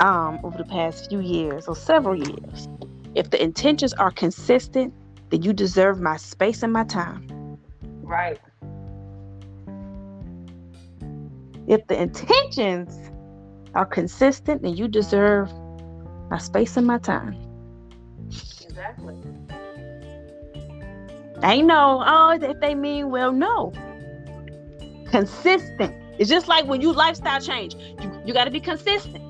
um 0.00 0.40
over 0.42 0.58
the 0.58 0.64
past 0.64 1.08
few 1.08 1.20
years 1.20 1.68
or 1.68 1.76
several 1.76 2.16
years. 2.16 2.68
If 3.14 3.30
the 3.30 3.42
intentions 3.42 3.92
are 3.94 4.10
consistent, 4.10 4.94
then 5.30 5.42
you 5.42 5.52
deserve 5.52 6.00
my 6.00 6.16
space 6.16 6.62
and 6.62 6.72
my 6.72 6.84
time. 6.84 7.22
right. 8.02 8.40
If 11.66 11.86
the 11.88 12.00
intentions 12.00 13.10
are 13.74 13.86
consistent, 13.86 14.62
then 14.62 14.76
you 14.76 14.88
deserve 14.88 15.50
my 16.30 16.38
space 16.38 16.76
and 16.76 16.86
my 16.86 16.98
time. 16.98 17.36
Exactly. 18.60 19.16
I 21.42 21.60
know, 21.60 22.02
oh, 22.06 22.38
if 22.40 22.60
they 22.60 22.74
mean 22.74 23.10
well, 23.10 23.32
no. 23.32 23.72
Consistent 25.10 25.94
It's 26.18 26.30
just 26.30 26.48
like 26.48 26.66
when 26.66 26.80
you 26.80 26.92
lifestyle 26.92 27.40
change, 27.40 27.74
you, 28.00 28.22
you 28.26 28.32
got 28.34 28.44
to 28.44 28.50
be 28.50 28.60
consistent. 28.60 29.22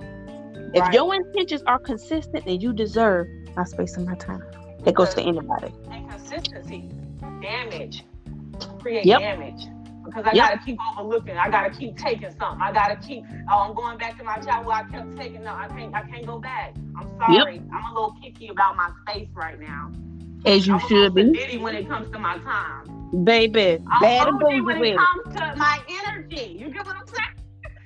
If 0.74 0.92
your 0.92 1.14
intentions 1.14 1.62
are 1.66 1.78
consistent, 1.78 2.44
then 2.46 2.60
you 2.60 2.72
deserve 2.72 3.26
my 3.56 3.64
space 3.64 3.96
and 3.96 4.06
my 4.06 4.14
time. 4.16 4.42
It 4.86 4.94
goes 4.94 5.14
to 5.14 5.22
anybody. 5.22 5.74
Inconsistency, 5.92 6.90
damage, 7.40 8.04
create 8.80 9.06
Yep. 9.06 9.20
damage. 9.20 9.66
Because 10.04 10.24
I 10.26 10.34
Yep. 10.34 10.50
gotta 10.50 10.58
keep 10.64 10.78
overlooking. 10.98 11.36
I 11.36 11.48
gotta 11.48 11.70
keep 11.70 11.96
taking 11.96 12.30
something. 12.30 12.60
I 12.60 12.72
gotta 12.72 12.96
keep. 12.96 13.24
Oh, 13.50 13.60
I'm 13.68 13.74
going 13.74 13.98
back 13.98 14.18
to 14.18 14.24
my 14.24 14.38
job 14.40 14.66
where 14.66 14.76
I 14.76 14.82
kept 14.90 15.16
taking. 15.16 15.44
No, 15.44 15.54
I 15.54 15.68
can't. 15.68 15.94
I 15.94 16.02
can't 16.02 16.26
go 16.26 16.40
back. 16.40 16.74
I'm 16.96 17.08
sorry. 17.18 17.62
I'm 17.72 17.84
a 17.90 17.94
little 17.94 18.14
picky 18.22 18.48
about 18.48 18.76
my 18.76 18.90
space 19.02 19.28
right 19.34 19.58
now. 19.60 19.92
As 20.44 20.66
you 20.66 20.78
should 20.88 21.14
be, 21.14 21.58
when 21.58 21.76
it 21.76 21.88
comes 21.88 22.10
to 22.10 22.18
my 22.18 22.36
time. 22.38 23.24
baby. 23.24 23.78
I'm 23.90 24.00
Bad 24.00 24.28
and 24.28 24.38
bougie 24.40 24.60
when 24.60 24.80
with 24.80 24.88
it 24.92 24.96
comes 24.96 25.36
to 25.36 25.54
my 25.56 25.80
energy. 26.04 26.56
You 26.58 26.70
get 26.70 26.84
what 26.84 26.96
I'm 26.96 27.06
saying? 27.06 27.28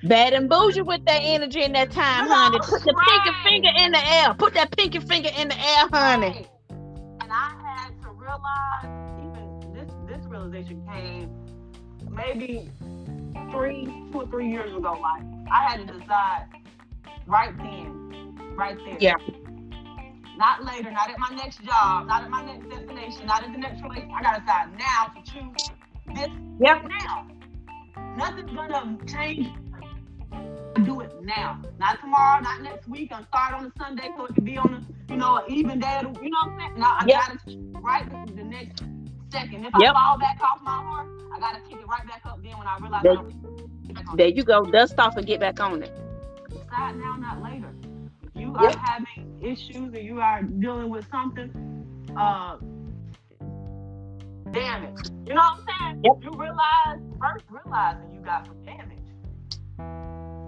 Bad 0.03 0.33
and 0.33 0.49
bougie 0.49 0.81
with 0.81 1.05
that 1.05 1.21
energy 1.21 1.63
and 1.63 1.75
that 1.75 1.91
time, 1.91 2.27
honey. 2.27 2.59
Put 2.59 2.83
the 2.83 2.93
pinky 2.93 3.31
finger 3.43 3.69
in 3.77 3.91
the 3.91 4.07
air. 4.07 4.33
Put 4.33 4.53
that 4.55 4.75
pinky 4.75 4.99
finger 4.99 5.29
in 5.37 5.49
the 5.49 5.55
air, 5.59 5.87
honey. 5.91 6.47
And 6.69 7.31
I 7.31 7.53
had 7.63 8.01
to 8.03 8.09
realize, 8.09 8.85
even 9.19 9.73
this 9.73 9.91
this 10.07 10.25
realization 10.27 10.83
came 10.91 11.29
maybe 12.09 12.71
three, 13.51 13.85
two 14.11 14.21
or 14.21 14.27
three 14.27 14.49
years 14.49 14.73
ago. 14.73 14.97
Like 14.99 15.23
I 15.51 15.69
had 15.69 15.87
to 15.87 15.93
decide 15.93 16.47
right 17.27 17.55
then, 17.57 18.55
right 18.55 18.77
there. 18.85 18.97
Yeah. 18.99 19.15
Not 20.37 20.63
later, 20.63 20.91
not 20.91 21.09
at 21.09 21.17
my 21.19 21.29
next 21.35 21.63
job, 21.63 22.07
not 22.07 22.23
at 22.23 22.29
my 22.29 22.45
next 22.45 22.69
destination, 22.69 23.25
not 23.25 23.43
at 23.43 23.51
the 23.51 23.57
next 23.57 23.81
relationship. 23.81 24.11
I 24.15 24.21
gotta 24.21 24.39
decide 24.41 24.77
now 24.77 25.11
to 25.15 25.31
choose 25.31 25.69
this 26.15 26.29
Yep. 26.59 26.83
now. 26.87 27.27
Nothing's 28.15 28.51
gonna 28.51 28.97
change. 29.07 29.47
Do 30.85 31.01
it 31.01 31.11
now, 31.23 31.59
not 31.79 31.99
tomorrow, 32.01 32.39
not 32.41 32.61
next 32.61 32.87
week. 32.87 33.11
I'm 33.11 33.25
start 33.25 33.55
on 33.55 33.65
a 33.65 33.71
Sunday 33.79 34.09
so 34.15 34.25
it 34.25 34.35
can 34.35 34.43
be 34.43 34.57
on 34.57 34.73
a, 34.75 35.11
you 35.11 35.17
know, 35.17 35.37
an 35.37 35.51
even 35.51 35.79
day. 35.79 36.01
You 36.21 36.29
know 36.29 36.37
what 36.45 36.49
I'm 36.51 36.59
saying? 36.59 36.79
No, 36.79 36.85
I 36.87 37.05
Yep. 37.07 37.21
gotta 37.21 37.57
right 37.81 38.27
the 38.35 38.43
next 38.43 38.83
second. 39.31 39.65
If 39.65 39.73
Yep. 39.79 39.89
I 39.89 39.93
fall 39.93 40.19
back 40.19 40.37
off 40.43 40.61
my 40.61 40.83
horse, 40.83 41.09
I 41.35 41.39
gotta 41.39 41.61
kick 41.61 41.79
it 41.81 41.87
right 41.87 42.07
back 42.07 42.21
up. 42.25 42.43
Then 42.43 42.57
when 42.59 42.67
I 42.67 42.77
realize 42.77 43.01
There- 43.01 43.13
I 43.13 43.15
don't 43.15 43.83
get 43.87 43.95
back 43.95 44.09
on 44.09 44.17
There 44.17 44.27
you 44.27 44.43
go. 44.43 44.63
Dust 44.65 44.99
off 44.99 45.17
and 45.17 45.25
get 45.25 45.39
back 45.39 45.59
on 45.59 45.81
it. 45.81 45.91
decide 46.49 46.95
now, 46.97 47.15
not 47.15 47.41
later. 47.41 47.66
You 48.37 48.55
Yep. 48.59 48.73
are 48.73 48.75
having 48.77 49.27
issues 49.41 49.93
or 49.93 49.99
you 49.99 50.21
are 50.21 50.43
dealing 50.43 50.89
with 50.89 51.05
something, 51.11 51.51
uh, 52.17 52.57
damage. 54.53 54.95
You 55.27 55.35
know 55.35 55.41
what 55.41 55.59
I'm 55.59 55.65
saying? 55.67 55.95
Yep. 56.03 56.13
You 56.21 56.31
realize 56.39 56.99
first 57.21 57.45
realizing 57.49 58.13
you 58.13 58.21
got 58.21 58.45
some 58.47 58.63
damage. 58.65 58.99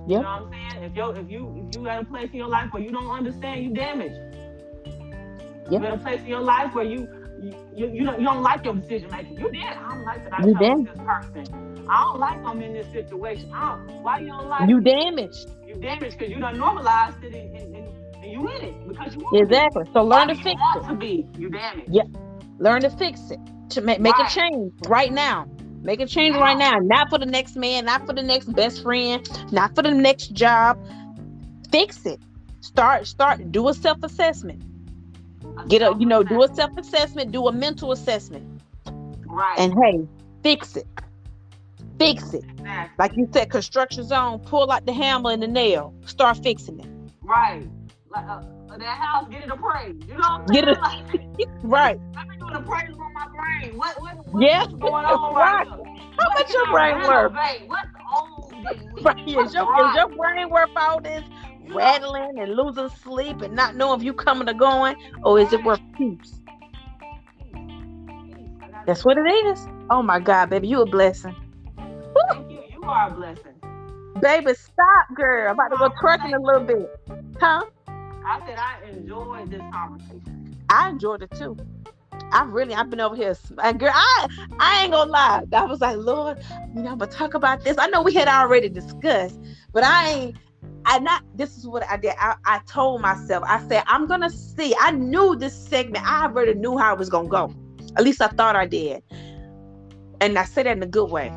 You 0.07 0.19
know 0.19 0.27
what 0.27 0.43
I'm 0.43 0.49
saying? 0.51 0.83
If 0.91 0.95
you 0.95 1.09
if 1.11 1.29
you 1.31 1.55
if 1.67 1.75
you 1.75 1.83
got 1.85 2.01
a 2.01 2.05
place 2.05 2.29
in 2.31 2.37
your 2.37 2.47
life 2.49 2.69
where 2.73 2.83
you 2.83 2.91
don't 2.91 3.09
understand, 3.11 3.63
you 3.63 3.73
damaged. 3.73 4.19
You 5.69 5.79
got 5.79 5.93
a 5.93 5.97
place 5.97 6.21
in 6.21 6.27
your 6.27 6.41
life 6.41 6.73
where 6.73 6.85
you 6.85 7.07
you, 7.41 7.55
you, 7.75 7.87
you 7.93 8.05
don't 8.05 8.19
you 8.19 8.25
don't 8.25 8.43
like 8.43 8.65
your 8.65 8.75
decision 8.75 9.09
making. 9.11 9.37
You 9.37 9.51
did. 9.51 9.63
I 9.63 9.89
don't 9.89 10.03
like 10.05 10.23
that 10.23 10.33
I 10.33 10.43
You 10.45 10.53
chose 10.53 10.83
this 10.85 10.97
person. 11.05 11.85
I 11.89 12.03
don't 12.05 12.19
like 12.19 12.39
I'm 12.45 12.61
in 12.61 12.73
this 12.73 12.87
situation. 12.91 13.49
I 13.53 13.69
don't, 13.71 14.03
why 14.03 14.19
you 14.19 14.27
don't 14.27 14.47
like 14.49 14.69
You 14.69 14.81
damaged. 14.81 15.47
you 15.65 15.75
damaged 15.75 16.17
because 16.17 16.31
you 16.31 16.39
done 16.39 16.57
normalized 16.57 17.23
it 17.23 17.33
you 18.31 18.47
in 18.49 18.61
it 18.63 18.87
because 18.87 19.15
you 19.15 19.21
want 19.21 19.37
to 19.39 19.45
be. 19.45 19.55
Exactly. 19.55 19.83
So 19.93 20.03
learn 20.03 20.27
to 20.29 20.33
Why 20.33 20.33
you 20.33 20.43
fix 20.43 20.61
it. 20.75 20.87
to 20.87 20.95
be. 20.95 21.27
You 21.37 21.49
damaged. 21.49 21.89
Yeah. 21.91 22.03
Learn 22.59 22.81
to 22.81 22.89
fix 22.89 23.31
it. 23.31 23.39
To 23.71 23.81
make, 23.81 23.99
make 23.99 24.17
a 24.17 24.27
change 24.29 24.73
right 24.87 25.11
now. 25.13 25.47
Make 25.81 26.01
a 26.01 26.05
change 26.07 26.35
right 26.35 26.57
now. 26.57 26.77
Not 26.79 27.09
for 27.09 27.17
the 27.17 27.25
next 27.25 27.55
man, 27.55 27.85
not 27.85 28.05
for 28.05 28.13
the 28.13 28.23
next 28.23 28.51
best 28.53 28.83
friend, 28.83 29.27
not 29.51 29.75
for 29.75 29.81
the 29.81 29.91
next 29.91 30.33
job. 30.33 30.77
Fix 31.71 32.05
it. 32.05 32.19
Start, 32.61 33.07
start, 33.07 33.51
do 33.51 33.67
a 33.69 33.73
self-assessment. 33.73 34.61
Get 35.69 35.81
a, 35.81 35.95
you 35.99 36.05
know, 36.05 36.23
do 36.23 36.43
a 36.43 36.53
self-assessment, 36.53 37.31
do 37.31 37.47
a 37.47 37.51
mental 37.51 37.91
assessment. 37.91 38.61
right. 39.25 39.57
And 39.59 39.73
hey, 39.83 40.07
fix 40.43 40.75
it. 40.75 40.87
Fix 41.99 42.33
it. 42.33 42.43
Exactly. 42.57 42.95
Like 42.97 43.15
you 43.17 43.29
said, 43.33 43.49
construction 43.49 44.03
zone, 44.03 44.39
pull 44.39 44.71
out 44.71 44.85
the 44.85 44.93
hammer 44.93 45.31
and 45.31 45.41
the 45.43 45.47
nail. 45.47 45.93
Start 46.05 46.37
fixing 46.43 46.79
it. 46.79 46.87
right. 47.21 47.67
Like 48.11 48.25
uh, 48.27 48.41
that 48.77 48.85
house, 48.85 49.27
get 49.31 49.43
it 49.43 49.51
appraised. 49.51 50.07
You 50.07 50.15
know 50.15 50.19
what 50.19 50.41
I'm 50.41 50.47
Get 50.53 50.63
saying? 50.65 50.75
it- 50.75 50.79
Like, 50.81 51.49
Right. 51.63 51.97
I've 52.17 52.27
been 52.29 52.39
doing 52.39 52.55
appraisal 52.55 53.01
on 53.01 53.13
my 53.13 53.27
brain. 53.35 53.77
What 53.77 54.01
what 54.01 54.15
what's 54.31 54.45
Yeah. 54.45 54.65
going 54.79 55.05
on 55.05 55.35
right, 55.35 55.59
Right. 55.59 55.67
now? 55.67 55.77
How 56.19 56.29
What 56.29 56.39
much 56.39 56.53
your 56.53 56.67
brain 56.67 56.95
renovate? 56.97 57.69
What's 57.69 57.89
old? 58.17 58.53
Right. 59.05 59.15
Is 59.27 59.53
your, 59.53 59.65
right? 59.65 59.89
is 59.89 59.95
your 59.95 60.07
brain 60.17 60.49
worth 60.49 60.69
all 60.75 61.01
this 61.01 61.23
rattling 61.71 62.39
and 62.39 62.55
losing 62.55 62.89
sleep 62.89 63.41
and 63.41 63.55
not 63.55 63.75
knowing 63.75 63.99
if 63.99 64.05
you 64.05 64.13
coming 64.13 64.49
or 64.49 64.53
going, 64.53 64.95
or 65.23 65.39
is 65.39 65.53
it 65.53 65.63
worth 65.63 65.81
peace? 65.97 66.41
That's 68.85 69.05
what 69.05 69.17
it 69.17 69.29
is. 69.47 69.67
Oh 69.89 70.01
my 70.01 70.19
God, 70.19 70.49
baby, 70.49 70.67
you 70.67 70.81
a 70.81 70.85
blessing. 70.85 71.35
Thank 72.31 72.49
you. 72.49 72.61
You 72.71 72.83
are 72.83 73.09
a 73.09 73.15
blessing. 73.15 73.53
Baby, 74.21 74.53
stop, 74.55 75.15
girl. 75.15 75.49
I'm 75.49 75.53
about 75.55 75.69
to 75.69 75.77
go 75.77 75.89
twerking 76.03 76.35
a 76.35 76.41
little 76.41 76.65
bit. 76.65 76.87
Huh? 77.39 77.61
I 78.29 78.39
said 78.45 78.59
I 78.59 78.87
enjoyed 78.91 79.49
this 79.49 79.63
conversation. 79.73 80.55
I 80.69 80.89
enjoyed 80.89 81.23
it 81.23 81.31
too. 81.31 81.57
I 82.31 82.43
really, 82.43 82.75
I've 82.75 82.91
been 82.91 82.99
over 82.99 83.15
here, 83.15 83.35
and 83.63 83.79
girl. 83.79 83.91
I, 83.91 84.27
I 84.59 84.83
ain't 84.83 84.91
gonna 84.91 85.09
lie. 85.09 85.45
I 85.51 85.65
was 85.65 85.81
like, 85.81 85.97
Lord, 85.97 86.37
you 86.75 86.83
know, 86.83 86.91
I'm 86.91 86.99
gonna 86.99 87.11
talk 87.11 87.33
about 87.33 87.63
this. 87.63 87.79
I 87.79 87.87
know 87.87 88.03
we 88.03 88.13
had 88.13 88.27
already 88.27 88.69
discussed, 88.69 89.39
but 89.73 89.83
I 89.83 90.11
ain't. 90.11 90.37
I 90.85 90.99
not. 90.99 91.23
This 91.33 91.57
is 91.57 91.65
what 91.67 91.83
I 91.89 91.97
did. 91.97 92.13
I, 92.19 92.35
I 92.45 92.61
told 92.67 93.01
myself. 93.01 93.43
I 93.47 93.65
said 93.67 93.81
I'm 93.87 94.05
gonna 94.05 94.29
see. 94.29 94.75
I 94.79 94.91
knew 94.91 95.35
this 95.35 95.55
segment. 95.67 96.05
I 96.05 96.25
already 96.25 96.53
knew 96.53 96.77
how 96.77 96.93
it 96.93 96.99
was 96.99 97.09
gonna 97.09 97.27
go. 97.27 97.51
At 97.97 98.03
least 98.03 98.21
I 98.21 98.27
thought 98.27 98.55
I 98.55 98.67
did. 98.67 99.01
And 100.21 100.37
I 100.37 100.43
said 100.43 100.67
that 100.67 100.77
in 100.77 100.83
a 100.83 100.87
good 100.87 101.09
way 101.09 101.31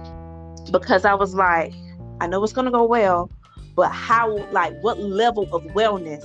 because 0.71 1.07
I 1.07 1.15
was 1.15 1.35
like, 1.35 1.73
I 2.21 2.27
know 2.27 2.45
it's 2.45 2.53
gonna 2.53 2.71
go 2.71 2.85
well, 2.85 3.31
but 3.77 3.89
how? 3.89 4.37
Like, 4.53 4.75
what 4.83 5.01
level 5.01 5.45
of 5.55 5.63
wellness? 5.73 6.23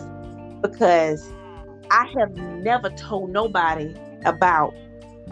Because 0.61 1.29
I 1.91 2.11
have 2.19 2.35
never 2.35 2.89
told 2.91 3.29
nobody 3.31 3.95
about 4.25 4.73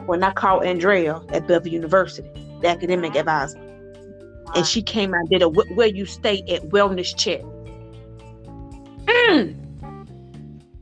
when 0.06 0.24
I 0.24 0.32
called 0.32 0.66
Andrea 0.66 1.22
at 1.30 1.48
Beverly 1.48 1.72
University, 1.72 2.30
the 2.62 2.68
academic 2.68 3.12
uh-huh. 3.12 3.20
advisor, 3.20 3.58
and 3.58 4.58
uh-huh. 4.58 4.64
she 4.64 4.82
came 4.82 5.14
out 5.14 5.22
and 5.22 5.30
did 5.30 5.42
a 5.42 5.50
where 5.50 5.88
you 5.88 6.06
stay 6.06 6.44
at 6.50 6.62
wellness 6.70 7.16
check. 7.16 7.42
Mm. 9.08 9.62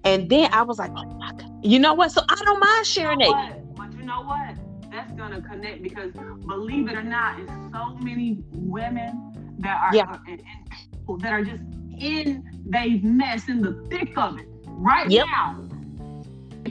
And 0.03 0.30
then 0.30 0.52
I 0.52 0.64
was 0.64 0.80
like, 0.80 0.91
oh 0.95 1.06
my 1.06 1.32
God. 1.32 1.49
You 1.64 1.80
know 1.80 1.94
what? 1.94 2.11
So 2.11 2.22
I 2.30 2.36
don't 2.44 2.60
mind 2.60 2.86
sharing 2.86 3.22
You 3.22 3.32
know 3.32 3.48
it. 3.48 3.76
But 3.76 3.94
you 3.94 4.03
know 4.03 4.22
what? 4.22 4.56
That's 4.91 5.11
gonna 5.14 5.41
connect 5.41 5.82
because 5.82 6.11
believe 6.45 6.90
it 6.90 6.95
or 6.95 7.03
not, 7.03 7.40
it's 7.40 7.52
so 7.74 7.95
many 8.02 8.44
women 8.52 9.56
that 9.60 9.80
are 9.80 9.95
Yeah. 9.95 10.03
Uh, 10.03 10.18
and, 10.28 10.41
and 10.41 11.22
that 11.22 11.32
are 11.32 11.44
just 11.44 11.64
in 12.03 12.43
they 12.65 12.99
mess 13.03 13.49
in 13.49 13.61
the 13.61 13.73
thick 13.91 14.11
of 14.17 14.39
it 14.39 14.47
right 14.67 15.09
Yep. 15.09 15.30
now. 15.34 15.57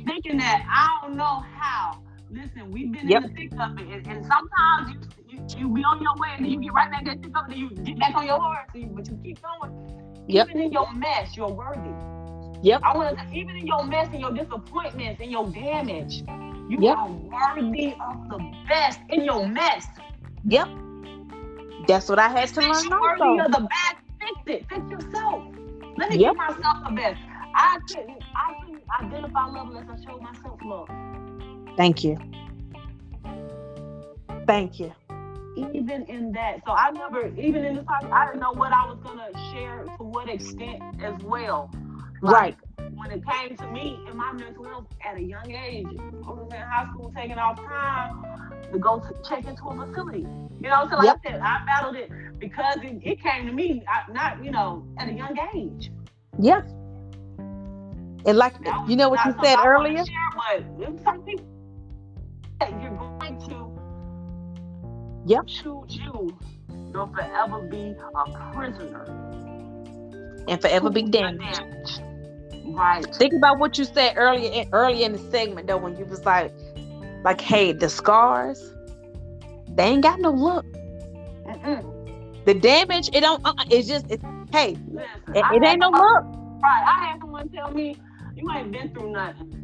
Thinking 0.06 0.38
that 0.38 0.62
I 0.68 1.06
don't 1.06 1.16
know 1.16 1.42
how. 1.58 2.00
Listen, 2.30 2.70
we've 2.70 2.92
been 2.92 3.08
Yep. 3.08 3.24
in 3.24 3.28
the 3.28 3.28
thick 3.34 3.52
of 3.60 3.78
it, 3.78 3.88
and, 3.88 4.06
and 4.06 4.26
sometimes 4.26 4.90
you, 4.90 4.98
you 5.28 5.40
you 5.58 5.68
be 5.74 5.82
on 5.84 6.00
your 6.02 6.14
way 6.16 6.30
and 6.36 6.44
then 6.44 6.52
you 6.52 6.60
get 6.60 6.72
right 6.74 6.90
back 6.90 7.04
that 7.06 7.22
thick 7.22 7.32
of 7.36 7.44
it, 7.50 7.52
and 7.56 7.60
you 7.60 7.70
get 7.84 7.98
back 8.00 8.14
on 8.16 8.26
your 8.26 8.38
horse, 8.40 8.68
but 8.94 9.08
you 9.10 9.18
keep 9.24 9.38
going. 9.42 9.72
Yep. 10.28 10.48
Even 10.50 10.60
in 10.60 10.72
your 10.72 10.92
mess, 10.94 11.36
you're 11.36 11.52
worthy. 11.52 11.96
Yep. 12.62 12.84
I 12.84 12.96
want 12.96 13.18
to 13.18 13.24
even 13.36 13.56
in 13.56 13.66
your 13.66 13.84
mess 13.84 14.08
and 14.12 14.20
your 14.20 14.32
disappointments 14.32 15.20
and 15.20 15.30
your 15.30 15.50
damage, 15.50 16.22
you 16.68 16.78
Yep. 16.78 16.96
are 16.96 17.10
worthy 17.10 17.94
of 18.00 18.28
the 18.30 18.40
best 18.68 19.00
in 19.10 19.24
your 19.24 19.46
mess. 19.48 19.86
Yep. 20.44 20.68
That's 21.86 22.08
what 22.08 22.18
I 22.18 22.28
had 22.28 22.54
to 22.54 22.62
learn 22.62 22.90
you're 22.90 23.00
worthy 23.00 23.22
also. 23.22 23.46
of 23.46 23.52
the 23.52 23.60
best, 23.60 24.01
fix 24.22 24.40
it. 24.46 24.66
Fix 24.70 24.90
yourself. 24.90 25.44
Let 25.98 26.10
me 26.10 26.18
Yep. 26.18 26.24
give 26.24 26.36
myself 26.36 26.78
the 26.86 26.92
best. 26.94 27.20
I 27.54 27.78
couldn't, 27.88 28.22
I 28.36 28.54
couldn't 28.64 28.84
identify 29.02 29.46
love 29.46 29.68
unless 29.70 29.86
I 29.90 29.96
showed 30.06 30.22
myself 30.22 30.60
love. 30.64 30.88
Thank 31.76 32.04
you. 32.04 32.18
Thank 34.46 34.80
you. 34.80 34.92
Even 35.56 36.04
in 36.08 36.32
that, 36.32 36.58
so 36.66 36.72
I 36.72 36.92
never, 36.92 37.28
even 37.38 37.64
in 37.64 37.76
this 37.76 37.86
time, 37.86 38.08
I 38.12 38.26
didn't 38.26 38.40
know 38.40 38.52
what 38.54 38.72
I 38.72 38.86
was 38.86 38.98
gonna 39.04 39.30
share 39.52 39.90
to 39.98 40.04
what 40.04 40.30
extent 40.30 40.82
as 41.00 41.16
well. 41.22 41.72
Right. 42.22 42.56
When 43.02 43.10
it 43.10 43.24
came 43.26 43.56
to 43.56 43.66
me 43.72 43.98
and 44.06 44.16
my 44.16 44.32
mental 44.32 44.64
health 44.64 44.86
at 45.04 45.16
a 45.16 45.20
young 45.22 45.50
age, 45.50 45.86
I 46.24 46.30
was 46.30 46.48
in 46.52 46.60
high 46.60 46.86
school 46.92 47.12
taking 47.16 47.38
off 47.38 47.56
time 47.56 48.22
to 48.72 48.78
go 48.78 49.00
to 49.00 49.28
check 49.28 49.44
into 49.44 49.64
a 49.64 49.86
facility. 49.86 50.26
You 50.60 50.68
know, 50.68 50.86
so 50.88 50.96
like 50.96 51.06
Yep. 51.06 51.20
I 51.26 51.30
said, 51.30 51.40
I 51.40 51.64
battled 51.66 51.96
it 51.96 52.10
because 52.38 52.76
it, 52.82 53.00
it 53.02 53.22
came 53.22 53.46
to 53.46 53.52
me, 53.52 53.82
I, 53.88 54.12
not 54.12 54.44
you 54.44 54.52
know, 54.52 54.86
at 54.98 55.08
a 55.08 55.12
young 55.12 55.36
age. 55.54 55.90
Yeah. 56.38 56.60
And 58.24 58.38
like 58.38 58.54
was 58.60 58.88
you 58.88 58.96
know 58.96 59.08
what 59.08 59.24
you 59.24 59.34
said 59.42 59.56
earlier? 59.64 60.04
Share, 60.04 60.64
but 60.78 61.02
some 61.02 61.22
people 61.24 61.46
you're 62.80 62.96
going 62.96 63.40
to 63.48 63.72
Yep. 65.26 65.46
choose 65.46 65.96
you 65.96 66.38
you'll 66.92 67.06
forever 67.08 67.60
be 67.62 67.94
a 68.14 68.52
prisoner 68.54 69.04
and 70.48 70.60
forever 70.60 70.90
be 70.90 71.02
damaged. 71.02 72.02
Right. 72.64 73.06
Think 73.16 73.34
about 73.34 73.58
what 73.58 73.78
you 73.78 73.84
said 73.84 74.14
earlier 74.16 74.50
in, 74.50 74.68
earlier 74.72 75.06
in 75.06 75.12
the 75.12 75.30
segment 75.30 75.66
though, 75.66 75.76
when 75.76 75.96
you 75.96 76.04
was 76.04 76.24
like, 76.24 76.52
like, 77.24 77.40
hey, 77.40 77.72
the 77.72 77.88
scars, 77.88 78.72
they 79.74 79.84
ain't 79.84 80.02
got 80.02 80.20
no 80.20 80.30
look. 80.30 80.64
Mm-mm. 81.46 82.44
The 82.44 82.54
damage, 82.54 83.08
it 83.12 83.20
don't. 83.20 83.44
Uh, 83.44 83.52
it's 83.70 83.86
just, 83.88 84.06
it's, 84.10 84.22
hey, 84.50 84.76
Listen, 84.88 85.08
it, 85.34 85.44
it 85.52 85.64
ain't 85.64 85.80
no 85.80 85.90
look. 85.90 86.24
Right. 86.62 86.84
I 86.86 87.06
had 87.06 87.20
someone 87.20 87.48
tell 87.48 87.70
me, 87.70 87.96
you 88.34 88.50
ain't 88.52 88.72
been 88.72 88.88
through 88.90 89.12
nothing. 89.12 89.58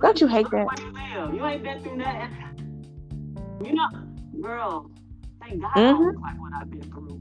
Don't 0.00 0.20
you 0.20 0.26
hate 0.26 0.50
that? 0.50 0.66
you. 0.78 1.36
You 1.36 1.46
ain't 1.46 1.62
been 1.62 1.82
through 1.82 1.96
nothing. 1.96 2.30
You 3.64 3.74
know, 3.74 3.88
girl, 4.40 4.90
thank 5.40 5.60
God 5.60 5.70
I 5.74 5.78
Mhm. 5.78 6.12
don't 6.12 6.20
like 6.20 6.40
what 6.40 6.52
I've 6.54 6.70
been 6.70 6.82
through. 6.82 7.20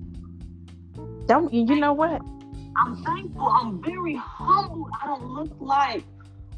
Don't 1.28 1.54
you? 1.54 1.66
You 1.66 1.80
know 1.80 1.94
what? 1.94 2.22
I'm 2.78 2.96
thankful. 3.04 3.48
I'm 3.48 3.82
very 3.82 4.16
humble. 4.16 4.90
I 5.02 5.08
don't 5.08 5.30
look 5.30 5.52
like 5.60 6.04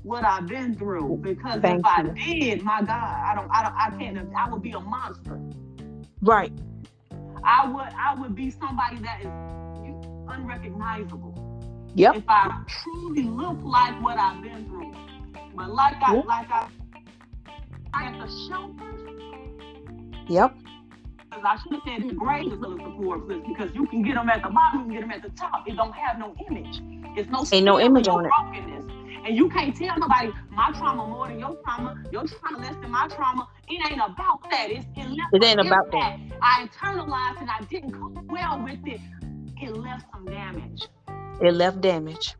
what 0.03 0.23
I've 0.23 0.47
been 0.47 0.75
through 0.75 1.19
because 1.21 1.61
Thank 1.61 1.79
if 1.79 1.85
I 1.85 2.03
did, 2.03 2.63
my 2.63 2.81
God, 2.81 2.91
I 2.91 3.33
don't, 3.35 3.49
I 3.51 3.63
don't, 3.63 3.75
I 3.75 3.89
can't. 3.99 4.33
I 4.35 4.49
would 4.49 4.61
be 4.61 4.71
a 4.71 4.79
monster. 4.79 5.39
Right. 6.21 6.51
I 7.43 7.67
would, 7.67 7.93
I 7.97 8.15
would 8.19 8.35
be 8.35 8.51
somebody 8.51 8.97
that 8.97 9.21
is 9.21 9.27
unrecognizable. 10.27 11.35
Yep. 11.95 12.15
If 12.17 12.23
I 12.27 12.63
truly 12.67 13.23
look 13.23 13.57
like 13.63 14.01
what 14.01 14.17
I've 14.17 14.41
been 14.41 14.65
through, 14.65 14.93
but 15.55 15.69
like 15.71 15.95
I, 16.01 16.15
Yep. 16.15 16.25
like 16.25 16.51
I, 16.51 16.67
I 17.93 18.05
at 18.05 18.19
the 18.19 18.31
shelters. 18.47 19.01
Yep. 20.29 20.55
Because 21.37 21.59
I 21.59 21.61
should 21.61 21.73
have 21.73 21.81
said 21.85 22.09
the 22.09 22.15
greatest 22.15 22.53
of 22.53 22.61
the 22.61 22.77
support 22.77 23.27
list 23.27 23.45
because 23.47 23.69
you 23.75 23.85
can 23.85 24.01
get 24.01 24.15
them 24.15 24.27
at 24.27 24.41
the 24.41 24.49
bottom, 24.49 24.79
you 24.79 24.85
can 24.85 24.93
get 24.93 25.01
them 25.01 25.11
at 25.11 25.21
the 25.21 25.29
top. 25.37 25.67
It 25.67 25.75
don't 25.75 25.93
have 25.93 26.17
no 26.17 26.35
image. 26.49 26.81
It's 27.15 27.29
no 27.29 27.45
Ain't 27.51 27.63
no 27.63 27.79
image 27.79 28.07
on 28.07 28.25
it. 28.25 28.31
And 29.23 29.35
you 29.35 29.47
can't 29.49 29.75
tell 29.75 29.99
nobody 29.99 30.31
my 30.49 30.71
trauma 30.71 31.05
more 31.05 31.27
than 31.27 31.39
your 31.39 31.55
trauma, 31.63 32.03
your 32.11 32.25
trauma 32.25 32.57
less 32.57 32.75
than 32.81 32.89
my 32.89 33.07
trauma. 33.09 33.47
It 33.67 33.91
ain't 33.91 34.01
about 34.01 34.49
that. 34.49 34.71
It's, 34.71 34.85
it 34.95 35.09
left 35.09 35.33
It 35.33 35.43
ain't 35.43 35.59
about 35.59 35.91
that. 35.91 36.17
I 36.41 36.67
internalized 36.67 37.41
and 37.41 37.51
I 37.51 37.61
didn't 37.69 37.91
cope 37.91 38.23
well 38.31 38.63
with 38.63 38.79
it. 38.87 39.01
It 39.61 39.77
left 39.77 40.05
some 40.11 40.25
damage. 40.25 40.87
It 41.39 41.53
left 41.53 41.81
damage. 41.81 42.33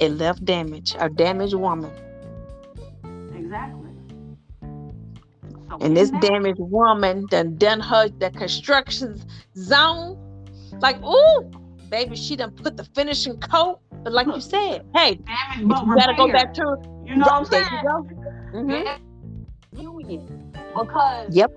It 0.00 0.08
left 0.08 0.44
damage. 0.44 0.96
A 0.98 1.08
damaged 1.08 1.54
woman. 1.54 1.92
Exactly. 3.36 3.81
And 5.80 5.96
this 5.96 6.10
damaged 6.20 6.58
woman 6.60 7.26
done 7.30 7.56
done 7.56 7.80
her 7.80 8.08
the 8.08 8.30
construction 8.30 9.20
zone. 9.56 10.18
Like, 10.80 11.02
ooh, 11.04 11.50
baby, 11.90 12.16
she 12.16 12.36
done 12.36 12.50
put 12.52 12.76
the 12.76 12.84
finishing 12.94 13.38
coat. 13.40 13.80
But 14.04 14.12
like 14.12 14.26
you 14.26 14.40
said, 14.40 14.84
hey, 14.94 15.16
damage, 15.16 15.60
you 15.60 15.94
gotta 15.96 16.14
go 16.16 16.26
back 16.32 16.52
to 16.54 16.76
You 17.04 17.16
know 17.16 17.26
what 17.26 17.32
I'm 17.32 17.44
saying? 17.44 17.64
Mhm. 18.52 18.84
Yeah. 18.84 18.98
Union. 19.80 20.52
Because 20.74 21.34
Yep. 21.34 21.50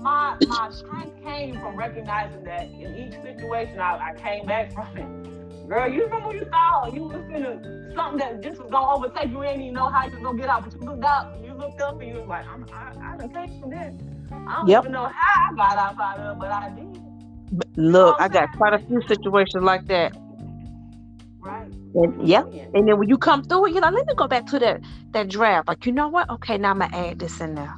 my 0.00 0.36
my 0.46 0.70
strength 0.70 1.22
came 1.24 1.54
from 1.54 1.76
recognizing 1.76 2.44
that 2.44 2.64
in 2.64 2.94
each 2.94 3.14
situation 3.22 3.80
I, 3.80 4.10
I 4.10 4.14
came 4.14 4.46
back 4.46 4.72
from 4.72 4.96
it. 4.96 5.35
Girl, 5.68 5.88
you 5.92 6.04
remember 6.04 6.32
you 6.34 6.44
thought 6.44 6.92
you 6.94 7.02
was 7.04 7.22
gonna 7.28 7.92
something 7.94 8.18
that 8.18 8.42
just 8.42 8.60
was 8.60 8.70
gonna 8.70 8.94
overtake 8.94 9.30
you, 9.30 9.42
ain't 9.42 9.60
even 9.60 9.74
know 9.74 9.88
how 9.88 10.04
you 10.06 10.12
was 10.12 10.20
gonna 10.22 10.38
get 10.38 10.48
out, 10.48 10.64
but 10.64 10.72
you 10.74 10.80
looked 10.80 11.04
out, 11.04 11.44
you 11.44 11.54
looked 11.54 11.80
up 11.80 12.00
and 12.00 12.08
you 12.08 12.14
was 12.20 12.28
like, 12.28 12.46
I'm, 12.46 12.66
I, 12.72 13.12
I 13.14 13.16
done 13.16 13.30
came 13.30 13.60
from 13.60 13.70
that. 13.70 13.94
I 14.32 14.56
don't 14.60 14.68
Yep. 14.68 14.82
even 14.84 14.92
know 14.92 15.10
how 15.12 15.52
I 15.52 15.54
got 15.56 15.78
out 15.78 16.18
of 16.20 16.36
it, 16.36 16.40
but 16.40 16.52
I 16.52 16.70
did. 16.70 17.00
But 17.52 17.68
Look, 17.76 18.16
I 18.20 18.28
got 18.28 18.52
quite 18.56 18.74
a 18.74 18.78
few 18.78 19.00
situations 19.08 19.62
like 19.64 19.86
that. 19.86 20.12
Right? 21.40 21.68
And 21.94 22.28
yep. 22.28 22.46
Yeah. 22.52 22.64
And 22.74 22.88
then 22.88 22.98
when 22.98 23.08
you 23.08 23.18
come 23.18 23.42
through 23.44 23.66
it, 23.66 23.72
you're 23.72 23.80
like, 23.82 23.94
let 23.94 24.06
me 24.06 24.14
go 24.16 24.28
back 24.28 24.46
to 24.46 24.58
that 24.60 24.80
that 25.12 25.28
draft. 25.28 25.68
Like, 25.68 25.86
you 25.86 25.92
know 25.92 26.08
what? 26.08 26.28
Okay, 26.30 26.58
now 26.58 26.70
I'm 26.70 26.78
gonna 26.80 26.96
add 26.96 27.18
this 27.18 27.40
in 27.40 27.54
there. 27.54 27.74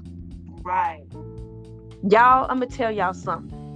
Right. 0.63 1.05
Y'all, 2.03 2.47
I'm 2.51 2.61
gonna 2.61 2.67
tell 2.67 2.91
y'all 2.91 3.15
something. 3.15 3.68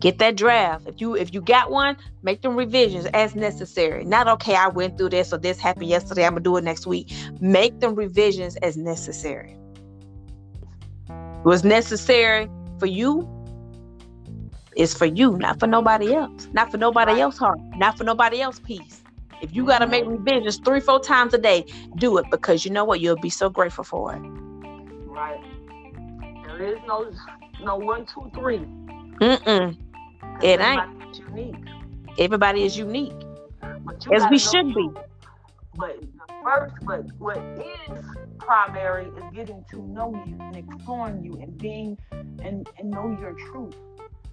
Get 0.00 0.18
that 0.18 0.36
draft. 0.36 0.86
If 0.86 1.00
you 1.00 1.16
if 1.16 1.34
you 1.34 1.40
got 1.40 1.70
one, 1.70 1.96
make 2.22 2.42
them 2.42 2.54
revisions 2.56 3.06
as 3.06 3.34
necessary. 3.34 4.04
Not 4.04 4.28
okay, 4.28 4.54
I 4.54 4.68
went 4.68 4.96
through 4.96 5.10
this 5.10 5.32
or 5.32 5.38
this 5.38 5.58
happened 5.58 5.88
yesterday, 5.88 6.24
I'm 6.24 6.32
gonna 6.32 6.42
do 6.42 6.56
it 6.56 6.64
next 6.64 6.86
week. 6.86 7.12
Make 7.40 7.80
them 7.80 7.94
revisions 7.94 8.56
as 8.56 8.76
necessary. 8.76 9.56
It 11.08 11.44
was 11.44 11.64
necessary 11.64 12.48
for 12.78 12.86
you 12.86 13.28
is 14.76 14.94
for 14.94 15.06
you, 15.06 15.36
not 15.36 15.58
for 15.58 15.66
nobody 15.66 16.14
else. 16.14 16.48
Not 16.52 16.70
for 16.70 16.78
nobody 16.78 17.20
else 17.20 17.36
heart, 17.36 17.58
not 17.76 17.98
for 17.98 18.04
nobody 18.04 18.40
else 18.40 18.60
peace. 18.60 19.02
If 19.42 19.54
you 19.54 19.66
gotta 19.66 19.86
make 19.86 20.04
mm-hmm. 20.04 20.24
revisions 20.24 20.58
three, 20.58 20.80
four 20.80 21.00
times 21.00 21.34
a 21.34 21.38
day, 21.38 21.64
do 21.96 22.16
it 22.18 22.26
because 22.30 22.64
you 22.64 22.70
know 22.70 22.84
what? 22.84 23.00
You'll 23.00 23.16
be 23.16 23.30
so 23.30 23.50
grateful 23.50 23.84
for 23.84 24.14
it. 24.14 24.20
Right. 25.06 25.40
There 26.46 26.64
is 26.64 26.78
no 26.86 27.10
no 27.60 27.76
one, 27.76 28.06
two, 28.06 28.30
three. 28.34 28.58
Mm-mm. 29.20 29.76
It 30.42 30.60
ain't. 30.60 30.82
Unique. 31.28 31.54
Everybody 32.18 32.64
is 32.64 32.76
unique. 32.76 33.12
As 34.12 34.26
we 34.30 34.38
should 34.38 34.72
be. 34.74 34.90
But 35.76 36.00
the 36.00 36.34
first, 36.42 36.74
but 36.86 37.04
what 37.18 37.38
is 37.38 38.04
primary 38.38 39.06
is 39.06 39.24
getting 39.34 39.64
to 39.70 39.82
know 39.82 40.10
you 40.26 40.36
and 40.40 40.56
exploring 40.56 41.24
you 41.24 41.34
and 41.40 41.56
being 41.58 41.98
and 42.12 42.68
and 42.78 42.90
know 42.90 43.16
your 43.20 43.32
truth. 43.34 43.74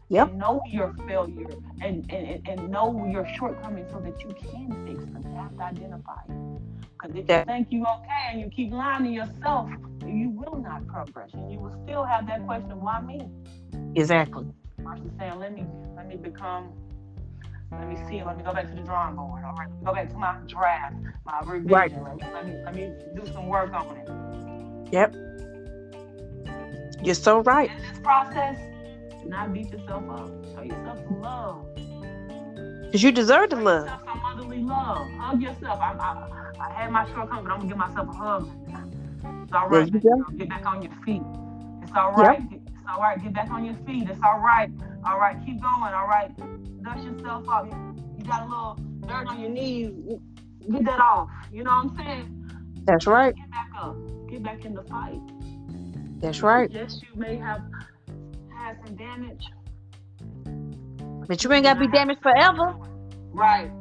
Yep. 0.10 0.30
And 0.30 0.38
know 0.40 0.62
your 0.68 0.94
failure 1.08 1.48
and, 1.82 2.06
and, 2.12 2.28
and- 2.28 2.48
and 2.48 2.70
know 2.70 3.06
your 3.12 3.28
shortcomings 3.36 3.92
so 3.92 4.00
that 4.00 4.20
you 4.22 4.30
can 4.40 4.86
fix 4.86 5.04
them. 5.06 5.24
You 5.26 5.36
have 5.36 5.56
to 5.58 5.64
identify 5.64 6.22
it. 6.30 6.62
Because 6.94 7.16
if 7.16 7.30
you 7.30 7.44
think 7.46 7.68
you 7.72 7.84
okay 7.84 8.26
and 8.32 8.40
you 8.42 8.50
keep 8.50 8.72
lying 8.72 9.06
to 9.06 9.10
yourself, 9.10 9.70
you 10.06 10.30
will 10.30 10.58
not 10.58 10.88
progress. 10.88 11.32
And 11.34 11.52
you 11.52 11.60
will 11.60 11.76
still 11.84 12.04
have 12.04 12.28
that 12.28 12.46
question, 12.46 12.80
why 12.82 13.02
me? 13.02 13.28
Exactly. 13.96 14.46
Versus 14.80 15.12
saying, 15.18 15.40
let 15.40 15.54
me 15.54 15.66
let 15.96 16.08
me 16.08 16.16
become, 16.16 16.72
let 17.72 17.88
me 17.88 17.98
see, 18.08 18.24
let 18.24 18.38
me 18.38 18.44
go 18.44 18.54
back 18.54 18.68
to 18.70 18.76
the 18.76 18.82
drawing 18.82 19.16
board. 19.16 19.44
All 19.44 19.54
right, 19.54 19.70
go 19.84 19.94
back 19.94 20.10
to 20.10 20.18
my 20.18 20.38
draft, 20.48 20.96
my 21.26 21.40
revision. 21.46 21.72
Right. 21.72 21.92
Let, 21.92 22.16
me, 22.16 22.24
let 22.34 22.46
me 22.46 22.54
let 22.66 22.76
me 22.76 22.94
do 23.16 23.26
some 23.32 23.48
work 23.48 23.74
on 23.74 23.98
it. 23.98 24.94
Yep. 24.94 25.16
You're 27.04 27.16
so 27.16 27.42
right. 27.42 27.70
In 27.70 27.78
this 27.78 28.00
process, 28.00 28.58
do 29.22 29.30
not 29.30 29.54
beat 29.54 29.72
yourself 29.72 30.04
up. 30.10 30.30
Show 30.54 30.64
yourself 30.64 31.00
some 31.06 31.22
love. 31.22 31.66
Because 32.86 33.04
you 33.04 33.12
deserve 33.12 33.50
to 33.50 33.56
love. 33.58 33.90
some 34.06 34.22
motherly 34.22 34.60
love. 34.60 35.08
Hug 35.20 35.42
yourself. 35.42 35.80
I, 35.82 35.94
I, 35.94 36.70
I 36.70 36.74
had 36.74 36.92
my 36.92 37.06
shortcomings, 37.08 37.48
but 37.48 37.52
I'm 37.54 37.60
gonna 37.60 37.68
give 37.68 37.78
myself 37.78 38.10
a 38.10 38.14
hug. 38.14 38.50
It's 39.44 39.54
all 39.54 39.68
right. 39.70 39.86
You 39.86 39.92
baby. 39.92 40.06
go. 40.08 40.38
Get 40.38 40.50
back 40.50 40.66
on 40.66 40.82
your 40.82 40.92
feet. 41.06 41.22
It's 41.84 41.92
all 41.96 42.14
right. 42.14 42.42
It's 42.52 42.65
all 42.90 43.02
right. 43.02 43.22
Get 43.22 43.34
back 43.34 43.50
on 43.52 43.66
your 43.66 43.76
feet. 43.86 44.10
It's 44.10 44.20
all 44.24 44.40
right. 44.40 44.70
All 45.06 45.20
right. 45.20 45.38
Keep 45.46 45.62
going. 45.62 45.94
All 45.94 46.08
right. 46.08 46.32
Dust 46.84 47.04
yourself 47.04 47.48
off. 47.48 47.68
You, 47.68 47.96
you 48.18 48.26
got 48.26 48.44
a 48.44 48.46
little 48.46 48.80
dirt 49.08 49.28
on 49.28 49.40
your 49.40 49.50
knees. 49.50 49.92
Get 50.72 50.86
that 50.86 51.00
off. 51.00 51.30
You 51.52 51.64
know 51.64 51.72
what 51.72 51.92
I'm 51.92 52.06
saying? 52.06 52.52
That's 52.86 53.08
right. 53.08 53.36
Get 53.36 53.52
back 53.52 53.70
up. 53.78 53.96
Get 54.30 54.44
back 54.44 54.66
in 54.66 54.74
the 54.74 54.84
fight. 54.84 55.20
That's 56.22 56.42
right. 56.42 56.72
Yes, 56.72 57.02
you 57.02 57.20
may 57.20 57.36
have 57.36 57.62
had 58.56 58.78
some 58.86 58.96
damage. 58.96 59.44
But 61.28 61.44
you 61.44 61.52
ain't 61.54 61.64
got 61.64 61.76
to 61.76 61.80
be 61.80 61.88
damaged 61.88 62.22
forever. 62.22 62.76
Right. 63.32 63.72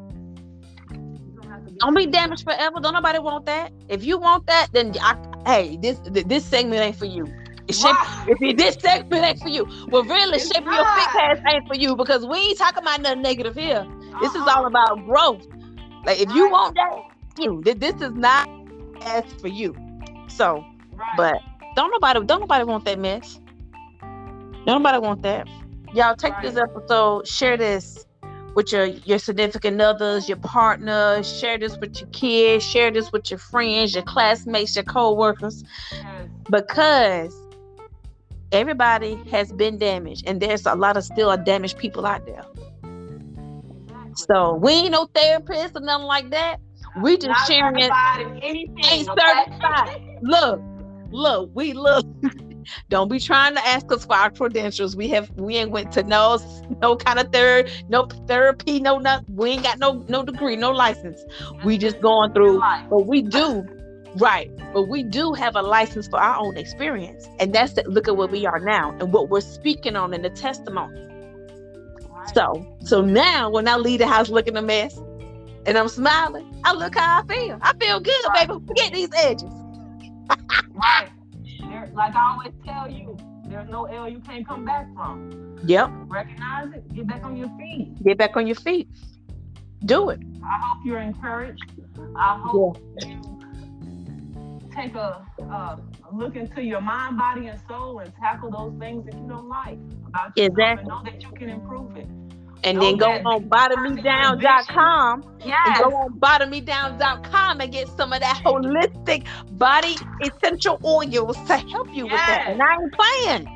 Don't 0.91 1.79
Don't 1.79 1.95
be 1.95 2.07
damaged 2.07 2.45
forever. 2.45 2.81
Don't 2.81 2.95
nobody 2.95 3.19
want 3.19 3.47
that. 3.47 3.73
If 3.89 4.05
you 4.05 4.19
want 4.19 4.47
that, 4.47 4.69
then 4.73 4.95
I, 5.01 5.17
hey, 5.47 5.77
this 5.77 6.01
this 6.05 6.45
segment 6.45 6.83
ain't 6.83 6.97
for 6.97 7.07
you. 7.07 7.27
Shape, 7.73 7.97
if 8.29 8.41
it- 8.43 8.57
this 8.59 8.75
segment 8.81 9.25
ain't 9.25 9.41
for 9.41 9.49
you, 9.49 9.67
well, 9.89 10.05
really, 10.05 10.37
It's 10.37 10.47
shaping 10.53 10.73
your 10.73 10.85
thick 10.85 11.15
not. 11.15 11.23
ass 11.23 11.39
ain't 11.53 11.67
for 11.67 11.75
you 11.77 11.97
because 11.97 12.27
we 12.27 12.37
ain't 12.39 12.59
talking 12.59 12.83
about 12.83 13.01
nothing 13.01 13.23
negative 13.23 13.55
here. 13.55 13.87
This 14.21 14.35
is 14.35 14.43
Uh-uh. 14.43 14.55
all 14.57 14.67
about 14.67 15.05
growth. 15.07 15.47
Like 16.05 16.21
if 16.21 16.33
you 16.35 16.51
want 16.51 16.75
that, 16.75 16.99
you. 17.39 17.63
Th- 17.65 17.79
This 17.79 17.95
is 18.03 18.13
not 18.13 18.49
as 19.03 19.25
for 19.41 19.49
you. 19.49 19.75
So, 20.29 20.65
Right. 20.95 21.17
but 21.17 21.41
don't 21.77 21.91
nobody 21.91 22.21
don't 22.27 22.41
nobody 22.41 22.65
want 22.65 22.85
that 22.85 22.99
mess. 22.99 23.41
Don't 24.67 24.83
nobody 24.83 24.99
want 24.99 25.23
that. 25.23 25.47
Y'all 25.95 26.15
take 26.17 26.35
this 26.43 26.57
episode, 26.57 27.27
share 27.27 27.57
this 27.57 28.05
with 28.55 28.73
your 28.73 28.85
your 28.87 29.19
significant 29.19 29.81
others, 29.81 30.29
your 30.29 30.39
partners, 30.39 31.27
share 31.41 31.59
this 31.59 31.77
with 31.79 31.99
your 32.01 32.09
kids, 32.11 32.65
share 32.65 32.91
this 32.91 33.11
with 33.13 33.31
your 33.31 33.39
friends, 33.39 33.95
your 33.95 34.05
classmates, 34.05 34.77
your 34.77 34.85
co-workers, 34.85 35.65
Yes. 35.93 36.29
because 36.51 37.35
everybody 38.55 39.17
has 39.31 39.53
been 39.53 39.79
damaged 39.79 40.27
and 40.27 40.41
there's 40.41 40.65
a 40.67 40.75
lot 40.75 40.97
of 40.97 41.05
still 41.05 41.37
damaged 41.37 41.79
people 41.79 42.07
out 42.07 42.25
there. 42.27 42.45
So 44.17 44.55
we 44.55 44.73
ain't 44.73 44.93
no 44.93 45.07
therapist 45.15 45.77
or 45.77 45.81
nothing 45.81 46.07
like 46.07 46.31
that. 46.31 46.59
We 47.03 47.17
just 47.17 47.29
Not 47.29 47.47
sharing 47.49 47.79
it. 47.81 47.91
anything. 48.43 48.79
Ain't 48.85 49.09
okay? 49.09 49.21
certified. 49.47 50.01
Look, 50.23 50.61
look, 51.11 51.51
we 51.55 51.73
look. 51.73 52.07
Don't 52.89 53.11
be 53.11 53.19
trying 53.21 53.55
to 53.57 53.67
ask 53.67 53.91
us 53.93 54.07
for 54.07 54.15
our 54.15 54.31
credentials. 54.31 54.97
We 54.97 55.09
have 55.09 55.31
we 55.37 55.57
ain't 55.57 55.71
went 55.71 55.93
to 55.93 56.03
no 56.03 56.39
no 56.81 56.97
kind 56.97 57.19
of 57.19 57.31
third 57.31 57.71
no 57.89 58.07
therapy 58.27 58.81
no 58.81 58.99
nothing. 58.99 59.37
we 59.37 59.51
ain't 59.51 59.63
got 59.63 59.79
no 59.79 60.05
no 60.09 60.23
degree 60.25 60.57
no 60.57 60.71
license. 60.71 61.23
We 61.65 61.77
just 61.77 62.01
going 62.01 62.33
through, 62.33 62.61
but 62.89 63.07
we 63.07 63.21
do 63.21 63.67
right. 64.17 64.51
But 64.73 64.85
we 64.85 65.03
do 65.03 65.33
have 65.33 65.57
a 65.57 65.63
license 65.63 66.09
for 66.09 66.19
our 66.21 66.37
own 66.37 66.57
experience, 66.57 67.29
and 67.39 67.53
that's 67.53 67.75
that. 67.75 67.89
Look 67.91 68.09
at 68.09 68.17
where 68.17 68.29
we 68.29 68.47
are 68.47 68.59
now 68.59 68.91
and 69.01 69.13
what 69.13 69.29
we're 69.29 69.41
speaking 69.41 69.97
on 69.97 70.15
in 70.15 70.23
the 70.23 70.31
testimony. 70.31 71.01
So 72.35 72.67
so 72.81 73.03
now 73.03 73.51
when 73.51 73.69
I 73.69 73.77
leave 73.77 73.99
the 73.99 74.07
house 74.07 74.29
looking 74.31 74.57
a 74.57 74.63
mess 74.63 74.97
and 75.67 75.77
I'm 75.77 75.89
smiling, 75.89 76.61
I 76.65 76.73
look 76.73 76.95
how 76.95 77.23
I 77.23 77.27
feel. 77.27 77.59
I 77.61 77.75
feel 77.77 78.01
good, 78.01 78.25
baby. 78.35 78.55
Forget 78.67 78.93
these 78.93 79.11
edges. 79.15 79.53
right. 80.73 81.09
There, 81.61 81.91
like 81.95 82.15
I 82.15 82.33
always 82.33 82.53
tell 82.65 82.91
you, 82.91 83.17
there's 83.47 83.69
no 83.69 83.85
L 83.85 84.09
you 84.09 84.21
can't 84.21 84.47
come 84.47 84.65
back 84.65 84.93
from. 84.95 85.59
Yep. 85.65 85.91
Recognize 86.07 86.73
it. 86.75 86.95
Get 86.95 87.07
back 87.07 87.25
on 87.25 87.37
your 87.37 87.49
feet. 87.59 88.03
Get 88.03 88.19
back 88.19 88.37
on 88.37 88.47
your 88.47 88.57
feet. 88.57 88.89
Do 89.85 90.11
it. 90.11 90.21
I 90.43 90.59
hope 90.63 90.79
you're 90.85 90.99
encouraged. 90.99 91.63
I 92.17 92.39
hope 92.43 92.79
yeah. 93.01 93.09
you 93.09 93.34
take 94.75 94.95
a, 94.95 95.25
a, 95.41 95.79
look 96.13 96.37
into 96.37 96.63
your 96.63 96.81
mind, 96.81 97.19
body, 97.19 97.47
and 97.47 97.61
soul 97.69 98.01
and 98.01 98.13
tackle 98.17 98.51
those 98.51 98.79
things 98.79 99.05
that 99.07 99.15
you 99.15 99.29
don't 99.29 99.49
like 99.49 99.79
about 100.07 100.37
yourself 100.37 100.59
exactly. 100.59 100.81
and 100.81 100.89
know 100.89 101.03
that 101.05 101.23
you 101.23 101.31
can 101.31 101.49
improve 101.49 101.97
it 101.97 102.09
and 102.65 102.81
then 102.81 102.97
go 102.97 103.11
on 103.11 103.45
bottommedown.com 103.49 105.23
yes. 105.45 105.59
and 105.67 105.77
go 105.79 105.91
on 105.97 106.19
bottommedown.com 106.19 107.61
and 107.61 107.73
get 107.73 107.89
some 107.89 108.13
of 108.13 108.21
that 108.21 108.41
holistic 108.45 109.27
body 109.53 109.97
essential 110.23 110.79
oils 110.85 111.37
to 111.47 111.57
help 111.59 111.89
you 111.95 112.07
yes. 112.07 112.13
with 112.13 112.27
that. 112.27 112.47
And 112.49 112.63
I 112.63 112.73
ain't 112.73 112.93
playing. 112.93 113.49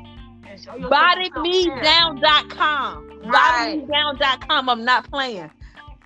Bodymedown.com. 0.89 3.21
Right. 3.25 3.87
Bodymedown.com. 3.87 4.69
I'm 4.69 4.85
not 4.85 5.09
playing. 5.09 5.49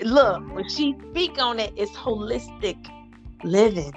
Look, 0.01 0.51
when 0.53 0.67
she 0.69 0.95
speak 1.09 1.37
on 1.39 1.59
it, 1.59 1.73
it's 1.75 1.91
holistic 1.91 2.77
living. 3.43 3.91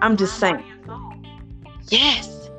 I'm 0.00 0.16
just 0.16 0.38
saying. 0.38 0.62
Yes. 1.90 2.50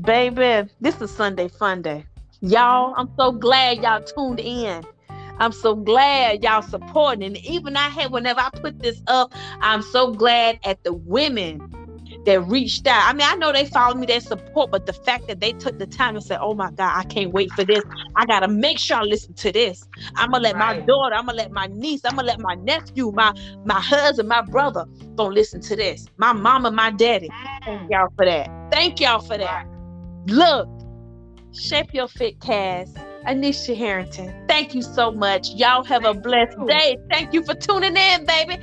Baby, 0.00 0.68
this 0.80 1.00
is 1.00 1.10
Sunday 1.10 1.48
fun 1.48 1.82
day. 1.82 2.04
Y'all, 2.40 2.94
I'm 2.96 3.10
so 3.16 3.30
glad 3.30 3.78
y'all 3.78 4.02
tuned 4.02 4.40
in. 4.40 4.84
I'm 5.38 5.52
so 5.52 5.74
glad 5.74 6.42
y'all 6.42 6.62
supporting. 6.62 7.24
And 7.24 7.36
even 7.38 7.76
I 7.76 7.88
had 7.88 8.10
whenever 8.10 8.40
I 8.40 8.50
put 8.50 8.80
this 8.80 9.00
up, 9.06 9.32
I'm 9.60 9.82
so 9.82 10.12
glad 10.12 10.58
at 10.64 10.82
the 10.82 10.92
women 10.92 11.60
that 12.24 12.40
reached 12.42 12.86
out. 12.86 13.08
I 13.08 13.12
mean, 13.12 13.26
I 13.28 13.34
know 13.36 13.52
they 13.52 13.66
followed 13.66 13.98
me, 13.98 14.06
they 14.06 14.20
support, 14.20 14.70
but 14.70 14.86
the 14.86 14.92
fact 14.92 15.26
that 15.28 15.40
they 15.40 15.52
took 15.52 15.78
the 15.78 15.86
time 15.86 16.16
and 16.16 16.24
said, 16.24 16.38
Oh 16.40 16.54
my 16.54 16.70
God, 16.70 16.96
I 16.96 17.04
can't 17.04 17.32
wait 17.32 17.50
for 17.52 17.64
this. 17.64 17.82
I 18.16 18.26
gotta 18.26 18.48
make 18.48 18.78
sure 18.78 18.98
I 18.98 19.02
listen 19.02 19.34
to 19.34 19.52
this. 19.52 19.86
I'm 20.16 20.30
gonna 20.30 20.44
let 20.44 20.54
right. 20.56 20.78
my 20.78 20.86
daughter, 20.86 21.14
I'm 21.14 21.26
gonna 21.26 21.38
let 21.38 21.52
my 21.52 21.68
niece, 21.68 22.02
I'm 22.04 22.16
gonna 22.16 22.28
let 22.28 22.40
my 22.40 22.54
nephew, 22.54 23.12
my 23.12 23.32
my 23.64 23.80
husband, 23.80 24.28
my 24.28 24.42
brother 24.42 24.84
gonna 25.16 25.34
listen 25.34 25.60
to 25.62 25.76
this. 25.76 26.08
My 26.16 26.32
mama, 26.32 26.70
my 26.70 26.90
daddy. 26.90 27.30
Thank 27.64 27.90
y'all 27.90 28.08
for 28.16 28.24
that. 28.24 28.48
Thank 28.70 29.00
y'all 29.00 29.20
for 29.20 29.38
that. 29.38 29.66
Look, 30.26 30.68
Shape 31.52 31.92
Your 31.92 32.08
Fit 32.08 32.40
cast. 32.40 32.96
Anisha 33.26 33.76
Harrington. 33.76 34.34
Thank 34.48 34.74
you 34.74 34.82
so 34.82 35.12
much. 35.12 35.50
Y'all 35.50 35.84
have 35.84 36.04
a 36.04 36.12
blessed 36.12 36.56
day. 36.66 36.96
Thank 37.10 37.32
you 37.32 37.44
for 37.44 37.54
tuning 37.54 37.96
in, 37.96 38.26
baby. 38.26 38.58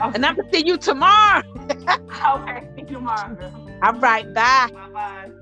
Okay. 0.00 0.10
And 0.14 0.26
I'm 0.26 0.36
gonna 0.36 0.48
see 0.52 0.66
you 0.66 0.78
tomorrow. 0.78 1.42
okay, 1.60 2.68
see 2.74 2.82
you 2.82 2.96
tomorrow. 2.96 3.36
All 3.82 3.92
right, 3.94 4.32
bye. 4.34 4.68
Bye 4.72 4.88
bye. 4.92 5.32